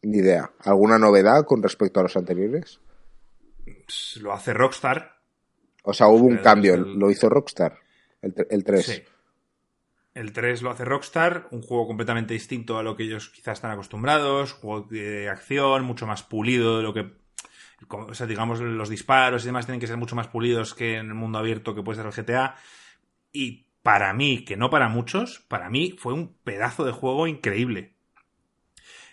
ni 0.03 0.19
idea. 0.19 0.53
¿Alguna 0.61 0.99
novedad 0.99 1.45
con 1.47 1.63
respecto 1.63 2.01
a 2.01 2.05
los 2.05 2.17
anteriores? 2.17 2.81
Pues 3.65 4.19
lo 4.21 4.33
hace 4.33 4.53
Rockstar. 4.53 5.19
O 5.83 5.93
sea, 5.93 6.09
hubo 6.09 6.27
un 6.27 6.39
cambio. 6.39 6.77
Lo 6.77 7.11
hizo 7.11 7.29
Rockstar. 7.29 7.79
El, 8.21 8.35
el 8.51 8.65
3. 8.65 8.87
Sí. 8.87 9.03
El 10.15 10.33
3 10.33 10.63
lo 10.63 10.71
hace 10.71 10.85
Rockstar, 10.85 11.49
un 11.51 11.63
juego 11.63 11.89
completamente 11.89 12.35
distinto 12.35 12.79
a 12.79 12.85
lo 12.85 12.97
que 12.97 13.03
ellos 13.03 13.31
quizás 13.31 13.59
están 13.59 13.73
acostumbrados, 13.73 14.53
juego 14.53 14.87
de 14.89 15.29
acción, 15.29 15.85
mucho 15.85 16.07
más 16.07 16.23
pulido 16.23 16.77
de 16.77 16.83
lo 16.85 16.95
que. 16.95 17.13
O 17.91 18.15
sea, 18.15 18.27
digamos, 18.27 18.61
los 18.61 18.89
disparos 18.89 19.43
y 19.43 19.47
demás 19.47 19.67
tienen 19.67 19.81
que 19.81 19.89
ser 19.89 19.97
mucho 19.97 20.15
más 20.15 20.29
pulidos 20.29 20.75
que 20.75 20.99
en 20.99 21.09
el 21.09 21.15
mundo 21.15 21.39
abierto 21.39 21.75
que 21.75 21.83
puede 21.83 21.97
ser 21.97 22.07
el 22.07 22.13
GTA. 22.13 22.55
Y 23.33 23.67
para 23.85 24.15
mí, 24.15 24.47
que 24.47 24.57
no 24.57 24.71
para 24.71 24.89
muchos, 24.89 25.41
para 25.47 25.69
mí 25.69 25.95
fue 25.99 26.15
un 26.15 26.35
pedazo 26.43 26.87
de 26.87 26.93
juego 26.93 27.27
increíble. 27.27 27.95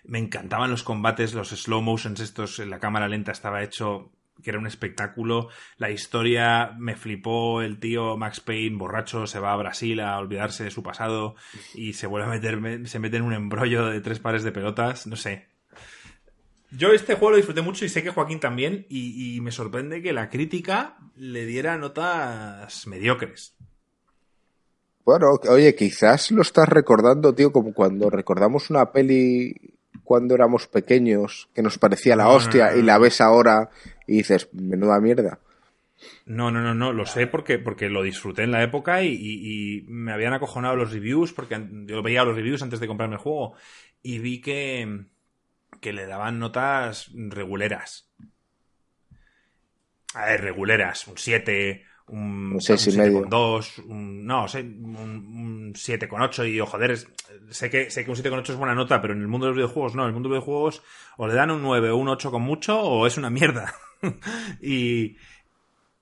Me 0.06 0.18
encantaban 0.18 0.72
los 0.72 0.82
combates, 0.82 1.34
los 1.34 1.50
slow 1.50 1.82
motions 1.82 2.22
estos 2.22 2.58
en 2.58 2.70
la 2.70 2.80
cámara 2.80 3.10
lenta 3.10 3.34
estaba 3.34 3.62
hecho 3.62 4.14
que 4.42 4.50
era 4.50 4.60
un 4.60 4.66
espectáculo. 4.66 5.50
La 5.78 5.92
historia 5.92 6.74
me 6.80 6.96
flipó. 6.96 7.62
El 7.62 7.80
tío 7.80 8.16
Max 8.16 8.40
Payne, 8.40 8.78
borracho, 8.78 9.28
se 9.28 9.40
va 9.40 9.52
a 9.52 9.58
Brasil 9.58 10.00
a 10.00 10.18
olvidarse 10.18 10.64
de 10.64 10.72
su 10.72 10.82
pasado 10.84 11.36
y 11.76 11.92
se 11.92 12.08
vuelve 12.08 12.28
a 12.28 12.32
meter, 12.32 12.88
se 12.88 13.00
mete 13.00 13.18
en 13.18 13.24
un 13.24 13.34
embrollo 13.34 13.88
de 13.88 14.00
tres 14.00 14.20
pares 14.20 14.44
de 14.44 14.54
pelotas. 14.54 15.06
No 15.06 15.18
sé. 15.18 15.50
Yo 16.72 16.94
este 16.94 17.16
juego 17.16 17.32
lo 17.32 17.38
disfruté 17.38 17.62
mucho 17.62 17.84
y 17.84 17.90
sé 17.90 18.04
que 18.04 18.12
Joaquín 18.12 18.40
también. 18.40 18.86
Y, 18.90 19.40
me 19.42 19.52
sorprende 19.52 20.02
que 20.02 20.14
la 20.14 20.30
crítica 20.30 20.98
le 21.18 21.46
diera 21.46 21.78
notas 21.78 22.88
mediocres. 22.88 23.58
Bueno, 25.12 25.38
oye, 25.50 25.76
quizás 25.76 26.32
lo 26.32 26.42
estás 26.42 26.70
recordando, 26.70 27.36
tío, 27.36 27.52
como 27.52 27.74
cuando 27.74 28.10
recordamos 28.10 28.70
una 28.70 28.94
peli 28.94 29.54
cuando 30.06 30.36
éramos 30.36 30.68
pequeños 30.68 31.50
que 31.54 31.62
nos 31.62 31.78
parecía 31.78 32.16
la 32.16 32.30
hostia 32.30 32.78
y 32.78 32.82
la 32.82 32.98
ves 32.98 33.20
ahora 33.20 33.72
y 34.08 34.20
dices, 34.20 34.48
menuda 34.54 35.02
mierda. 35.02 35.40
No, 36.26 36.50
no, 36.50 36.62
no, 36.62 36.74
no, 36.74 36.94
lo 36.94 37.06
sé 37.06 37.28
porque, 37.28 37.60
porque 37.60 37.90
lo 37.90 38.04
disfruté 38.04 38.44
en 38.44 38.52
la 38.52 38.64
época 38.64 39.04
y, 39.04 39.84
me 39.90 40.14
habían 40.14 40.32
acojonado 40.32 40.78
los 40.78 40.94
reviews, 40.94 41.34
porque 41.34 41.62
yo 41.88 42.02
veía 42.02 42.24
los 42.24 42.38
reviews 42.38 42.62
antes 42.62 42.80
de 42.80 42.88
comprarme 42.88 43.16
el 43.16 43.22
juego 43.22 43.56
y 44.02 44.20
vi 44.20 44.40
que, 44.40 45.08
que 45.82 45.92
le 45.92 46.06
daban 46.06 46.40
notas 46.40 47.12
reguleras. 47.14 48.10
A 50.14 50.26
ver, 50.28 50.40
reguleras, 50.40 51.06
un 51.08 51.18
7, 51.18 51.84
un, 52.12 52.58
6 52.60 52.88
y 52.88 52.98
medio. 52.98 53.22
Con 53.22 53.30
2, 53.30 53.82
no, 53.88 54.46
un, 54.46 55.74
7 55.76 56.08
con 56.08 56.22
8 56.22 56.46
y, 56.46 56.60
oh, 56.60 56.66
joder, 56.66 56.98
sé, 57.50 57.70
que, 57.70 57.90
sé 57.90 58.04
que 58.04 58.10
un 58.10 58.16
7 58.16 58.30
con 58.30 58.40
8 58.40 58.54
es 58.54 58.58
buena 58.58 58.76
nota, 58.76 59.02
pero 59.02 59.14
en 59.14 59.22
el 59.22 59.28
mundo 59.28 59.48
de 59.48 59.52
los 59.52 59.58
videojuegos 59.58 59.96
no, 59.96 60.04
en 60.04 60.10
el 60.10 60.14
mundo 60.14 60.30
de 60.30 60.36
los 60.36 60.46
videojuegos 60.46 60.84
o 61.18 61.28
le 61.28 61.34
dan 61.34 61.52
un 61.52 61.62
9 61.62 61.90
o 61.92 61.98
un 61.98 62.10
8 62.10 62.32
con 62.32 62.42
mucho 62.42 62.80
o 62.80 63.08
es 63.08 63.18
una 63.18 63.30
mierda. 63.30 63.74
y, 64.62 65.16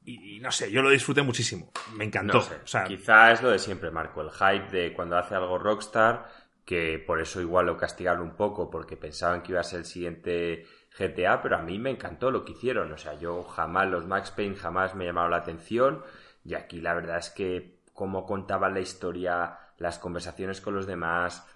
y, 0.06 0.40
no 0.40 0.52
sé, 0.52 0.72
yo 0.72 0.82
lo 0.82 0.90
disfruté 0.90 1.22
muchísimo. 1.22 1.72
Me 1.96 2.06
encantó. 2.06 2.44
Quizá 2.88 3.32
es 3.32 3.42
lo 3.42 3.52
de 3.52 3.60
siempre, 3.60 3.92
Marco. 3.92 4.22
El 4.22 4.32
hype 4.32 4.76
de 4.76 4.94
cuando 4.94 5.18
hace 5.18 5.36
algo 5.36 5.60
Rockstar, 5.60 6.28
que 6.66 7.04
por 7.06 7.22
eso 7.22 7.42
igual 7.42 7.68
lo 7.68 7.78
castigaron 7.78 8.22
un 8.22 8.36
poco, 8.36 8.70
porque 8.70 8.98
pensaban 8.98 9.44
que 9.44 9.52
iba 9.52 9.62
a 9.62 9.64
ser 9.64 9.80
el 9.80 9.86
siguiente 9.86 10.66
GTA, 11.00 11.42
pero 11.42 11.58
a 11.58 11.62
mí 11.62 11.80
me 11.80 11.92
encantó 11.92 12.32
lo 12.32 12.44
que 12.44 12.52
hicieron. 12.52 12.92
O 12.92 12.98
sea, 12.98 13.14
yo 13.14 13.44
jamás, 13.44 13.88
los 13.90 14.06
Max 14.06 14.32
Payne 14.32 14.56
jamás 14.56 14.96
me 14.96 15.06
llamaron 15.06 15.32
la 15.32 15.38
atención. 15.38 16.04
Y 16.44 16.56
aquí 16.56 16.82
la 16.82 16.94
verdad 16.94 17.18
es 17.18 17.30
que, 17.30 17.80
como 17.94 18.26
contaban 18.26 18.74
la 18.74 18.82
historia, 18.82 19.58
las 19.78 20.00
conversaciones 20.00 20.62
con 20.62 20.76
los 20.76 20.86
demás, 20.86 21.48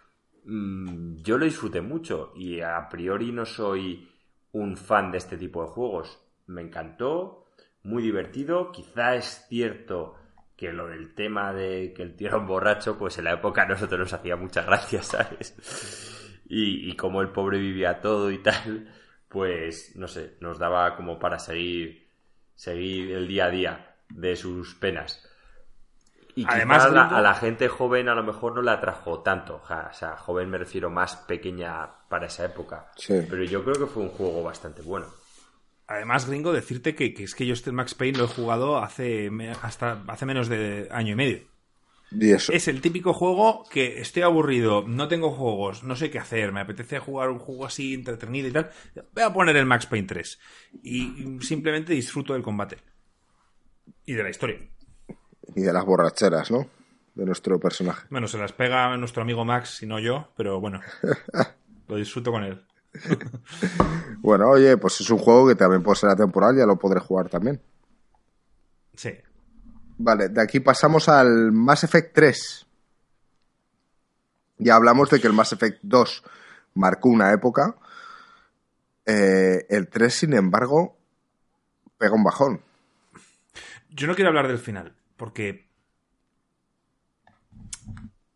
mm, 0.45 1.18
yo 1.18 1.38
lo 1.38 1.45
disfruté 1.45 1.82
mucho. 1.82 2.32
Y 2.36 2.61
a 2.61 2.88
priori 2.90 3.32
no 3.32 3.45
soy 3.45 4.10
un 4.53 4.78
fan 4.78 5.11
de 5.11 5.18
este 5.18 5.38
tipo 5.38 5.64
de 5.64 5.70
juegos 5.70 6.24
me 6.48 6.61
encantó, 6.61 7.45
muy 7.84 8.03
divertido. 8.03 8.72
Quizá 8.72 9.15
es 9.15 9.45
cierto 9.48 10.15
que 10.56 10.72
lo 10.72 10.88
del 10.88 11.14
tema 11.15 11.53
de 11.53 11.94
que 11.94 12.03
el 12.03 12.15
tío 12.15 12.28
era 12.30 12.38
un 12.38 12.48
borracho, 12.48 12.98
pues 12.98 13.18
en 13.18 13.26
la 13.26 13.34
época 13.34 13.64
a 13.64 13.68
nosotros 13.68 13.99
nos 13.99 14.14
hacía 14.14 14.36
muchas 14.36 14.65
gracias, 14.65 15.06
¿sabes? 15.07 16.41
Y, 16.48 16.90
y 16.90 16.95
como 16.95 17.22
el 17.22 17.30
pobre 17.30 17.60
vivía 17.60 18.02
todo 18.02 18.32
y 18.32 18.40
tal, 18.40 18.88
pues 19.34 19.95
no 19.95 20.07
sé, 20.07 20.38
nos 20.39 20.60
daba 20.60 20.95
como 20.95 21.19
para 21.19 21.39
seguir, 21.39 22.07
seguir 22.55 23.11
el 23.11 23.27
día 23.27 23.45
a 23.45 23.49
día 23.49 23.95
de 24.10 24.35
sus 24.35 24.76
penas. 24.76 25.27
Y 26.35 26.45
Además, 26.47 26.85
a 26.85 27.22
la, 27.22 27.35
gente 27.35 27.68
joven 27.68 28.10
a 28.10 28.15
lo 28.15 28.23
mejor 28.23 28.55
no 28.55 28.61
la 28.61 28.73
atrajo 28.73 29.19
tanto. 29.19 29.61
O 29.64 29.93
sea, 29.93 30.18
joven 30.18 30.49
me 30.49 30.57
refiero 30.57 30.89
más 30.89 31.15
pequeña 31.15 31.88
para 32.10 32.26
esa 32.26 32.45
época. 32.45 32.91
Pero 33.07 33.43
yo 33.43 33.64
creo 33.64 33.76
que 33.76 33.85
fue 33.85 34.03
un 34.03 34.10
juego 34.10 34.41
bastante 34.41 34.81
bueno. 34.81 35.05
Además, 35.85 36.27
gringo, 36.27 36.51
decirte 36.51 36.95
que, 36.95 37.14
es 37.18 37.35
que 37.35 37.45
yo 37.45 37.53
este 37.53 37.72
Max 37.72 37.93
Payne 37.93 38.18
lo 38.18 38.23
he 38.23 38.27
jugado 38.27 38.77
hace, 38.77 39.30
hasta 39.61 40.03
hace 40.07 40.26
menos 40.26 40.47
de 40.47 40.88
año 40.89 41.11
y 41.11 41.15
medio. 41.15 41.53
Es 42.49 42.68
el 42.68 42.81
típico 42.81 43.14
juego 43.14 43.65
que 43.69 43.99
estoy 43.99 44.23
aburrido, 44.23 44.84
no 44.88 45.07
tengo 45.07 45.31
juegos, 45.31 45.84
no 45.84 45.95
sé 45.95 46.11
qué 46.11 46.19
hacer, 46.19 46.52
me 46.52 46.61
apetece 46.61 46.99
jugar 46.99 47.30
un 47.30 47.40
juego 47.40 47.65
así 47.65 47.94
entretenido 47.94 48.48
y 48.48 48.52
tal. 48.52 48.72
Voy 49.14 49.23
a 49.23 49.34
poner 49.34 49.56
el 49.57 49.65
Max 49.65 49.85
Payne 49.85 50.07
3 50.07 50.40
y 50.84 51.38
simplemente 51.41 51.94
disfruto 51.94 52.34
del 52.34 52.44
combate 52.44 52.77
y 54.06 54.14
de 54.14 54.23
la 54.23 54.30
historia. 54.30 54.57
Y 55.56 55.61
de 55.61 55.73
las 55.73 55.85
borracheras, 55.85 56.52
¿no? 56.52 56.68
De 57.15 57.26
nuestro 57.26 57.60
personaje. 57.60 58.07
Bueno, 58.10 58.27
se 58.27 58.38
las 58.38 58.53
pega 58.53 58.95
nuestro 58.98 59.22
amigo 59.22 59.45
Max 59.45 59.84
y 59.84 59.85
no 59.85 59.99
yo, 59.99 60.30
pero 60.35 60.60
bueno, 60.60 60.81
lo 61.88 61.95
disfruto 61.95 62.31
con 62.31 62.44
él. 62.44 62.65
bueno, 64.19 64.49
oye, 64.49 64.77
pues 64.77 65.02
es 65.02 65.10
un 65.10 65.18
juego 65.18 65.48
que 65.48 65.56
también 65.56 65.84
puede 65.84 65.98
ser 65.98 66.10
atemporal, 66.10 66.56
ya 66.57 66.65
lo 66.65 66.77
podré 66.77 66.99
jugar 66.99 67.30
también. 67.30 67.61
Sí. 68.95 69.11
Vale, 69.98 70.30
de 70.30 70.41
aquí 70.41 70.60
pasamos 70.60 71.10
al 71.10 71.52
Mass 71.52 71.84
Effect 71.84 72.14
3. 72.14 72.68
Ya 74.60 74.76
hablamos 74.76 75.10
de 75.10 75.20
que 75.20 75.28
el 75.28 75.34
Mass 75.34 75.53
Effect 75.53 75.80
2 75.82 76.24
marcó 76.76 77.10
una 77.10 77.32
época. 77.32 77.76
Eh, 79.06 79.65
el 79.70 79.88
3, 79.90 80.14
sin 80.14 80.34
embargo, 80.34 80.98
pega 81.98 82.14
un 82.15 82.24
bajón. 82.24 82.61
Yo 83.90 84.07
no 84.07 84.15
quiero 84.15 84.30
hablar 84.30 84.48
del 84.48 84.57
final, 84.57 84.95
porque 85.18 85.68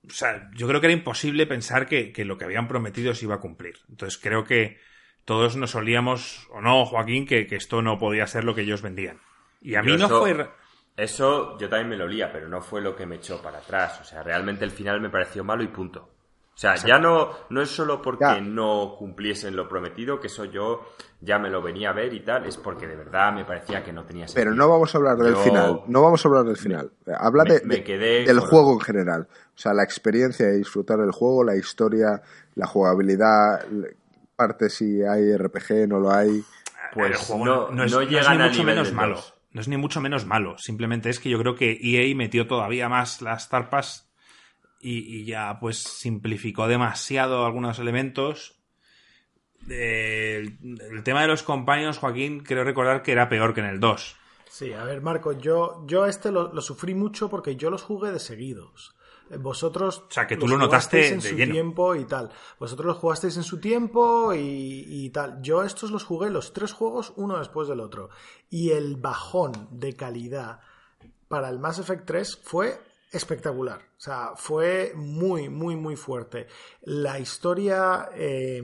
o 0.08 0.14
sea, 0.14 0.50
yo 0.56 0.68
creo 0.68 0.80
que 0.80 0.88
era 0.88 0.94
imposible 0.94 1.46
pensar 1.48 1.86
que, 1.88 2.14
lo 2.26 2.38
que 2.38 2.46
habían 2.46 2.68
prometido 2.68 3.14
se 3.14 3.26
iba 3.26 3.36
a 3.36 3.40
cumplir. 3.40 3.76
Entonces 3.90 4.20
creo 4.22 4.44
que 4.46 4.80
todos 5.26 5.58
nos 5.58 5.72
solíamos, 5.72 6.48
o 6.52 6.62
no, 6.62 6.86
Joaquín, 6.86 7.26
que, 7.26 7.48
esto 7.52 7.82
no 7.82 8.00
podía 8.00 8.28
ser 8.28 8.44
lo 8.44 8.56
que 8.56 8.62
ellos 8.62 8.82
vendían. 8.82 9.20
Y 9.62 9.76
a 9.76 9.84
mí 9.84 9.96
no 9.98 10.08
fue... 10.08 10.50
Eso 10.98 11.56
yo 11.60 11.70
también 11.70 11.90
me 11.90 11.96
lo 11.96 12.06
olía, 12.06 12.32
pero 12.32 12.50
no 12.50 12.60
fue 12.60 12.82
lo 12.82 12.96
que 12.96 13.06
me 13.06 13.18
echó 13.18 13.40
para 13.40 13.60
atrás. 13.60 14.02
O 14.02 14.04
sea, 14.04 14.24
realmente 14.24 14.66
el 14.66 14.72
final 14.72 15.00
me 15.00 15.12
pareció 15.12 15.44
malo 15.44 15.64
y 15.64 15.68
punto. 15.68 16.10
O 16.58 16.60
sea, 16.60 16.74
ya 16.76 16.98
no, 16.98 17.30
no 17.52 17.62
es 17.62 17.70
solo 17.70 18.02
porque 18.02 18.42
no 18.42 18.96
cumpliesen 18.98 19.56
lo 19.56 19.70
prometido, 19.70 20.20
que 20.20 20.26
eso 20.26 20.46
yo 20.46 20.88
ya 21.22 21.38
me 21.38 21.52
lo 21.52 21.62
venía 21.62 21.92
a 21.92 21.94
ver 21.94 22.12
y 22.16 22.22
tal, 22.22 22.48
es 22.48 22.58
porque 22.58 22.88
de 22.88 22.96
verdad 22.96 23.32
me 23.32 23.46
parecía 23.46 23.84
que 23.84 23.94
no 23.94 24.06
tenía 24.06 24.28
sentido. 24.28 24.44
Pero 24.44 24.56
no 24.56 24.68
vamos 24.68 24.96
a 24.96 24.98
hablar 24.98 25.18
del 25.18 25.36
final, 25.36 25.84
no 25.86 26.02
vamos 26.02 26.26
a 26.26 26.28
hablar 26.28 26.46
del 26.46 26.58
final. 26.58 26.92
Habla 27.16 27.44
de, 27.44 27.60
del 27.60 28.40
juego 28.40 28.74
en 28.74 28.80
general. 28.80 29.28
O 29.30 29.58
sea, 29.58 29.72
la 29.76 29.84
experiencia 29.84 30.48
de 30.48 30.58
disfrutar 30.58 30.98
del 30.98 31.12
juego, 31.12 31.44
la 31.44 31.56
historia, 31.56 32.24
la 32.56 32.66
jugabilidad, 32.66 33.64
parte 34.36 34.72
si 34.72 35.04
hay 35.04 35.38
RPG, 35.38 35.88
no 35.88 36.00
lo 36.00 36.12
hay. 36.12 36.44
Pues 36.92 37.30
no, 37.30 37.70
no, 37.70 37.84
es, 37.84 37.96
ni 37.96 38.38
mucho 38.40 38.64
menos 38.64 38.92
malo. 38.94 39.20
No 39.52 39.62
es 39.62 39.68
ni 39.68 39.78
mucho 39.78 40.02
menos 40.02 40.26
malo. 40.26 40.58
Simplemente 40.58 41.10
es 41.10 41.20
que 41.20 41.30
yo 41.30 41.40
creo 41.40 41.56
que 41.56 41.80
EA 41.82 42.16
metió 42.16 42.48
todavía 42.48 42.90
más 42.90 43.22
las 43.22 43.50
tarpas 43.50 44.12
y, 44.80 45.26
ya 45.26 45.60
pues 45.60 45.78
simplificó 45.80 46.68
demasiado 46.68 47.46
algunos 47.46 47.80
elementos. 47.80 48.60
el, 49.68 50.58
tema 51.04 51.22
de 51.22 51.28
los 51.28 51.44
compañeros, 51.44 51.98
Joaquín, 51.98 52.42
creo 52.42 52.64
recordar 52.64 53.04
que 53.04 53.12
era 53.12 53.30
peor 53.30 53.54
que 53.54 53.62
en 53.62 53.68
el 53.68 53.80
2. 53.80 54.16
Sí, 54.50 54.74
a 54.74 54.84
ver, 54.84 55.02
Marco, 55.02 55.34
yo, 55.34 55.84
yo 55.86 56.06
este 56.06 56.32
lo, 56.32 56.60
sufrí 56.62 56.96
mucho 56.96 57.30
porque 57.30 57.56
yo 57.56 57.70
los 57.70 57.84
jugué 57.84 58.12
de 58.12 58.20
seguidos. 58.20 58.97
Vosotros. 59.40 60.06
O 60.08 60.12
sea, 60.12 60.28
que 60.28 60.38
tú 60.38 60.48
lo 60.48 60.58
notaste 60.58 61.10
en 61.10 61.22
su 61.22 61.36
tiempo 61.36 61.96
y 61.96 62.06
tal. 62.06 62.30
Vosotros 62.60 62.86
los 62.86 62.98
jugasteis 62.98 63.38
en 63.38 63.44
su 63.44 63.60
tiempo 63.60 64.34
y, 64.34 64.86
y, 64.88 65.10
tal. 65.10 65.42
Yo 65.42 65.64
estos 65.64 65.92
los 65.92 66.04
jugué 66.04 66.30
los 66.30 66.54
tres 66.54 66.72
juegos 66.74 67.14
uno 67.16 67.38
después 67.38 67.68
del 67.68 67.80
otro. 67.80 68.10
Y 68.50 68.72
el 68.72 68.96
bajón 68.96 69.68
de 69.72 69.96
calidad 69.96 70.60
para 71.28 71.50
el 71.50 71.60
Mass 71.60 71.80
Effect 71.80 72.06
3 72.06 72.40
fue 72.44 72.80
espectacular. 73.12 73.80
O 73.80 74.00
sea, 74.00 74.32
fue 74.36 74.94
muy, 74.96 75.50
muy, 75.50 75.76
muy 75.76 75.96
fuerte. 75.96 76.48
La 76.82 77.20
historia 77.20 78.10
eh, 78.14 78.62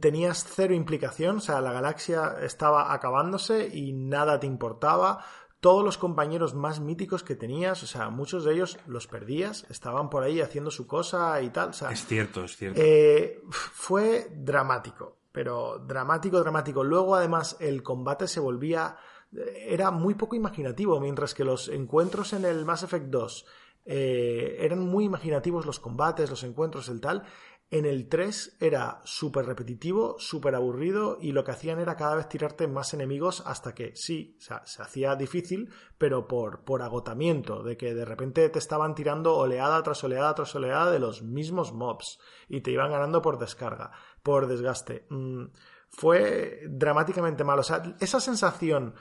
tenías 0.00 0.46
cero 0.48 0.74
implicación, 0.74 1.38
o 1.38 1.40
sea, 1.40 1.60
la 1.60 1.72
galaxia 1.72 2.36
estaba 2.42 2.92
acabándose 2.92 3.68
y 3.72 3.92
nada 3.92 4.40
te 4.40 4.46
importaba. 4.46 5.24
Todos 5.60 5.84
los 5.84 5.98
compañeros 5.98 6.54
más 6.54 6.80
míticos 6.80 7.24
que 7.24 7.34
tenías, 7.34 7.82
o 7.82 7.86
sea, 7.86 8.10
muchos 8.10 8.44
de 8.44 8.54
ellos 8.54 8.78
los 8.86 9.06
perdías, 9.06 9.66
estaban 9.70 10.08
por 10.08 10.22
ahí 10.22 10.40
haciendo 10.40 10.70
su 10.70 10.86
cosa 10.86 11.40
y 11.42 11.50
tal. 11.50 11.70
es 11.70 12.06
cierto, 12.06 12.44
es 12.44 12.56
cierto. 12.56 12.80
Eh, 12.82 13.42
fue 13.50 14.28
dramático, 14.34 15.18
pero 15.32 15.78
dramático, 15.78 16.38
dramático. 16.38 16.84
Luego, 16.84 17.16
además, 17.16 17.56
el 17.60 17.82
combate 17.82 18.28
se 18.28 18.40
volvía 18.40 18.96
era 19.30 19.90
muy 19.90 20.14
poco 20.14 20.36
imaginativo, 20.36 21.00
mientras 21.00 21.34
que 21.34 21.44
los 21.44 21.68
encuentros 21.68 22.32
en 22.32 22.44
el 22.44 22.64
Mass 22.64 22.82
Effect 22.82 23.06
2 23.06 23.46
eh, 23.84 24.56
eran 24.60 24.80
muy 24.80 25.04
imaginativos 25.04 25.66
los 25.66 25.80
combates, 25.80 26.30
los 26.30 26.44
encuentros, 26.44 26.88
el 26.88 27.00
tal. 27.00 27.24
En 27.70 27.84
el 27.84 28.08
3 28.08 28.56
era 28.60 29.02
súper 29.04 29.44
repetitivo, 29.44 30.16
súper 30.18 30.54
aburrido 30.54 31.18
y 31.20 31.32
lo 31.32 31.44
que 31.44 31.50
hacían 31.50 31.78
era 31.80 31.96
cada 31.96 32.14
vez 32.14 32.26
tirarte 32.26 32.66
más 32.66 32.94
enemigos 32.94 33.42
hasta 33.44 33.74
que 33.74 33.94
sí, 33.94 34.38
se 34.38 34.82
hacía 34.82 35.16
difícil, 35.16 35.70
pero 35.98 36.26
por, 36.26 36.64
por 36.64 36.80
agotamiento, 36.80 37.62
de 37.62 37.76
que 37.76 37.94
de 37.94 38.06
repente 38.06 38.48
te 38.48 38.58
estaban 38.58 38.94
tirando 38.94 39.36
oleada 39.36 39.82
tras 39.82 40.02
oleada 40.02 40.34
tras 40.34 40.54
oleada 40.54 40.90
de 40.90 40.98
los 40.98 41.22
mismos 41.22 41.74
mobs 41.74 42.18
y 42.48 42.62
te 42.62 42.70
iban 42.70 42.90
ganando 42.90 43.20
por 43.20 43.38
descarga, 43.38 43.92
por 44.22 44.46
desgaste. 44.46 45.06
Mm, 45.10 45.48
fue 45.90 46.62
dramáticamente 46.70 47.44
malo. 47.44 47.60
O 47.60 47.64
sea, 47.64 47.82
esa 48.00 48.20
sensación 48.20 48.94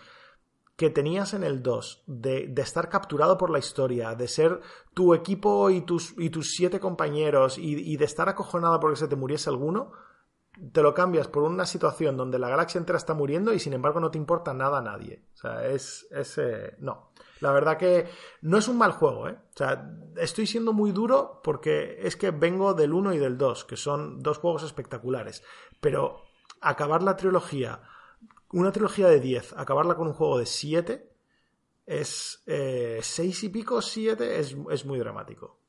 que 0.78 0.91
tenías 0.91 1.34
en 1.34 1.44
el 1.44 1.64
2 1.64 2.04
de, 2.06 2.54
estar 2.58 2.88
capturado 2.88 3.36
por 3.36 3.49
la 3.49 3.58
historia, 3.58 4.14
de 4.14 4.28
ser 4.28 4.62
tu 4.94 5.16
equipo 5.16 5.72
y 5.72 5.82
tus, 5.82 6.14
y 6.18 6.30
tus 6.30 6.52
siete 6.52 6.80
compañeros 6.80 7.58
y, 7.58 7.98
de 7.98 8.06
estar 8.06 8.30
acojonado 8.30 8.80
porque 8.80 8.95
se 8.95 9.08
te 9.08 9.16
muriese 9.16 9.49
alguno, 9.49 9.91
te 10.72 10.84
lo 10.84 10.94
cambias 10.94 11.28
por 11.28 11.44
una 11.44 11.66
situación 11.66 12.16
donde 12.16 12.38
la 12.38 12.49
galaxia 12.49 12.78
entera 12.78 12.98
está 12.98 13.16
muriendo 13.16 13.54
y 13.54 13.60
sin 13.60 13.74
embargo 13.74 13.99
no 13.99 14.12
te 14.12 14.20
importa 14.20 14.54
nada 14.54 14.78
a 14.78 14.82
nadie. 14.82 15.24
O 15.34 15.38
sea, 15.38 15.68
es... 15.68 16.08
es 16.12 16.38
eh, 16.38 16.76
no. 16.80 17.10
La 17.40 17.52
verdad 17.52 17.78
que 17.78 18.08
no 18.41 18.58
es 18.58 18.68
un 18.68 18.78
mal 18.78 18.91
juego, 18.91 19.30
¿eh? 19.30 19.38
O 19.54 19.58
sea, 19.58 19.91
estoy 20.16 20.48
siendo 20.48 20.74
muy 20.74 20.91
duro 20.91 21.41
porque 21.44 21.99
es 22.02 22.16
que 22.16 22.32
vengo 22.32 22.74
del 22.74 22.94
1 22.94 23.14
y 23.14 23.18
del 23.20 23.38
2, 23.38 23.66
que 23.66 23.78
son 23.78 24.22
dos 24.22 24.40
juegos 24.40 24.64
espectaculares. 24.64 25.44
Pero 25.80 26.24
acabar 26.62 27.04
la 27.04 27.16
trilogía 27.16 27.82
una 28.52 28.72
trilogía 28.72 29.07
de 29.07 29.19
10, 29.19 29.53
acabarla 29.53 29.95
con 29.95 30.07
un 30.07 30.14
juego 30.14 30.38
de 30.38 30.45
7, 30.45 31.10
es 31.86 32.44
6 32.45 32.48
eh, 32.48 33.45
y 33.45 33.49
pico, 33.49 33.82
7, 33.82 34.40
es, 34.40 34.86
muy 34.86 34.99
dramático. 34.99 35.60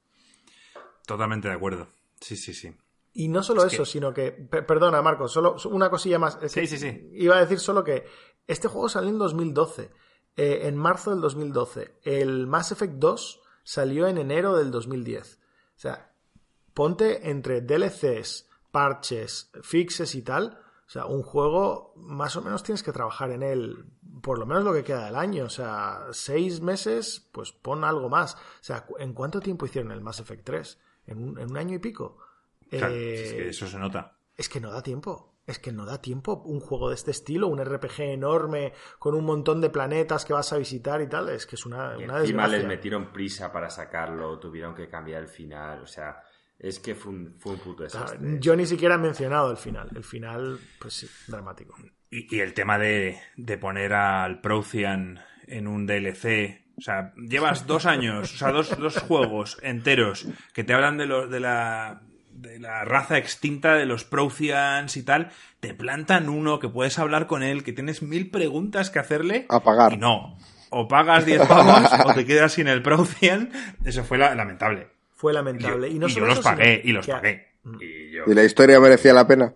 Totalmente 1.07 1.49
de 1.49 1.55
acuerdo. 1.55 1.89
Sí, 2.21 2.37
sí, 2.37 2.53
sí. 2.53 2.75
Y 3.15 3.29
no 3.29 3.43
solo 3.43 3.65
eso, 3.65 3.85
sino 3.85 4.13
que, 4.13 4.33
perdona 4.33 5.03
Marco, 5.03 5.29
solo 5.29 5.57
una 5.71 5.91
cosilla 5.91 6.19
más. 6.19 6.39
sí, 6.47 6.67
sí, 6.67 6.79
sí. 6.79 7.11
Iba 7.15 7.37
a 7.37 7.41
decir 7.41 7.59
solo 7.59 7.83
que 7.83 8.07
este 8.47 8.69
juego 8.69 8.89
salió 8.89 9.11
en 9.11 9.19
2012, 9.19 9.91
eh, 10.37 10.61
en 10.65 10.77
marzo 10.77 11.11
del 11.11 11.21
2012. 11.21 11.99
El 12.03 12.47
Mass 12.47 12.73
Effect 12.73 12.95
2 12.95 13.41
salió 13.65 14.07
en 14.07 14.19
enero 14.19 14.57
del 14.57 14.71
2010. 14.71 15.41
O 15.77 15.81
sea, 15.81 16.13
ponte 16.75 17.31
entre 17.31 17.61
DLCs, 17.61 18.49
parches, 18.71 19.51
fixes 19.63 20.15
y 20.15 20.23
tal, 20.23 20.61
o 20.89 20.90
sea, 20.90 21.05
un 21.05 21.23
juego 21.23 21.93
más 21.97 22.35
o 22.36 22.40
menos 22.40 22.62
tienes 22.62 22.82
que 22.82 22.93
trabajar 22.93 23.31
en 23.31 23.43
él 23.43 23.85
por 24.23 24.39
lo 24.39 24.47
menos 24.47 24.65
lo 24.65 24.73
que 24.73 24.82
queda 24.82 25.05
del 25.05 25.16
año. 25.16 25.44
O 25.44 25.51
sea, 25.51 26.06
seis 26.12 26.62
meses, 26.62 27.28
pues 27.31 27.52
pon 27.52 27.85
algo 27.85 28.09
más. 28.09 28.36
O 28.36 28.62
sea, 28.62 28.86
¿en 28.98 29.12
cuánto 29.12 29.40
tiempo 29.40 29.66
hicieron 29.66 29.93
el 29.93 30.01
Mass 30.01 30.20
Effect 30.20 30.44
3? 30.44 30.81
¿En 31.09 31.39
un, 31.39 31.56
año 31.59 31.77
y 31.77 31.78
pico? 31.78 32.16
Claro, 32.70 32.94
es 32.94 33.32
que 33.32 33.43
eh, 33.43 33.48
eso 33.51 33.66
se 33.66 33.78
nota. 33.78 34.16
Es 34.35 34.48
que 34.48 34.60
no 34.60 34.73
da 34.73 34.82
tiempo. 34.82 35.35
Es 35.47 35.59
que 35.59 35.73
no 35.73 35.85
da 35.85 36.01
tiempo 36.01 36.43
un 36.47 36.60
juego 36.60 36.89
de 36.89 36.94
este 36.94 37.10
estilo, 37.10 37.48
un 37.48 37.62
RPG 37.62 38.01
enorme 38.01 38.73
con 38.98 39.15
un 39.15 39.27
montón 39.27 39.60
de 39.60 39.69
planetas 39.69 40.24
que 40.24 40.32
vas 40.32 40.55
a 40.55 40.56
visitar 40.56 41.02
y 41.02 41.06
tal. 41.06 41.28
Es 41.28 41.44
que 41.44 41.56
es 41.56 41.66
una, 41.66 41.97
y 41.98 42.05
una 42.05 42.20
encima 42.20 42.48
les 42.48 42.66
metieron 42.66 43.12
prisa 43.12 43.52
para 43.52 43.69
sacarlo, 43.69 44.39
tuvieron 44.39 44.74
que 44.74 44.89
cambiar 44.89 45.23
el 45.23 45.28
final. 45.28 45.82
O 45.82 45.86
sea, 45.86 46.23
es 46.59 46.81
que 46.81 46.95
fue 46.95 47.13
un, 47.13 47.35
fue 47.39 47.53
un 47.53 47.59
puto 47.59 47.85
desastre. 47.85 48.19
yo 48.41 48.57
ni 48.57 48.67
siquiera 48.67 48.97
he 48.97 48.99
mencionado 48.99 49.51
el 49.51 49.57
final. 49.57 49.89
El 49.95 50.05
final, 50.05 50.59
pues 50.81 50.95
sí, 50.95 51.09
dramático. 51.29 51.77
Y, 52.11 52.41
el 52.41 52.55
tema 52.55 52.79
de, 52.79 53.19
poner 53.61 53.93
al 53.93 54.41
Prothean 54.41 55.21
en 55.47 55.69
un 55.69 55.87
DLC. 55.87 56.63
O 56.77 56.81
sea, 56.81 57.13
llevas 57.17 57.67
dos 57.67 57.87
años, 57.87 58.35
o 58.35 58.37
sea, 58.37 58.51
dos, 58.51 58.99
juegos 58.99 59.59
enteros 59.63 60.27
que 60.53 60.65
te 60.65 60.73
hablan 60.73 60.97
de, 60.97 61.07
los 61.07 61.29
de, 61.29 61.41
la, 61.41 62.03
de 62.31 62.61
la 62.61 62.85
raza 62.85 63.19
extinta 63.19 63.75
de 63.75 63.87
los 63.87 64.05
Protheans 64.05 64.97
y 64.97 65.03
tal. 65.05 65.31
Te 65.61 65.75
plantan 65.75 66.29
uno 66.29 66.59
que 66.59 66.69
puedes 66.69 66.99
hablar 66.99 67.27
con 67.27 67.43
él, 67.43 67.63
que 67.63 67.73
tienes 67.73 68.03
mil 68.03 68.31
preguntas 68.31 68.91
que 68.91 69.01
hacerle. 69.01 69.47
A 69.49 69.61
pagar. 69.63 69.93
Y 69.93 69.97
no. 69.97 70.39
O 70.71 70.87
pagas 70.87 71.25
10 71.25 71.47
pavos 71.47 71.91
o 72.05 72.15
te 72.15 72.27
quedas 72.27 72.53
sin 72.53 72.69
el 72.69 72.83
Prothean. 72.83 73.51
Eso 73.85 74.05
fue 74.05 74.19
lamentable 74.19 74.98
fue 75.19 75.32
lamentable. 75.32 75.89
Y, 75.89 75.99
no 75.99 76.07
yo 76.07 76.24
los 76.24 76.39
pagué, 76.39 76.81
y 76.85 76.93
los 76.93 77.07
pagué. 77.07 77.49
Mm. 77.65 77.77
Y, 77.81 78.35
la 78.35 78.45
historia 78.45 78.78
merecía 78.78 79.12
la 79.12 79.27
pena? 79.27 79.53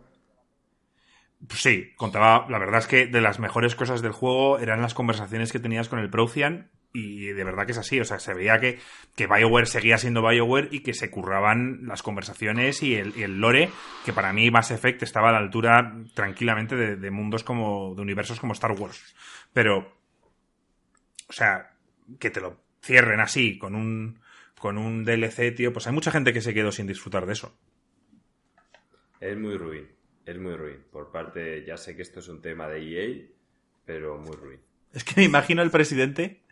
Pues 1.47 1.62
sí, 1.62 1.93
contaba, 1.97 2.47
la 2.51 2.59
verdad 2.59 2.80
es 2.80 2.89
que 2.89 3.06
de 3.06 3.20
las 3.20 3.39
mejores 3.39 3.76
cosas 3.76 4.02
del 4.02 4.10
juego 4.10 4.59
eran 4.59 4.82
las 4.82 4.93
conversaciones 4.93 5.52
que 5.52 5.60
tenías 5.60 5.89
con 5.89 6.01
el 6.01 6.10
Prothean 6.10 6.70
y 6.93 7.26
de 7.26 7.44
verdad 7.44 7.64
que 7.64 7.72
es 7.72 7.78
así, 7.78 8.01
o 8.01 8.05
sea, 8.05 8.18
se 8.18 8.34
veía 8.34 8.59
que, 8.59 8.80
que 9.14 9.28
BioWare 9.28 9.66
seguía 9.66 9.98
siendo 9.98 10.26
BioWare 10.26 10.68
y 10.72 10.80
que 10.80 10.94
se 10.94 11.10
curraban 11.10 11.86
las 11.86 12.02
conversaciones 12.02 12.82
y 12.82 12.97
el, 12.97 13.14
el 13.16 13.39
lore, 13.40 13.70
que 14.05 14.12
para 14.12 14.32
mí 14.32 14.51
Mass 14.51 14.72
Effect 14.72 15.02
estaba 15.02 15.28
a 15.28 15.32
la 15.32 15.39
altura 15.39 15.97
tranquilamente 16.14 16.74
de, 16.74 16.97
de 16.97 17.10
mundos 17.12 17.44
como, 17.44 17.94
de 17.94 18.02
universos 18.02 18.40
como 18.40 18.52
Star 18.52 18.72
Wars. 18.72 19.14
Pero, 19.52 19.97
o 21.28 21.32
sea, 21.32 21.70
que 22.18 22.30
te 22.30 22.40
lo 22.40 22.60
cierren 22.82 23.20
así, 23.20 23.59
con 23.59 23.74
un, 23.74 24.22
con 24.62 24.78
un 24.78 25.05
DLC, 25.05 25.52
tío, 25.56 25.72
pues 25.72 25.89
hay 25.89 25.93
mucha 25.93 26.12
gente 26.12 26.32
que 26.32 26.40
se 26.40 26.55
quedó 26.55 26.70
sin 26.70 26.86
disfrutar 26.86 27.26
de 27.26 27.32
eso. 27.32 27.52
Es 29.18 29.36
muy 29.36 29.56
ruin, 29.56 29.89
es 30.24 30.39
muy 30.39 30.55
ruin. 30.55 30.84
Por 30.93 31.10
parte, 31.10 31.64
ya 31.66 31.76
sé 31.76 31.97
que 31.97 32.02
esto 32.02 32.20
es 32.20 32.28
un 32.28 32.40
tema 32.40 32.68
de 32.68 32.78
EA, 32.78 33.26
pero 33.84 34.18
muy 34.18 34.36
ruin. 34.36 34.60
Es 34.93 35.02
que 35.02 35.14
me 35.16 35.24
imagino 35.24 35.62
el 35.62 35.72
presidente 35.72 36.44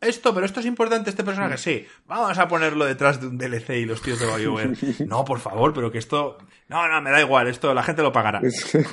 esto, 0.00 0.32
pero 0.32 0.46
esto 0.46 0.60
es 0.60 0.66
importante, 0.66 1.10
este 1.10 1.24
personaje, 1.24 1.58
sí, 1.58 1.86
vamos 2.06 2.38
a 2.38 2.48
ponerlo 2.48 2.86
detrás 2.86 3.20
de 3.20 3.26
un 3.26 3.36
DLC 3.36 3.70
y 3.70 3.84
los 3.84 4.00
tíos 4.00 4.18
de 4.18 4.26
BioWare. 4.26 4.74
No, 5.06 5.24
por 5.24 5.40
favor, 5.40 5.74
pero 5.74 5.90
que 5.90 5.98
esto... 5.98 6.38
No, 6.68 6.88
no, 6.88 7.02
me 7.02 7.10
da 7.10 7.20
igual, 7.20 7.48
esto 7.48 7.74
la 7.74 7.82
gente 7.82 8.02
lo 8.02 8.10
pagará. 8.10 8.40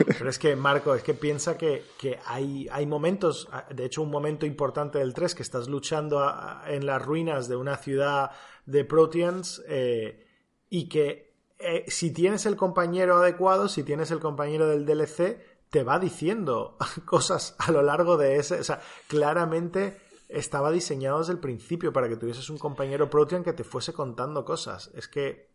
Pero 0.05 0.29
es 0.29 0.37
que, 0.37 0.55
Marco, 0.57 0.95
es 0.95 1.03
que 1.03 1.13
piensa 1.13 1.57
que, 1.57 1.85
hay, 2.25 2.67
hay 2.71 2.85
momentos, 2.85 3.47
de 3.73 3.85
hecho 3.85 4.01
un 4.01 4.11
momento 4.11 4.45
importante 4.45 4.99
del 4.99 5.13
3, 5.13 5.33
que 5.35 5.43
estás 5.43 5.69
luchando 5.69 6.21
en 6.67 6.85
las 6.85 7.01
ruinas 7.01 7.47
de 7.47 7.55
una 7.55 7.77
ciudad 7.77 8.31
de 8.65 8.83
Proteans 8.83 9.63
eh, 9.69 10.25
y 10.69 10.89
que 10.89 11.37
eh, 11.59 11.85
si 11.87 12.11
tienes 12.11 12.45
el 12.45 12.57
compañero 12.57 13.17
adecuado, 13.17 13.69
si 13.69 13.83
tienes 13.83 14.11
el 14.11 14.19
compañero 14.19 14.67
del 14.67 14.85
DLC, 14.85 15.39
te 15.69 15.83
va 15.83 15.99
diciendo 15.99 16.77
cosas 17.05 17.55
a 17.59 17.71
lo 17.71 17.81
largo 17.81 18.17
de 18.17 18.37
ese... 18.37 18.59
O 18.59 18.63
sea, 18.63 18.81
claramente 19.07 20.06
estaba 20.29 20.71
diseñado 20.71 21.19
desde 21.19 21.33
el 21.33 21.39
principio 21.39 21.93
para 21.93 22.09
que 22.09 22.17
tuvieses 22.17 22.49
un 22.49 22.57
compañero 22.57 23.09
Protean 23.09 23.43
que 23.43 23.53
te 23.53 23.63
fuese 23.63 23.93
contando 23.93 24.45
cosas. 24.45 24.91
Es 24.93 25.07
que. 25.07 25.49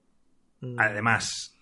Mm, 0.61 0.78
Además, 0.78 1.57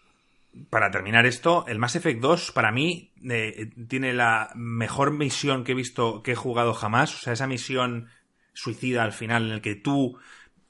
para 0.69 0.91
terminar 0.91 1.27
esto, 1.27 1.65
el 1.67 1.79
Mass 1.79 1.97
Effect 1.97 2.21
2 2.21 2.53
para 2.53 2.73
mí 2.73 3.13
eh, 3.29 3.71
tiene 3.89 4.13
la 4.13 4.51
mejor 4.55 5.13
misión 5.13 5.65
que 5.65 5.73
he 5.73 5.77
visto 5.77 6.23
que 6.23 6.33
he 6.33 6.37
jugado 6.37 6.75
jamás. 6.75 7.15
O 7.15 7.19
sea, 7.19 7.33
esa 7.33 7.47
misión 7.47 8.09
suicida 8.53 9.03
al 9.03 9.13
final 9.13 9.47
en 9.47 9.53
el 9.53 9.63
que 9.63 9.75
tú 9.75 10.19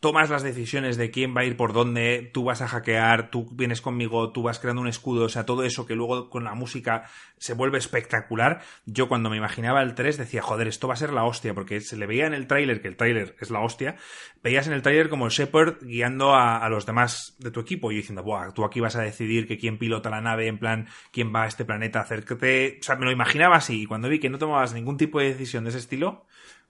tomas 0.01 0.31
las 0.31 0.43
decisiones 0.43 0.97
de 0.97 1.11
quién 1.11 1.37
va 1.37 1.43
a 1.43 1.45
ir 1.45 1.59
por 1.59 1.75
dónde, 1.75 2.31
tú 2.33 2.45
vas 2.45 2.63
a 2.63 2.69
hackear, 2.69 3.31
tú 3.31 3.47
vienes 3.53 3.83
conmigo, 3.83 4.33
tú 4.33 4.43
vas 4.43 4.59
creando 4.59 4.81
un 4.81 4.89
escudo, 4.89 5.27
o 5.27 5.29
sea, 5.29 5.45
todo 5.45 5.63
eso 5.63 5.87
que 5.87 5.95
luego 5.95 6.31
con 6.31 6.43
la 6.43 6.55
música 6.55 7.05
se 7.37 7.53
vuelve 7.53 7.77
espectacular. 7.77 8.63
Yo 8.87 9.09
cuando 9.09 9.29
me 9.29 9.37
imaginaba 9.37 9.83
el 9.83 9.95
3 9.95 10.17
decía, 10.17 10.41
joder, 10.41 10.69
esto 10.69 10.89
va 10.89 10.95
a 10.95 10.97
ser 10.97 11.13
la 11.13 11.25
hostia, 11.25 11.53
porque 11.53 11.83
se 11.83 11.99
le 11.99 12.07
veía 12.07 12.27
en 12.27 12.33
el 12.33 12.47
tráiler, 12.47 12.81
que 12.81 12.89
el 12.89 12.97
tráiler 12.97 13.37
es 13.41 13.51
la 13.51 13.61
hostia, 13.61 13.97
veías 14.43 14.67
en 14.67 14.73
el 14.73 14.81
tráiler 14.81 15.11
como 15.11 15.27
el 15.27 15.33
Shepard 15.33 15.83
guiando 15.83 16.35
a, 16.35 16.67
los 16.71 16.87
demás 16.87 17.37
de 17.39 17.51
tu 17.51 17.61
equipo 17.61 17.93
y 17.93 17.97
diciendo, 17.97 18.23
Buah, 18.23 18.53
tú 18.53 18.65
aquí 18.65 18.81
vas 18.81 18.97
a 18.97 19.03
decidir 19.03 19.47
que 19.47 19.59
quién 19.59 19.79
pilota 19.79 20.09
la 20.09 20.23
nave, 20.23 20.47
en 20.47 20.59
plan, 20.59 20.89
quién 21.13 21.35
va 21.35 21.45
a 21.45 21.47
este 21.47 21.67
planeta, 21.67 22.01
acércate. 22.01 22.79
O 22.81 22.83
sea, 22.83 22.97
me 22.97 23.05
lo 23.05 23.13
imaginaba 23.13 23.57
así 23.57 23.83
y 23.83 23.87
cuando 23.87 24.09
vi 24.09 24.19
que 24.19 24.31
no 24.31 24.39
tomabas 24.39 24.73
ningún 24.73 24.97
tipo 24.97 25.21
de 25.21 25.27
decisión 25.27 25.65
de 25.65 25.71
ese 25.71 25.79
estilo, 25.79 26.25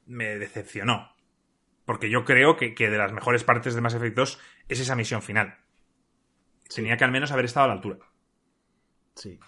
me 0.07 0.37
decepcionó. 0.37 1.20
Porque 1.91 2.09
yo 2.09 2.25
creo 2.25 2.57
que, 2.57 2.73
de 2.73 2.97
las 2.97 3.13
mejores 3.13 3.43
partes 3.43 3.75
de 3.75 3.81
Mass 3.81 3.95
Effect 3.95 4.17
2 4.17 4.39
es 4.69 4.79
esa 4.79 4.95
misión 4.95 5.23
final. 5.23 5.57
Tenía 6.73 6.97
que 6.97 7.03
al 7.03 7.11
menos 7.11 7.33
haber 7.33 7.47
estado 7.47 7.65
a 7.65 7.67
la 7.67 7.75
altura. 7.75 7.99
Sí. 9.17 9.41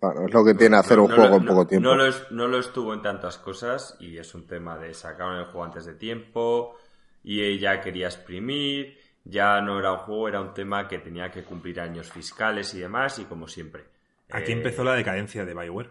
Bueno, 0.00 0.24
es 0.26 0.32
lo 0.32 0.46
que 0.46 0.54
tiene 0.54 0.78
hacer 0.78 0.98
un 0.98 1.08
juego 1.08 1.36
en 1.36 1.44
poco 1.44 1.66
tiempo. 1.66 1.86
No 1.86 2.46
lo, 2.48 2.58
estuvo 2.58 2.94
en 2.94 3.02
tantas 3.02 3.36
cosas 3.36 3.98
y 4.00 4.16
es 4.16 4.34
un 4.34 4.46
tema 4.46 4.78
de 4.78 4.94
sacar 4.94 5.30
el 5.34 5.44
juego 5.44 5.64
antes 5.64 5.84
de 5.84 5.92
tiempo 5.92 6.78
y 7.22 7.42
ella 7.42 7.82
quería 7.82 8.06
exprimir, 8.06 8.96
ya 9.24 9.60
no 9.60 9.78
era 9.78 9.92
un 9.92 9.98
juego, 9.98 10.28
era 10.28 10.40
un 10.40 10.54
tema 10.54 10.88
que 10.88 11.00
tenía 11.00 11.30
que 11.30 11.44
cumplir 11.44 11.82
años 11.82 12.10
fiscales 12.10 12.72
y 12.72 12.78
demás 12.78 13.18
y 13.18 13.26
como 13.26 13.46
siempre. 13.46 13.84
Aquí 14.30 14.52
empezó 14.52 14.84
la 14.84 14.94
decadencia 14.94 15.44
de 15.44 15.52
Bioware. 15.52 15.90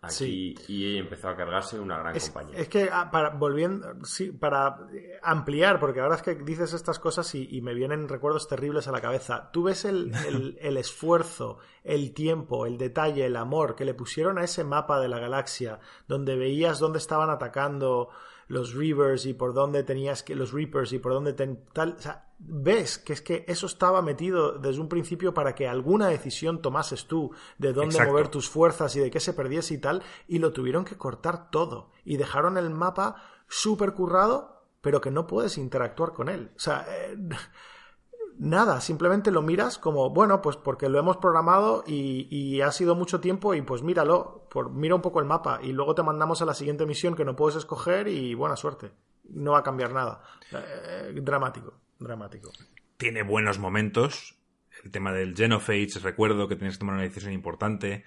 Aquí 0.00 0.54
sí. 0.54 0.54
EA 0.68 1.00
empezó 1.00 1.28
a 1.28 1.36
cargarse 1.36 1.80
una 1.80 1.98
gran 1.98 2.16
compañía. 2.16 2.56
Es 2.56 2.68
que, 2.68 2.88
ah, 2.92 3.10
para, 3.10 3.30
volviendo, 3.30 4.04
sí, 4.04 4.30
para 4.30 4.78
ampliar, 5.22 5.80
porque 5.80 6.00
ahora 6.00 6.14
es 6.14 6.22
que 6.22 6.36
dices 6.36 6.72
estas 6.72 7.00
cosas 7.00 7.34
y, 7.34 7.60
me 7.62 7.74
vienen 7.74 8.08
recuerdos 8.08 8.46
terribles 8.46 8.86
a 8.86 8.92
la 8.92 9.00
cabeza. 9.00 9.50
Tú 9.52 9.64
ves 9.64 9.84
el, 9.84 10.56
el, 10.60 10.76
esfuerzo, 10.76 11.58
el 11.82 12.14
tiempo, 12.14 12.64
el 12.64 12.78
detalle, 12.78 13.26
el 13.26 13.34
amor 13.34 13.74
que 13.74 13.84
le 13.84 13.94
pusieron 13.94 14.38
a 14.38 14.44
ese 14.44 14.62
mapa 14.62 15.00
de 15.00 15.08
la 15.08 15.18
galaxia, 15.18 15.80
donde 16.06 16.36
veías 16.36 16.78
dónde 16.78 16.98
estaban 16.98 17.30
atacando 17.30 18.10
los 18.46 18.74
Reavers 18.74 19.26
y 19.26 19.34
por 19.34 19.52
dónde 19.52 19.82
tenías 19.82 20.22
que, 20.22 20.36
los 20.36 20.52
Reapers 20.52 20.92
y 20.92 21.00
por 21.00 21.12
dónde 21.12 21.32
tal, 21.32 21.96
o 21.98 22.00
sea, 22.00 22.27
ves 22.38 22.98
que 22.98 23.12
es 23.12 23.20
que 23.20 23.44
eso 23.48 23.66
estaba 23.66 24.00
metido 24.00 24.52
desde 24.52 24.80
un 24.80 24.88
principio 24.88 25.34
para 25.34 25.54
que 25.54 25.68
alguna 25.68 26.08
decisión 26.08 26.62
tomases 26.62 27.06
tú 27.06 27.32
de 27.58 27.72
dónde 27.72 28.04
mover 28.04 28.28
tus 28.28 28.48
fuerzas 28.48 28.94
y 28.96 29.00
de 29.00 29.10
qué 29.10 29.20
se 29.20 29.34
perdiese 29.34 29.74
y 29.74 29.78
tal, 29.78 30.02
y 30.28 30.38
lo 30.38 30.52
tuvieron 30.52 30.84
que 30.84 30.96
cortar 30.96 31.50
todo 31.50 31.90
y 32.04 32.16
dejaron 32.16 32.56
el 32.56 32.70
mapa 32.70 33.16
súper 33.48 33.92
currado, 33.92 34.62
pero 34.80 35.00
que 35.00 35.10
no 35.10 35.26
puedes 35.26 35.58
interactuar 35.58 36.12
con 36.12 36.28
él. 36.28 36.52
O 36.56 36.60
sea, 36.60 36.86
eh, 36.88 37.16
nada, 38.38 38.80
simplemente 38.80 39.30
lo 39.30 39.42
miras 39.42 39.78
como, 39.78 40.10
bueno, 40.10 40.40
pues 40.40 40.56
porque 40.56 40.88
lo 40.88 40.98
hemos 40.98 41.16
programado 41.16 41.82
y, 41.86 42.60
ha 42.60 42.72
sido 42.72 42.94
mucho 42.94 43.20
tiempo 43.20 43.54
y 43.54 43.62
pues 43.62 43.82
míralo, 43.82 44.46
por, 44.50 44.70
mira 44.70 44.94
un 44.94 45.02
poco 45.02 45.20
el 45.20 45.26
mapa 45.26 45.60
y 45.62 45.72
luego 45.72 45.94
te 45.94 46.02
mandamos 46.02 46.42
a 46.42 46.44
la 46.44 46.54
siguiente 46.54 46.86
misión 46.86 47.14
que 47.14 47.24
no 47.24 47.36
puedes 47.36 47.56
escoger 47.56 48.08
y 48.08 48.34
buena 48.34 48.56
suerte. 48.56 48.92
No 49.30 49.52
va 49.52 49.58
a 49.58 49.62
cambiar 49.62 49.92
nada. 49.92 50.22
Eh, 50.52 51.20
dramático, 51.22 51.74
dramático. 51.98 52.52
Tiene 52.96 53.22
buenos 53.22 53.58
momentos. 53.58 54.36
El 54.84 54.90
tema 54.90 55.12
del 55.12 55.34
Genophage, 55.34 55.98
recuerdo 56.02 56.48
que 56.48 56.56
tienes 56.56 56.76
que 56.76 56.80
tomar 56.80 56.94
una 56.94 57.04
decisión 57.04 57.32
importante 57.32 58.04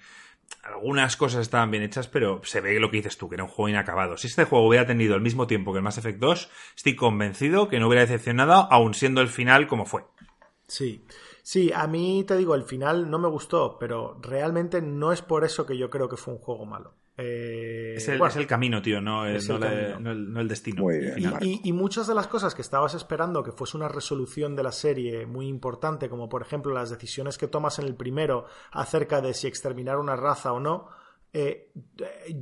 algunas 0.62 1.16
cosas 1.16 1.42
estaban 1.42 1.70
bien 1.70 1.82
hechas, 1.82 2.08
pero 2.08 2.40
se 2.44 2.60
ve 2.60 2.78
lo 2.78 2.90
que 2.90 2.98
dices 2.98 3.16
tú, 3.16 3.28
que 3.28 3.34
era 3.34 3.44
un 3.44 3.50
juego 3.50 3.68
inacabado. 3.68 4.16
Si 4.16 4.28
este 4.28 4.44
juego 4.44 4.68
hubiera 4.68 4.86
tenido 4.86 5.14
el 5.14 5.20
mismo 5.20 5.46
tiempo 5.46 5.72
que 5.72 5.78
el 5.78 5.84
Mass 5.84 5.98
Effect 5.98 6.18
2, 6.18 6.50
estoy 6.76 6.96
convencido 6.96 7.68
que 7.68 7.80
no 7.80 7.88
hubiera 7.88 8.02
decepcionado, 8.02 8.68
aun 8.70 8.94
siendo 8.94 9.20
el 9.20 9.28
final 9.28 9.66
como 9.66 9.86
fue. 9.86 10.04
Sí. 10.66 11.04
Sí, 11.42 11.72
a 11.74 11.88
mí 11.88 12.24
te 12.26 12.36
digo, 12.36 12.54
el 12.54 12.62
final 12.62 13.10
no 13.10 13.18
me 13.18 13.28
gustó, 13.28 13.76
pero 13.78 14.18
realmente 14.22 14.80
no 14.80 15.12
es 15.12 15.22
por 15.22 15.44
eso 15.44 15.66
que 15.66 15.76
yo 15.76 15.90
creo 15.90 16.08
que 16.08 16.16
fue 16.16 16.34
un 16.34 16.40
juego 16.40 16.64
malo. 16.66 16.94
Eh, 17.18 17.94
es, 17.96 18.08
el, 18.08 18.46
camino, 18.46 18.80
tío, 18.80 19.02
no, 19.02 19.26
el, 19.26 19.34
destino. 20.48 20.86
y, 21.42 21.72
muchas 21.72 22.06
de 22.06 22.14
las 22.14 22.26
cosas 22.26 22.54
que 22.54 22.62
estabas 22.62 22.94
esperando 22.94 23.42
que 23.42 23.52
fuese 23.52 23.76
una 23.76 23.88
resolución 23.88 24.56
de 24.56 24.62
la 24.62 24.72
serie 24.72 25.26
muy 25.26 25.46
importante, 25.46 26.08
como 26.08 26.30
por 26.30 26.40
ejemplo 26.40 26.72
las 26.72 26.88
decisiones 26.88 27.36
que 27.36 27.48
tomas 27.48 27.78
en 27.78 27.84
el 27.84 27.96
primero 27.96 28.46
acerca 28.70 29.20
de 29.20 29.34
si 29.34 29.46
exterminar 29.46 29.98
una 29.98 30.16
raza 30.16 30.54
o 30.54 30.60
no, 30.60 30.88
eh, 31.34 31.70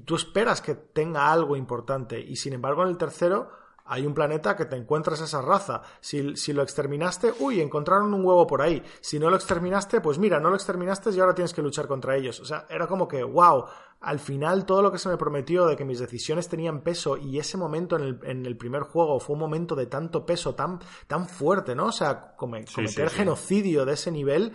tú 0.04 0.14
esperas 0.14 0.60
que 0.60 0.76
tenga 0.76 1.32
algo 1.32 1.56
importante. 1.56 2.20
Y 2.20 2.36
sin 2.36 2.52
embargo 2.52 2.82
en 2.82 2.90
el 2.90 2.96
tercero 2.96 3.50
hay 3.90 4.06
un 4.06 4.14
planeta 4.14 4.54
que 4.54 4.66
te 4.66 4.76
encuentras 4.76 5.20
esa 5.20 5.42
raza. 5.42 5.82
Si, 6.00 6.36
si, 6.36 6.52
lo 6.52 6.62
exterminaste, 6.62 7.34
uy, 7.40 7.60
encontraron 7.60 8.14
un 8.14 8.24
huevo 8.24 8.46
por 8.46 8.62
ahí. 8.62 8.80
Si 9.00 9.18
no 9.18 9.28
lo 9.30 9.34
exterminaste, 9.34 10.00
pues 10.00 10.16
mira, 10.16 10.38
no 10.38 10.48
lo 10.48 10.54
exterminaste 10.54 11.10
y 11.10 11.18
ahora 11.18 11.34
tienes 11.34 11.52
que 11.52 11.60
luchar 11.60 11.88
contra 11.88 12.16
ellos. 12.16 12.38
O 12.38 12.44
sea, 12.44 12.66
era 12.70 12.86
como 12.86 13.08
que, 13.08 13.24
wow, 13.24 13.64
al 14.00 14.20
final 14.20 14.64
todo 14.64 14.80
lo 14.80 14.92
que 14.92 14.98
se 14.98 15.08
me 15.08 15.16
prometió 15.16 15.66
de 15.66 15.74
que 15.74 15.84
mis 15.84 15.98
decisiones 15.98 16.48
tenían 16.48 16.82
peso 16.82 17.16
y 17.16 17.40
ese 17.40 17.56
momento 17.56 17.96
en 17.96 18.02
el, 18.02 18.20
en 18.22 18.46
el 18.46 18.56
primer 18.56 18.82
juego 18.82 19.18
fue 19.18 19.34
un 19.34 19.40
momento 19.40 19.74
de 19.74 19.86
tanto 19.86 20.24
peso, 20.24 20.54
tan, 20.54 20.78
tan 21.08 21.28
fuerte, 21.28 21.74
¿no? 21.74 21.86
O 21.86 21.92
sea, 21.92 22.36
cometer 22.36 23.10
genocidio 23.10 23.84
de 23.84 23.94
ese 23.94 24.12
nivel 24.12 24.52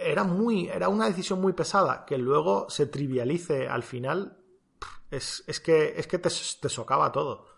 era 0.00 0.24
muy, 0.24 0.68
era 0.68 0.88
una 0.88 1.06
decisión 1.06 1.40
muy 1.40 1.52
pesada. 1.52 2.04
Que 2.04 2.18
luego 2.18 2.68
se 2.68 2.86
trivialice 2.86 3.68
al 3.68 3.84
final, 3.84 4.36
es, 5.12 5.44
es 5.46 5.60
que, 5.60 5.94
es 5.96 6.08
que 6.08 6.18
te, 6.18 6.28
te 6.28 6.68
socava 6.68 7.12
todo. 7.12 7.57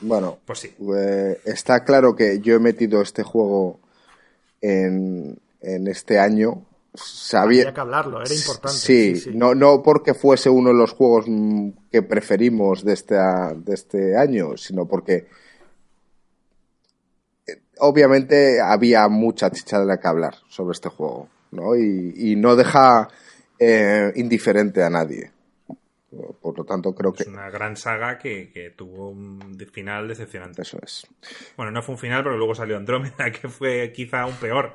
Bueno, 0.00 0.38
pues 0.44 0.60
sí. 0.60 0.74
Eh, 0.96 1.40
está 1.44 1.84
claro 1.84 2.14
que 2.14 2.40
yo 2.40 2.54
he 2.54 2.58
metido 2.58 3.00
este 3.00 3.22
juego 3.22 3.80
en, 4.60 5.40
este 5.60 6.18
año. 6.18 6.66
Sabía 6.94 7.62
Había 7.62 7.74
que 7.74 7.80
hablarlo, 7.80 8.22
era 8.22 8.34
importante. 8.34 8.78
Sí, 8.78 9.30
No, 9.34 9.54
no 9.54 9.82
porque 9.82 10.14
fuese 10.14 10.48
uno 10.48 10.70
de 10.70 10.76
los 10.76 10.92
juegos 10.92 11.26
que 11.90 12.02
preferimos 12.02 12.84
de 12.84 12.92
este, 12.92 13.16
de 13.16 13.74
este 13.74 14.16
año, 14.16 14.56
sino 14.56 14.86
porque 14.86 15.26
eh, 17.46 17.62
obviamente 17.78 18.60
había 18.60 19.08
mucha 19.08 19.50
chicha 19.50 19.80
de 19.80 19.86
la 19.86 19.98
que 19.98 20.06
hablar 20.06 20.36
sobre 20.48 20.72
este 20.72 20.88
juego, 20.88 21.28
¿no? 21.50 21.74
Y, 21.74 22.36
no 22.36 22.54
deja 22.54 23.08
eh, 23.58 24.12
indiferente 24.14 24.82
a 24.84 24.90
nadie. 24.90 25.33
Por 26.40 26.58
lo 26.58 26.64
tanto, 26.64 26.94
creo 26.94 27.12
que. 27.12 27.24
Es 27.24 27.28
una 27.28 27.50
gran 27.50 27.76
saga 27.76 28.18
que, 28.18 28.74
tuvo 28.76 29.10
un 29.10 29.56
final 29.72 30.08
decepcionante. 30.08 30.62
Eso 30.62 30.78
es. 30.82 31.06
Bueno, 31.56 31.72
no 31.72 31.82
fue 31.82 31.94
un 31.94 31.98
final, 31.98 32.22
pero 32.22 32.36
luego 32.36 32.54
salió 32.54 32.76
Andrómeda, 32.76 33.30
que 33.40 33.48
fue 33.48 33.92
quizá 33.92 34.22
aún 34.22 34.34
peor. 34.34 34.74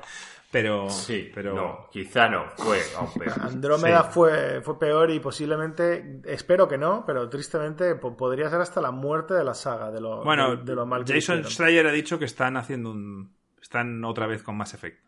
Pero. 0.50 0.90
Sí, 0.90 1.30
pero. 1.34 1.54
No, 1.54 1.88
quizá 1.92 2.28
no, 2.28 2.46
fue 2.56 2.80
aún 2.96 3.12
peor. 3.14 3.32
Andrómeda 3.40 4.04
fue, 4.04 4.60
fue 4.62 4.78
peor 4.78 5.10
y 5.10 5.20
posiblemente. 5.20 6.20
Espero 6.24 6.66
que 6.66 6.76
no, 6.76 7.04
pero 7.06 7.28
tristemente 7.28 7.94
podría 7.94 8.50
ser 8.50 8.60
hasta 8.60 8.80
la 8.80 8.90
muerte 8.90 9.34
de 9.34 9.44
la 9.44 9.54
saga, 9.54 9.90
de 9.90 10.00
lo, 10.00 10.24
bueno, 10.24 10.56
de, 10.56 10.74
lo 10.74 10.86
mal 10.86 11.04
Jason 11.06 11.44
Schreier 11.44 11.86
ha 11.86 11.92
dicho 11.92 12.18
que 12.18 12.24
están 12.24 12.56
haciendo 12.56 12.90
un. 12.90 13.32
Están 13.62 14.04
otra 14.04 14.26
vez 14.26 14.42
con 14.42 14.56
Mass 14.56 14.74
Effect. 14.74 14.98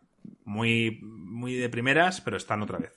Muy, 0.45 0.99
muy 1.01 1.55
de 1.55 1.69
primeras, 1.69 2.21
pero 2.21 2.37
están 2.37 2.61
otra 2.61 2.77
vez. 2.77 2.93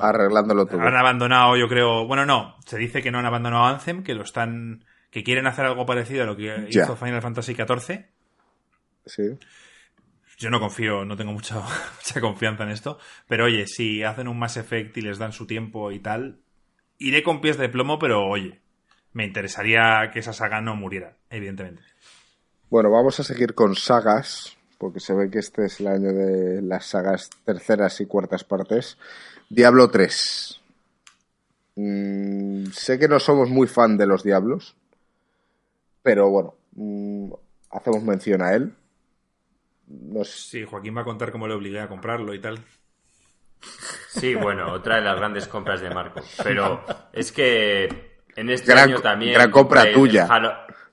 Arreglándolo 0.00 0.66
todo. 0.66 0.80
Han 0.80 0.96
abandonado, 0.96 1.56
yo 1.56 1.68
creo. 1.68 2.06
Bueno, 2.06 2.26
no. 2.26 2.56
Se 2.66 2.78
dice 2.78 3.02
que 3.02 3.10
no 3.10 3.18
han 3.18 3.26
abandonado 3.26 3.64
Anthem, 3.64 4.02
que 4.02 4.14
lo 4.14 4.22
están. 4.22 4.84
que 5.10 5.22
quieren 5.22 5.46
hacer 5.46 5.64
algo 5.64 5.86
parecido 5.86 6.22
a 6.22 6.26
lo 6.26 6.36
que 6.36 6.66
hizo 6.68 6.96
Final 6.96 7.22
Fantasy 7.22 7.54
XIV. 7.54 8.06
Sí. 9.06 9.22
Yo 10.38 10.50
no 10.50 10.60
confío, 10.60 11.04
no 11.04 11.16
tengo 11.16 11.32
mucha, 11.32 11.56
mucha 11.96 12.20
confianza 12.20 12.64
en 12.64 12.70
esto. 12.70 12.98
Pero 13.28 13.44
oye, 13.44 13.66
si 13.66 14.02
hacen 14.02 14.28
un 14.28 14.38
Mass 14.38 14.56
Effect 14.56 14.96
y 14.96 15.02
les 15.02 15.18
dan 15.18 15.32
su 15.32 15.46
tiempo 15.46 15.92
y 15.92 16.00
tal, 16.00 16.40
iré 16.98 17.22
con 17.22 17.40
pies 17.40 17.58
de 17.58 17.68
plomo, 17.68 17.98
pero 17.98 18.26
oye, 18.26 18.60
me 19.12 19.24
interesaría 19.24 20.10
que 20.12 20.20
esa 20.20 20.32
saga 20.32 20.60
no 20.60 20.74
muriera, 20.74 21.16
evidentemente. 21.30 21.82
Bueno, 22.68 22.90
vamos 22.90 23.20
a 23.20 23.24
seguir 23.24 23.54
con 23.54 23.76
sagas, 23.76 24.56
porque 24.78 24.98
se 24.98 25.14
ve 25.14 25.30
que 25.30 25.38
este 25.38 25.66
es 25.66 25.80
el 25.80 25.86
año 25.86 26.12
de 26.12 26.60
las 26.62 26.86
sagas 26.86 27.30
terceras 27.44 28.00
y 28.00 28.06
cuartas 28.06 28.42
partes. 28.42 28.98
Diablo 29.48 29.90
3. 29.90 30.60
Mm, 31.76 32.66
sé 32.66 32.98
que 32.98 33.08
no 33.08 33.18
somos 33.18 33.50
muy 33.50 33.66
fan 33.66 33.96
de 33.96 34.06
los 34.06 34.22
Diablos, 34.22 34.76
pero 36.02 36.30
bueno, 36.30 36.54
mm, 36.72 37.32
hacemos 37.70 38.02
mención 38.02 38.42
a 38.42 38.54
él. 38.54 38.74
Sí, 40.24 40.64
Joaquín 40.64 40.96
va 40.96 41.02
a 41.02 41.04
contar 41.04 41.32
cómo 41.32 41.46
le 41.46 41.54
obligué 41.54 41.80
a 41.80 41.88
comprarlo 41.88 42.34
y 42.34 42.40
tal. 42.40 42.58
Sí, 44.08 44.34
bueno, 44.34 44.72
otra 44.72 44.96
de 44.96 45.02
las 45.02 45.16
grandes 45.16 45.48
compras 45.48 45.80
de 45.80 45.90
Marco. 45.90 46.20
Pero 46.42 46.84
es 47.12 47.32
que 47.32 47.88
en 48.36 48.50
este 48.50 48.72
año 48.72 49.00
también. 49.00 49.34
Gran 49.34 49.50
compra 49.50 49.92
tuya. 49.92 50.28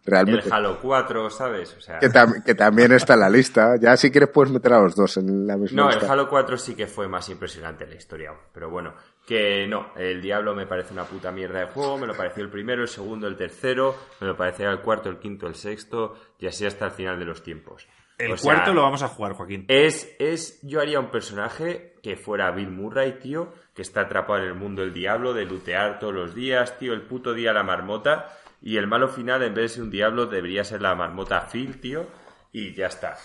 Realmente. 0.04 0.48
El 0.48 0.54
Halo 0.54 0.80
4, 0.82 1.30
¿sabes? 1.30 1.78
que, 2.46 2.56
también 2.56 2.92
está 2.92 3.14
en 3.14 3.20
la 3.20 3.30
lista. 3.30 3.76
Ya 3.80 3.96
si 3.96 4.10
quieres 4.10 4.30
puedes 4.30 4.52
meter 4.52 4.74
a 4.74 4.82
los 4.82 4.96
dos 4.96 5.18
en 5.18 5.46
la 5.46 5.58
misma 5.58 5.84
No, 5.84 5.90
el 5.90 6.04
Halo 6.04 6.28
4 6.28 6.58
sí 6.58 6.76
que 6.76 6.88
fue 6.88 7.08
más 7.08 7.30
impresionante 7.30 7.84
en 7.84 7.92
la 7.92 7.96
historia. 7.98 8.32
Pero 8.52 8.70
bueno, 8.70 8.96
que 9.26 9.68
no, 9.68 9.94
el 9.96 10.22
Diablo 10.22 10.56
me 10.56 10.66
parece 10.66 10.94
una 10.94 11.04
puta 11.04 11.32
mierda 11.32 11.60
de 11.60 11.68
juego. 11.68 11.98
Me 11.98 12.08
lo 12.08 12.16
pareció 12.16 12.44
el 12.44 12.50
primero, 12.50 12.82
el 12.82 12.88
segundo, 12.88 13.28
el 13.28 13.38
tercero. 13.38 13.96
Me 14.20 14.28
lo 14.28 14.36
parecía 14.36 14.70
el 14.70 14.82
cuarto, 14.82 15.10
el 15.10 15.20
quinto, 15.20 15.48
el 15.48 15.56
sexto. 15.56 16.16
Y 16.40 16.48
así 16.48 16.66
hasta 16.66 16.86
el 16.86 16.92
final 16.92 17.20
de 17.20 17.26
los 17.26 17.44
tiempos. 17.44 17.88
El 18.18 18.40
cuarto 18.40 18.74
lo 18.74 18.84
vamos 18.84 19.02
a 19.02 19.08
jugar, 19.08 19.34
Joaquín. 19.34 19.66
Es, 19.68 20.16
es, 20.20 20.60
yo 20.62 20.80
haría 20.80 21.00
un 21.00 21.10
personaje 21.10 21.96
que 22.04 22.16
fuera 22.18 22.52
Bill 22.52 22.70
Murray, 22.70 23.18
tío, 23.20 23.52
que 23.74 23.82
está 23.82 24.02
atrapado 24.02 24.44
en 24.44 24.46
el 24.46 24.54
mundo 24.54 24.84
del 24.84 24.94
diablo, 24.94 25.34
de 25.34 25.46
lutear 25.46 25.98
todos 25.98 26.14
los 26.14 26.36
días, 26.36 26.78
tío, 26.78 26.94
el 26.94 27.02
puto 27.02 27.34
día 27.34 27.52
la 27.52 27.64
marmota 27.64 28.38
y 28.62 28.78
el 28.78 28.88
malo 28.88 29.10
final, 29.10 29.42
en 29.44 29.54
vez 29.54 29.64
de 29.64 29.70
ser 29.70 29.84
un 29.84 29.92
diablo, 29.92 30.28
debería 30.28 30.64
ser 30.64 30.82
la 30.82 30.94
marmota 30.94 31.48
Phil, 31.52 31.82
tío. 31.82 32.06
Y 32.52 32.74
ya 32.74 32.88
está. 32.88 33.18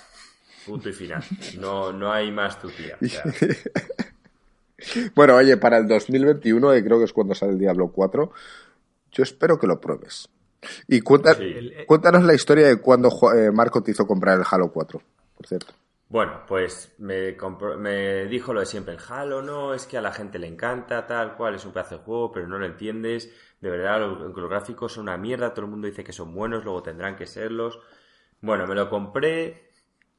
Punto 0.65 0.89
y 0.89 0.93
final. 0.93 1.23
No, 1.59 1.93
no 1.93 2.13
hay 2.13 2.31
más 2.31 2.61
tu 2.61 2.71
tía. 2.71 2.97
bueno, 5.15 5.37
oye, 5.37 5.57
para 5.57 5.79
el 5.79 5.87
2021, 5.87 6.73
que 6.73 6.85
creo 6.85 6.99
que 6.99 7.05
es 7.05 7.13
cuando 7.13 7.35
sale 7.35 7.53
el 7.53 7.59
Diablo 7.59 7.89
4, 7.89 8.33
yo 9.13 9.23
espero 9.23 9.59
que 9.59 9.67
lo 9.67 9.81
pruebes. 9.81 10.29
Y 10.89 11.01
cuéntanos 11.01 12.25
la 12.25 12.35
historia 12.35 12.69
de 12.69 12.81
cuando 12.81 13.11
eh, 13.35 13.51
Marco 13.53 13.83
te 13.83 13.91
hizo 13.91 14.07
comprar 14.07 14.39
el 14.39 14.45
Halo 14.51 14.73
4, 14.73 15.03
por 15.37 15.47
cierto. 15.47 15.75
Bueno, 16.09 16.43
pues 16.47 16.95
me, 16.99 17.37
me 17.79 18.27
dijo 18.27 18.55
lo 18.55 18.61
de 18.61 18.67
siempre, 18.67 18.95
el 18.95 19.01
Halo 19.09 19.43
no, 19.43 19.75
es 19.75 19.87
que 19.87 19.99
a 19.99 20.01
la 20.01 20.13
gente 20.13 20.39
le 20.39 20.47
encanta, 20.47 21.07
tal 21.07 21.37
cual, 21.37 21.57
es 21.57 21.65
un 21.65 21.73
pedazo 21.73 21.99
de 21.99 22.05
juego, 22.05 22.33
pero 22.33 22.47
no 22.47 22.59
lo 22.59 22.67
entiendes, 22.67 23.29
de 23.61 23.71
verdad, 23.71 24.01
los, 24.01 24.49
gráficos 24.49 24.93
son 24.93 25.05
una 25.05 25.17
mierda, 25.17 25.55
todo 25.55 25.65
el 25.65 25.71
mundo 25.71 25.87
dice 25.87 26.05
que 26.05 26.13
son 26.13 26.35
buenos, 26.35 26.65
luego 26.65 26.83
tendrán 26.83 27.17
que 27.17 27.27
serlos. 27.27 27.79
Bueno, 28.41 28.67
me 28.67 28.75
lo 28.75 28.91
compré, 28.91 29.71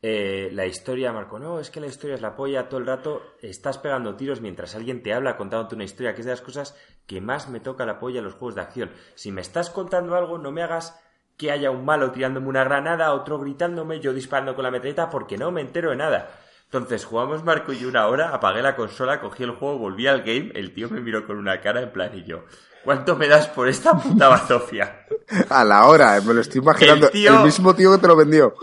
eh, 0.01 0.49
la 0.53 0.65
historia, 0.65 1.11
Marco, 1.11 1.39
no, 1.39 1.59
es 1.59 1.72
que 1.72 1.80
la 1.80 1.88
historia 1.88 2.15
es 2.15 2.22
la 2.22 2.35
polla, 2.35 2.69
todo 2.69 2.80
el 2.80 2.85
rato 2.85 3.22
estás 3.41 3.77
pegando 3.77 4.15
tiros 4.15 4.41
mientras 4.41 4.76
alguien 4.76 5.01
te 5.01 5.14
habla 5.14 5.38
contándote 5.38 5.76
una 5.76 5.84
historia, 5.84 6.14
que 6.14 6.22
es 6.22 6.26
de 6.26 6.34
las 6.34 6.41
cosas 6.41 6.77
que 7.05 7.19
más 7.22 7.49
me 7.49 7.59
toca 7.59 7.85
la 7.85 7.99
polla 7.99 8.19
en 8.19 8.26
los 8.26 8.35
juegos 8.35 8.55
de 8.55 8.61
acción. 8.61 8.91
Si 9.15 9.31
me 9.31 9.41
estás 9.41 9.69
contando 9.69 10.15
algo, 10.15 10.38
no 10.38 10.51
me 10.51 10.61
hagas 10.61 10.99
que 11.35 11.51
haya 11.51 11.72
un 11.72 11.85
malo 11.85 12.11
tirándome 12.11 12.47
una 12.47 12.64
granada, 12.64 13.14
otro 13.14 13.39
gritándome, 13.39 13.99
yo 13.99 14.14
disparando 14.14 14.55
con 14.55 14.64
la 14.64 14.72
metralleta, 14.72 15.09
porque 15.09 15.38
no 15.38 15.51
me 15.51 15.61
entero 15.61 15.91
de 15.91 15.97
nada. 15.97 16.30
Entonces 16.72 17.06
jugamos 17.06 17.45
Marco 17.45 17.72
y 17.72 17.85
una 17.85 18.07
hora, 18.07 18.34
apagué 18.34 18.61
la 18.61 18.76
consola, 18.76 19.22
cogí 19.22 19.44
el 19.44 19.52
juego, 19.52 19.77
volví 19.77 20.06
al 20.06 20.23
game, 20.23 20.52
el 20.53 20.73
tío 20.73 20.89
me 20.89 20.99
miró 20.99 21.26
con 21.26 21.38
una 21.38 21.61
cara 21.61 21.81
en 21.81 21.91
plan 21.94 22.11
y 22.14 22.26
yo, 22.26 22.44
¿cuánto 22.84 23.15
me 23.15 23.30
das 23.30 23.48
por 23.48 23.69
esta 23.69 23.98
puta 23.98 24.27
bazofia? 24.27 25.06
A 25.49 25.64
la 25.64 25.85
hora, 25.85 26.19
me 26.19 26.34
lo 26.34 26.41
estoy 26.41 26.60
imaginando. 26.60 27.10
El, 27.14 27.39
mismo 27.39 27.73
tío 27.73 27.94
que 27.94 27.99
te 27.99 28.07
lo 28.07 28.18
vendió. 28.18 28.53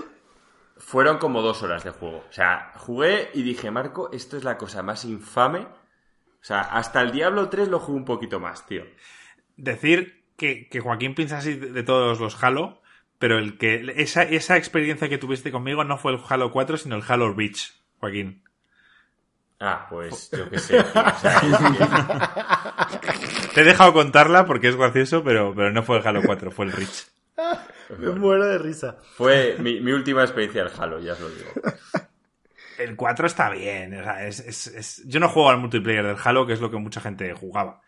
Fueron 0.77 1.17
como 1.17 1.41
dos 1.41 1.63
horas 1.63 1.83
de 1.83 1.91
juego. 1.93 2.25
O 2.29 2.33
sea, 2.33 2.73
jugué 2.77 3.31
y 3.33 3.43
dije, 3.43 3.71
Marco, 3.71 4.11
esto 4.13 4.37
es 4.37 4.45
la 4.45 4.59
cosa 4.59 4.83
más 4.83 5.07
infame. 5.07 5.61
O 5.61 6.47
sea, 6.47 6.61
hasta 6.61 7.01
el 7.01 7.11
Diablo 7.11 7.49
3 7.49 7.69
lo 7.69 7.81
jugué 7.81 7.97
un 7.97 8.05
poquito 8.05 8.39
más, 8.39 8.67
tío. 8.67 8.85
Decir 9.57 10.25
que, 10.37 10.69
Joaquín 10.79 11.15
piensa 11.15 11.39
así 11.39 11.55
de 11.55 11.83
todos 11.83 12.21
los 12.21 12.43
Halo, 12.43 12.83
pero 13.19 13.39
el 13.39 13.57
que 13.57 13.95
esa, 13.97 14.25
esa 14.25 14.59
experiencia 14.59 15.09
que 15.09 15.17
tuviste 15.17 15.51
conmigo 15.51 15.85
no 15.85 15.97
fue 15.97 16.13
el 16.13 16.21
Halo 16.29 16.53
4, 16.53 16.77
sino 16.77 16.97
el 16.97 17.05
Halo 17.07 17.33
Reach. 17.33 17.84
Joaquín. 18.05 18.43
Ah, 19.61 19.87
pues 19.89 20.31
yo 20.37 20.51
qué 20.51 20.59
sé. 20.59 20.85
Te 23.55 23.61
he 23.63 23.65
dejado 23.65 23.95
contarla 23.95 24.45
porque 24.45 24.69
es 24.69 24.77
gracioso, 24.77 25.25
pero, 25.25 25.55
pero 25.55 25.71
no 25.73 25.83
fue 25.83 25.97
el 25.99 26.07
Halo 26.07 26.21
4, 26.23 26.51
fue 26.51 26.67
el 26.67 26.73
Rich. 26.73 27.07
Me 27.99 28.11
muero 28.19 28.47
de 28.47 28.59
risa. 28.59 28.99
Fue 29.17 29.57
mi, 29.59 29.79
última 29.91 30.23
experiencia 30.23 30.65
del 30.65 30.73
Halo, 30.79 31.01
ya 31.01 31.15
os 31.15 31.21
lo 31.21 31.31
digo. 31.31 31.51
El 32.79 32.95
4 32.95 33.27
está 33.27 33.49
bien. 33.51 34.03
Yo 35.07 35.21
no 35.21 35.29
juego 35.31 35.49
al 35.49 35.59
multiplayer 35.59 36.07
del 36.07 36.17
Halo, 36.23 36.47
que 36.47 36.53
es 36.53 36.61
lo 36.61 36.71
que 36.71 36.77
mucha 36.77 37.01
gente 37.01 37.33
jugaba. 37.33 37.81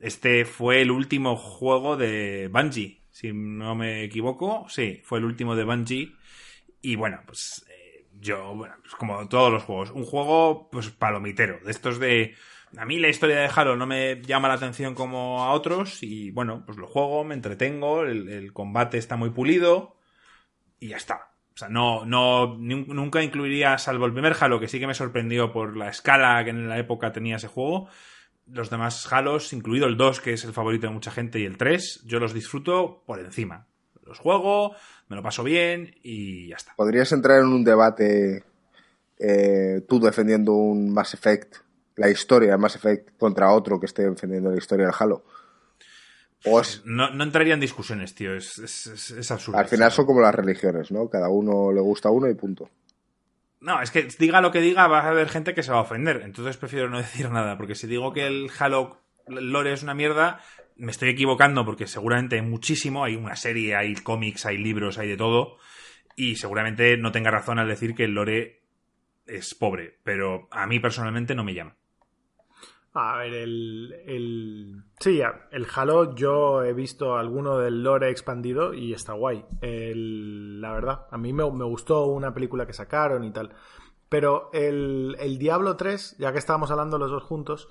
Este 0.00 0.44
fue 0.44 0.82
el 0.82 0.90
último 0.90 1.36
juego 1.36 1.96
de 1.96 2.50
Bungie, 2.52 3.04
si 3.10 3.32
no 3.32 3.74
me 3.74 4.04
equivoco. 4.04 4.66
Sí, 4.68 5.00
fue 5.04 5.18
el 5.18 5.24
último 5.24 5.56
de 5.56 5.64
Bungie. 5.64 6.12
Y 6.82 6.96
bueno, 6.96 7.20
pues 7.24 7.64
yo, 8.22 8.54
bueno, 8.54 8.76
pues 8.80 8.94
como 8.94 9.28
todos 9.28 9.52
los 9.52 9.64
juegos, 9.64 9.90
un 9.90 10.04
juego 10.04 10.70
pues 10.70 10.90
palomitero, 10.90 11.58
de 11.64 11.70
estos 11.70 11.98
de... 11.98 12.34
A 12.78 12.86
mí 12.86 12.98
la 12.98 13.08
historia 13.08 13.36
de 13.36 13.50
Halo 13.54 13.76
no 13.76 13.84
me 13.84 14.22
llama 14.22 14.48
la 14.48 14.54
atención 14.54 14.94
como 14.94 15.44
a 15.44 15.52
otros 15.52 16.02
y 16.02 16.30
bueno, 16.30 16.62
pues 16.64 16.78
lo 16.78 16.86
juego, 16.86 17.22
me 17.22 17.34
entretengo, 17.34 18.04
el, 18.04 18.50
combate 18.54 18.96
está 18.96 19.16
muy 19.16 19.28
pulido 19.28 19.98
y 20.80 20.88
ya 20.88 20.96
está. 20.96 21.32
O 21.54 21.58
sea, 21.58 21.68
no, 21.68 22.06
no, 22.06 22.56
nunca 22.56 23.22
incluiría, 23.22 23.76
salvo 23.76 24.06
el 24.06 24.14
primer 24.14 24.34
Halo, 24.40 24.58
que 24.58 24.68
sí 24.68 24.80
que 24.80 24.86
me 24.86 24.94
sorprendió 24.94 25.52
por 25.52 25.76
la 25.76 25.90
escala 25.90 26.42
que 26.44 26.50
en 26.50 26.66
la 26.66 26.78
época 26.78 27.12
tenía 27.12 27.36
ese 27.36 27.48
juego. 27.48 27.88
Los 28.46 28.70
demás 28.70 29.12
Halos, 29.12 29.52
incluido 29.52 29.86
el 29.86 29.98
2, 29.98 30.20
que 30.20 30.32
es 30.32 30.44
el 30.44 30.54
favorito 30.54 30.86
de 30.86 30.94
mucha 30.94 31.10
gente, 31.10 31.40
y 31.40 31.44
el 31.44 31.58
3, 31.58 32.04
yo 32.06 32.20
los 32.20 32.32
disfruto 32.32 33.02
por 33.06 33.20
encima. 33.20 33.66
Los 34.06 34.18
juego, 34.18 34.74
me 35.08 35.16
lo 35.16 35.22
paso 35.22 35.44
bien 35.44 35.94
y 36.02 36.48
ya 36.48 36.56
está. 36.56 36.74
¿Podrías 36.76 37.12
entrar 37.12 37.40
en 37.40 37.46
un 37.46 37.64
debate 37.64 38.44
eh, 39.18 39.82
tú 39.88 40.00
defendiendo 40.00 40.52
un 40.52 40.92
Mass 40.92 41.14
Effect, 41.14 41.56
la 41.96 42.10
historia 42.10 42.52
de 42.52 42.58
Mass 42.58 42.76
Effect, 42.76 43.16
contra 43.18 43.52
otro 43.52 43.78
que 43.78 43.86
esté 43.86 44.08
defendiendo 44.08 44.50
la 44.50 44.58
historia 44.58 44.86
del 44.86 44.94
Halo? 44.98 45.24
no, 46.84 47.10
no, 47.10 47.24
entraría 47.24 47.54
en 47.54 47.60
discusiones, 47.60 48.14
tío, 48.14 48.34
es, 48.34 48.58
es, 48.58 49.30
absurdo. 49.30 49.58
Al 49.58 49.68
final 49.68 49.92
son 49.92 50.06
como 50.06 50.20
las 50.20 50.34
religiones, 50.34 50.90
¿no? 50.90 51.08
Cada 51.08 51.28
uno 51.28 51.72
le 51.72 51.80
gusta 51.80 52.10
uno 52.10 52.28
y 52.28 52.34
punto. 52.34 52.68
No, 53.60 53.80
es 53.80 53.92
que 53.92 54.08
diga 54.18 54.40
lo 54.40 54.50
que 54.50 54.60
diga, 54.60 54.88
va 54.88 55.00
a 55.00 55.08
haber 55.08 55.28
gente 55.28 55.54
que 55.54 55.62
se 55.62 55.70
va 55.70 55.78
a 55.78 55.82
ofender. 55.82 56.22
Entonces 56.24 56.56
prefiero 56.56 56.90
no 56.90 56.98
decir 56.98 57.30
nada, 57.30 57.56
porque 57.56 57.76
si 57.76 57.86
digo 57.86 58.12
que 58.12 58.26
el 58.26 58.50
Halo 58.58 58.98
lore 59.28 59.72
es 59.72 59.84
una 59.84 59.94
mierda, 59.94 60.40
me 60.76 60.90
estoy 60.90 61.10
equivocando 61.10 61.64
porque 61.64 61.86
seguramente 61.86 62.36
hay 62.36 62.42
muchísimo, 62.42 63.04
hay 63.04 63.16
una 63.16 63.36
serie, 63.36 63.76
hay 63.76 63.94
cómics, 63.94 64.46
hay 64.46 64.58
libros, 64.58 64.98
hay 64.98 65.08
de 65.08 65.16
todo, 65.16 65.56
y 66.16 66.36
seguramente 66.36 66.96
no 66.96 67.12
tenga 67.12 67.30
razón 67.30 67.58
al 67.58 67.68
decir 67.68 67.94
que 67.94 68.04
el 68.04 68.14
lore 68.14 68.62
es 69.26 69.54
pobre, 69.54 69.98
pero 70.02 70.48
a 70.50 70.66
mí 70.66 70.80
personalmente 70.80 71.34
no 71.34 71.44
me 71.44 71.54
llama. 71.54 71.76
A 72.94 73.16
ver, 73.18 73.32
el, 73.32 73.94
el... 74.06 74.82
Sí, 75.00 75.22
el 75.50 75.66
Halo 75.74 76.14
yo 76.14 76.62
he 76.62 76.74
visto 76.74 77.16
alguno 77.16 77.56
del 77.56 77.82
lore 77.82 78.10
expandido 78.10 78.74
y 78.74 78.92
está 78.92 79.14
guay. 79.14 79.44
La 79.62 80.72
verdad, 80.74 81.06
a 81.10 81.16
mí 81.16 81.32
me, 81.32 81.50
me, 81.52 81.64
gustó 81.64 82.04
una 82.06 82.34
película 82.34 82.66
que 82.66 82.74
sacaron 82.74 83.24
y 83.24 83.30
tal. 83.30 83.54
Pero 84.10 84.50
el, 84.52 85.16
el 85.20 85.38
Diablo 85.38 85.76
3, 85.76 86.16
ya 86.18 86.32
que 86.32 86.38
estábamos 86.38 86.70
hablando 86.70 86.98
los 86.98 87.10
dos 87.10 87.22
juntos, 87.22 87.70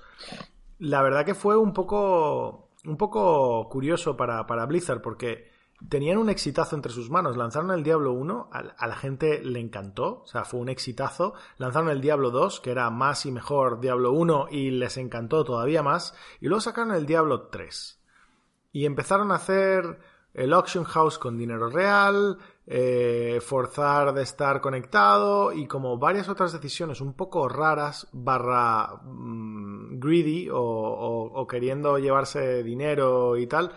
la 0.80 1.04
verdad 1.04 1.24
que 1.24 1.36
fue 1.36 1.56
un 1.56 1.74
poco 1.74 2.71
un 2.86 2.98
poco 2.98 3.68
curioso 3.70 4.18
para, 4.18 4.46
para, 4.48 4.66
Blizzard 4.66 5.02
porque 5.02 5.52
tenían 5.90 6.18
un 6.18 6.30
exitazo 6.30 6.76
entre 6.76 6.92
sus 6.92 7.10
manos. 7.10 7.38
Lanzaron 7.38 7.72
el 7.72 7.84
Diablo 7.84 8.14
1, 8.14 8.50
a, 8.52 8.88
la 8.88 8.96
gente 8.96 9.42
le 9.44 9.60
encantó, 9.60 10.22
o 10.24 10.28
sea, 10.28 10.46
fue 10.46 10.60
un 10.60 10.70
exitazo. 10.70 11.34
Lanzaron 11.58 11.90
el 11.90 12.02
Diablo 12.02 12.32
2, 12.32 12.60
que 12.60 12.72
era 12.72 12.90
más 12.90 13.26
y 13.26 13.32
mejor 13.32 13.80
Diablo 13.80 14.12
1 14.12 14.48
y 14.52 14.72
les 14.72 14.98
encantó 14.98 15.44
todavía 15.44 15.84
más. 15.84 16.16
Y 16.40 16.48
luego 16.48 16.62
sacaron 16.62 16.94
el 16.94 17.06
Diablo 17.06 17.48
3. 17.48 18.00
Y 18.74 18.86
empezaron 18.86 19.32
a 19.32 19.36
hacer 19.36 20.00
el 20.34 20.54
auction 20.54 20.86
house 20.86 21.18
con 21.18 21.38
dinero 21.38 21.70
real, 21.70 22.38
eh, 22.68 23.40
forzar 23.42 24.14
de 24.14 24.22
estar 24.22 24.62
conectado 24.62 25.52
y 25.52 25.68
como 25.68 25.98
varias 25.98 26.30
otras 26.30 26.54
decisiones 26.54 27.02
un 27.02 27.14
poco 27.14 27.50
raras 27.50 28.08
barra 28.14 29.02
mm, 29.04 30.00
greedy 30.00 30.48
o, 30.52 31.46
queriendo 31.50 31.98
llevarse 31.98 32.64
dinero 32.64 33.38
y 33.38 33.48
tal. 33.48 33.74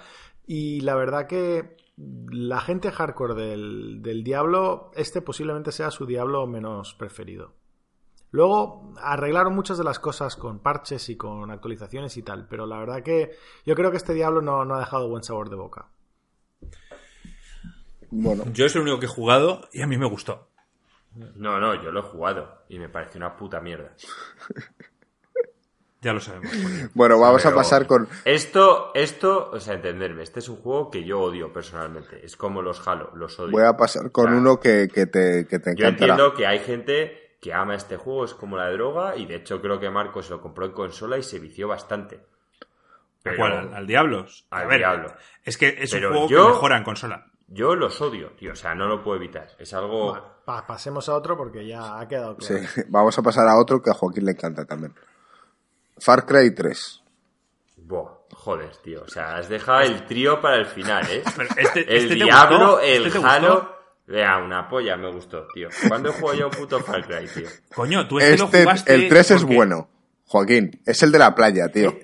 Y 0.47 0.81
la 0.83 0.95
verdad 0.95 1.27
que 1.27 1.77
la 1.97 2.61
gente 2.61 2.91
hardcore 2.91 3.35
del, 3.35 4.03
del 4.03 4.23
Diablo, 4.23 4.91
este 4.95 5.23
posiblemente 5.23 5.73
sea 5.73 5.91
su 5.91 6.07
Diablo 6.07 6.47
menos 6.47 6.95
preferido. 6.95 7.55
Luego 8.31 8.93
arreglaron 9.01 9.55
muchas 9.55 9.79
de 9.79 9.85
las 9.85 10.01
cosas 10.01 10.35
con 10.35 10.59
parches 10.59 11.09
y 11.09 11.17
con 11.17 11.53
actualizaciones 11.53 12.17
y 12.17 12.23
tal, 12.23 12.49
pero 12.49 12.67
la 12.67 12.79
verdad 12.79 13.03
que 13.05 13.31
yo 13.65 13.77
creo 13.77 13.93
que 13.93 13.97
este 13.97 14.13
Diablo 14.13 14.43
no, 14.43 14.65
no 14.65 14.75
ha 14.75 14.81
dejado 14.81 15.09
buen 15.09 15.23
sabor 15.23 15.51
de 15.51 15.57
boca. 15.57 15.89
Yo 18.53 18.67
es 18.67 18.75
el 18.75 18.83
único 18.83 19.01
que 19.01 19.07
he 19.07 19.09
jugado 19.09 19.69
y 19.73 19.83
a 19.83 19.87
mí 19.87 19.99
me 19.99 20.07
gustó. 20.07 20.49
No, 21.37 21.61
no, 21.61 21.81
yo 21.83 21.93
lo 21.93 22.01
he 22.01 22.03
jugado 22.03 22.65
y 22.69 22.79
me 22.79 22.89
pareció 22.89 23.19
una 23.19 23.37
puta 23.37 23.61
mierda. 23.61 23.93
ya 26.01 26.13
lo 26.13 26.21
sabemos. 26.21 26.51
Bueno, 26.95 27.19
vamos 27.19 27.45
a 27.47 27.55
pasar 27.55 27.87
con. 27.87 28.09
Esto, 28.25 28.93
esto, 28.95 29.51
o 29.53 29.61
sea, 29.61 29.75
entenderme, 29.75 30.23
este 30.23 30.41
es 30.41 30.49
un 30.49 30.57
juego 30.57 30.91
que 30.91 31.05
yo 31.05 31.21
odio 31.21 31.53
personalmente. 31.53 32.25
Es 32.25 32.37
como 32.37 32.63
los 32.63 32.87
Halo, 32.87 33.11
los 33.15 33.39
odio. 33.39 33.53
Voy 33.53 33.65
a 33.65 33.77
pasar 33.77 34.11
con 34.11 34.33
uno 34.33 34.59
que, 34.59 34.89
te, 34.89 35.47
que 35.47 35.59
te 35.59 35.75
Yo 35.77 35.87
entiendo 35.87 36.35
que 36.35 36.47
hay 36.47 36.59
gente 36.61 37.37
que 37.41 37.53
ama 37.53 37.75
este 37.75 37.97
juego, 37.97 38.25
es 38.25 38.35
como 38.35 38.57
la 38.57 38.71
droga, 38.71 39.17
y 39.17 39.27
de 39.27 39.37
hecho 39.37 39.61
creo 39.61 39.79
que 39.79 39.91
Marco 39.91 40.23
se 40.23 40.31
lo 40.31 40.41
compró 40.41 40.67
en 40.67 40.73
consola 40.73 41.19
y 41.19 41.23
se 41.23 41.39
vició 41.39 41.69
bastante. 41.69 42.21
¿Al, 43.25 43.75
¿Al, 43.75 43.87
Diablos? 43.87 44.47
Al 44.51 44.69
Diablo. 44.69 45.15
Es 45.45 45.57
que 45.57 45.77
es 45.79 45.93
un 45.95 46.01
juego 46.01 46.29
que 46.29 46.35
mejora 46.37 46.77
en 46.77 46.85
consola. 46.85 47.34
Yo 47.49 47.75
los 47.75 48.01
odio, 48.01 48.31
tío. 48.31 48.53
O 48.53 48.57
sea, 48.57 48.75
no 48.75 48.87
lo 48.87 49.03
puedo 49.03 49.17
evitar. 49.17 49.49
Es 49.59 49.73
algo. 49.75 50.17
pasemos 50.45 51.09
a 51.09 51.15
otro 51.15 51.37
porque 51.37 51.67
ya 51.67 51.99
ha 51.99 52.09
quedado 52.09 52.37
claro. 52.37 52.65
Sí, 52.67 52.83
vamos 52.89 53.19
a 53.19 53.23
pasar 53.23 53.49
a 53.49 53.59
otro 53.59 53.83
que 53.83 53.91
a 53.91 53.95
Joaquín 53.95 54.25
le 54.25 54.33
encanta 54.33 54.65
también. 54.65 54.95
Far 55.99 56.27
Cry 56.27 56.55
3. 56.55 57.03
Buah, 57.77 58.11
joder, 58.33 58.77
tío. 58.79 59.03
O 59.03 59.09
sea, 59.09 59.37
has 59.37 59.49
dejado 59.49 59.81
el 59.83 60.07
trío 60.07 60.41
para 60.41 60.57
el 60.57 60.67
final, 60.67 61.05
¿eh? 61.11 61.23
Este, 61.57 61.81
el 61.81 62.05
este 62.05 62.15
Diablo, 62.15 62.81
el 62.81 63.07
¿Este 63.07 63.21
Halo. 63.23 63.75
Vea, 64.07 64.37
una 64.37 64.69
polla 64.69 64.97
me 64.97 65.11
gustó, 65.11 65.47
tío. 65.55 65.69
¿Cuándo 65.89 66.13
juego 66.13 66.35
yo 66.35 66.47
un 66.47 66.53
puto 66.53 66.81
Far 66.81 67.07
Cry, 67.07 67.27
tío? 67.27 67.49
Coño, 67.75 68.07
tú 68.07 68.19
este, 68.19 68.39
lo 68.39 68.49
jugaste. 68.49 68.95
El 68.95 69.09
3 69.09 69.31
es 69.31 69.45
bueno, 69.45 69.89
Joaquín. 70.27 70.83
Es 70.85 71.03
el 71.03 71.13
de 71.13 71.19
la 71.19 71.35
playa, 71.35 71.69
tío. 71.69 71.95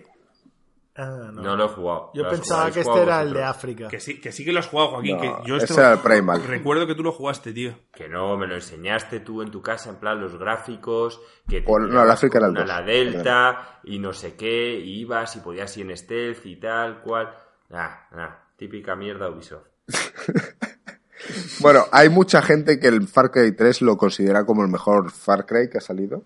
Ah, 1.02 1.30
no. 1.32 1.56
lo 1.56 1.64
he 1.64 1.68
jugado. 1.68 2.10
Yo 2.12 2.28
pensaba 2.28 2.70
que 2.70 2.80
este 2.80 3.02
era 3.02 3.22
el 3.22 3.32
de 3.32 3.42
África. 3.42 3.88
Que 3.88 3.98
sí, 3.98 4.20
que 4.20 4.32
sí 4.32 4.44
que 4.44 4.52
lo 4.52 4.58
has 4.58 4.66
jugado, 4.66 4.90
Joaquín. 4.90 5.18
que 5.18 5.32
yo 5.46 5.56
este 5.56 5.72
era 5.72 5.94
el 5.94 6.00
Primal. 6.00 6.42
Recuerdo 6.44 6.86
que 6.86 6.94
tú 6.94 7.02
lo 7.02 7.12
jugaste, 7.12 7.54
tío. 7.54 7.74
Que 7.90 8.06
no, 8.06 8.36
me 8.36 8.46
lo 8.46 8.54
enseñaste 8.54 9.20
tú 9.20 9.40
en 9.40 9.50
tu 9.50 9.62
casa, 9.62 9.88
en 9.88 9.96
plan 9.96 10.20
los 10.20 10.36
gráficos. 10.36 11.18
Que 11.48 11.62
no, 11.62 12.02
el 12.02 12.10
África 12.10 12.36
era 12.36 12.48
el 12.48 12.54
La 12.66 12.82
Delta 12.82 13.80
y 13.84 13.98
no 13.98 14.12
sé 14.12 14.36
qué. 14.36 14.78
Y 14.78 15.00
ibas 15.00 15.36
y 15.36 15.40
podías 15.40 15.74
ir 15.78 15.90
en 15.90 15.96
stealth 15.96 16.44
y 16.44 16.56
tal, 16.56 17.00
cual. 17.00 17.30
Ah, 17.70 18.06
ah, 18.12 18.44
típica 18.56 18.94
mierda 18.94 19.30
Ubisoft. 19.30 19.68
bueno, 21.60 21.86
hay 21.92 22.10
mucha 22.10 22.42
gente 22.42 22.78
que 22.78 22.88
el 22.88 23.08
Far 23.08 23.30
Cry 23.30 23.56
3 23.56 23.80
lo 23.80 23.96
considera 23.96 24.44
como 24.44 24.62
el 24.62 24.68
mejor 24.68 25.10
Far 25.10 25.46
Cry 25.46 25.70
que 25.70 25.78
ha 25.78 25.80
salido. 25.80 26.24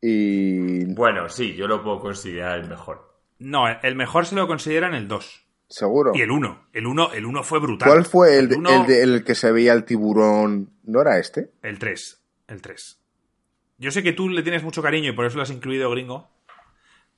Y. 0.00 0.94
Bueno, 0.94 1.28
sí, 1.28 1.54
yo 1.54 1.66
lo 1.66 1.82
puedo 1.82 2.00
considerar 2.00 2.60
el 2.60 2.68
mejor. 2.70 3.09
No, 3.40 3.66
el 3.68 3.96
mejor 3.96 4.26
se 4.26 4.36
lo 4.36 4.46
consideran 4.46 4.94
el 4.94 5.08
2. 5.08 5.46
Seguro. 5.68 6.12
Y 6.14 6.20
el 6.20 6.30
1. 6.30 6.68
El 6.72 6.86
1 6.86 7.12
el 7.14 7.26
uno 7.26 7.42
fue 7.42 7.58
brutal. 7.58 7.88
¿Cuál 7.88 8.04
fue 8.04 8.38
el, 8.38 8.50
el, 8.88 9.24
que 9.24 9.34
se 9.34 9.50
veía 9.50 9.72
el 9.72 9.84
tiburón? 9.84 10.70
¿No 10.84 11.00
era 11.00 11.18
este? 11.18 11.52
El 11.62 11.78
3. 11.78 12.22
El 12.48 12.60
3. 12.60 13.00
Yo 13.78 13.90
sé 13.90 14.02
que 14.02 14.12
tú 14.12 14.28
le 14.28 14.42
tienes 14.42 14.62
mucho 14.62 14.82
cariño 14.82 15.10
y 15.10 15.14
por 15.14 15.24
eso 15.24 15.36
lo 15.36 15.42
has 15.42 15.50
incluido, 15.50 15.90
gringo. 15.90 16.30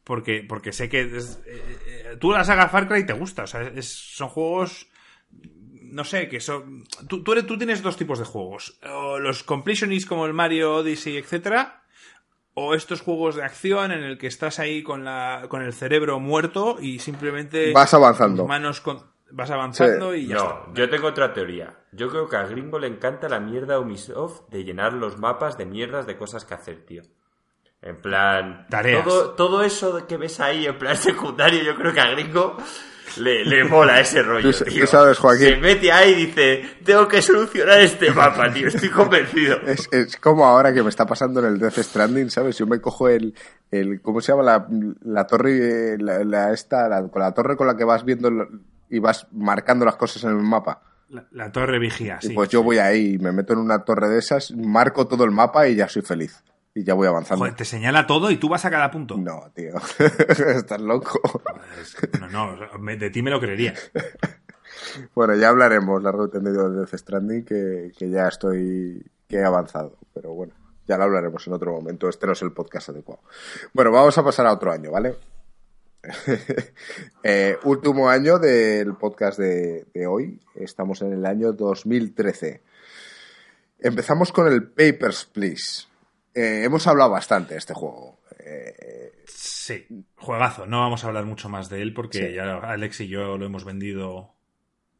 Porque, 0.04 0.44
porque 0.48 0.72
sé 0.72 0.88
que 0.88 1.00
eh, 1.00 1.18
eh, 1.46 2.16
tú 2.20 2.32
la 2.32 2.44
saga 2.44 2.68
Far 2.68 2.88
Cry 2.88 3.04
te 3.04 3.14
gusta. 3.14 3.44
O 3.44 3.46
sea, 3.46 3.72
son 3.80 4.28
juegos 4.28 4.88
no 5.92 6.04
sé, 6.04 6.28
que 6.28 6.40
son... 6.40 6.84
Tú, 7.06 7.22
tú, 7.22 7.34
tú 7.44 7.58
tienes 7.58 7.82
dos 7.82 7.98
tipos 7.98 8.18
de 8.18 8.24
juegos. 8.24 8.78
los 9.20 9.42
completionists 9.42 10.08
como 10.08 10.24
el 10.24 10.32
Mario 10.32 10.76
Odyssey, 10.76 11.18
etcétera, 11.18 11.81
o 12.54 12.74
estos 12.74 13.00
juegos 13.00 13.36
de 13.36 13.44
acción 13.44 13.92
en 13.92 14.02
el 14.02 14.18
que 14.18 14.26
estás 14.26 14.58
ahí 14.58 14.82
con, 14.82 15.04
la, 15.04 15.46
con 15.48 15.62
el 15.62 15.72
cerebro 15.72 16.20
muerto 16.20 16.76
y 16.80 16.98
simplemente... 16.98 17.72
Vas 17.72 17.94
avanzando. 17.94 18.46
Manos 18.46 18.80
con 18.80 19.12
vas 19.32 19.50
avanzando 19.50 20.14
y 20.14 20.26
ya 20.26 20.36
no, 20.36 20.74
Yo 20.74 20.88
tengo 20.90 21.08
otra 21.08 21.32
teoría. 21.32 21.78
Yo 21.92 22.08
creo 22.08 22.28
que 22.28 22.36
a 22.36 22.44
Gringo 22.44 22.78
le 22.78 22.86
encanta 22.86 23.28
la 23.28 23.40
mierda 23.40 23.80
Ubisoft 23.80 24.48
de 24.50 24.64
llenar 24.64 24.92
los 24.92 25.18
mapas 25.18 25.56
de 25.56 25.66
mierdas 25.66 26.06
de 26.06 26.16
cosas 26.16 26.44
que 26.44 26.54
hacer, 26.54 26.84
tío. 26.84 27.02
En 27.80 28.00
plan, 28.00 28.66
Tareas. 28.68 29.04
Todo, 29.04 29.30
todo 29.30 29.62
eso 29.62 30.06
que 30.06 30.16
ves 30.16 30.38
ahí 30.38 30.66
en 30.66 30.78
plan 30.78 30.96
secundario, 30.98 31.62
yo 31.62 31.74
creo 31.74 31.92
que 31.92 32.00
a 32.00 32.10
Gringo 32.10 32.56
le, 33.18 33.44
le 33.44 33.64
mola 33.64 34.00
ese 34.00 34.22
rollo, 34.22 34.50
tío. 34.52 34.86
sabes, 34.86 35.18
Joaquín. 35.18 35.48
Se 35.48 35.56
mete 35.56 35.92
ahí 35.92 36.12
y 36.12 36.26
dice, 36.26 36.64
tengo 36.84 37.06
que 37.08 37.22
solucionar 37.22 37.80
este 37.80 38.10
mapa, 38.10 38.52
tío, 38.52 38.68
estoy 38.68 38.88
convencido. 38.88 39.58
Es, 39.66 39.88
es, 39.92 40.16
como 40.16 40.44
ahora 40.46 40.72
que 40.72 40.82
me 40.82 40.88
está 40.88 41.06
pasando 41.06 41.40
en 41.40 41.46
el 41.46 41.58
Death 41.58 41.78
Stranding, 41.78 42.30
¿sabes? 42.30 42.58
Yo 42.58 42.66
me 42.66 42.80
cojo 42.80 43.08
el, 43.08 43.34
el 43.70 44.00
¿cómo 44.00 44.20
se 44.20 44.32
llama? 44.32 44.42
La, 44.42 44.66
la 45.02 45.26
torre, 45.26 45.96
la, 45.98 46.52
esta, 46.52 46.88
la, 46.88 47.08
con 47.08 47.22
la 47.22 47.32
torre 47.32 47.56
con 47.56 47.66
la 47.66 47.76
que 47.76 47.84
vas 47.84 48.04
viendo 48.04 48.30
y 48.90 48.98
vas 48.98 49.26
marcando 49.32 49.84
las 49.84 49.96
cosas 49.96 50.24
en 50.24 50.30
el 50.30 50.36
mapa. 50.36 50.82
La, 51.30 51.52
torre 51.52 51.78
vigía, 51.78 52.18
sí. 52.20 52.32
Y 52.32 52.34
pues 52.34 52.48
yo 52.48 52.62
voy 52.62 52.78
ahí, 52.78 53.18
me 53.18 53.32
meto 53.32 53.52
en 53.52 53.58
una 53.58 53.84
torre 53.84 54.08
de 54.08 54.18
esas, 54.18 54.50
marco 54.52 55.06
todo 55.06 55.24
el 55.24 55.30
mapa 55.30 55.68
y 55.68 55.74
ya 55.74 55.88
soy 55.88 56.02
feliz. 56.02 56.42
Y 56.74 56.84
ya 56.84 56.94
voy 56.94 57.06
avanzando. 57.06 57.40
Joder, 57.40 57.54
te 57.54 57.64
señala 57.64 58.06
todo 58.06 58.30
y 58.30 58.38
tú 58.38 58.48
vas 58.48 58.64
a 58.64 58.70
cada 58.70 58.90
punto. 58.90 59.16
No, 59.18 59.50
tío. 59.54 59.74
Estás 60.56 60.80
loco. 60.80 61.20
No, 62.20 62.56
no, 62.56 62.96
de 62.96 63.10
ti 63.10 63.22
me 63.22 63.30
lo 63.30 63.40
creería. 63.40 63.74
bueno, 65.14 65.34
ya 65.34 65.50
hablaremos 65.50 66.02
largo 66.02 66.26
y 66.26 66.30
tendido 66.30 66.70
de 66.70 66.80
Death 66.80 66.94
Stranding, 66.94 67.44
que, 67.44 67.92
que 67.96 68.08
ya 68.08 68.28
estoy, 68.28 69.04
que 69.28 69.36
he 69.36 69.44
avanzado. 69.44 69.98
Pero 70.14 70.32
bueno, 70.32 70.54
ya 70.86 70.96
lo 70.96 71.04
hablaremos 71.04 71.46
en 71.46 71.52
otro 71.52 71.72
momento. 71.72 72.08
Este 72.08 72.26
no 72.26 72.32
es 72.32 72.42
el 72.42 72.52
podcast 72.52 72.88
adecuado. 72.88 73.22
Bueno, 73.74 73.90
vamos 73.90 74.16
a 74.16 74.24
pasar 74.24 74.46
a 74.46 74.52
otro 74.52 74.72
año, 74.72 74.90
¿vale? 74.90 75.16
Eh, 77.22 77.56
último 77.62 78.08
año 78.08 78.38
del 78.38 78.96
podcast 78.96 79.38
de, 79.38 79.86
hoy. 80.08 80.40
Estamos 80.54 81.02
en 81.02 81.12
el 81.12 81.24
año 81.24 81.52
2013. 81.52 82.60
Empezamos 83.78 84.32
con 84.32 84.48
el 84.48 84.68
Papers, 84.68 85.26
Please. 85.26 85.91
Eh, 86.34 86.64
hemos 86.64 86.86
hablado 86.86 87.10
bastante 87.10 87.54
de 87.54 87.58
este 87.58 87.74
juego. 87.74 88.20
Eh, 88.38 89.22
sí, 89.26 89.86
juegazo. 90.16 90.66
No 90.66 90.80
vamos 90.80 91.04
a 91.04 91.08
hablar 91.08 91.24
mucho 91.24 91.48
más 91.48 91.68
de 91.68 91.82
él 91.82 91.94
porque 91.94 92.34
ya 92.34 92.58
Alex 92.58 93.00
y 93.00 93.08
yo 93.08 93.36
lo 93.36 93.46
hemos 93.46 93.64
vendido. 93.64 94.34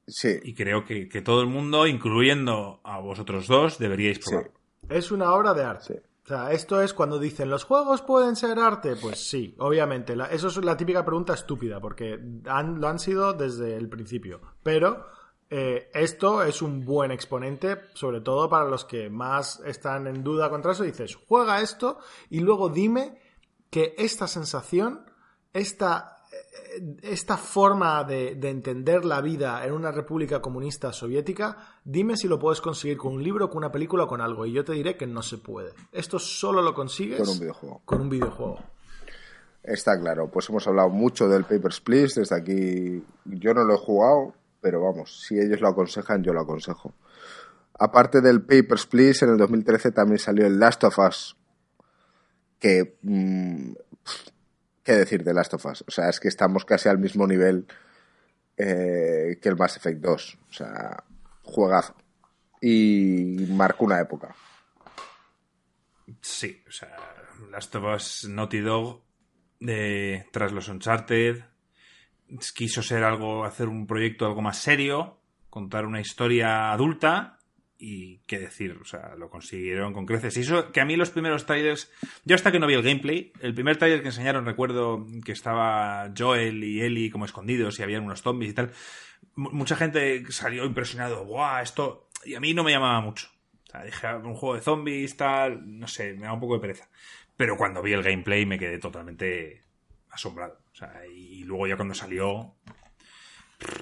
Sí. 0.06 0.40
Y 0.42 0.54
creo 0.54 0.84
que, 0.84 1.06
todo 1.24 1.40
el 1.40 1.46
mundo, 1.46 1.86
incluyendo 1.86 2.80
a 2.84 2.98
vosotros 2.98 3.46
dos, 3.46 3.78
deberíais 3.78 4.18
probar. 4.18 4.50
Es 4.88 5.10
una 5.10 5.32
obra 5.32 5.54
de 5.54 5.64
arte. 5.64 6.02
O 6.24 6.28
sea, 6.28 6.52
esto 6.52 6.80
es 6.80 6.92
cuando 6.94 7.18
dicen, 7.18 7.50
¿los 7.50 7.64
juegos 7.64 8.02
pueden 8.02 8.36
ser 8.36 8.58
arte? 8.58 8.94
Pues 8.96 9.28
sí, 9.28 9.54
obviamente. 9.58 10.14
eso 10.30 10.48
es 10.48 10.56
la 10.58 10.76
típica 10.76 11.04
pregunta 11.04 11.34
estúpida, 11.34 11.80
porque 11.80 12.18
lo 12.18 12.88
han 12.88 12.98
sido 12.98 13.32
desde 13.32 13.76
el 13.76 13.88
principio. 13.88 14.40
Pero 14.62 15.06
eh, 15.54 15.90
esto 15.92 16.42
es 16.42 16.62
un 16.62 16.84
buen 16.84 17.10
exponente, 17.10 17.76
sobre 17.94 18.20
todo 18.20 18.48
para 18.48 18.64
los 18.64 18.84
que 18.84 19.10
más 19.10 19.60
están 19.66 20.06
en 20.06 20.24
duda 20.24 20.48
contra 20.48 20.72
eso. 20.72 20.82
Dices, 20.82 21.16
juega 21.28 21.60
esto 21.60 21.98
y 22.30 22.40
luego 22.40 22.70
dime 22.70 23.18
que 23.70 23.94
esta 23.98 24.26
sensación, 24.26 25.04
esta 25.52 26.22
esta 27.02 27.36
forma 27.36 28.04
de, 28.04 28.30
entender 28.48 29.04
la 29.04 29.20
vida 29.20 29.64
en 29.66 29.72
una 29.72 29.92
república 29.92 30.40
comunista 30.40 30.92
soviética, 30.92 31.56
dime 31.84 32.16
si 32.16 32.28
lo 32.28 32.38
puedes 32.38 32.60
conseguir 32.60 32.96
con 32.96 33.14
un 33.14 33.22
libro, 33.22 33.48
con 33.48 33.58
una 33.58 33.72
película 33.72 34.04
o 34.04 34.06
con 34.06 34.20
algo. 34.20 34.46
Y 34.46 34.52
yo 34.52 34.64
te 34.64 34.72
diré 34.72 34.96
que 34.96 35.06
no 35.06 35.22
se 35.22 35.38
puede. 35.38 35.72
Esto 35.92 36.18
solo 36.18 36.62
lo 36.62 36.74
consigues 36.74 37.20
con 37.20 37.28
un 37.28 37.38
videojuego. 37.38 37.82
Con 37.84 38.00
un 38.00 38.08
videojuego. 38.08 38.58
Está 39.62 39.98
claro. 40.00 40.28
Pues 40.30 40.48
hemos 40.48 40.66
hablado 40.66 40.88
mucho 40.88 41.28
del 41.28 41.44
Papers, 41.44 41.80
Please. 41.80 42.20
Desde 42.20 42.36
aquí 42.36 43.04
yo 43.24 43.54
no 43.54 43.64
lo 43.64 43.74
he 43.74 43.78
jugado, 43.78 44.34
pero 44.62 44.80
vamos, 44.80 45.26
si 45.26 45.38
ellos 45.38 45.60
lo 45.60 45.68
aconsejan, 45.68 46.22
yo 46.22 46.32
lo 46.32 46.40
aconsejo. 46.40 46.94
Aparte 47.78 48.22
del 48.22 48.40
Papers, 48.42 48.86
Please, 48.86 49.24
en 49.24 49.32
el 49.32 49.36
2013 49.36 49.90
también 49.90 50.18
salió 50.18 50.46
el 50.46 50.58
Last 50.58 50.84
of 50.84 50.98
Us, 50.98 51.36
que 52.58 52.96
mm, 53.02 53.72
¿Qué 54.82 54.92
decir 54.92 55.22
de 55.22 55.32
Last 55.32 55.54
of 55.54 55.66
Us? 55.66 55.84
O 55.86 55.90
sea, 55.90 56.08
es 56.08 56.18
que 56.18 56.28
estamos 56.28 56.64
casi 56.64 56.88
al 56.88 56.98
mismo 56.98 57.26
nivel 57.26 57.66
eh, 58.56 59.38
que 59.40 59.48
el 59.48 59.56
Mass 59.56 59.76
Effect 59.76 60.00
2. 60.00 60.38
O 60.48 60.52
sea, 60.52 61.04
juegazo. 61.42 61.94
Y 62.60 63.46
marcó 63.50 63.84
una 63.84 64.00
época. 64.00 64.34
Sí, 66.20 66.62
o 66.66 66.70
sea, 66.70 66.96
Last 67.50 67.74
of 67.76 67.84
Us 67.94 68.28
Naughty 68.28 68.60
Dog, 68.60 69.02
de, 69.60 70.26
tras 70.32 70.52
los 70.52 70.68
Uncharted, 70.68 71.44
quiso 72.54 72.82
ser 72.82 73.04
algo, 73.04 73.44
hacer 73.44 73.68
un 73.68 73.86
proyecto 73.86 74.26
algo 74.26 74.42
más 74.42 74.58
serio, 74.58 75.18
contar 75.50 75.86
una 75.86 76.00
historia 76.00 76.72
adulta 76.72 77.38
y 77.84 78.18
qué 78.28 78.38
decir, 78.38 78.78
o 78.80 78.84
sea, 78.84 79.16
lo 79.18 79.28
consiguieron 79.28 79.92
con 79.92 80.06
creces. 80.06 80.36
Y 80.36 80.40
eso 80.42 80.70
que 80.70 80.80
a 80.80 80.84
mí 80.84 80.94
los 80.94 81.10
primeros 81.10 81.46
trailers, 81.46 81.90
yo 82.24 82.36
hasta 82.36 82.52
que 82.52 82.60
no 82.60 82.68
vi 82.68 82.74
el 82.74 82.82
gameplay, 82.82 83.32
el 83.40 83.54
primer 83.54 83.76
trailer 83.76 84.02
que 84.02 84.08
enseñaron 84.08 84.46
recuerdo 84.46 85.04
que 85.24 85.32
estaba 85.32 86.12
Joel 86.16 86.62
y 86.62 86.80
Ellie 86.80 87.10
como 87.10 87.24
escondidos 87.24 87.78
y 87.78 87.82
habían 87.82 88.04
unos 88.04 88.22
zombies 88.22 88.52
y 88.52 88.54
tal. 88.54 88.70
mucha 89.34 89.74
gente 89.74 90.22
salió 90.30 90.64
impresionado, 90.64 91.24
¡guau! 91.24 91.60
Esto. 91.60 92.08
Y 92.24 92.36
a 92.36 92.40
mí 92.40 92.54
no 92.54 92.62
me 92.62 92.70
llamaba 92.70 93.00
mucho. 93.00 93.26
O 93.66 93.70
sea, 93.72 93.82
dije, 93.82 94.06
ah, 94.06 94.18
un 94.18 94.34
juego 94.34 94.54
de 94.54 94.60
zombies, 94.60 95.16
tal, 95.16 95.80
no 95.80 95.88
sé, 95.88 96.12
me 96.12 96.26
da 96.26 96.34
un 96.34 96.40
poco 96.40 96.54
de 96.54 96.60
pereza. 96.60 96.88
Pero 97.36 97.56
cuando 97.56 97.82
vi 97.82 97.94
el 97.94 98.04
gameplay 98.04 98.46
me 98.46 98.60
quedé 98.60 98.78
totalmente 98.78 99.60
asombrado. 100.10 100.61
O 100.72 100.74
sea, 100.74 101.02
y 101.06 101.44
luego 101.44 101.66
ya 101.66 101.76
cuando 101.76 101.94
salió, 101.94 102.56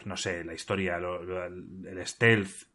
no 0.04 0.16
sé, 0.16 0.44
la 0.44 0.54
historia, 0.54 0.96
el 0.96 2.06
stealth, 2.06 2.70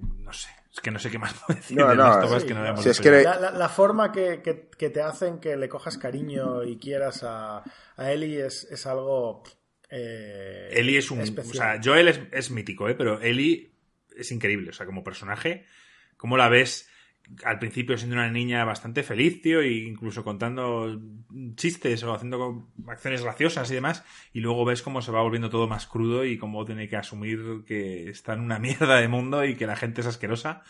no 0.00 0.32
sé. 0.32 0.48
Es 0.72 0.80
que 0.80 0.90
no 0.90 0.98
sé 0.98 1.10
qué 1.10 1.18
más 1.18 1.34
puedo 1.46 1.58
decir 1.58 1.76
no, 1.76 1.94
la, 1.94 3.68
forma 3.68 4.10
que, 4.10 4.38
te 4.38 5.00
hacen 5.00 5.38
que 5.38 5.56
le 5.56 5.68
cojas 5.68 5.98
cariño 5.98 6.64
y 6.64 6.78
quieras 6.78 7.22
a, 7.22 7.62
a 7.96 8.12
Ellie 8.12 8.44
es, 8.44 8.86
algo. 8.86 9.44
Eh, 9.88 10.70
Ellie 10.72 10.98
es 10.98 11.10
un. 11.12 11.20
O 11.20 11.44
sea, 11.44 11.80
Joel 11.82 12.08
es, 12.08 12.20
es 12.32 12.50
mítico, 12.50 12.88
¿eh? 12.88 12.96
pero 12.96 13.20
Ellie 13.20 13.72
es 14.16 14.32
increíble. 14.32 14.70
O 14.70 14.72
sea, 14.72 14.84
como 14.84 15.04
personaje, 15.04 15.64
¿cómo 16.16 16.36
la 16.36 16.48
ves? 16.48 16.88
Al 17.44 17.58
principio 17.58 17.96
siendo 17.96 18.16
una 18.16 18.30
niña 18.30 18.64
bastante 18.64 19.02
feliz, 19.02 19.40
tío, 19.42 19.60
e 19.60 19.72
incluso 19.72 20.24
contando 20.24 21.00
chistes 21.56 22.02
o 22.04 22.12
haciendo 22.12 22.68
acciones 22.86 23.22
graciosas 23.22 23.70
y 23.70 23.74
demás, 23.74 24.04
y 24.32 24.40
luego 24.40 24.64
ves 24.64 24.82
cómo 24.82 25.02
se 25.02 25.12
va 25.12 25.22
volviendo 25.22 25.50
todo 25.50 25.66
más 25.66 25.86
crudo 25.86 26.24
y 26.24 26.38
cómo 26.38 26.64
tiene 26.64 26.88
que 26.88 26.96
asumir 26.96 27.64
que 27.66 28.08
está 28.10 28.34
en 28.34 28.40
una 28.40 28.58
mierda 28.60 28.96
de 28.96 29.08
mundo 29.08 29.44
y 29.44 29.56
que 29.56 29.66
la 29.66 29.76
gente 29.76 30.02
es 30.02 30.06
asquerosa. 30.06 30.62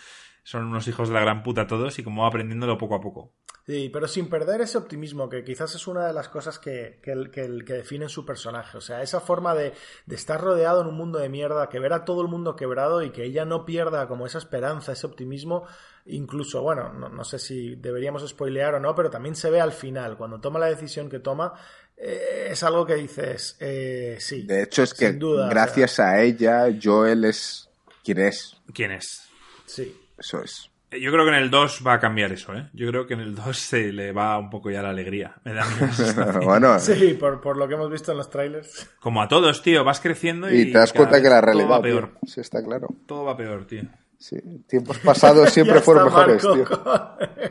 Son 0.43 0.65
unos 0.65 0.87
hijos 0.89 1.09
de 1.09 1.15
la 1.15 1.21
gran 1.21 1.43
puta 1.43 1.67
todos 1.67 1.99
y 1.99 2.03
cómo 2.03 2.23
va 2.23 2.29
aprendiéndolo 2.29 2.77
poco 2.79 2.97
a 2.97 3.01
poco. 3.01 3.33
Sí, 3.67 3.89
pero 3.91 4.07
sin 4.07 4.29
perder 4.29 4.61
ese 4.61 4.77
optimismo, 4.77 5.31
que 5.31 5.43
quizás 5.43 5.75
es 5.75 5.87
una 5.87 6.07
de 6.07 6.13
las 6.13 6.29
cosas 6.29 6.59
que, 6.59 6.99
que, 7.03 7.31
que, 7.33 7.65
que 7.65 7.73
definen 7.73 8.11
su 8.11 8.27
personaje. 8.27 8.77
O 8.77 8.81
sea, 8.83 9.01
esa 9.01 9.21
forma 9.21 9.55
de, 9.55 9.73
de, 10.05 10.15
estar 10.15 10.39
rodeado 10.39 10.83
en 10.83 10.89
un 10.89 10.97
mundo 10.97 11.19
de 11.19 11.31
mierda, 11.31 11.71
que 11.71 11.79
ver 11.79 11.95
a 11.95 12.05
todo 12.05 12.21
el 12.21 12.29
mundo 12.29 12.57
quebrado 12.57 13.03
y 13.03 13.11
que 13.11 13.25
ella 13.25 13.47
no 13.47 13.65
pierda 13.65 14.07
como 14.07 14.27
esa 14.27 14.37
esperanza, 14.37 14.93
ese 14.93 15.07
optimismo, 15.07 15.65
incluso, 16.05 16.61
bueno, 16.61 16.93
no, 16.93 17.25
sé 17.25 17.39
si 17.39 17.77
deberíamos 17.77 18.29
spoilear 18.29 18.75
o 18.75 18.81
no, 18.81 18.95
pero 18.95 19.09
también 19.09 19.35
se 19.35 19.49
ve 19.49 19.61
al 19.61 19.73
final, 19.73 20.19
cuando 20.19 20.41
toma 20.41 20.59
la 20.59 20.67
decisión 20.67 21.09
que 21.09 21.21
toma, 21.21 21.55
eh, 21.97 22.49
es 22.51 22.63
algo 22.65 22.85
que 22.85 22.97
dices, 22.97 23.57
eh, 23.61 24.19
sí. 24.21 24.43
De 24.43 24.65
hecho, 24.65 24.83
es 24.83 24.93
que 24.93 25.13
gracias 25.13 26.01
a 26.01 26.21
ella, 26.21 26.67
Joel 26.83 27.25
es 27.25 27.71
quien 28.05 28.19
es. 28.19 28.59
¿Quién 28.75 28.93
es? 28.93 29.23
Sí. 29.65 29.99
Eso 30.19 30.43
es. 30.43 30.71
Yo 31.01 31.13
creo 31.13 31.25
que 31.25 31.31
en 31.31 31.37
el 31.37 31.51
2 31.51 31.83
va 31.87 31.95
a 31.95 32.01
cambiar 32.01 32.33
eso, 32.33 32.55
¿eh? 32.55 32.69
Yo 32.73 32.89
creo 32.89 33.07
que 33.07 33.15
en 33.15 33.21
el 33.21 33.35
2 33.35 33.57
se 33.57 33.93
le 33.93 34.13
va 34.13 34.39
un 34.39 34.51
poco 34.51 34.71
ya 34.71 34.83
la 34.83 34.91
alegría. 34.91 35.35
Me 35.45 35.53
da 35.53 35.67
bueno. 36.45 36.79
Sí, 36.79 37.15
por, 37.15 37.57
lo 37.57 37.69
que 37.69 37.75
hemos 37.75 37.91
visto 37.91 38.13
en 38.13 38.19
los 38.19 38.31
trailers. 38.31 38.91
Como 39.01 39.23
a 39.23 39.29
todos, 39.29 39.63
tío. 39.63 39.85
Vas 39.85 40.01
creciendo 40.01 40.51
y. 40.51 40.61
Y 40.61 40.73
te 40.73 40.79
das 40.79 40.93
cuenta 40.93 41.21
que 41.21 41.29
la 41.29 41.41
realidad. 41.41 41.71
va 41.71 41.83
peor. 41.83 42.13
Sí, 42.27 42.41
está 42.41 42.63
claro. 42.63 42.89
Todo 43.07 43.25
va 43.25 43.37
peor, 43.37 43.67
tío. 43.67 43.83
Sí, 44.19 44.39
tiempos 44.67 44.99
pasados 45.01 45.51
siempre 45.53 45.81
fueron 45.81 46.07
mejores, 46.07 46.41
tío. 46.41 46.65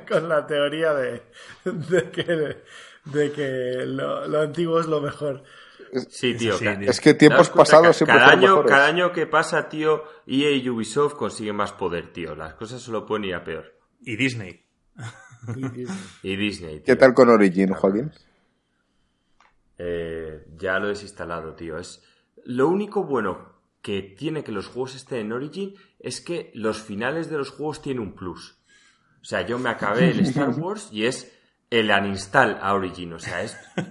Con, 0.07 0.27
la 0.29 0.47
teoría 0.47 0.93
de, 0.93 1.21
que, 2.11 2.57
de 3.05 3.31
que 3.31 3.83
lo, 3.85 4.41
antiguo 4.41 4.79
es 4.79 4.87
lo 4.87 4.99
mejor. 4.99 5.43
Sí, 6.09 6.35
tío. 6.35 6.55
es 6.59 7.01
que 7.01 7.13
tiempos 7.13 7.49
pasados 7.49 7.97
siempre 7.97 8.17
cada 8.17 8.31
año, 8.31 8.41
mejores. 8.41 8.71
Cada 8.71 8.87
año 8.87 9.11
que 9.11 9.27
pasa, 9.27 9.69
tío, 9.69 10.03
EA 10.27 10.51
y 10.51 10.69
Ubisoft 10.69 11.15
consiguen 11.15 11.55
más 11.55 11.71
poder, 11.71 12.11
tío. 12.11 12.35
Las 12.35 12.55
cosas 12.55 12.81
solo 12.81 13.05
pueden 13.05 13.25
ir 13.25 13.35
a 13.35 13.43
peor. 13.43 13.65
Y 14.01 14.15
Disney. 14.15 14.65
y 16.23 16.35
Disney. 16.35 16.81
¿Qué 16.85 16.95
tal 16.95 17.13
con 17.13 17.29
Origin, 17.29 17.73
Joaquín? 17.73 18.11
Eh, 19.77 20.45
ya 20.57 20.79
lo 20.79 20.85
he 20.85 20.89
desinstalado, 20.89 21.53
tío. 21.55 21.77
Es 21.77 22.03
lo 22.45 22.67
único 22.67 23.03
bueno 23.03 23.53
que 23.81 24.01
tiene 24.01 24.43
que 24.43 24.51
los 24.51 24.67
juegos 24.67 24.95
estén 24.95 25.19
en 25.19 25.33
Origin 25.33 25.75
es 25.99 26.21
que 26.21 26.51
los 26.55 26.81
finales 26.81 27.29
de 27.29 27.37
los 27.37 27.49
juegos 27.49 27.81
tienen 27.81 28.01
un 28.01 28.15
plus. 28.15 28.57
O 29.21 29.25
sea, 29.25 29.45
yo 29.45 29.59
me 29.59 29.69
acabé 29.69 30.11
el 30.11 30.19
Star 30.27 30.49
Wars 30.49 30.89
y 30.91 31.05
es 31.05 31.32
el 31.79 31.89
uninstall 31.89 32.59
a 32.61 32.73
Origin. 32.73 33.13
O 33.13 33.19
sea, 33.19 33.41
es. 33.41 33.57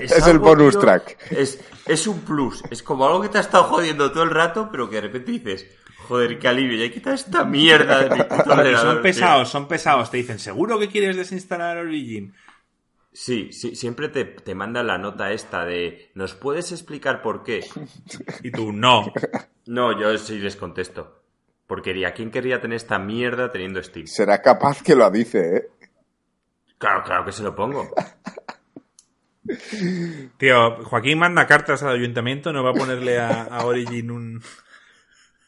Es, 0.00 0.26
el 0.26 0.40
bonus 0.40 0.76
track. 0.78 1.16
Es, 1.30 1.60
es 1.86 2.06
un 2.08 2.20
plus. 2.20 2.62
Es 2.70 2.82
como 2.82 3.06
algo 3.06 3.22
que 3.22 3.28
te 3.28 3.38
ha 3.38 3.40
estado 3.40 3.64
jodiendo 3.64 4.10
todo 4.10 4.24
el 4.24 4.30
rato, 4.30 4.68
pero 4.70 4.90
que 4.90 4.96
de 4.96 5.02
repente 5.02 5.30
dices. 5.32 5.66
Joder, 6.08 6.38
qué 6.38 6.48
alivio, 6.48 6.76
ya 6.76 6.84
he 6.84 6.90
quitado 6.90 7.14
esta 7.14 7.44
mierda 7.44 8.02
de 8.02 8.10
mi 8.10 8.22
puto 8.22 8.76
Son 8.80 9.02
pesados, 9.02 9.48
son 9.48 9.68
pesados. 9.68 10.10
Te 10.10 10.16
dicen, 10.16 10.38
¿seguro 10.38 10.78
que 10.78 10.88
quieres 10.88 11.16
desinstalar 11.16 11.78
Origin? 11.78 12.34
Sí, 13.12 13.52
sí, 13.52 13.76
siempre 13.76 14.08
te, 14.08 14.24
te 14.24 14.54
manda 14.54 14.82
la 14.82 14.98
nota 14.98 15.32
esta 15.32 15.64
de 15.64 16.10
¿nos 16.14 16.34
puedes 16.34 16.72
explicar 16.72 17.22
por 17.22 17.44
qué? 17.44 17.64
Y 18.42 18.50
tú, 18.50 18.72
no. 18.72 19.12
No, 19.66 19.98
yo 19.98 20.16
sí 20.18 20.38
les 20.38 20.56
contesto. 20.56 21.22
Porque 21.66 22.12
¿quién 22.14 22.30
querría 22.30 22.60
tener 22.60 22.76
esta 22.76 22.98
mierda 22.98 23.50
teniendo 23.50 23.82
Steam? 23.82 24.06
Será 24.06 24.40
capaz 24.40 24.82
que 24.82 24.94
lo 24.94 25.10
dice, 25.10 25.56
¿eh? 25.56 25.68
Claro, 26.78 27.02
claro 27.04 27.24
que 27.24 27.32
se 27.32 27.42
lo 27.42 27.54
pongo. 27.54 27.90
Tío, 30.38 30.84
Joaquín 30.84 31.18
manda 31.18 31.46
cartas 31.46 31.82
al 31.82 31.94
ayuntamiento, 31.94 32.52
¿no 32.52 32.64
va 32.64 32.70
a 32.70 32.74
ponerle 32.74 33.18
a, 33.18 33.60
Origin 33.64 34.10
un, 34.10 34.42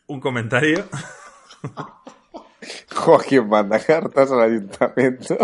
un 0.07 0.21
comentario? 0.21 0.85
Joaquín 2.95 3.49
manda 3.49 3.79
cartas 3.79 4.31
al 4.33 4.41
ayuntamiento. 4.41 5.37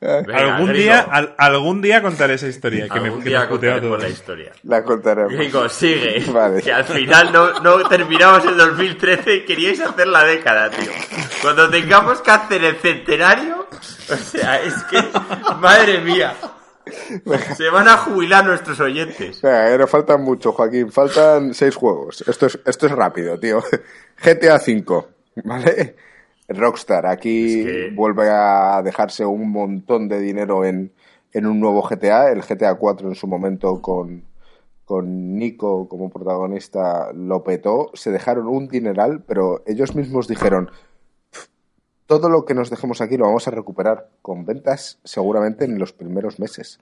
algún, 0.00 0.72
día, 0.72 1.00
algún 1.38 1.80
día 1.80 2.02
contaré 2.02 2.34
esa 2.34 2.48
historia. 2.48 2.88
Que 2.88 2.98
algún 2.98 3.20
me, 3.20 3.24
día 3.24 3.48
contaremos 3.48 4.02
la 4.02 4.08
historia. 4.08 4.52
La 4.64 4.82
contaremos. 4.82 5.38
Digo, 5.38 5.68
sigue. 5.68 6.24
Que 6.62 6.72
al 6.72 6.84
final 6.84 7.32
no, 7.32 7.60
no 7.60 7.88
terminamos 7.88 8.44
el 8.44 8.56
2013 8.56 9.34
y 9.36 9.44
queríais 9.44 9.80
hacer 9.80 10.08
la 10.08 10.24
década, 10.24 10.70
tío. 10.70 10.90
Cuando 11.42 11.70
tengamos 11.70 12.20
que 12.20 12.30
hacer 12.30 12.64
el 12.64 12.76
centenario, 12.76 13.65
o 14.10 14.16
sea, 14.16 14.62
es 14.62 14.74
que, 14.84 14.98
madre 15.60 16.00
mía. 16.00 16.34
Se 17.56 17.68
van 17.68 17.88
a 17.88 17.96
jubilar 17.96 18.44
nuestros 18.44 18.78
oyentes. 18.78 19.38
O 19.38 19.40
sea, 19.40 19.76
no 19.76 19.86
faltan 19.86 20.22
mucho, 20.22 20.52
Joaquín. 20.52 20.92
Faltan 20.92 21.52
seis 21.52 21.74
juegos. 21.74 22.22
Esto 22.26 22.46
es, 22.46 22.60
esto 22.64 22.86
es 22.86 22.92
rápido, 22.92 23.38
tío. 23.38 23.60
GTA 24.22 24.56
V, 24.56 25.04
¿vale? 25.44 25.96
Rockstar 26.48 27.06
aquí 27.06 27.90
vuelve 27.92 28.30
a 28.30 28.80
dejarse 28.82 29.24
un 29.24 29.50
montón 29.50 30.08
de 30.08 30.20
dinero 30.20 30.64
en, 30.64 30.92
en, 31.32 31.46
un 31.46 31.58
nuevo 31.58 31.82
GTA. 31.82 32.30
El 32.30 32.42
GTA 32.42 32.76
4 32.76 33.08
en 33.08 33.14
su 33.16 33.26
momento 33.26 33.82
con, 33.82 34.22
con 34.84 35.36
Nico 35.36 35.88
como 35.88 36.08
protagonista 36.08 37.12
lo 37.12 37.42
petó. 37.42 37.90
Se 37.94 38.12
dejaron 38.12 38.46
un 38.46 38.68
dineral, 38.68 39.24
pero 39.26 39.64
ellos 39.66 39.96
mismos 39.96 40.28
dijeron, 40.28 40.70
todo 42.06 42.28
lo 42.28 42.44
que 42.44 42.54
nos 42.54 42.70
dejemos 42.70 43.00
aquí 43.00 43.16
lo 43.16 43.26
vamos 43.26 43.46
a 43.48 43.50
recuperar 43.50 44.08
con 44.22 44.44
ventas 44.44 44.98
seguramente 45.04 45.64
en 45.64 45.78
los 45.78 45.92
primeros 45.92 46.38
meses. 46.38 46.80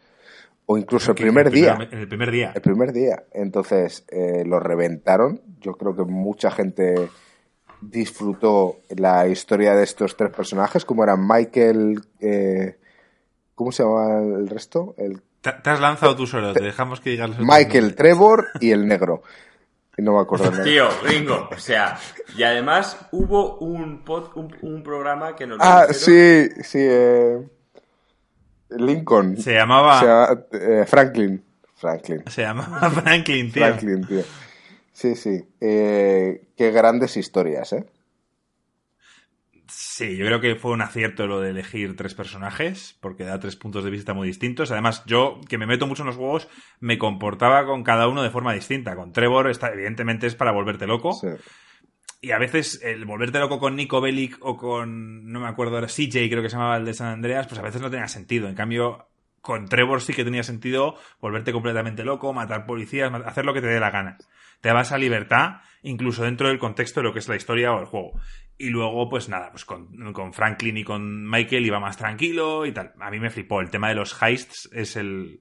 O 0.67 0.79
incluso 0.79 1.11
el 1.11 1.17
primer 1.17 1.51
día. 1.51 1.77
En 1.91 1.99
el 1.99 2.09
primer 2.09 2.31
día. 2.31 2.53
El 2.55 2.63
primer 2.63 2.93
día. 2.93 3.25
Entonces, 3.33 4.05
eh, 4.09 4.45
lo 4.47 4.61
reventaron. 4.61 5.41
Yo 5.61 5.75
creo 5.75 5.95
que 5.95 6.05
mucha 6.05 6.51
gente 6.51 7.11
disfrutó 7.83 8.77
la 8.97 9.27
historia 9.27 9.75
de 9.75 9.85
estos 9.85 10.17
tres 10.17 10.31
personajes, 10.31 10.85
como 10.85 11.05
eran 11.05 11.27
Michael. 11.27 12.01
Eh, 12.21 12.79
¿Cómo 13.55 13.73
se 13.73 13.83
llama 13.83 14.21
el 14.21 14.49
resto? 14.49 14.95
El, 14.97 15.21
te, 15.45 15.71
has 15.71 15.81
lanzado 15.81 16.17
tú 16.17 16.27
solo, 16.27 16.55
te 16.55 16.63
dejamos 16.63 17.01
que 17.01 17.11
digas 17.11 17.39
Michael, 17.39 17.95
Trevor 17.95 18.47
y 18.61 18.71
el 18.71 18.87
negro. 18.89 19.23
Y 19.97 20.03
no 20.03 20.15
me 20.15 20.21
acuerdo 20.21 20.51
nada. 20.51 20.65
Tío, 20.65 20.89
gringo, 21.05 21.49
o 21.53 21.59
sea, 21.59 21.99
y 22.37 22.43
además 22.43 22.99
hubo 23.13 23.59
un, 23.59 24.03
un, 24.63 24.83
programa 24.83 25.37
que 25.37 25.47
nos. 25.47 25.59
Ah, 25.61 25.87
sí, 25.93 26.49
sí, 26.63 26.79
eh, 26.81 27.41
Lincoln. 28.71 29.37
Se 29.37 29.55
llamaba. 29.55 30.47
Eh, 30.53 30.85
Franklin. 30.87 31.43
Franklin. 31.77 32.25
Se 32.29 32.43
llamaba 32.43 32.91
Franklin, 33.03 33.53
tío. 33.53 33.63
Franklin, 33.63 34.07
tío. 34.07 34.23
Sí, 34.93 35.15
sí. 35.15 35.45
Eh, 35.61 36.49
qué 36.57 36.71
grandes 36.71 37.17
historias, 37.17 37.73
¿eh? 37.73 37.85
Sí, 39.97 40.17
yo 40.17 40.27
creo 40.27 40.41
que 40.41 40.57
fue 40.57 40.73
un 40.73 40.83
acierto 40.83 41.29
lo 41.29 41.41
de 41.41 41.51
elegir 41.51 41.95
tres 41.95 42.15
personajes, 42.15 42.99
porque 43.01 43.23
da 43.23 43.39
tres 43.39 43.55
puntos 43.55 43.85
de 43.85 43.93
vista 43.93 44.13
muy 44.13 44.27
distintos. 44.27 44.73
Además, 44.73 45.05
yo, 45.07 45.41
que 45.49 45.57
me 45.57 45.69
meto 45.69 45.87
mucho 45.87 46.03
en 46.03 46.09
los 46.09 46.17
juegos, 46.17 46.49
me 46.81 46.99
comportaba 46.99 47.65
con 47.65 47.85
cada 47.85 48.09
uno 48.09 48.25
de 48.25 48.31
forma 48.31 48.53
distinta. 48.53 48.97
Con 48.97 49.13
Trevor, 49.13 49.49
está, 49.49 49.73
evidentemente, 49.73 50.27
es 50.27 50.35
para 50.35 50.51
volverte 50.51 50.89
loco. 50.89 51.13
Sí. 51.13 51.29
Y 52.23 52.33
a 52.33 52.39
veces 52.39 52.81
el 52.83 53.05
volverte 53.05 53.39
loco 53.39 53.61
con 53.61 53.77
Nico 53.77 54.01
Bellic 54.01 54.37
o 54.41 54.57
con, 54.57 55.31
no 55.31 55.39
me 55.39 55.47
acuerdo 55.47 55.77
ahora, 55.77 55.87
CJ 55.87 56.29
creo 56.29 56.43
que 56.43 56.51
se 56.51 56.57
llamaba 56.57 56.77
el 56.77 56.87
de 56.87 56.95
San 56.95 57.13
Andreas, 57.13 57.47
pues 57.47 57.61
a 57.61 57.63
veces 57.63 57.81
no 57.81 57.89
tenía 57.89 58.09
sentido. 58.09 58.49
En 58.49 58.57
cambio, 58.57 59.07
con 59.43 59.69
Trevor 59.69 60.03
sí 60.03 60.13
que 60.13 60.25
tenía 60.25 60.43
sentido 60.43 60.97
volverte 61.21 61.53
completamente 61.53 62.03
loco, 62.03 62.33
matar 62.33 62.67
policías, 62.67 63.15
hacer 63.27 63.45
lo 63.45 63.55
que 63.55 63.61
te 63.61 63.69
dé 63.69 63.79
la 63.79 63.93
gana 63.93 64.19
te 64.65 64.73
vas 64.73 64.93
a 64.93 64.97
libertad, 64.97 65.57
incluso 65.83 66.23
dentro 66.23 66.49
del 66.49 66.59
contexto 66.59 67.01
de 67.01 67.05
lo 67.05 67.13
que 67.13 67.19
es 67.19 67.29
la 67.29 67.37
historia 67.37 67.75
o 67.75 67.81
el 67.81 67.85
juego. 67.85 68.13
Y 68.57 68.69
luego, 68.71 69.09
pues 69.09 69.29
nada, 69.29 69.51
pues 69.51 69.65
con, 69.65 70.33
Franklin 70.33 70.77
y 70.77 70.85
con 70.85 71.29
Michael 71.29 71.67
iba 71.67 71.81
más 71.81 71.97
tranquilo 71.97 72.67
y 72.67 72.73
tal. 72.73 72.93
A 73.01 73.11
mí 73.11 73.19
me 73.19 73.31
flipó. 73.31 73.61
El 73.61 73.71
tema 73.71 73.89
de 73.89 73.97
los 73.97 74.21
heists 74.23 74.69
es 74.73 74.97
el. 74.97 75.41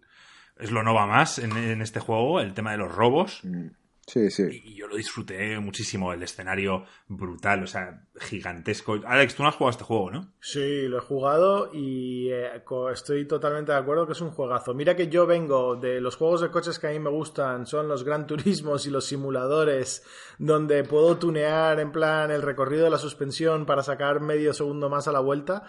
es 0.58 0.72
lo 0.72 0.84
no 0.84 0.94
va 0.94 1.06
más 1.06 1.38
en, 1.38 1.56
en 1.56 1.82
este 1.82 2.00
juego, 2.00 2.40
el 2.40 2.54
tema 2.54 2.72
de 2.72 2.78
los 2.78 2.94
robos. 2.94 3.42
Mm. 3.44 3.68
Sí, 4.06 4.30
sí. 4.32 4.62
Y 4.66 4.76
yo 4.76 4.88
lo 4.88 4.98
disfruté 4.98 5.58
muchísimo, 5.60 6.12
el 6.12 6.22
escenario 6.24 6.86
brutal, 7.08 7.64
o 7.64 7.68
sea, 7.68 8.06
gigantesco. 8.20 9.00
Alex, 9.06 9.36
tú 9.36 9.44
no 9.44 9.50
has 9.50 9.56
jugado 9.56 9.72
este 9.72 9.84
juego, 9.86 10.12
¿no? 10.12 10.34
Sí, 10.42 10.88
lo 10.88 10.98
he 10.98 11.02
jugado 11.02 11.70
y 11.74 12.30
eh, 12.30 12.64
estoy 12.92 13.26
totalmente 13.26 13.72
de 13.72 13.78
acuerdo 13.78 14.06
que 14.06 14.12
es 14.12 14.22
un 14.22 14.32
juegazo. 14.32 14.74
Mira 14.74 14.96
que 14.96 15.08
yo 15.08 15.26
vengo 15.26 15.78
de 15.78 16.02
los 16.02 16.18
juegos 16.18 16.42
de 16.42 16.52
coches 16.52 16.80
que 16.80 16.88
a 16.88 16.92
mí 16.92 17.00
me 17.00 17.10
gustan, 17.10 17.66
son 17.66 17.88
los 17.88 18.04
Gran 18.04 18.28
Turismos 18.28 18.86
y 18.86 18.90
los 18.90 19.06
simuladores, 19.06 20.04
donde 20.38 20.84
puedo 20.84 21.18
tunear 21.18 21.80
en 21.80 21.92
plan 21.94 22.30
el 22.30 22.42
recorrido 22.42 22.84
de 22.84 22.90
la 22.90 22.98
suspensión 22.98 23.66
para 23.66 23.84
sacar 23.84 24.20
medio 24.20 24.54
segundo 24.54 24.90
más 24.90 25.08
a 25.08 25.14
la 25.14 25.22
vuelta. 25.22 25.64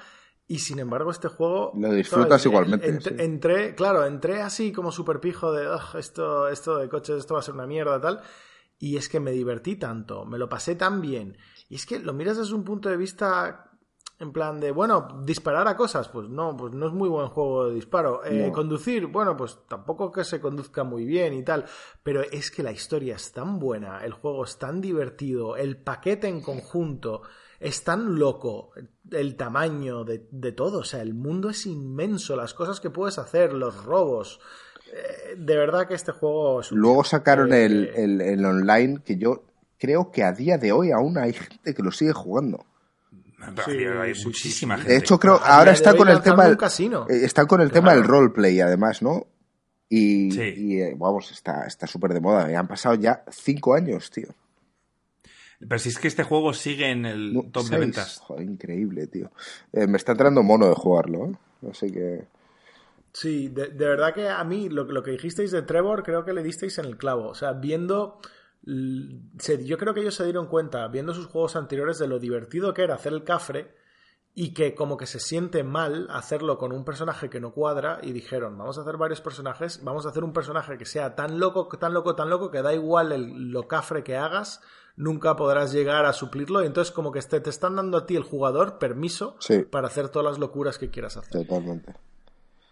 Y 0.47 0.59
sin 0.59 0.79
embargo, 0.79 1.11
este 1.11 1.29
juego. 1.29 1.73
Lo 1.75 1.93
disfrutas 1.93 2.45
igualmente. 2.45 3.23
Entré, 3.25 3.75
claro, 3.75 4.05
entré 4.05 4.43
así 4.43 4.73
como 4.73 4.93
súper 4.93 5.21
pijo 5.21 5.53
de 5.53 5.67
esto, 5.99 6.49
esto 6.49 6.77
de 6.79 6.89
coches, 6.89 7.17
esto 7.17 7.35
va 7.35 7.41
a 7.41 7.43
ser 7.43 7.55
una 7.55 7.67
mierda, 7.67 8.01
tal. 8.01 8.21
Y 8.79 8.97
es 8.97 9.09
que 9.09 9.21
me 9.21 9.31
divertí 9.31 9.77
tanto, 9.77 10.27
me 10.27 10.39
lo 10.39 10.49
pasé 10.49 10.75
tan 10.75 11.01
bien. 11.01 11.39
Y 11.69 11.77
es 11.77 11.87
que 11.87 11.99
lo 11.99 12.13
miras 12.13 12.37
desde 12.37 12.55
un 12.55 12.65
punto 12.65 12.91
de 12.91 12.97
vista 12.97 13.71
en 14.19 14.33
plan 14.33 14.61
de, 14.61 14.71
bueno, 14.71 15.23
disparar 15.25 15.67
a 15.67 15.77
cosas, 15.77 16.09
pues 16.09 16.29
no, 16.29 16.57
pues 16.57 16.73
no 16.73 16.87
es 16.87 16.93
muy 16.93 17.09
buen 17.09 17.29
juego 17.29 17.67
de 17.67 17.75
disparo. 17.75 18.25
Eh, 18.25 18.53
conducir, 18.53 19.07
bueno, 19.07 19.37
pues 19.37 19.59
tampoco 19.69 20.13
que 20.13 20.25
se 20.25 20.41
conduzca 20.41 20.85
muy 20.85 21.05
bien 21.05 21.35
y 21.35 21.43
tal, 21.43 21.65
pero 22.03 22.23
es 22.23 22.51
que 22.51 22.63
la 22.63 22.71
historia 22.71 23.17
es 23.17 23.33
tan 23.33 23.59
buena, 23.59 24.05
el 24.05 24.13
juego 24.13 24.45
es 24.45 24.57
tan 24.59 24.81
divertido, 24.81 25.57
el 25.57 25.77
paquete 25.79 26.29
en 26.29 26.41
conjunto 26.41 27.23
es 27.65 27.83
tan 27.83 28.19
loco 28.19 28.73
el 29.11 29.37
tamaño 29.37 30.05
de, 30.05 30.53
todo. 30.53 30.81
O 30.81 30.85
sea, 30.85 31.01
el 31.01 31.15
mundo 31.15 31.49
es 31.49 31.65
inmenso, 31.65 32.37
las 32.37 32.53
cosas 32.53 32.79
que 32.79 32.91
puedes 32.91 33.19
hacer, 33.19 33.55
los 33.55 33.85
robos. 33.85 34.39
Eh, 34.93 35.35
de 35.39 35.57
verdad 35.57 35.89
que 35.89 35.95
este 35.95 36.13
juego 36.13 36.61
es 36.61 36.71
Luego 36.73 37.05
sacaron 37.05 37.55
el, 37.55 37.87
el, 38.21 38.45
online 38.45 39.01
que 39.03 39.17
yo 39.17 39.45
creo 39.79 40.11
que 40.11 40.23
a 40.25 40.33
día 40.33 40.59
de 40.59 40.73
hoy 40.73 40.91
aún 40.93 41.17
hay 41.17 41.33
gente 41.33 41.75
que 41.75 41.83
lo 41.83 41.91
sigue 41.91 42.13
jugando. 42.13 42.67
Sí, 43.65 43.79
hay 43.79 44.13
muchísima 44.25 44.77
gente. 44.77 44.93
De 44.93 44.99
hecho, 44.99 45.19
creo 45.19 45.41
ahora 45.43 45.73
está 45.73 45.97
con, 45.97 46.09
el 46.09 46.21
tema 46.21 46.45
del, 46.45 46.59
eh, 47.09 47.25
está 47.25 47.47
con 47.47 47.63
el 47.63 47.71
tema 47.71 47.95
del 47.95 48.05
roleplay, 48.05 48.61
además, 48.61 49.01
¿no? 49.01 49.27
Y, 49.89 50.39
y 50.39 50.81
eh, 50.83 50.95
vamos, 50.99 51.31
está 51.31 51.87
súper 51.87 52.13
de 52.13 52.21
moda. 52.21 52.59
han 52.59 52.69
pasado 52.69 52.95
ya 52.97 53.25
cinco 53.31 53.75
años, 53.75 54.11
tío. 54.11 54.29
Pero 55.69 55.79
si 55.79 55.89
es 55.89 55.99
que 55.99 56.09
este 56.09 56.23
juego 56.23 56.53
sigue 56.53 56.91
en 56.91 57.07
el 57.07 57.51
top 57.53 57.67
de 57.67 57.79
ventas. 57.79 58.19
Joder, 58.19 58.45
increíble, 58.45 59.07
tío. 59.07 59.31
Eh, 59.73 59.87
me 59.87 59.97
está 59.97 60.13
entrando 60.13 60.43
mono 60.43 60.69
de 60.69 60.75
jugarlo, 60.75 61.27
¿eh? 61.27 61.33
Así 61.71 61.91
que. 61.91 62.27
Sí, 63.13 63.49
de, 63.49 63.69
verdad 63.69 64.13
que 64.13 64.29
a 64.29 64.43
mí 64.45 64.69
lo, 64.69 64.85
lo, 64.85 65.03
que 65.03 65.13
dijisteis 65.13 65.53
de 65.53 65.63
Trevor 65.63 66.03
creo 66.03 66.25
que 66.25 66.33
le 66.33 66.43
disteis 66.43 66.79
en 66.79 66.87
el 66.87 66.97
clavo. 66.97 67.29
O 67.29 67.35
sea, 67.35 67.53
viendo. 67.53 68.19
yo 68.65 69.79
creo 69.79 69.95
que 69.95 70.01
ellos 70.01 70.17
se 70.17 70.25
dieron 70.25 70.49
cuenta, 70.49 70.89
viendo 70.89 71.15
sus 71.15 71.27
juegos 71.27 71.57
anteriores, 71.57 71.99
de 71.99 72.09
lo 72.09 72.19
divertido 72.19 72.75
que 72.75 72.83
era 72.83 72.97
hacer 72.97 73.13
el 73.13 73.25
cafre 73.25 73.84
y 74.35 74.53
que 74.53 74.75
como 74.75 74.97
que 74.97 75.07
se 75.07 75.21
siente 75.21 75.63
mal 75.63 76.09
hacerlo 76.11 76.59
con 76.59 76.73
un 76.73 76.85
personaje 76.85 77.31
que 77.31 77.41
no 77.41 77.53
cuadra 77.53 78.01
y 78.03 78.13
dijeron, 78.13 78.59
vamos 78.59 78.77
a 78.79 78.81
hacer 78.81 78.97
varios 78.97 79.21
personajes, 79.21 79.85
vamos 79.85 80.07
a 80.07 80.09
hacer 80.09 80.25
un 80.25 80.33
personaje 80.33 80.77
que 80.77 80.87
sea 80.87 81.15
tan 81.15 81.39
loco, 81.39 81.69
tan 81.69 81.95
loco, 81.95 82.17
tan 82.17 82.31
loco 82.31 82.51
que 82.51 82.61
da 82.61 82.75
igual 82.75 83.13
el, 83.13 83.53
lo 83.53 83.69
cafre 83.69 84.03
que 84.03 84.17
hagas, 84.17 84.61
nunca 84.97 85.37
podrás 85.37 85.73
llegar 85.73 86.05
a 86.05 86.13
suplirlo. 86.13 86.63
Y 86.63 86.67
entonces, 86.67 86.93
como 86.93 87.13
que 87.13 87.21
te, 87.23 87.41
te 87.41 87.51
están 87.51 87.77
dando 87.77 87.97
a 87.97 88.07
ti, 88.07 88.17
el 88.17 88.25
jugador, 88.25 88.79
permiso 88.79 89.37
para 89.71 89.87
hacer 89.87 90.09
todas 90.09 90.33
las 90.33 90.39
locuras 90.41 90.79
que 90.79 90.91
quieras 90.91 91.17
hacer. 91.17 91.47
Totalmente. 91.47 91.95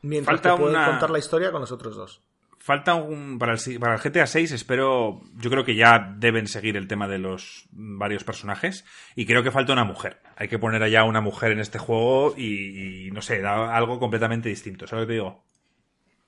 Mientras 0.02 0.40
Falta 0.40 0.56
que 0.56 0.90
contar 0.90 1.10
la 1.10 1.18
historia 1.20 1.52
con 1.52 1.60
los 1.60 1.70
otros 1.70 1.94
dos. 1.94 2.22
Falta 2.62 2.94
un. 2.94 3.39
Para 3.39 3.55
el, 3.55 3.80
para 3.80 3.94
el 3.94 4.01
GTA 4.01 4.26
6, 4.26 4.52
espero. 4.52 5.20
Yo 5.36 5.51
creo 5.51 5.64
que 5.64 5.74
ya 5.74 6.14
deben 6.16 6.47
seguir 6.47 6.76
el 6.76 6.86
tema 6.86 7.09
de 7.09 7.18
los 7.18 7.66
varios 7.72 8.24
personajes. 8.24 8.84
Y 9.16 9.26
creo 9.26 9.43
que 9.43 9.51
falta 9.51 9.72
una 9.72 9.84
mujer. 9.84 10.20
Hay 10.36 10.48
que 10.48 10.59
poner 10.59 10.82
allá 10.82 11.05
una 11.05 11.20
mujer 11.20 11.52
en 11.52 11.60
este 11.60 11.78
juego 11.78 12.34
y, 12.36 13.10
no 13.12 13.20
sé, 13.20 13.40
da 13.40 13.76
algo 13.76 13.98
completamente 13.98 14.48
distinto. 14.48 14.86
¿Sabes 14.86 15.02
lo 15.02 15.06
que 15.06 15.10
te 15.10 15.14
digo? 15.14 15.43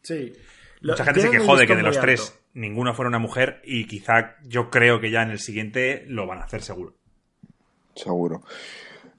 Sí. 0.03 0.33
Mucha 0.83 1.05
gente 1.05 1.21
se 1.21 1.31
quejó 1.31 1.57
de 1.57 1.67
que 1.67 1.77
de 1.77 1.83
los 1.83 1.99
tres 1.99 2.39
ninguno 2.53 2.93
fuera 2.93 3.09
una 3.09 3.19
mujer 3.19 3.63
y 3.65 3.87
quizá 3.87 4.37
yo 4.43 4.69
creo 4.69 5.01
que 5.01 5.11
ya 5.11 5.23
en 5.23 5.31
el 5.31 5.39
siguiente 5.39 6.05
lo 6.09 6.27
van 6.27 6.41
a 6.41 6.45
hacer 6.45 6.63
seguro. 6.63 6.95
Seguro. 7.95 8.43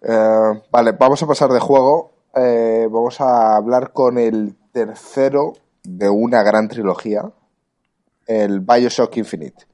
Eh, 0.01 0.61
vale, 0.69 0.91
vamos 0.91 1.23
a 1.23 1.27
pasar 1.27 1.49
de 1.49 1.59
juego. 1.59 2.13
Eh, 2.35 2.87
vamos 2.91 3.19
a 3.19 3.55
hablar 3.55 3.93
con 3.93 4.19
el 4.19 4.55
tercero 4.71 5.53
de 5.87 6.09
una 6.09 6.43
gran 6.43 6.67
trilogía, 6.67 7.31
el 8.27 8.59
Bioshock 8.59 9.17
Infinite. 9.17 9.65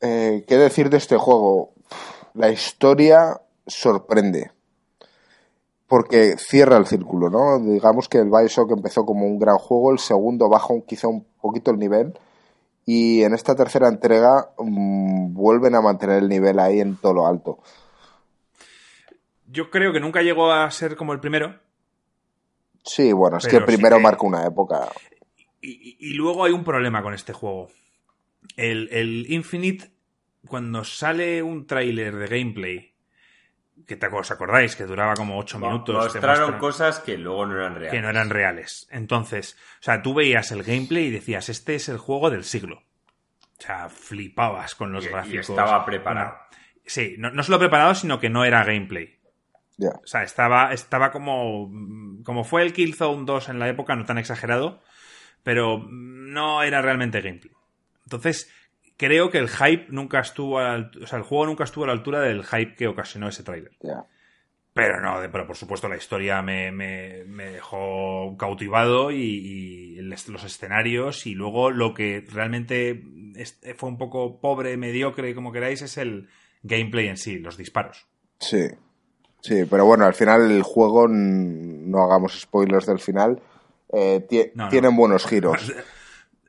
Eh, 0.00 0.44
¿Qué 0.46 0.56
decir 0.56 0.90
de 0.90 0.98
este 0.98 1.16
juego? 1.16 1.72
La 2.34 2.50
historia 2.50 3.40
sorprende. 3.66 4.52
Porque 5.86 6.36
cierra 6.36 6.76
el 6.76 6.86
círculo, 6.86 7.30
¿no? 7.30 7.60
Digamos 7.60 8.08
que 8.08 8.18
el 8.18 8.28
Bioshock 8.28 8.72
empezó 8.72 9.06
como 9.06 9.24
un 9.26 9.38
gran 9.38 9.58
juego, 9.58 9.92
el 9.92 9.98
segundo 9.98 10.48
baja 10.48 10.74
quizá 10.86 11.08
un 11.08 11.24
poquito 11.40 11.70
el 11.70 11.78
nivel. 11.78 12.18
Y 12.84 13.22
en 13.22 13.34
esta 13.34 13.54
tercera 13.54 13.88
entrega 13.88 14.50
mm, 14.58 15.32
vuelven 15.34 15.74
a 15.74 15.80
mantener 15.80 16.22
el 16.22 16.28
nivel 16.28 16.58
ahí 16.58 16.80
en 16.80 16.96
todo 16.96 17.14
lo 17.14 17.26
alto. 17.26 17.58
Yo 19.48 19.70
creo 19.70 19.92
que 19.92 20.00
nunca 20.00 20.22
llegó 20.22 20.50
a 20.52 20.68
ser 20.70 20.96
como 20.96 21.12
el 21.12 21.20
primero, 21.20 21.58
Sí, 22.86 23.12
bueno, 23.12 23.38
es 23.38 23.46
que 23.48 23.56
el 23.56 23.64
primero 23.64 23.98
marca 23.98 24.24
una 24.24 24.46
época. 24.46 24.88
Y, 25.60 26.14
luego 26.14 26.44
hay 26.44 26.52
un 26.52 26.62
problema 26.62 27.02
con 27.02 27.12
este 27.12 27.32
juego. 27.32 27.68
El, 28.56 29.26
Infinite, 29.28 29.90
cuando 30.46 30.84
sale 30.84 31.42
un 31.42 31.66
tráiler 31.66 32.14
de 32.14 32.26
gameplay, 32.28 32.94
que 33.86 33.96
te, 33.96 34.06
os 34.06 34.30
acordáis, 34.30 34.76
que 34.76 34.84
duraba 34.84 35.14
como 35.14 35.36
8 35.38 35.58
minutos. 35.58 36.14
Mostraron 36.14 36.58
cosas 36.58 37.00
que 37.00 37.18
luego 37.18 37.46
no 37.46 37.56
eran 37.56 37.74
reales. 37.74 37.90
Que 37.90 38.00
no 38.00 38.08
eran 38.08 38.30
reales. 38.30 38.86
Entonces, 38.90 39.56
o 39.80 39.82
sea, 39.82 40.02
tú 40.02 40.14
veías 40.14 40.52
el 40.52 40.62
gameplay 40.62 41.06
y 41.06 41.10
decías, 41.10 41.48
este 41.48 41.74
es 41.74 41.88
el 41.88 41.98
juego 41.98 42.30
del 42.30 42.44
siglo. 42.44 42.84
O 43.58 43.62
sea, 43.62 43.88
flipabas 43.88 44.76
con 44.76 44.92
los 44.92 45.08
gráficos. 45.08 45.48
Y 45.48 45.52
estaba 45.52 45.84
preparado. 45.84 46.36
sí, 46.84 47.16
no, 47.18 47.30
no 47.30 47.42
solo 47.42 47.58
preparado, 47.58 47.94
sino 47.96 48.20
que 48.20 48.30
no 48.30 48.44
era 48.44 48.64
gameplay. 48.64 49.15
O 49.78 50.06
sea, 50.06 50.22
estaba, 50.22 50.72
estaba 50.72 51.10
como. 51.10 51.70
Como 52.24 52.44
fue 52.44 52.62
el 52.62 52.72
Killzone 52.72 53.24
2 53.26 53.50
en 53.50 53.58
la 53.58 53.68
época, 53.68 53.94
no 53.94 54.04
tan 54.04 54.18
exagerado, 54.18 54.80
pero 55.42 55.86
no 55.88 56.62
era 56.62 56.80
realmente 56.80 57.20
gameplay. 57.20 57.52
Entonces, 58.04 58.50
creo 58.96 59.30
que 59.30 59.38
el 59.38 59.48
hype 59.48 59.86
nunca 59.90 60.20
estuvo. 60.20 60.58
A 60.58 60.90
o 61.02 61.06
sea, 61.06 61.18
el 61.18 61.24
juego 61.24 61.46
nunca 61.46 61.64
estuvo 61.64 61.84
a 61.84 61.88
la 61.88 61.92
altura 61.92 62.20
del 62.20 62.44
hype 62.44 62.74
que 62.74 62.88
ocasionó 62.88 63.28
ese 63.28 63.42
trailer. 63.42 63.72
Pero 64.72 65.00
no, 65.00 65.16
pero 65.32 65.46
por 65.46 65.56
supuesto 65.56 65.88
la 65.88 65.96
historia 65.96 66.42
me, 66.42 66.70
me, 66.70 67.24
dejó 67.24 68.36
cautivado 68.38 69.10
y, 69.10 69.96
los 70.00 70.44
escenarios 70.44 71.26
y 71.26 71.34
luego 71.34 71.70
lo 71.70 71.94
que 71.94 72.22
realmente 72.30 73.02
fue 73.76 73.88
un 73.88 73.96
poco 73.96 74.38
pobre, 74.38 74.76
mediocre, 74.76 75.34
como 75.34 75.50
queráis, 75.50 75.80
es 75.80 75.96
el 75.96 76.28
gameplay 76.62 77.08
en 77.08 77.16
sí, 77.16 77.38
los 77.38 77.56
disparos. 77.56 78.06
Sí, 78.38 78.68
Sí, 79.40 79.64
pero 79.64 79.84
bueno, 79.86 80.04
al 80.04 80.14
final 80.14 80.50
el 80.50 80.62
juego, 80.62 81.06
no 81.08 82.02
hagamos 82.02 82.40
spoilers 82.40 82.86
del 82.86 82.98
final, 82.98 83.40
eh, 83.92 84.26
tienen 84.70 84.96
buenos 84.96 85.26
giros. 85.26 85.72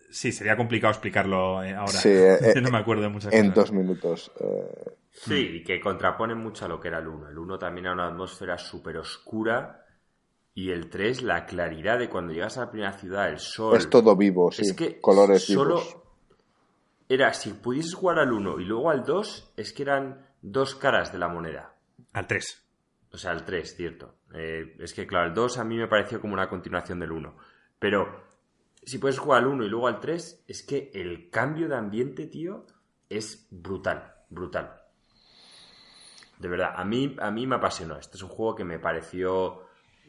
Sí, 0.09 0.31
sería 0.31 0.57
complicado 0.57 0.93
explicarlo 0.93 1.61
eh, 1.63 1.75
ahora. 1.75 1.91
Sí, 1.91 2.09
eh, 2.09 2.55
no 2.61 2.71
me 2.71 2.79
acuerdo 2.79 3.03
de 3.03 3.09
muchas 3.09 3.31
En 3.31 3.53
dos 3.53 3.71
minutos. 3.71 4.31
Sí, 5.11 5.57
y 5.57 5.63
que 5.63 5.79
contrapone 5.79 6.33
mucho 6.33 6.65
a 6.65 6.67
lo 6.67 6.79
que 6.79 6.87
era 6.87 6.97
el 6.97 7.07
1. 7.07 7.29
El 7.29 7.37
1 7.37 7.59
también 7.59 7.85
era 7.85 7.93
una 7.93 8.07
atmósfera 8.07 8.57
súper 8.57 8.97
oscura. 8.97 9.85
Y 10.55 10.71
el 10.71 10.89
3, 10.89 11.21
la 11.21 11.45
claridad 11.45 11.99
de 11.99 12.09
cuando 12.09 12.33
llegas 12.33 12.57
a 12.57 12.61
la 12.61 12.71
primera 12.71 12.93
ciudad, 12.93 13.29
el 13.29 13.37
sol. 13.37 13.77
Es 13.77 13.89
todo 13.91 14.15
vivo, 14.15 14.51
sí. 14.51 14.63
Es 14.63 14.73
que 14.73 14.99
colores 14.99 15.43
solo 15.43 15.83
Era, 17.07 17.31
si 17.33 17.51
pudieses 17.51 17.93
jugar 17.93 18.17
al 18.17 18.33
1 18.33 18.59
y 18.59 18.65
luego 18.65 18.89
al 18.89 19.03
2, 19.03 19.53
es 19.55 19.71
que 19.71 19.83
eran 19.83 20.25
dos 20.41 20.73
caras 20.73 21.11
de 21.11 21.19
la 21.19 21.27
moneda. 21.27 21.75
Al 22.13 22.25
3. 22.25 22.66
O 23.11 23.17
sea, 23.17 23.31
el 23.31 23.43
3, 23.43 23.75
cierto. 23.75 24.15
Eh, 24.33 24.75
es 24.79 24.93
que, 24.93 25.07
claro, 25.07 25.27
el 25.27 25.33
2 25.33 25.57
a 25.57 25.63
mí 25.63 25.77
me 25.77 25.87
pareció 25.87 26.19
como 26.19 26.33
una 26.33 26.49
continuación 26.49 26.99
del 26.99 27.11
1. 27.11 27.35
Pero 27.79 28.27
si 28.83 28.97
puedes 28.99 29.19
jugar 29.19 29.43
al 29.43 29.47
1 29.47 29.65
y 29.65 29.69
luego 29.69 29.87
al 29.87 29.99
3, 29.99 30.45
es 30.47 30.63
que 30.63 30.91
el 30.93 31.29
cambio 31.29 31.67
de 31.67 31.75
ambiente, 31.75 32.27
tío, 32.27 32.65
es 33.09 33.47
brutal, 33.49 34.15
brutal. 34.29 34.81
De 36.39 36.47
verdad, 36.47 36.73
a 36.75 36.85
mí, 36.85 37.15
a 37.19 37.31
mí 37.31 37.47
me 37.47 37.55
apasionó. 37.55 37.97
Este 37.97 38.17
es 38.17 38.23
un 38.23 38.29
juego 38.29 38.55
que 38.55 38.63
me 38.63 38.79
pareció, 38.79 39.63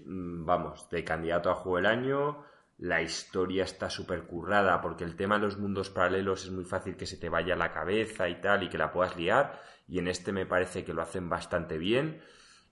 mm, 0.05 0.45
vamos, 0.45 0.89
de 0.91 1.05
candidato 1.05 1.51
a 1.51 1.55
juego 1.55 1.77
del 1.77 1.87
año. 1.87 2.45
La 2.79 3.03
historia 3.03 3.65
está 3.65 3.91
súper 3.91 4.25
currada 4.25 4.81
porque 4.81 5.05
el 5.05 5.17
tema 5.17 5.37
de 5.37 5.47
los 5.47 5.59
mundos 5.59 5.91
paralelos 5.91 6.45
es 6.45 6.51
muy 6.51 6.65
fácil 6.65 6.97
que 6.97 7.07
se 7.07 7.17
te 7.17 7.29
vaya 7.29 7.57
la 7.57 7.73
cabeza 7.73 8.29
y 8.29 8.41
tal 8.41 8.63
y 8.63 8.69
que 8.69 8.79
la 8.79 8.93
puedas 8.93 9.17
liar. 9.17 9.61
Y 9.89 9.99
en 9.99 10.09
este 10.09 10.33
me 10.33 10.47
parece 10.47 10.85
que 10.85 10.93
lo 10.93 11.03
hacen 11.03 11.29
bastante 11.29 11.79
bien. 11.79 12.23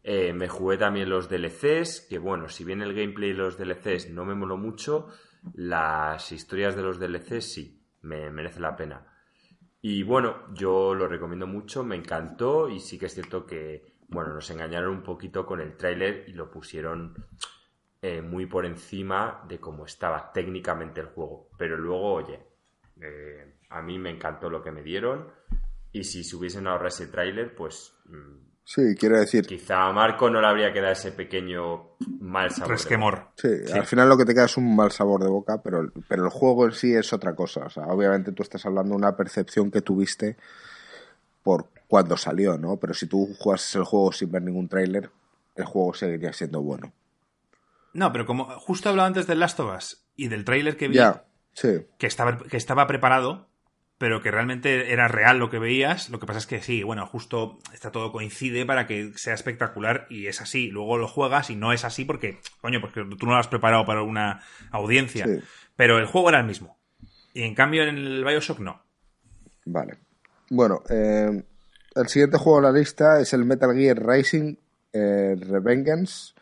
Eh, 0.08 0.32
me 0.32 0.46
jugué 0.46 0.78
también 0.78 1.10
los 1.10 1.28
DLCs, 1.28 2.06
que 2.08 2.18
bueno, 2.18 2.48
si 2.48 2.62
bien 2.62 2.80
el 2.80 2.94
gameplay 2.94 3.32
de 3.32 3.38
los 3.38 3.58
DLCs 3.58 4.10
no 4.10 4.24
me 4.24 4.36
moló 4.36 4.56
mucho, 4.56 5.08
las 5.54 6.30
historias 6.30 6.76
de 6.76 6.82
los 6.82 7.00
DLCs 7.00 7.52
sí, 7.52 7.84
me 8.02 8.30
merece 8.30 8.60
la 8.60 8.76
pena. 8.76 9.04
Y 9.80 10.04
bueno, 10.04 10.54
yo 10.54 10.94
lo 10.94 11.08
recomiendo 11.08 11.48
mucho, 11.48 11.82
me 11.82 11.96
encantó 11.96 12.68
y 12.68 12.78
sí 12.78 13.00
que 13.00 13.06
es 13.06 13.14
cierto 13.14 13.44
que, 13.44 13.96
bueno, 14.06 14.32
nos 14.32 14.48
engañaron 14.48 14.94
un 14.94 15.02
poquito 15.02 15.44
con 15.44 15.60
el 15.60 15.76
tráiler 15.76 16.28
y 16.28 16.34
lo 16.34 16.52
pusieron 16.52 17.12
eh, 18.00 18.22
muy 18.22 18.46
por 18.46 18.64
encima 18.64 19.44
de 19.48 19.58
cómo 19.58 19.86
estaba 19.86 20.30
técnicamente 20.30 21.00
el 21.00 21.08
juego. 21.08 21.50
Pero 21.58 21.76
luego, 21.76 22.12
oye, 22.12 22.46
eh, 23.02 23.56
a 23.70 23.82
mí 23.82 23.98
me 23.98 24.10
encantó 24.10 24.50
lo 24.50 24.62
que 24.62 24.70
me 24.70 24.84
dieron 24.84 25.32
y 25.90 26.04
si 26.04 26.22
se 26.22 26.36
hubiesen 26.36 26.68
ahorrado 26.68 26.90
ese 26.90 27.08
tráiler, 27.08 27.56
pues 27.56 27.92
mm, 28.04 28.55
Sí, 28.68 28.96
quiero 28.98 29.16
decir. 29.16 29.46
Quizá 29.46 29.86
a 29.86 29.92
Marco 29.92 30.28
no 30.28 30.40
le 30.40 30.48
habría 30.48 30.72
quedado 30.72 30.92
ese 30.92 31.12
pequeño 31.12 31.90
mal 32.18 32.50
sabor. 32.50 32.72
Resquemor. 32.72 33.28
Sí, 33.36 33.48
al 33.72 33.86
final 33.86 34.08
lo 34.08 34.18
que 34.18 34.24
te 34.24 34.34
queda 34.34 34.46
es 34.46 34.56
un 34.56 34.74
mal 34.74 34.90
sabor 34.90 35.22
de 35.22 35.28
boca, 35.28 35.62
pero, 35.62 35.92
pero 36.08 36.24
el 36.24 36.30
juego 36.30 36.66
en 36.66 36.72
sí 36.72 36.92
es 36.92 37.12
otra 37.12 37.36
cosa. 37.36 37.66
O 37.66 37.70
sea, 37.70 37.84
obviamente 37.84 38.32
tú 38.32 38.42
estás 38.42 38.66
hablando 38.66 38.90
de 38.90 38.96
una 38.96 39.16
percepción 39.16 39.70
que 39.70 39.82
tuviste 39.82 40.36
por 41.44 41.68
cuando 41.86 42.16
salió, 42.16 42.58
¿no? 42.58 42.76
Pero 42.78 42.92
si 42.92 43.06
tú 43.06 43.28
juegas 43.38 43.72
el 43.76 43.84
juego 43.84 44.10
sin 44.10 44.32
ver 44.32 44.42
ningún 44.42 44.68
tráiler, 44.68 45.10
el 45.54 45.64
juego 45.64 45.94
seguiría 45.94 46.32
siendo 46.32 46.60
bueno. 46.60 46.92
No, 47.92 48.10
pero 48.10 48.26
como 48.26 48.46
justo 48.58 48.88
hablaba 48.88 49.06
antes 49.06 49.28
del 49.28 49.38
Last 49.38 49.60
of 49.60 49.76
Us 49.76 50.04
y 50.16 50.26
del 50.26 50.44
tráiler 50.44 50.76
que 50.76 50.88
vi, 50.88 50.98
sí. 51.52 51.86
que, 51.98 52.08
estaba, 52.08 52.36
que 52.36 52.56
estaba 52.56 52.88
preparado, 52.88 53.46
pero 53.98 54.20
que 54.20 54.30
realmente 54.30 54.92
era 54.92 55.08
real 55.08 55.38
lo 55.38 55.48
que 55.48 55.58
veías. 55.58 56.10
Lo 56.10 56.20
que 56.20 56.26
pasa 56.26 56.38
es 56.38 56.46
que 56.46 56.60
sí, 56.60 56.82
bueno, 56.82 57.06
justo 57.06 57.58
está 57.72 57.90
todo 57.90 58.12
coincide 58.12 58.66
para 58.66 58.86
que 58.86 59.12
sea 59.16 59.34
espectacular 59.34 60.06
y 60.10 60.26
es 60.26 60.40
así. 60.40 60.68
Luego 60.68 60.98
lo 60.98 61.08
juegas 61.08 61.50
y 61.50 61.56
no 61.56 61.72
es 61.72 61.84
así 61.84 62.04
porque, 62.04 62.38
coño, 62.60 62.80
porque 62.80 63.04
tú 63.18 63.26
no 63.26 63.32
lo 63.32 63.38
has 63.38 63.48
preparado 63.48 63.86
para 63.86 64.02
una 64.02 64.42
audiencia. 64.70 65.26
Pero 65.76 65.98
el 65.98 66.06
juego 66.06 66.28
era 66.28 66.40
el 66.40 66.46
mismo. 66.46 66.78
Y 67.32 67.42
en 67.42 67.54
cambio 67.54 67.84
en 67.84 67.96
el 67.96 68.24
Bioshock 68.24 68.60
no. 68.60 68.82
Vale. 69.64 69.98
Bueno, 70.50 70.82
eh, 70.90 71.42
el 71.94 72.08
siguiente 72.08 72.38
juego 72.38 72.58
en 72.58 72.64
la 72.64 72.72
lista 72.72 73.20
es 73.20 73.32
el 73.32 73.44
Metal 73.44 73.74
Gear 73.74 74.06
Rising 74.06 74.56
eh, 74.92 75.36
Revengeance. 75.38 76.34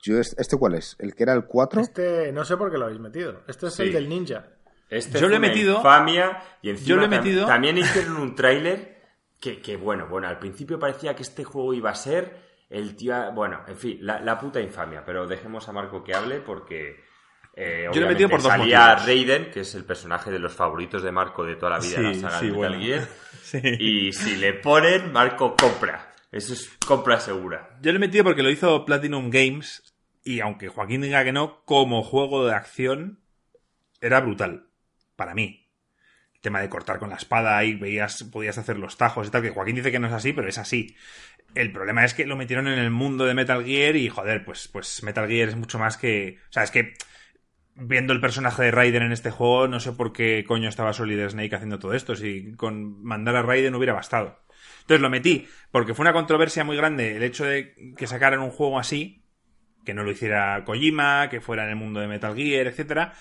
Yo, 0.00 0.20
¿Este 0.20 0.56
cuál 0.56 0.74
es? 0.74 0.94
¿El 1.00 1.14
que 1.14 1.24
era 1.24 1.32
el 1.34 1.46
4? 1.46 1.80
Este 1.80 2.32
no 2.32 2.44
sé 2.44 2.56
por 2.56 2.70
qué 2.70 2.78
lo 2.78 2.84
habéis 2.84 3.00
metido. 3.00 3.42
Este 3.48 3.66
es 3.66 3.80
el 3.80 3.92
del 3.92 4.08
ninja. 4.08 4.55
Este 4.88 5.20
yo 5.20 5.28
lo 5.28 5.36
he 5.36 5.40
metido. 5.40 5.76
Infamia, 5.76 6.42
y 6.62 6.70
encima 6.70 6.88
yo 6.88 6.96
lo 6.96 7.04
he 7.04 7.08
metido. 7.08 7.46
también 7.46 7.78
hicieron 7.78 8.16
un 8.16 8.34
tráiler 8.34 8.96
que, 9.40 9.76
bueno, 9.76 10.06
bueno, 10.08 10.28
al 10.28 10.38
principio 10.38 10.78
parecía 10.78 11.14
que 11.14 11.22
este 11.22 11.44
juego 11.44 11.74
iba 11.74 11.90
a 11.90 11.94
ser 11.94 12.36
el 12.68 12.96
tío. 12.96 13.14
Bueno, 13.32 13.62
en 13.68 13.76
fin, 13.76 13.98
la, 14.00 14.38
puta 14.38 14.60
infamia. 14.60 15.04
Pero 15.04 15.26
dejemos 15.26 15.68
a 15.68 15.72
Marco 15.72 16.02
que 16.02 16.14
hable 16.14 16.40
porque. 16.40 17.04
Eh, 17.54 17.88
yo 17.90 18.00
lo 18.00 18.06
he 18.06 18.10
metido 18.10 18.28
por 18.28 18.42
dos 18.42 18.52
salía 18.52 18.96
Raiden, 18.96 19.50
que 19.50 19.60
es 19.60 19.74
el 19.74 19.84
personaje 19.84 20.30
de 20.30 20.38
los 20.38 20.52
favoritos 20.52 21.02
de 21.02 21.10
Marco 21.10 21.42
de 21.44 21.56
toda 21.56 21.72
la 21.72 21.78
vida 21.78 21.96
en 21.96 22.22
la 22.22 22.30
saga 22.30 22.40
de 22.40 22.50
Metal 22.50 22.80
Gear. 22.80 23.08
Y 23.80 24.12
si 24.12 24.36
le 24.36 24.54
ponen, 24.54 25.12
Marco 25.12 25.54
compra. 25.56 26.12
Eso 26.32 26.52
es 26.52 26.70
compra 26.84 27.18
segura. 27.20 27.78
Yo 27.80 27.92
lo 27.92 27.96
he 27.96 28.00
metido 28.00 28.24
porque 28.24 28.42
lo 28.42 28.50
hizo 28.50 28.84
Platinum 28.84 29.30
Games. 29.30 29.94
Y 30.22 30.40
aunque 30.40 30.68
Joaquín 30.68 31.02
diga 31.02 31.22
que 31.22 31.32
no, 31.32 31.62
como 31.64 32.02
juego 32.02 32.44
de 32.44 32.52
acción, 32.52 33.20
era 34.00 34.20
brutal 34.20 34.65
para 35.16 35.34
mí. 35.34 35.68
El 36.34 36.40
tema 36.40 36.60
de 36.60 36.68
cortar 36.68 36.98
con 36.98 37.10
la 37.10 37.16
espada 37.16 37.64
y 37.64 37.74
veías, 37.74 38.22
podías 38.24 38.58
hacer 38.58 38.78
los 38.78 38.96
tajos 38.96 39.26
y 39.26 39.30
tal, 39.30 39.42
que 39.42 39.50
Joaquín 39.50 39.76
dice 39.76 39.90
que 39.90 39.98
no 39.98 40.06
es 40.06 40.12
así, 40.12 40.32
pero 40.32 40.48
es 40.48 40.58
así. 40.58 40.94
El 41.54 41.72
problema 41.72 42.04
es 42.04 42.14
que 42.14 42.26
lo 42.26 42.36
metieron 42.36 42.68
en 42.68 42.78
el 42.78 42.90
mundo 42.90 43.24
de 43.24 43.34
Metal 43.34 43.64
Gear 43.64 43.96
y, 43.96 44.08
joder, 44.08 44.44
pues, 44.44 44.68
pues 44.68 45.02
Metal 45.02 45.26
Gear 45.26 45.48
es 45.48 45.56
mucho 45.56 45.78
más 45.78 45.96
que... 45.96 46.38
O 46.50 46.52
sea, 46.52 46.62
es 46.62 46.70
que 46.70 46.94
viendo 47.76 48.12
el 48.12 48.20
personaje 48.20 48.62
de 48.64 48.70
Raiden 48.70 49.02
en 49.02 49.12
este 49.12 49.30
juego, 49.30 49.68
no 49.68 49.80
sé 49.80 49.92
por 49.92 50.12
qué 50.12 50.44
coño 50.46 50.68
estaba 50.68 50.92
Solid 50.92 51.28
Snake 51.28 51.54
haciendo 51.54 51.78
todo 51.78 51.94
esto, 51.94 52.14
si 52.16 52.52
con 52.54 53.02
mandar 53.02 53.36
a 53.36 53.42
Raiden 53.42 53.74
hubiera 53.74 53.92
bastado. 53.92 54.42
Entonces 54.80 55.00
lo 55.00 55.10
metí, 55.10 55.46
porque 55.70 55.94
fue 55.94 56.04
una 56.04 56.12
controversia 56.12 56.64
muy 56.64 56.76
grande 56.76 57.16
el 57.16 57.22
hecho 57.22 57.44
de 57.44 57.74
que 57.96 58.06
sacaran 58.06 58.40
un 58.40 58.50
juego 58.50 58.78
así, 58.78 59.24
que 59.84 59.94
no 59.94 60.04
lo 60.04 60.10
hiciera 60.10 60.64
Kojima, 60.64 61.28
que 61.28 61.40
fuera 61.40 61.64
en 61.64 61.70
el 61.70 61.76
mundo 61.76 62.00
de 62.00 62.08
Metal 62.08 62.34
Gear, 62.34 62.66
etcétera, 62.66 63.12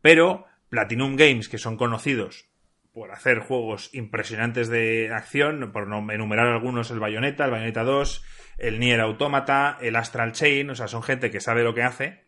pero 0.00 0.46
Platinum 0.74 1.14
Games, 1.14 1.48
que 1.48 1.58
son 1.58 1.76
conocidos 1.76 2.48
por 2.92 3.12
hacer 3.12 3.38
juegos 3.38 3.90
impresionantes 3.94 4.68
de 4.68 5.12
acción, 5.12 5.70
por 5.72 5.86
no 5.86 6.10
enumerar 6.12 6.48
algunos, 6.48 6.90
el 6.90 6.98
Bayonetta, 6.98 7.44
el 7.44 7.52
Bayonetta 7.52 7.84
2, 7.84 8.24
el 8.58 8.80
Nier 8.80 9.00
Automata, 9.00 9.78
el 9.80 9.94
Astral 9.94 10.32
Chain, 10.32 10.70
o 10.70 10.74
sea, 10.74 10.88
son 10.88 11.04
gente 11.04 11.30
que 11.30 11.40
sabe 11.40 11.62
lo 11.62 11.74
que 11.74 11.84
hace 11.84 12.24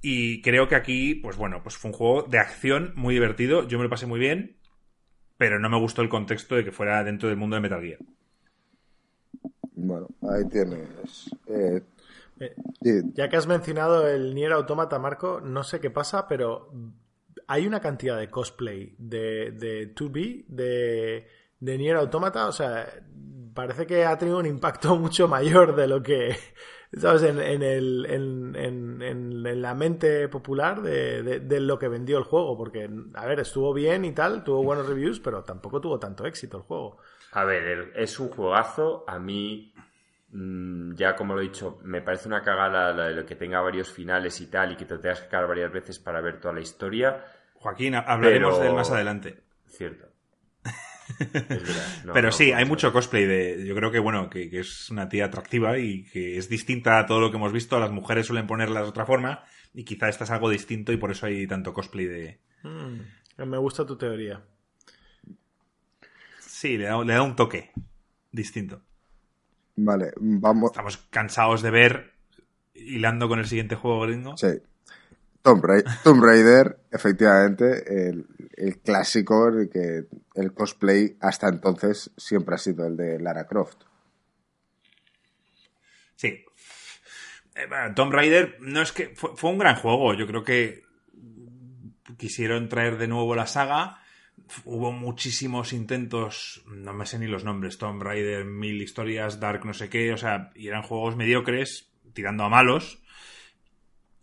y 0.00 0.40
creo 0.42 0.68
que 0.68 0.76
aquí, 0.76 1.16
pues 1.16 1.36
bueno, 1.36 1.60
pues 1.64 1.76
fue 1.76 1.90
un 1.90 1.96
juego 1.96 2.22
de 2.22 2.38
acción 2.38 2.92
muy 2.94 3.14
divertido. 3.14 3.66
Yo 3.66 3.78
me 3.78 3.82
lo 3.82 3.90
pasé 3.90 4.06
muy 4.06 4.20
bien, 4.20 4.56
pero 5.36 5.58
no 5.58 5.68
me 5.68 5.80
gustó 5.80 6.02
el 6.02 6.08
contexto 6.08 6.54
de 6.54 6.64
que 6.64 6.70
fuera 6.70 7.02
dentro 7.02 7.28
del 7.28 7.36
mundo 7.36 7.56
de 7.56 7.62
Metal 7.62 7.82
Gear. 7.82 7.98
Bueno, 9.74 10.06
ahí 10.22 10.48
tienes. 10.48 11.28
Eh, 11.48 11.82
eh, 12.38 13.02
ya 13.14 13.28
que 13.28 13.36
has 13.36 13.48
mencionado 13.48 14.06
el 14.08 14.32
Nier 14.32 14.52
Automata, 14.52 15.00
Marco, 15.00 15.40
no 15.40 15.64
sé 15.64 15.80
qué 15.80 15.90
pasa, 15.90 16.28
pero 16.28 16.70
hay 17.46 17.66
una 17.66 17.80
cantidad 17.80 18.18
de 18.18 18.30
cosplay 18.30 18.94
de, 18.98 19.52
de 19.52 19.94
2B, 19.94 20.46
de, 20.48 21.28
de 21.60 21.78
Nier 21.78 21.96
Automata, 21.96 22.48
o 22.48 22.52
sea, 22.52 22.88
parece 23.56 23.86
que 23.86 24.04
ha 24.04 24.16
tenido 24.16 24.38
un 24.38 24.46
impacto 24.46 24.94
mucho 24.96 25.26
mayor 25.26 25.74
de 25.74 25.88
lo 25.88 26.00
que, 26.02 26.36
¿sabes? 26.96 27.22
En, 27.24 27.40
en, 27.40 27.62
el, 27.62 28.06
en, 28.08 29.02
en, 29.02 29.62
la 29.62 29.74
mente 29.74 30.28
popular 30.28 30.82
de, 30.82 31.40
de, 31.40 31.60
lo 31.60 31.78
que 31.78 31.88
vendió 31.88 32.18
el 32.18 32.24
juego. 32.24 32.56
Porque, 32.56 32.88
a 33.14 33.26
ver, 33.26 33.40
estuvo 33.40 33.72
bien 33.72 34.04
y 34.04 34.12
tal, 34.12 34.44
tuvo 34.44 34.62
buenos 34.62 34.86
reviews, 34.86 35.18
pero 35.18 35.42
tampoco 35.42 35.80
tuvo 35.80 35.98
tanto 35.98 36.24
éxito 36.26 36.58
el 36.58 36.62
juego. 36.62 36.98
A 37.32 37.44
ver, 37.44 37.92
es 37.96 38.20
un 38.20 38.28
juegazo. 38.28 39.04
A 39.08 39.18
mí, 39.18 39.74
mm, 40.30 40.94
ya 40.94 41.16
como 41.16 41.34
lo 41.34 41.40
he 41.40 41.44
dicho, 41.44 41.78
me 41.82 42.02
parece 42.02 42.28
una 42.28 42.42
cagada 42.42 42.92
la 42.92 43.08
de 43.08 43.14
lo 43.14 43.26
que 43.26 43.34
tenga 43.34 43.60
varios 43.60 43.90
finales 43.90 44.40
y 44.40 44.46
tal, 44.46 44.72
y 44.72 44.76
que 44.76 44.84
te 44.84 44.98
tengas 44.98 45.22
que 45.22 45.28
cagar 45.28 45.48
varias 45.48 45.72
veces 45.72 45.98
para 45.98 46.20
ver 46.20 46.40
toda 46.40 46.54
la 46.54 46.60
historia. 46.60 47.24
Joaquín, 47.66 47.96
hablaremos 47.96 48.60
de 48.60 48.68
él 48.68 48.74
más 48.74 48.92
adelante. 48.92 49.42
Cierto. 49.66 50.06
Pero 52.14 52.30
sí, 52.30 52.52
hay 52.52 52.64
mucho 52.64 52.92
cosplay 52.92 53.26
de. 53.26 53.66
Yo 53.66 53.74
creo 53.74 53.90
que 53.90 53.98
bueno, 53.98 54.30
que, 54.30 54.48
es 54.52 54.88
una 54.88 55.08
tía 55.08 55.24
atractiva 55.24 55.76
y 55.76 56.04
que 56.04 56.38
es 56.38 56.48
distinta 56.48 57.00
a 57.00 57.06
todo 57.06 57.20
lo 57.20 57.32
que 57.32 57.38
hemos 57.38 57.52
visto. 57.52 57.80
Las 57.80 57.90
mujeres 57.90 58.26
suelen 58.26 58.46
ponerla 58.46 58.82
de 58.82 58.88
otra 58.88 59.04
forma 59.04 59.42
y 59.74 59.84
quizá 59.84 60.08
esta 60.08 60.22
es 60.22 60.30
algo 60.30 60.48
distinto 60.48 60.92
y 60.92 60.96
por 60.96 61.10
eso 61.10 61.26
hay 61.26 61.44
tanto 61.48 61.72
cosplay 61.72 62.06
de. 62.06 62.40
Mm, 62.62 63.44
me 63.44 63.58
gusta 63.58 63.84
tu 63.84 63.98
teoría. 63.98 64.44
Sí, 66.38 66.78
le 66.78 66.84
da, 66.84 67.02
le 67.02 67.14
da 67.14 67.22
un 67.22 67.34
toque 67.34 67.72
distinto. 68.30 68.80
Vale, 69.74 70.12
vamos. 70.20 70.70
Estamos 70.70 70.98
cansados 71.10 71.62
de 71.62 71.70
ver 71.72 72.12
hilando 72.74 73.28
con 73.28 73.40
el 73.40 73.46
siguiente 73.46 73.74
juego 73.74 74.02
gringo. 74.02 74.36
Sí. 74.36 74.62
Tomb 76.02 76.24
Raider, 76.24 76.76
efectivamente, 76.90 78.08
el, 78.56 78.78
clásico, 78.80 79.46
el 79.46 79.70
que 79.70 80.06
el 80.34 80.52
cosplay 80.52 81.16
hasta 81.20 81.48
entonces 81.48 82.10
siempre 82.16 82.56
ha 82.56 82.58
sido 82.58 82.84
el 82.84 82.96
de 82.96 83.20
Lara 83.20 83.46
Croft. 83.46 83.84
Sí. 86.16 86.44
Eh, 87.54 87.68
Tomb 87.94 88.12
Raider 88.12 88.56
no 88.60 88.82
es 88.82 88.90
que 88.90 89.14
fue, 89.14 89.48
un 89.48 89.58
gran 89.58 89.76
juego. 89.76 90.14
Yo 90.14 90.26
creo 90.26 90.42
que 90.42 90.82
quisieron 92.16 92.68
traer 92.68 92.98
de 92.98 93.06
nuevo 93.06 93.36
la 93.36 93.46
saga. 93.46 94.02
Hubo 94.64 94.90
muchísimos 94.90 95.72
intentos, 95.72 96.64
no 96.66 96.92
me 96.92 97.06
sé 97.06 97.20
ni 97.20 97.28
los 97.28 97.44
nombres, 97.44 97.78
Tomb 97.78 98.02
Raider, 98.02 98.44
mil 98.44 98.82
historias, 98.82 99.38
Dark, 99.38 99.64
no 99.64 99.74
sé 99.74 99.88
qué, 99.88 100.12
o 100.12 100.16
sea, 100.16 100.50
y 100.56 100.66
eran 100.66 100.82
juegos 100.82 101.14
mediocres, 101.14 101.88
tirando 102.14 102.42
a 102.42 102.48
malos 102.48 103.00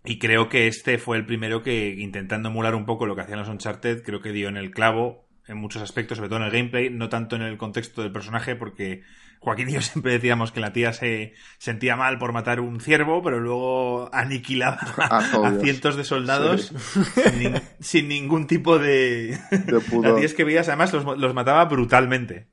y 0.05 0.19
creo 0.19 0.49
que 0.49 0.67
este 0.67 0.97
fue 0.97 1.17
el 1.17 1.25
primero 1.25 1.63
que, 1.63 1.95
intentando 1.97 2.49
emular 2.49 2.75
un 2.75 2.85
poco 2.85 3.05
lo 3.05 3.15
que 3.15 3.21
hacían 3.21 3.39
los 3.39 3.49
Uncharted, 3.49 4.03
creo 4.03 4.21
que 4.21 4.31
dio 4.31 4.49
en 4.49 4.57
el 4.57 4.71
clavo 4.71 5.25
en 5.47 5.57
muchos 5.57 5.81
aspectos, 5.81 6.17
sobre 6.17 6.29
todo 6.29 6.39
en 6.39 6.45
el 6.45 6.51
gameplay, 6.51 6.89
no 6.89 7.09
tanto 7.09 7.35
en 7.35 7.41
el 7.41 7.57
contexto 7.57 8.01
del 8.01 8.11
personaje, 8.11 8.55
porque 8.55 9.03
Joaquín 9.39 9.69
y 9.69 9.73
yo 9.73 9.81
siempre 9.81 10.13
decíamos 10.13 10.51
que 10.51 10.59
la 10.59 10.73
tía 10.73 10.93
se 10.93 11.33
sentía 11.57 11.95
mal 11.95 12.17
por 12.17 12.33
matar 12.33 12.59
un 12.59 12.79
ciervo, 12.79 13.21
pero 13.21 13.39
luego 13.39 14.09
aniquilaba 14.13 14.79
a, 14.97 15.51
cientos 15.61 15.95
de 15.95 16.03
soldados 16.03 16.73
sin, 17.79 18.07
ningún 18.07 18.47
tipo 18.47 18.79
de... 18.79 19.37
de 19.51 20.15
es 20.25 20.33
que 20.33 20.43
veías, 20.43 20.67
además 20.67 20.93
los, 20.93 21.17
los 21.17 21.33
mataba 21.33 21.65
brutalmente. 21.65 22.47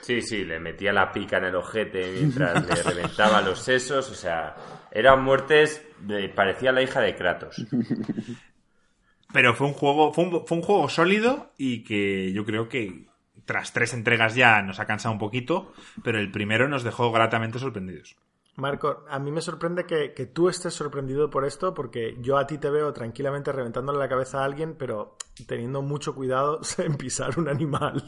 Sí, 0.00 0.22
sí, 0.22 0.44
le 0.44 0.58
metía 0.58 0.92
la 0.92 1.12
pica 1.12 1.36
en 1.36 1.44
el 1.44 1.56
ojete 1.56 2.12
mientras 2.12 2.66
le 2.66 2.82
reventaba 2.82 3.42
los 3.42 3.60
sesos, 3.60 4.10
o 4.10 4.14
sea, 4.14 4.54
eran 4.90 5.22
muertes, 5.22 5.84
de, 6.00 6.28
parecía 6.28 6.72
la 6.72 6.82
hija 6.82 7.00
de 7.00 7.14
Kratos. 7.14 7.66
Pero 9.32 9.54
fue 9.54 9.66
un 9.66 9.74
juego, 9.74 10.12
fue 10.12 10.24
un, 10.24 10.46
fue 10.46 10.56
un 10.56 10.62
juego 10.62 10.88
sólido 10.88 11.52
y 11.58 11.84
que 11.84 12.32
yo 12.32 12.46
creo 12.46 12.68
que 12.68 13.06
tras 13.44 13.72
tres 13.72 13.92
entregas 13.94 14.34
ya 14.34 14.62
nos 14.62 14.80
ha 14.80 14.86
cansado 14.86 15.12
un 15.12 15.18
poquito, 15.18 15.72
pero 16.02 16.18
el 16.18 16.30
primero 16.30 16.68
nos 16.68 16.82
dejó 16.82 17.10
gratamente 17.12 17.58
sorprendidos. 17.58 18.16
Marco, 18.58 19.04
a 19.08 19.20
mí 19.20 19.30
me 19.30 19.40
sorprende 19.40 19.86
que, 19.86 20.26
tú 20.26 20.48
estés 20.48 20.74
sorprendido 20.74 21.30
por 21.30 21.44
esto, 21.44 21.74
porque 21.74 22.16
yo 22.20 22.36
a 22.38 22.46
ti 22.46 22.58
te 22.58 22.68
veo 22.70 22.92
tranquilamente 22.92 23.52
reventándole 23.52 24.00
la 24.00 24.08
cabeza 24.08 24.40
a 24.40 24.44
alguien, 24.44 24.74
pero 24.76 25.16
teniendo 25.46 25.80
mucho 25.80 26.12
cuidado 26.12 26.60
en 26.78 26.96
pisar 26.96 27.38
un 27.38 27.48
animal. 27.48 28.02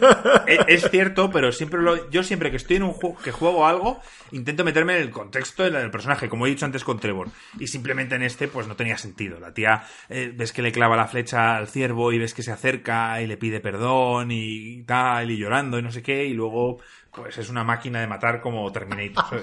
es, 0.46 0.88
cierto, 0.88 1.30
pero 1.30 1.50
siempre 1.50 1.82
lo, 1.82 2.08
yo 2.10 2.22
siempre 2.22 2.52
que 2.52 2.58
estoy 2.58 2.76
en 2.76 2.84
un 2.84 2.92
juego, 2.92 3.18
que 3.18 3.32
juego 3.32 3.66
algo, 3.66 4.00
intento 4.30 4.62
meterme 4.62 4.94
en 4.96 5.02
el 5.02 5.10
contexto 5.10 5.64
del 5.64 5.90
personaje, 5.90 6.28
como 6.28 6.46
he 6.46 6.50
dicho 6.50 6.64
antes 6.64 6.84
con 6.84 7.00
Trevor. 7.00 7.28
Y 7.58 7.66
simplemente 7.66 8.14
en 8.14 8.22
este, 8.22 8.46
pues 8.46 8.68
no 8.68 8.76
tenía 8.76 8.96
sentido. 8.98 9.40
La 9.40 9.52
tía, 9.52 9.82
eh, 10.08 10.32
ves 10.32 10.52
que 10.52 10.62
le 10.62 10.70
clava 10.70 10.96
la 10.96 11.08
flecha 11.08 11.56
al 11.56 11.66
ciervo 11.66 12.12
y 12.12 12.20
ves 12.20 12.34
que 12.34 12.44
se 12.44 12.52
acerca 12.52 13.20
y 13.20 13.26
le 13.26 13.36
pide 13.36 13.58
perdón 13.58 14.30
y 14.30 14.84
tal, 14.84 15.32
y 15.32 15.38
llorando 15.38 15.76
y 15.76 15.82
no 15.82 15.90
sé 15.90 16.04
qué, 16.04 16.24
y 16.24 16.34
luego 16.34 16.78
pues 17.14 17.38
es 17.38 17.50
una 17.50 17.64
máquina 17.64 18.00
de 18.00 18.06
matar 18.06 18.40
como 18.40 18.70
Terminator. 18.72 19.42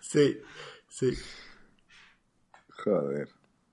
sí, 0.00 0.40
sí. 0.88 1.12
Joder. 2.84 3.28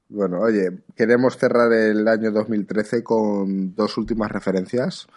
Bueno, 0.10 0.42
oye, 0.42 0.84
queremos 0.96 1.38
cerrar 1.38 1.72
el 1.74 2.08
año 2.08 2.32
2013 2.32 3.04
con 3.04 3.74
dos 3.74 3.98
últimas 3.98 4.32
referencias. 4.32 5.08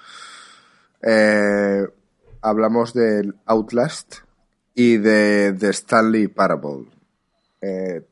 Eh, 1.02 1.86
hablamos 2.40 2.94
del 2.94 3.34
Outlast 3.44 4.16
y 4.74 4.96
de, 4.96 5.54
The 5.58 5.68
Stanley 5.68 6.28
Parable. 6.28 6.86
Eh, 7.60 8.06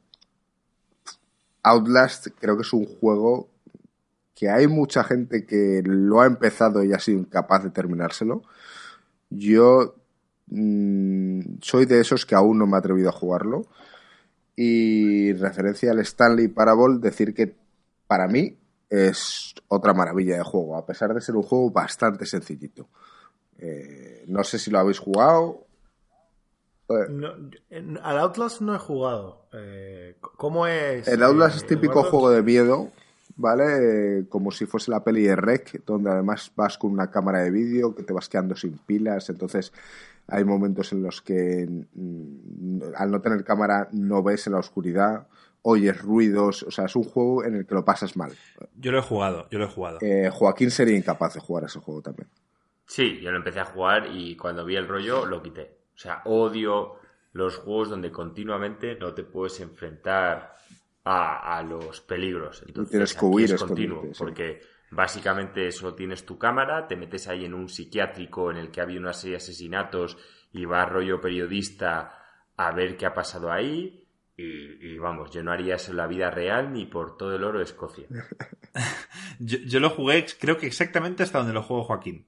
Outlast 1.62 2.28
creo 2.39 2.56
que 2.56 2.62
es 2.62 2.73
un 2.73 2.85
juego 2.85 3.54
que 4.45 4.51
hay 4.51 4.69
mucha 4.69 5.03
gente 5.05 5.47
que 5.47 5.81
lo 5.87 6.21
ha 6.21 6.27
empezado 6.27 6.85
y 6.85 6.93
ha 6.93 6.99
sido 6.99 7.19
incapaz 7.19 7.65
de 7.65 7.71
terminárselo. 7.71 8.43
Yo 9.31 9.95
mm, 10.49 11.41
soy 11.62 11.87
de 11.87 11.99
esos 11.99 12.27
que 12.27 12.35
aún 12.35 12.59
no 12.59 12.66
me 12.66 12.77
he 12.77 12.79
atrevido 12.79 13.09
a 13.09 13.12
jugarlo. 13.12 13.62
Y 14.55 15.33
referencia 15.33 15.93
al 15.93 16.01
Stanley 16.01 16.49
Parable, 16.49 16.99
decir 17.01 17.33
que 17.33 17.57
para 18.07 18.29
mí 18.29 18.59
es 18.91 19.55
otra 19.69 19.95
maravilla 19.95 20.37
de 20.37 20.43
juego, 20.43 20.77
a 20.77 20.85
pesar 20.85 21.15
de 21.15 21.23
ser 21.23 21.37
un 21.37 21.43
juego 21.43 21.71
bastante 21.71 22.27
sencillito. 22.27 22.87
Eh, 23.59 24.25
no 24.27 24.45
sé 24.45 24.59
si 24.59 24.71
lo 24.71 24.79
habéis 24.79 24.99
jugado. 24.99 25.66
al 26.91 28.19
Outlast 28.19 28.61
no 28.61 28.75
he 28.75 28.79
jugado. 28.79 29.47
Eh, 29.55 30.19
¿Cómo 30.21 30.66
es? 30.66 31.09
El 31.09 31.23
Outlast 31.23 31.57
es 31.57 31.66
típico 31.66 32.03
juego 32.03 32.29
de 32.29 32.43
miedo 32.43 32.93
¿vale? 33.36 34.27
como 34.28 34.51
si 34.51 34.66
fuese 34.66 34.90
la 34.90 35.02
peli 35.02 35.23
de 35.23 35.36
Rec, 35.36 35.85
donde 35.85 36.11
además 36.11 36.52
vas 36.55 36.78
con 36.78 36.93
una 36.93 37.11
cámara 37.11 37.40
de 37.40 37.51
vídeo 37.51 37.94
que 37.94 38.02
te 38.02 38.12
vas 38.12 38.28
quedando 38.28 38.56
sin 38.56 38.78
pilas, 38.78 39.28
entonces 39.31 39.73
hay 40.27 40.44
momentos 40.44 40.93
en 40.93 41.02
los 41.02 41.20
que 41.20 41.66
mm, 41.94 42.94
al 42.97 43.11
no 43.11 43.20
tener 43.20 43.44
cámara 43.44 43.89
no 43.93 44.23
ves 44.23 44.47
en 44.47 44.55
la 44.55 44.61
oscuridad, 44.61 45.27
oyes 45.62 46.01
ruidos, 46.01 46.62
o 46.62 46.70
sea, 46.70 46.85
es 46.85 46.97
un 46.97 47.05
juego 47.05 47.44
en 47.44 47.56
el 47.56 47.66
que 47.66 47.74
lo 47.74 47.85
pasas 47.85 48.16
mal. 48.16 48.32
Yo 48.77 48.93
lo 48.93 48.98
he 48.98 49.02
jugado, 49.02 49.48
yo 49.51 49.59
lo 49.59 49.65
he 49.65 49.69
jugado. 49.69 49.98
Eh, 50.01 50.31
Joaquín 50.31 50.70
sería 50.70 50.97
incapaz 50.97 51.35
de 51.35 51.40
jugar 51.40 51.65
ese 51.65 51.81
juego 51.81 52.02
también. 52.02 52.28
Sí, 52.86 53.20
yo 53.20 53.31
lo 53.31 53.39
empecé 53.39 53.61
a 53.61 53.65
jugar 53.65 54.09
y 54.12 54.36
cuando 54.36 54.65
vi 54.65 54.77
el 54.77 54.86
rollo 54.86 55.24
lo 55.24 55.43
quité. 55.43 55.78
O 55.94 55.98
sea, 55.98 56.23
odio 56.27 56.97
los 57.32 57.56
juegos 57.56 57.89
donde 57.90 58.11
continuamente 58.11 58.97
no 58.97 59.15
te 59.15 59.24
puedes 59.24 59.59
enfrentar 59.61 60.55
a, 61.05 61.63
los 61.63 62.01
peligros. 62.01 62.63
Entonces, 62.67 62.91
tienes 62.91 63.15
que 63.15 63.25
huir 63.25 63.53
es 63.53 63.63
continuo, 63.63 64.05
porque 64.19 64.61
básicamente 64.91 65.71
solo 65.71 65.95
tienes 65.95 66.25
tu 66.25 66.39
cámara, 66.39 66.87
te 66.87 66.97
metes 66.97 67.29
ahí 67.29 67.45
en 67.45 67.55
un 67.55 67.69
psiquiátrico 67.69 68.51
en 68.51 68.57
el 68.57 68.71
que 68.71 68.81
ha 68.81 68.85
habido 68.85 69.01
una 69.01 69.13
serie 69.13 69.33
de 69.33 69.43
asesinatos 69.43 70.17
y 70.53 70.65
va 70.65 70.87
rollo 70.87 71.21
periodista 71.21 72.25
a 72.57 72.73
ver 72.73 72.97
qué 72.97 73.07
ha 73.07 73.15
pasado 73.15 73.51
ahí 73.51 74.07
Y, 74.37 74.99
vamos, 74.99 75.31
yo 75.31 75.43
no 75.43 75.53
haría 75.53 75.77
eso 75.77 75.91
en 75.91 75.99
la 75.99 76.07
vida 76.07 76.31
real 76.31 76.73
ni 76.73 76.87
por 76.87 77.17
todo 77.17 77.37
el 77.37 77.45
oro 77.45 77.59
de 77.59 77.65
Escocia. 77.65 78.07
yo, 79.39 79.81
lo 79.81 79.91
jugué, 79.91 80.27
creo 80.41 80.57
que 80.57 80.67
exactamente 80.67 81.23
hasta 81.23 81.39
donde 81.39 81.53
lo 81.53 81.63
juego 81.63 81.85
Joaquín. 81.85 82.27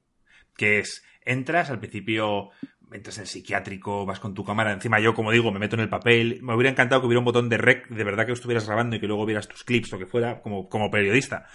Que 0.57 0.79
es, 0.79 1.05
entras 1.23 1.71
al 1.71 1.81
principio, 1.81 2.51
entras 2.93 3.19
en 3.19 3.27
psiquiátrico, 3.27 4.07
vas 4.07 4.21
con 4.21 4.35
tu 4.35 4.45
cámara. 4.45 4.73
Encima 4.73 5.01
yo, 5.01 5.15
como 5.15 5.33
digo, 5.33 5.51
me 5.53 5.59
meto 5.59 5.77
en 5.77 5.83
el 5.83 5.89
papel. 5.89 6.41
Me 6.43 6.55
hubiera 6.55 6.71
encantado 6.71 7.01
que 7.01 7.07
hubiera 7.07 7.19
un 7.19 7.25
botón 7.25 7.49
de 7.49 7.59
rec, 7.59 7.89
de 7.89 8.05
verdad 8.05 8.27
que 8.27 8.33
estuvieras 8.33 8.67
grabando 8.67 8.97
y 8.97 9.01
que 9.01 9.07
luego 9.07 9.27
vieras 9.27 9.49
tus 9.49 9.65
clips 9.65 9.93
o 9.93 9.99
que 9.99 10.07
fuera 10.07 10.41
como, 10.41 10.69
como 10.69 10.91
periodista. 10.91 11.47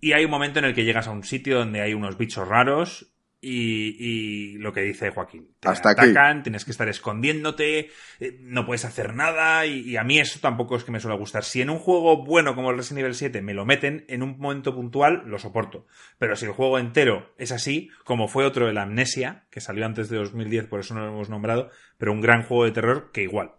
Y 0.00 0.12
hay 0.12 0.24
un 0.24 0.30
momento 0.30 0.58
en 0.58 0.64
el 0.64 0.74
que 0.74 0.84
llegas 0.84 1.06
a 1.06 1.12
un 1.12 1.22
sitio 1.22 1.58
donde 1.58 1.80
hay 1.80 1.94
unos 1.94 2.18
bichos 2.18 2.46
raros 2.48 3.11
y, 3.42 4.56
lo 4.58 4.72
que 4.72 4.82
dice 4.82 5.10
Joaquín. 5.10 5.48
Te 5.58 5.68
Hasta 5.68 5.90
atacan, 5.90 6.42
tienes 6.42 6.64
que 6.64 6.70
estar 6.70 6.88
escondiéndote, 6.88 7.90
eh, 8.20 8.38
no 8.40 8.64
puedes 8.64 8.84
hacer 8.84 9.14
nada 9.14 9.66
y, 9.66 9.96
a 9.96 10.04
mí 10.04 10.18
eso 10.18 10.38
tampoco 10.40 10.76
es 10.76 10.84
que 10.84 10.92
me 10.92 11.00
suele 11.00 11.18
gustar. 11.18 11.42
Si 11.44 11.60
en 11.60 11.70
un 11.70 11.78
juego 11.78 12.24
bueno 12.24 12.54
como 12.54 12.70
el 12.70 12.76
Resident 12.76 13.00
Evil 13.00 13.14
7 13.14 13.42
me 13.42 13.54
lo 13.54 13.66
meten 13.66 14.04
en 14.08 14.22
un 14.22 14.38
momento 14.38 14.74
puntual, 14.74 15.24
lo 15.26 15.38
soporto. 15.38 15.86
Pero 16.18 16.36
si 16.36 16.46
el 16.46 16.52
juego 16.52 16.78
entero 16.78 17.34
es 17.38 17.50
así, 17.50 17.90
como 18.04 18.28
fue 18.28 18.44
otro 18.44 18.66
de 18.66 18.72
la 18.72 18.82
Amnesia, 18.82 19.44
que 19.50 19.60
salió 19.60 19.84
antes 19.84 20.08
de 20.08 20.18
2010, 20.18 20.66
por 20.66 20.80
eso 20.80 20.94
no 20.94 21.00
lo 21.00 21.08
hemos 21.08 21.28
nombrado, 21.28 21.70
pero 21.98 22.12
un 22.12 22.20
gran 22.20 22.42
juego 22.44 22.64
de 22.64 22.72
terror 22.72 23.10
que 23.12 23.22
igual 23.22 23.52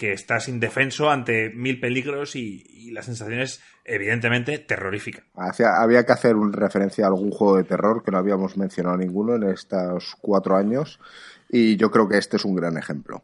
que 0.00 0.14
estás 0.14 0.48
indefenso 0.48 1.10
ante 1.10 1.50
mil 1.50 1.78
peligros 1.78 2.34
y, 2.34 2.90
la 2.90 3.02
sensación 3.02 3.40
es 3.40 3.60
evidentemente 3.84 4.58
terrorífica. 4.58 5.22
había 5.36 6.04
que 6.04 6.12
hacer 6.12 6.34
una 6.34 6.56
referencia 6.56 7.04
a 7.04 7.08
algún 7.08 7.30
juego 7.30 7.58
de 7.58 7.64
terror 7.64 8.02
que 8.02 8.10
no 8.10 8.16
habíamos 8.18 8.56
mencionado 8.56 8.96
ninguno 8.96 9.36
en 9.36 9.44
estos 9.44 10.16
cuatro 10.20 10.56
años 10.56 10.98
y 11.50 11.76
yo 11.76 11.90
creo 11.90 12.08
que 12.08 12.16
este 12.16 12.38
es 12.38 12.44
un 12.46 12.56
gran 12.56 12.78
ejemplo. 12.78 13.22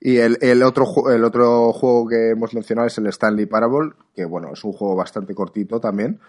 Y 0.00 0.18
el, 0.18 0.62
otro, 0.62 0.86
el 1.12 1.24
otro 1.24 1.72
juego 1.72 2.08
que 2.08 2.30
hemos 2.30 2.54
mencionado 2.54 2.86
es 2.86 2.96
el 2.98 3.08
Stanley 3.08 3.46
Parable, 3.46 3.92
que 4.14 4.24
bueno, 4.24 4.52
es 4.52 4.62
un 4.62 4.72
juego 4.72 4.94
bastante 4.94 5.34
cortito 5.34 5.80
también, 5.80 6.20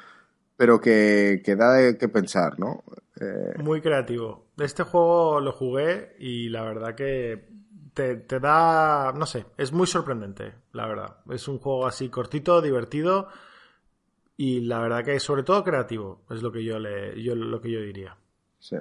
pero 0.57 0.81
que, 0.81 1.43
que 1.45 1.55
da 1.55 1.73
de 1.73 1.97
qué 1.97 2.09
pensar, 2.09 2.59
¿no? 2.59 2.83
Eh, 3.21 3.61
Muy 3.61 3.81
creativo. 3.81 4.47
Este 4.57 4.83
juego 4.83 5.39
lo 5.39 5.51
jugué 5.51 6.15
y 6.19 6.49
la 6.49 6.63
verdad 6.63 6.95
que 6.95 7.56
te, 7.97 8.39
da, 8.39 9.11
no 9.13 9.25
sé, 9.25 9.45
es 9.57 9.71
muy 9.71 9.87
sorprendente, 9.87 10.53
la 10.73 10.85
verdad. 10.85 11.17
Es 11.31 11.47
un 11.47 11.57
juego 11.57 11.87
así 11.87 12.09
cortito, 12.09 12.61
divertido 12.61 13.29
y 14.37 14.61
la 14.61 14.79
verdad 14.79 15.03
que 15.03 15.19
sobre 15.19 15.43
todo 15.43 15.63
creativo, 15.63 16.23
es 16.29 16.43
lo 16.43 16.51
que 16.51 16.63
yo, 16.63 16.77
le, 16.77 17.21
yo, 17.21 17.33
lo 17.35 17.59
que 17.59 17.71
yo 17.71 17.81
diría. 17.81 18.15
Sí. 18.59 18.75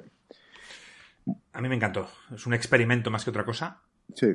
A 1.52 1.60
mí 1.60 1.68
me 1.68 1.76
encantó. 1.76 2.08
Es 2.34 2.46
un 2.46 2.54
experimento 2.54 3.10
más 3.10 3.24
que 3.24 3.30
otra 3.30 3.44
cosa. 3.44 3.80
Sí. 4.14 4.34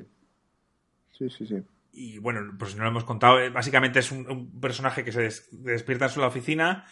Sí, 1.11 1.29
sí, 1.29 1.45
sí. 1.45 1.63
Y 1.93 2.17
bueno, 2.17 2.55
pues 2.57 2.71
si 2.71 2.77
no 2.77 2.83
lo 2.83 2.89
hemos 2.89 3.03
contado, 3.03 3.39
eh, 3.39 3.49
básicamente 3.49 3.99
es 3.99 4.11
un, 4.11 4.59
personaje 4.59 5.03
que 5.03 5.11
se 5.11 5.29
despierta 5.51 6.05
en 6.05 6.11
su 6.11 6.21
oficina 6.21 6.85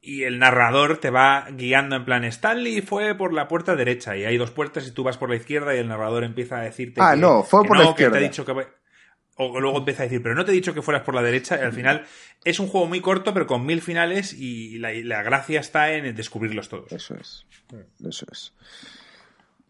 y 0.00 0.24
el 0.24 0.38
narrador 0.38 0.98
te 0.98 1.10
va 1.10 1.46
guiando 1.50 1.96
en 1.96 2.04
plan 2.04 2.24
Stanley 2.24 2.80
fue 2.80 3.14
por 3.14 3.32
la 3.32 3.48
puerta 3.48 3.76
derecha 3.76 4.16
y 4.16 4.24
hay 4.24 4.38
dos 4.38 4.50
puertas 4.50 4.86
y 4.86 4.92
tú 4.92 5.02
vas 5.02 5.18
por 5.18 5.28
la 5.28 5.36
izquierda 5.36 5.74
y 5.74 5.78
el 5.78 5.88
narrador 5.88 6.24
empieza 6.24 6.58
a 6.58 6.62
decirte 6.62 7.00
ah 7.02 7.16
no 7.16 7.42
fue 7.42 7.64
por 7.64 7.76
la 7.76 7.84
izquierda 7.84 8.18
te 8.18 8.24
ha 8.24 8.28
dicho 8.28 8.44
que 8.44 8.52
o 9.36 9.60
luego 9.60 9.78
empieza 9.78 10.02
a 10.02 10.06
decir 10.06 10.22
pero 10.22 10.34
no 10.34 10.44
te 10.44 10.52
he 10.52 10.54
dicho 10.54 10.74
que 10.74 10.82
fueras 10.82 11.02
por 11.02 11.14
la 11.14 11.22
derecha 11.22 11.58
y 11.60 11.64
al 11.64 11.72
final 11.72 12.06
es 12.44 12.58
un 12.60 12.68
juego 12.68 12.86
muy 12.86 13.00
corto 13.00 13.34
pero 13.34 13.46
con 13.46 13.66
mil 13.66 13.82
finales 13.82 14.32
y 14.32 14.78
la, 14.78 14.92
la 14.92 15.22
gracia 15.22 15.60
está 15.60 15.92
en 15.92 16.14
descubrirlos 16.14 16.68
todos. 16.68 16.92
Eso 16.92 17.14
es 17.14 17.46
eso 18.06 18.26
es 18.30 18.52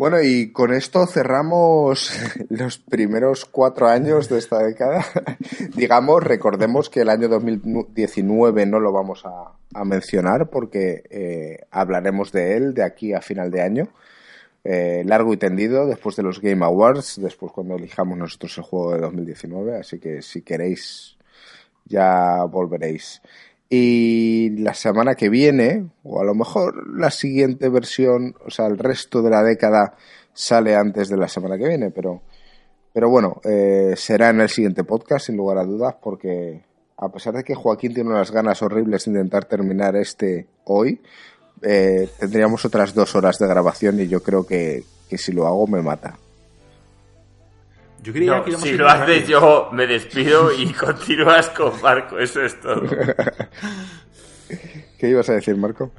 bueno, 0.00 0.22
y 0.22 0.50
con 0.50 0.72
esto 0.72 1.06
cerramos 1.06 2.10
los 2.48 2.78
primeros 2.78 3.44
cuatro 3.44 3.86
años 3.86 4.30
de 4.30 4.38
esta 4.38 4.58
década. 4.60 5.04
Digamos, 5.76 6.24
recordemos 6.24 6.88
que 6.88 7.02
el 7.02 7.10
año 7.10 7.28
2019 7.28 8.64
no 8.64 8.80
lo 8.80 8.92
vamos 8.92 9.26
a, 9.26 9.52
mencionar 9.84 10.48
porque 10.48 11.02
eh, 11.10 11.66
hablaremos 11.70 12.32
de 12.32 12.56
él 12.56 12.72
de 12.72 12.82
aquí 12.82 13.12
a 13.12 13.20
final 13.20 13.50
de 13.50 13.60
año. 13.60 13.88
Eh, 14.64 15.02
largo 15.04 15.34
y 15.34 15.36
tendido 15.36 15.86
después 15.86 16.16
de 16.16 16.22
los 16.22 16.40
Game 16.40 16.64
Awards, 16.64 17.20
después 17.20 17.52
cuando 17.52 17.76
elijamos 17.76 18.16
nosotros 18.16 18.56
el 18.56 18.64
juego 18.64 18.94
de 18.94 19.00
2019. 19.00 19.80
Así 19.80 19.98
que 19.98 20.22
si 20.22 20.40
queréis, 20.40 21.18
ya 21.84 22.42
volveréis. 22.44 23.20
Y 23.72 24.50
la 24.58 24.74
semana 24.74 25.14
que 25.14 25.28
viene, 25.28 25.86
o 26.02 26.20
a 26.20 26.24
lo 26.24 26.34
mejor 26.34 26.98
la 26.98 27.12
siguiente 27.12 27.68
versión, 27.68 28.34
o 28.44 28.50
sea, 28.50 28.66
el 28.66 28.76
resto 28.76 29.22
de 29.22 29.30
la 29.30 29.44
década 29.44 29.94
sale 30.32 30.74
antes 30.74 31.08
de 31.08 31.16
la 31.16 31.28
semana 31.28 31.56
que 31.56 31.68
viene, 31.68 31.92
pero, 31.92 32.20
pero 32.92 33.08
bueno, 33.08 33.40
eh, 33.44 33.94
será 33.96 34.30
en 34.30 34.40
el 34.40 34.48
siguiente 34.48 34.82
podcast, 34.82 35.26
sin 35.26 35.36
lugar 35.36 35.58
a 35.58 35.64
dudas, 35.64 35.94
porque 36.02 36.62
a 36.96 37.08
pesar 37.10 37.34
de 37.34 37.44
que 37.44 37.54
Joaquín 37.54 37.94
tiene 37.94 38.10
unas 38.10 38.32
ganas 38.32 38.60
horribles 38.60 39.04
de 39.04 39.12
intentar 39.12 39.44
terminar 39.44 39.94
este 39.94 40.48
hoy, 40.64 41.00
eh, 41.62 42.08
tendríamos 42.18 42.64
otras 42.64 42.92
dos 42.92 43.14
horas 43.14 43.38
de 43.38 43.46
grabación 43.46 44.00
y 44.00 44.08
yo 44.08 44.20
creo 44.20 44.44
que, 44.44 44.82
que 45.08 45.16
si 45.16 45.30
lo 45.30 45.46
hago 45.46 45.68
me 45.68 45.80
mata. 45.80 46.18
Yo 48.02 48.12
creía 48.12 48.42
que 48.44 48.56
si 48.56 48.72
lo 48.72 48.88
haces 48.88 49.28
yo 49.28 49.68
me 49.72 49.86
despido 49.86 50.52
y 50.52 50.72
continúas 50.72 51.50
con 51.50 51.80
Marco, 51.82 52.18
eso 52.18 52.42
es 52.42 52.58
todo. 52.60 52.82
¿Qué 54.98 55.08
ibas 55.08 55.28
a 55.28 55.34
decir, 55.34 55.56
Marco? 55.56 55.90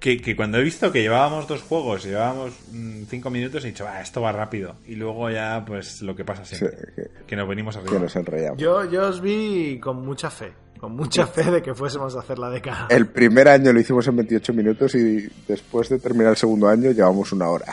Que, 0.00 0.36
cuando 0.36 0.58
he 0.58 0.62
visto 0.62 0.92
que 0.92 1.02
llevábamos 1.02 1.48
dos 1.48 1.62
juegos, 1.62 2.04
llevábamos 2.04 2.52
mm, 2.70 3.02
cinco 3.08 3.30
minutos, 3.30 3.64
he 3.64 3.68
dicho, 3.68 3.84
ah, 3.88 4.00
esto 4.00 4.20
va 4.20 4.30
rápido. 4.30 4.76
Y 4.86 4.94
luego 4.94 5.28
ya, 5.28 5.64
pues 5.66 6.02
lo 6.02 6.14
que 6.14 6.24
pasa 6.24 6.44
siempre, 6.44 7.10
que, 7.26 7.34
nos 7.34 7.48
venimos 7.48 7.76
arriba. 7.76 7.92
Que 7.92 7.98
nos 7.98 8.14
enrollamos. 8.14 8.58
Yo, 8.58 8.84
yo 8.88 9.08
os 9.08 9.20
vi 9.20 9.80
con 9.80 10.04
mucha 10.06 10.30
fe, 10.30 10.52
con 10.78 10.92
mucha 10.92 11.26
fe 11.26 11.50
de 11.50 11.62
que 11.62 11.74
fuésemos 11.74 12.14
a 12.14 12.20
hacer 12.20 12.38
la 12.38 12.48
década. 12.48 12.86
El 12.90 13.08
primer 13.08 13.48
año 13.48 13.72
lo 13.72 13.80
hicimos 13.80 14.06
en 14.06 14.16
28 14.16 14.52
minutos 14.52 14.94
y 14.94 15.28
después 15.48 15.88
de 15.88 15.98
terminar 15.98 16.30
el 16.30 16.36
segundo 16.36 16.68
año 16.68 16.92
llevamos 16.92 17.32
una 17.32 17.48
hora. 17.48 17.66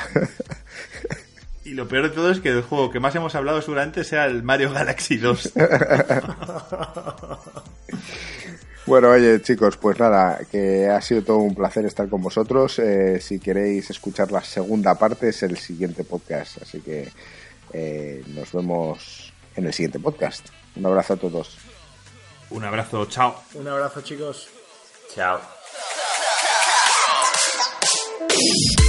Y 1.66 1.74
lo 1.74 1.88
peor 1.88 2.04
de 2.04 2.16
todo 2.16 2.30
es 2.30 2.40
que 2.40 2.50
el 2.50 2.62
juego 2.62 2.92
que 2.92 3.00
más 3.00 3.16
hemos 3.16 3.34
hablado 3.34 3.60
seguramente 3.60 4.04
sea 4.04 4.26
el 4.26 4.44
Mario 4.44 4.72
Galaxy 4.72 5.18
2. 5.18 5.54
bueno, 8.86 9.10
oye 9.10 9.42
chicos, 9.42 9.76
pues 9.78 10.00
nada, 10.00 10.42
que 10.52 10.88
ha 10.88 11.02
sido 11.02 11.24
todo 11.24 11.38
un 11.38 11.56
placer 11.56 11.84
estar 11.86 12.08
con 12.08 12.22
vosotros. 12.22 12.78
Eh, 12.78 13.20
si 13.20 13.40
queréis 13.40 13.90
escuchar 13.90 14.32
la 14.32 14.44
segunda 14.44 14.94
parte 14.94 15.30
es 15.30 15.42
el 15.42 15.58
siguiente 15.58 16.04
podcast, 16.04 16.62
así 16.62 16.82
que 16.82 17.12
eh, 17.74 18.24
nos 18.28 18.54
vemos 18.54 19.34
en 19.56 19.66
el 19.66 19.74
siguiente 19.74 20.00
podcast. 20.00 20.50
Un 20.76 20.86
abrazo 20.86 21.14
a 21.14 21.18
todos. 21.18 21.58
Un 22.52 22.64
abrazo, 22.64 23.08
chao. 23.08 23.42
Un 23.56 23.68
abrazo 23.68 24.02
chicos. 24.02 24.50
Chao. 25.16 25.42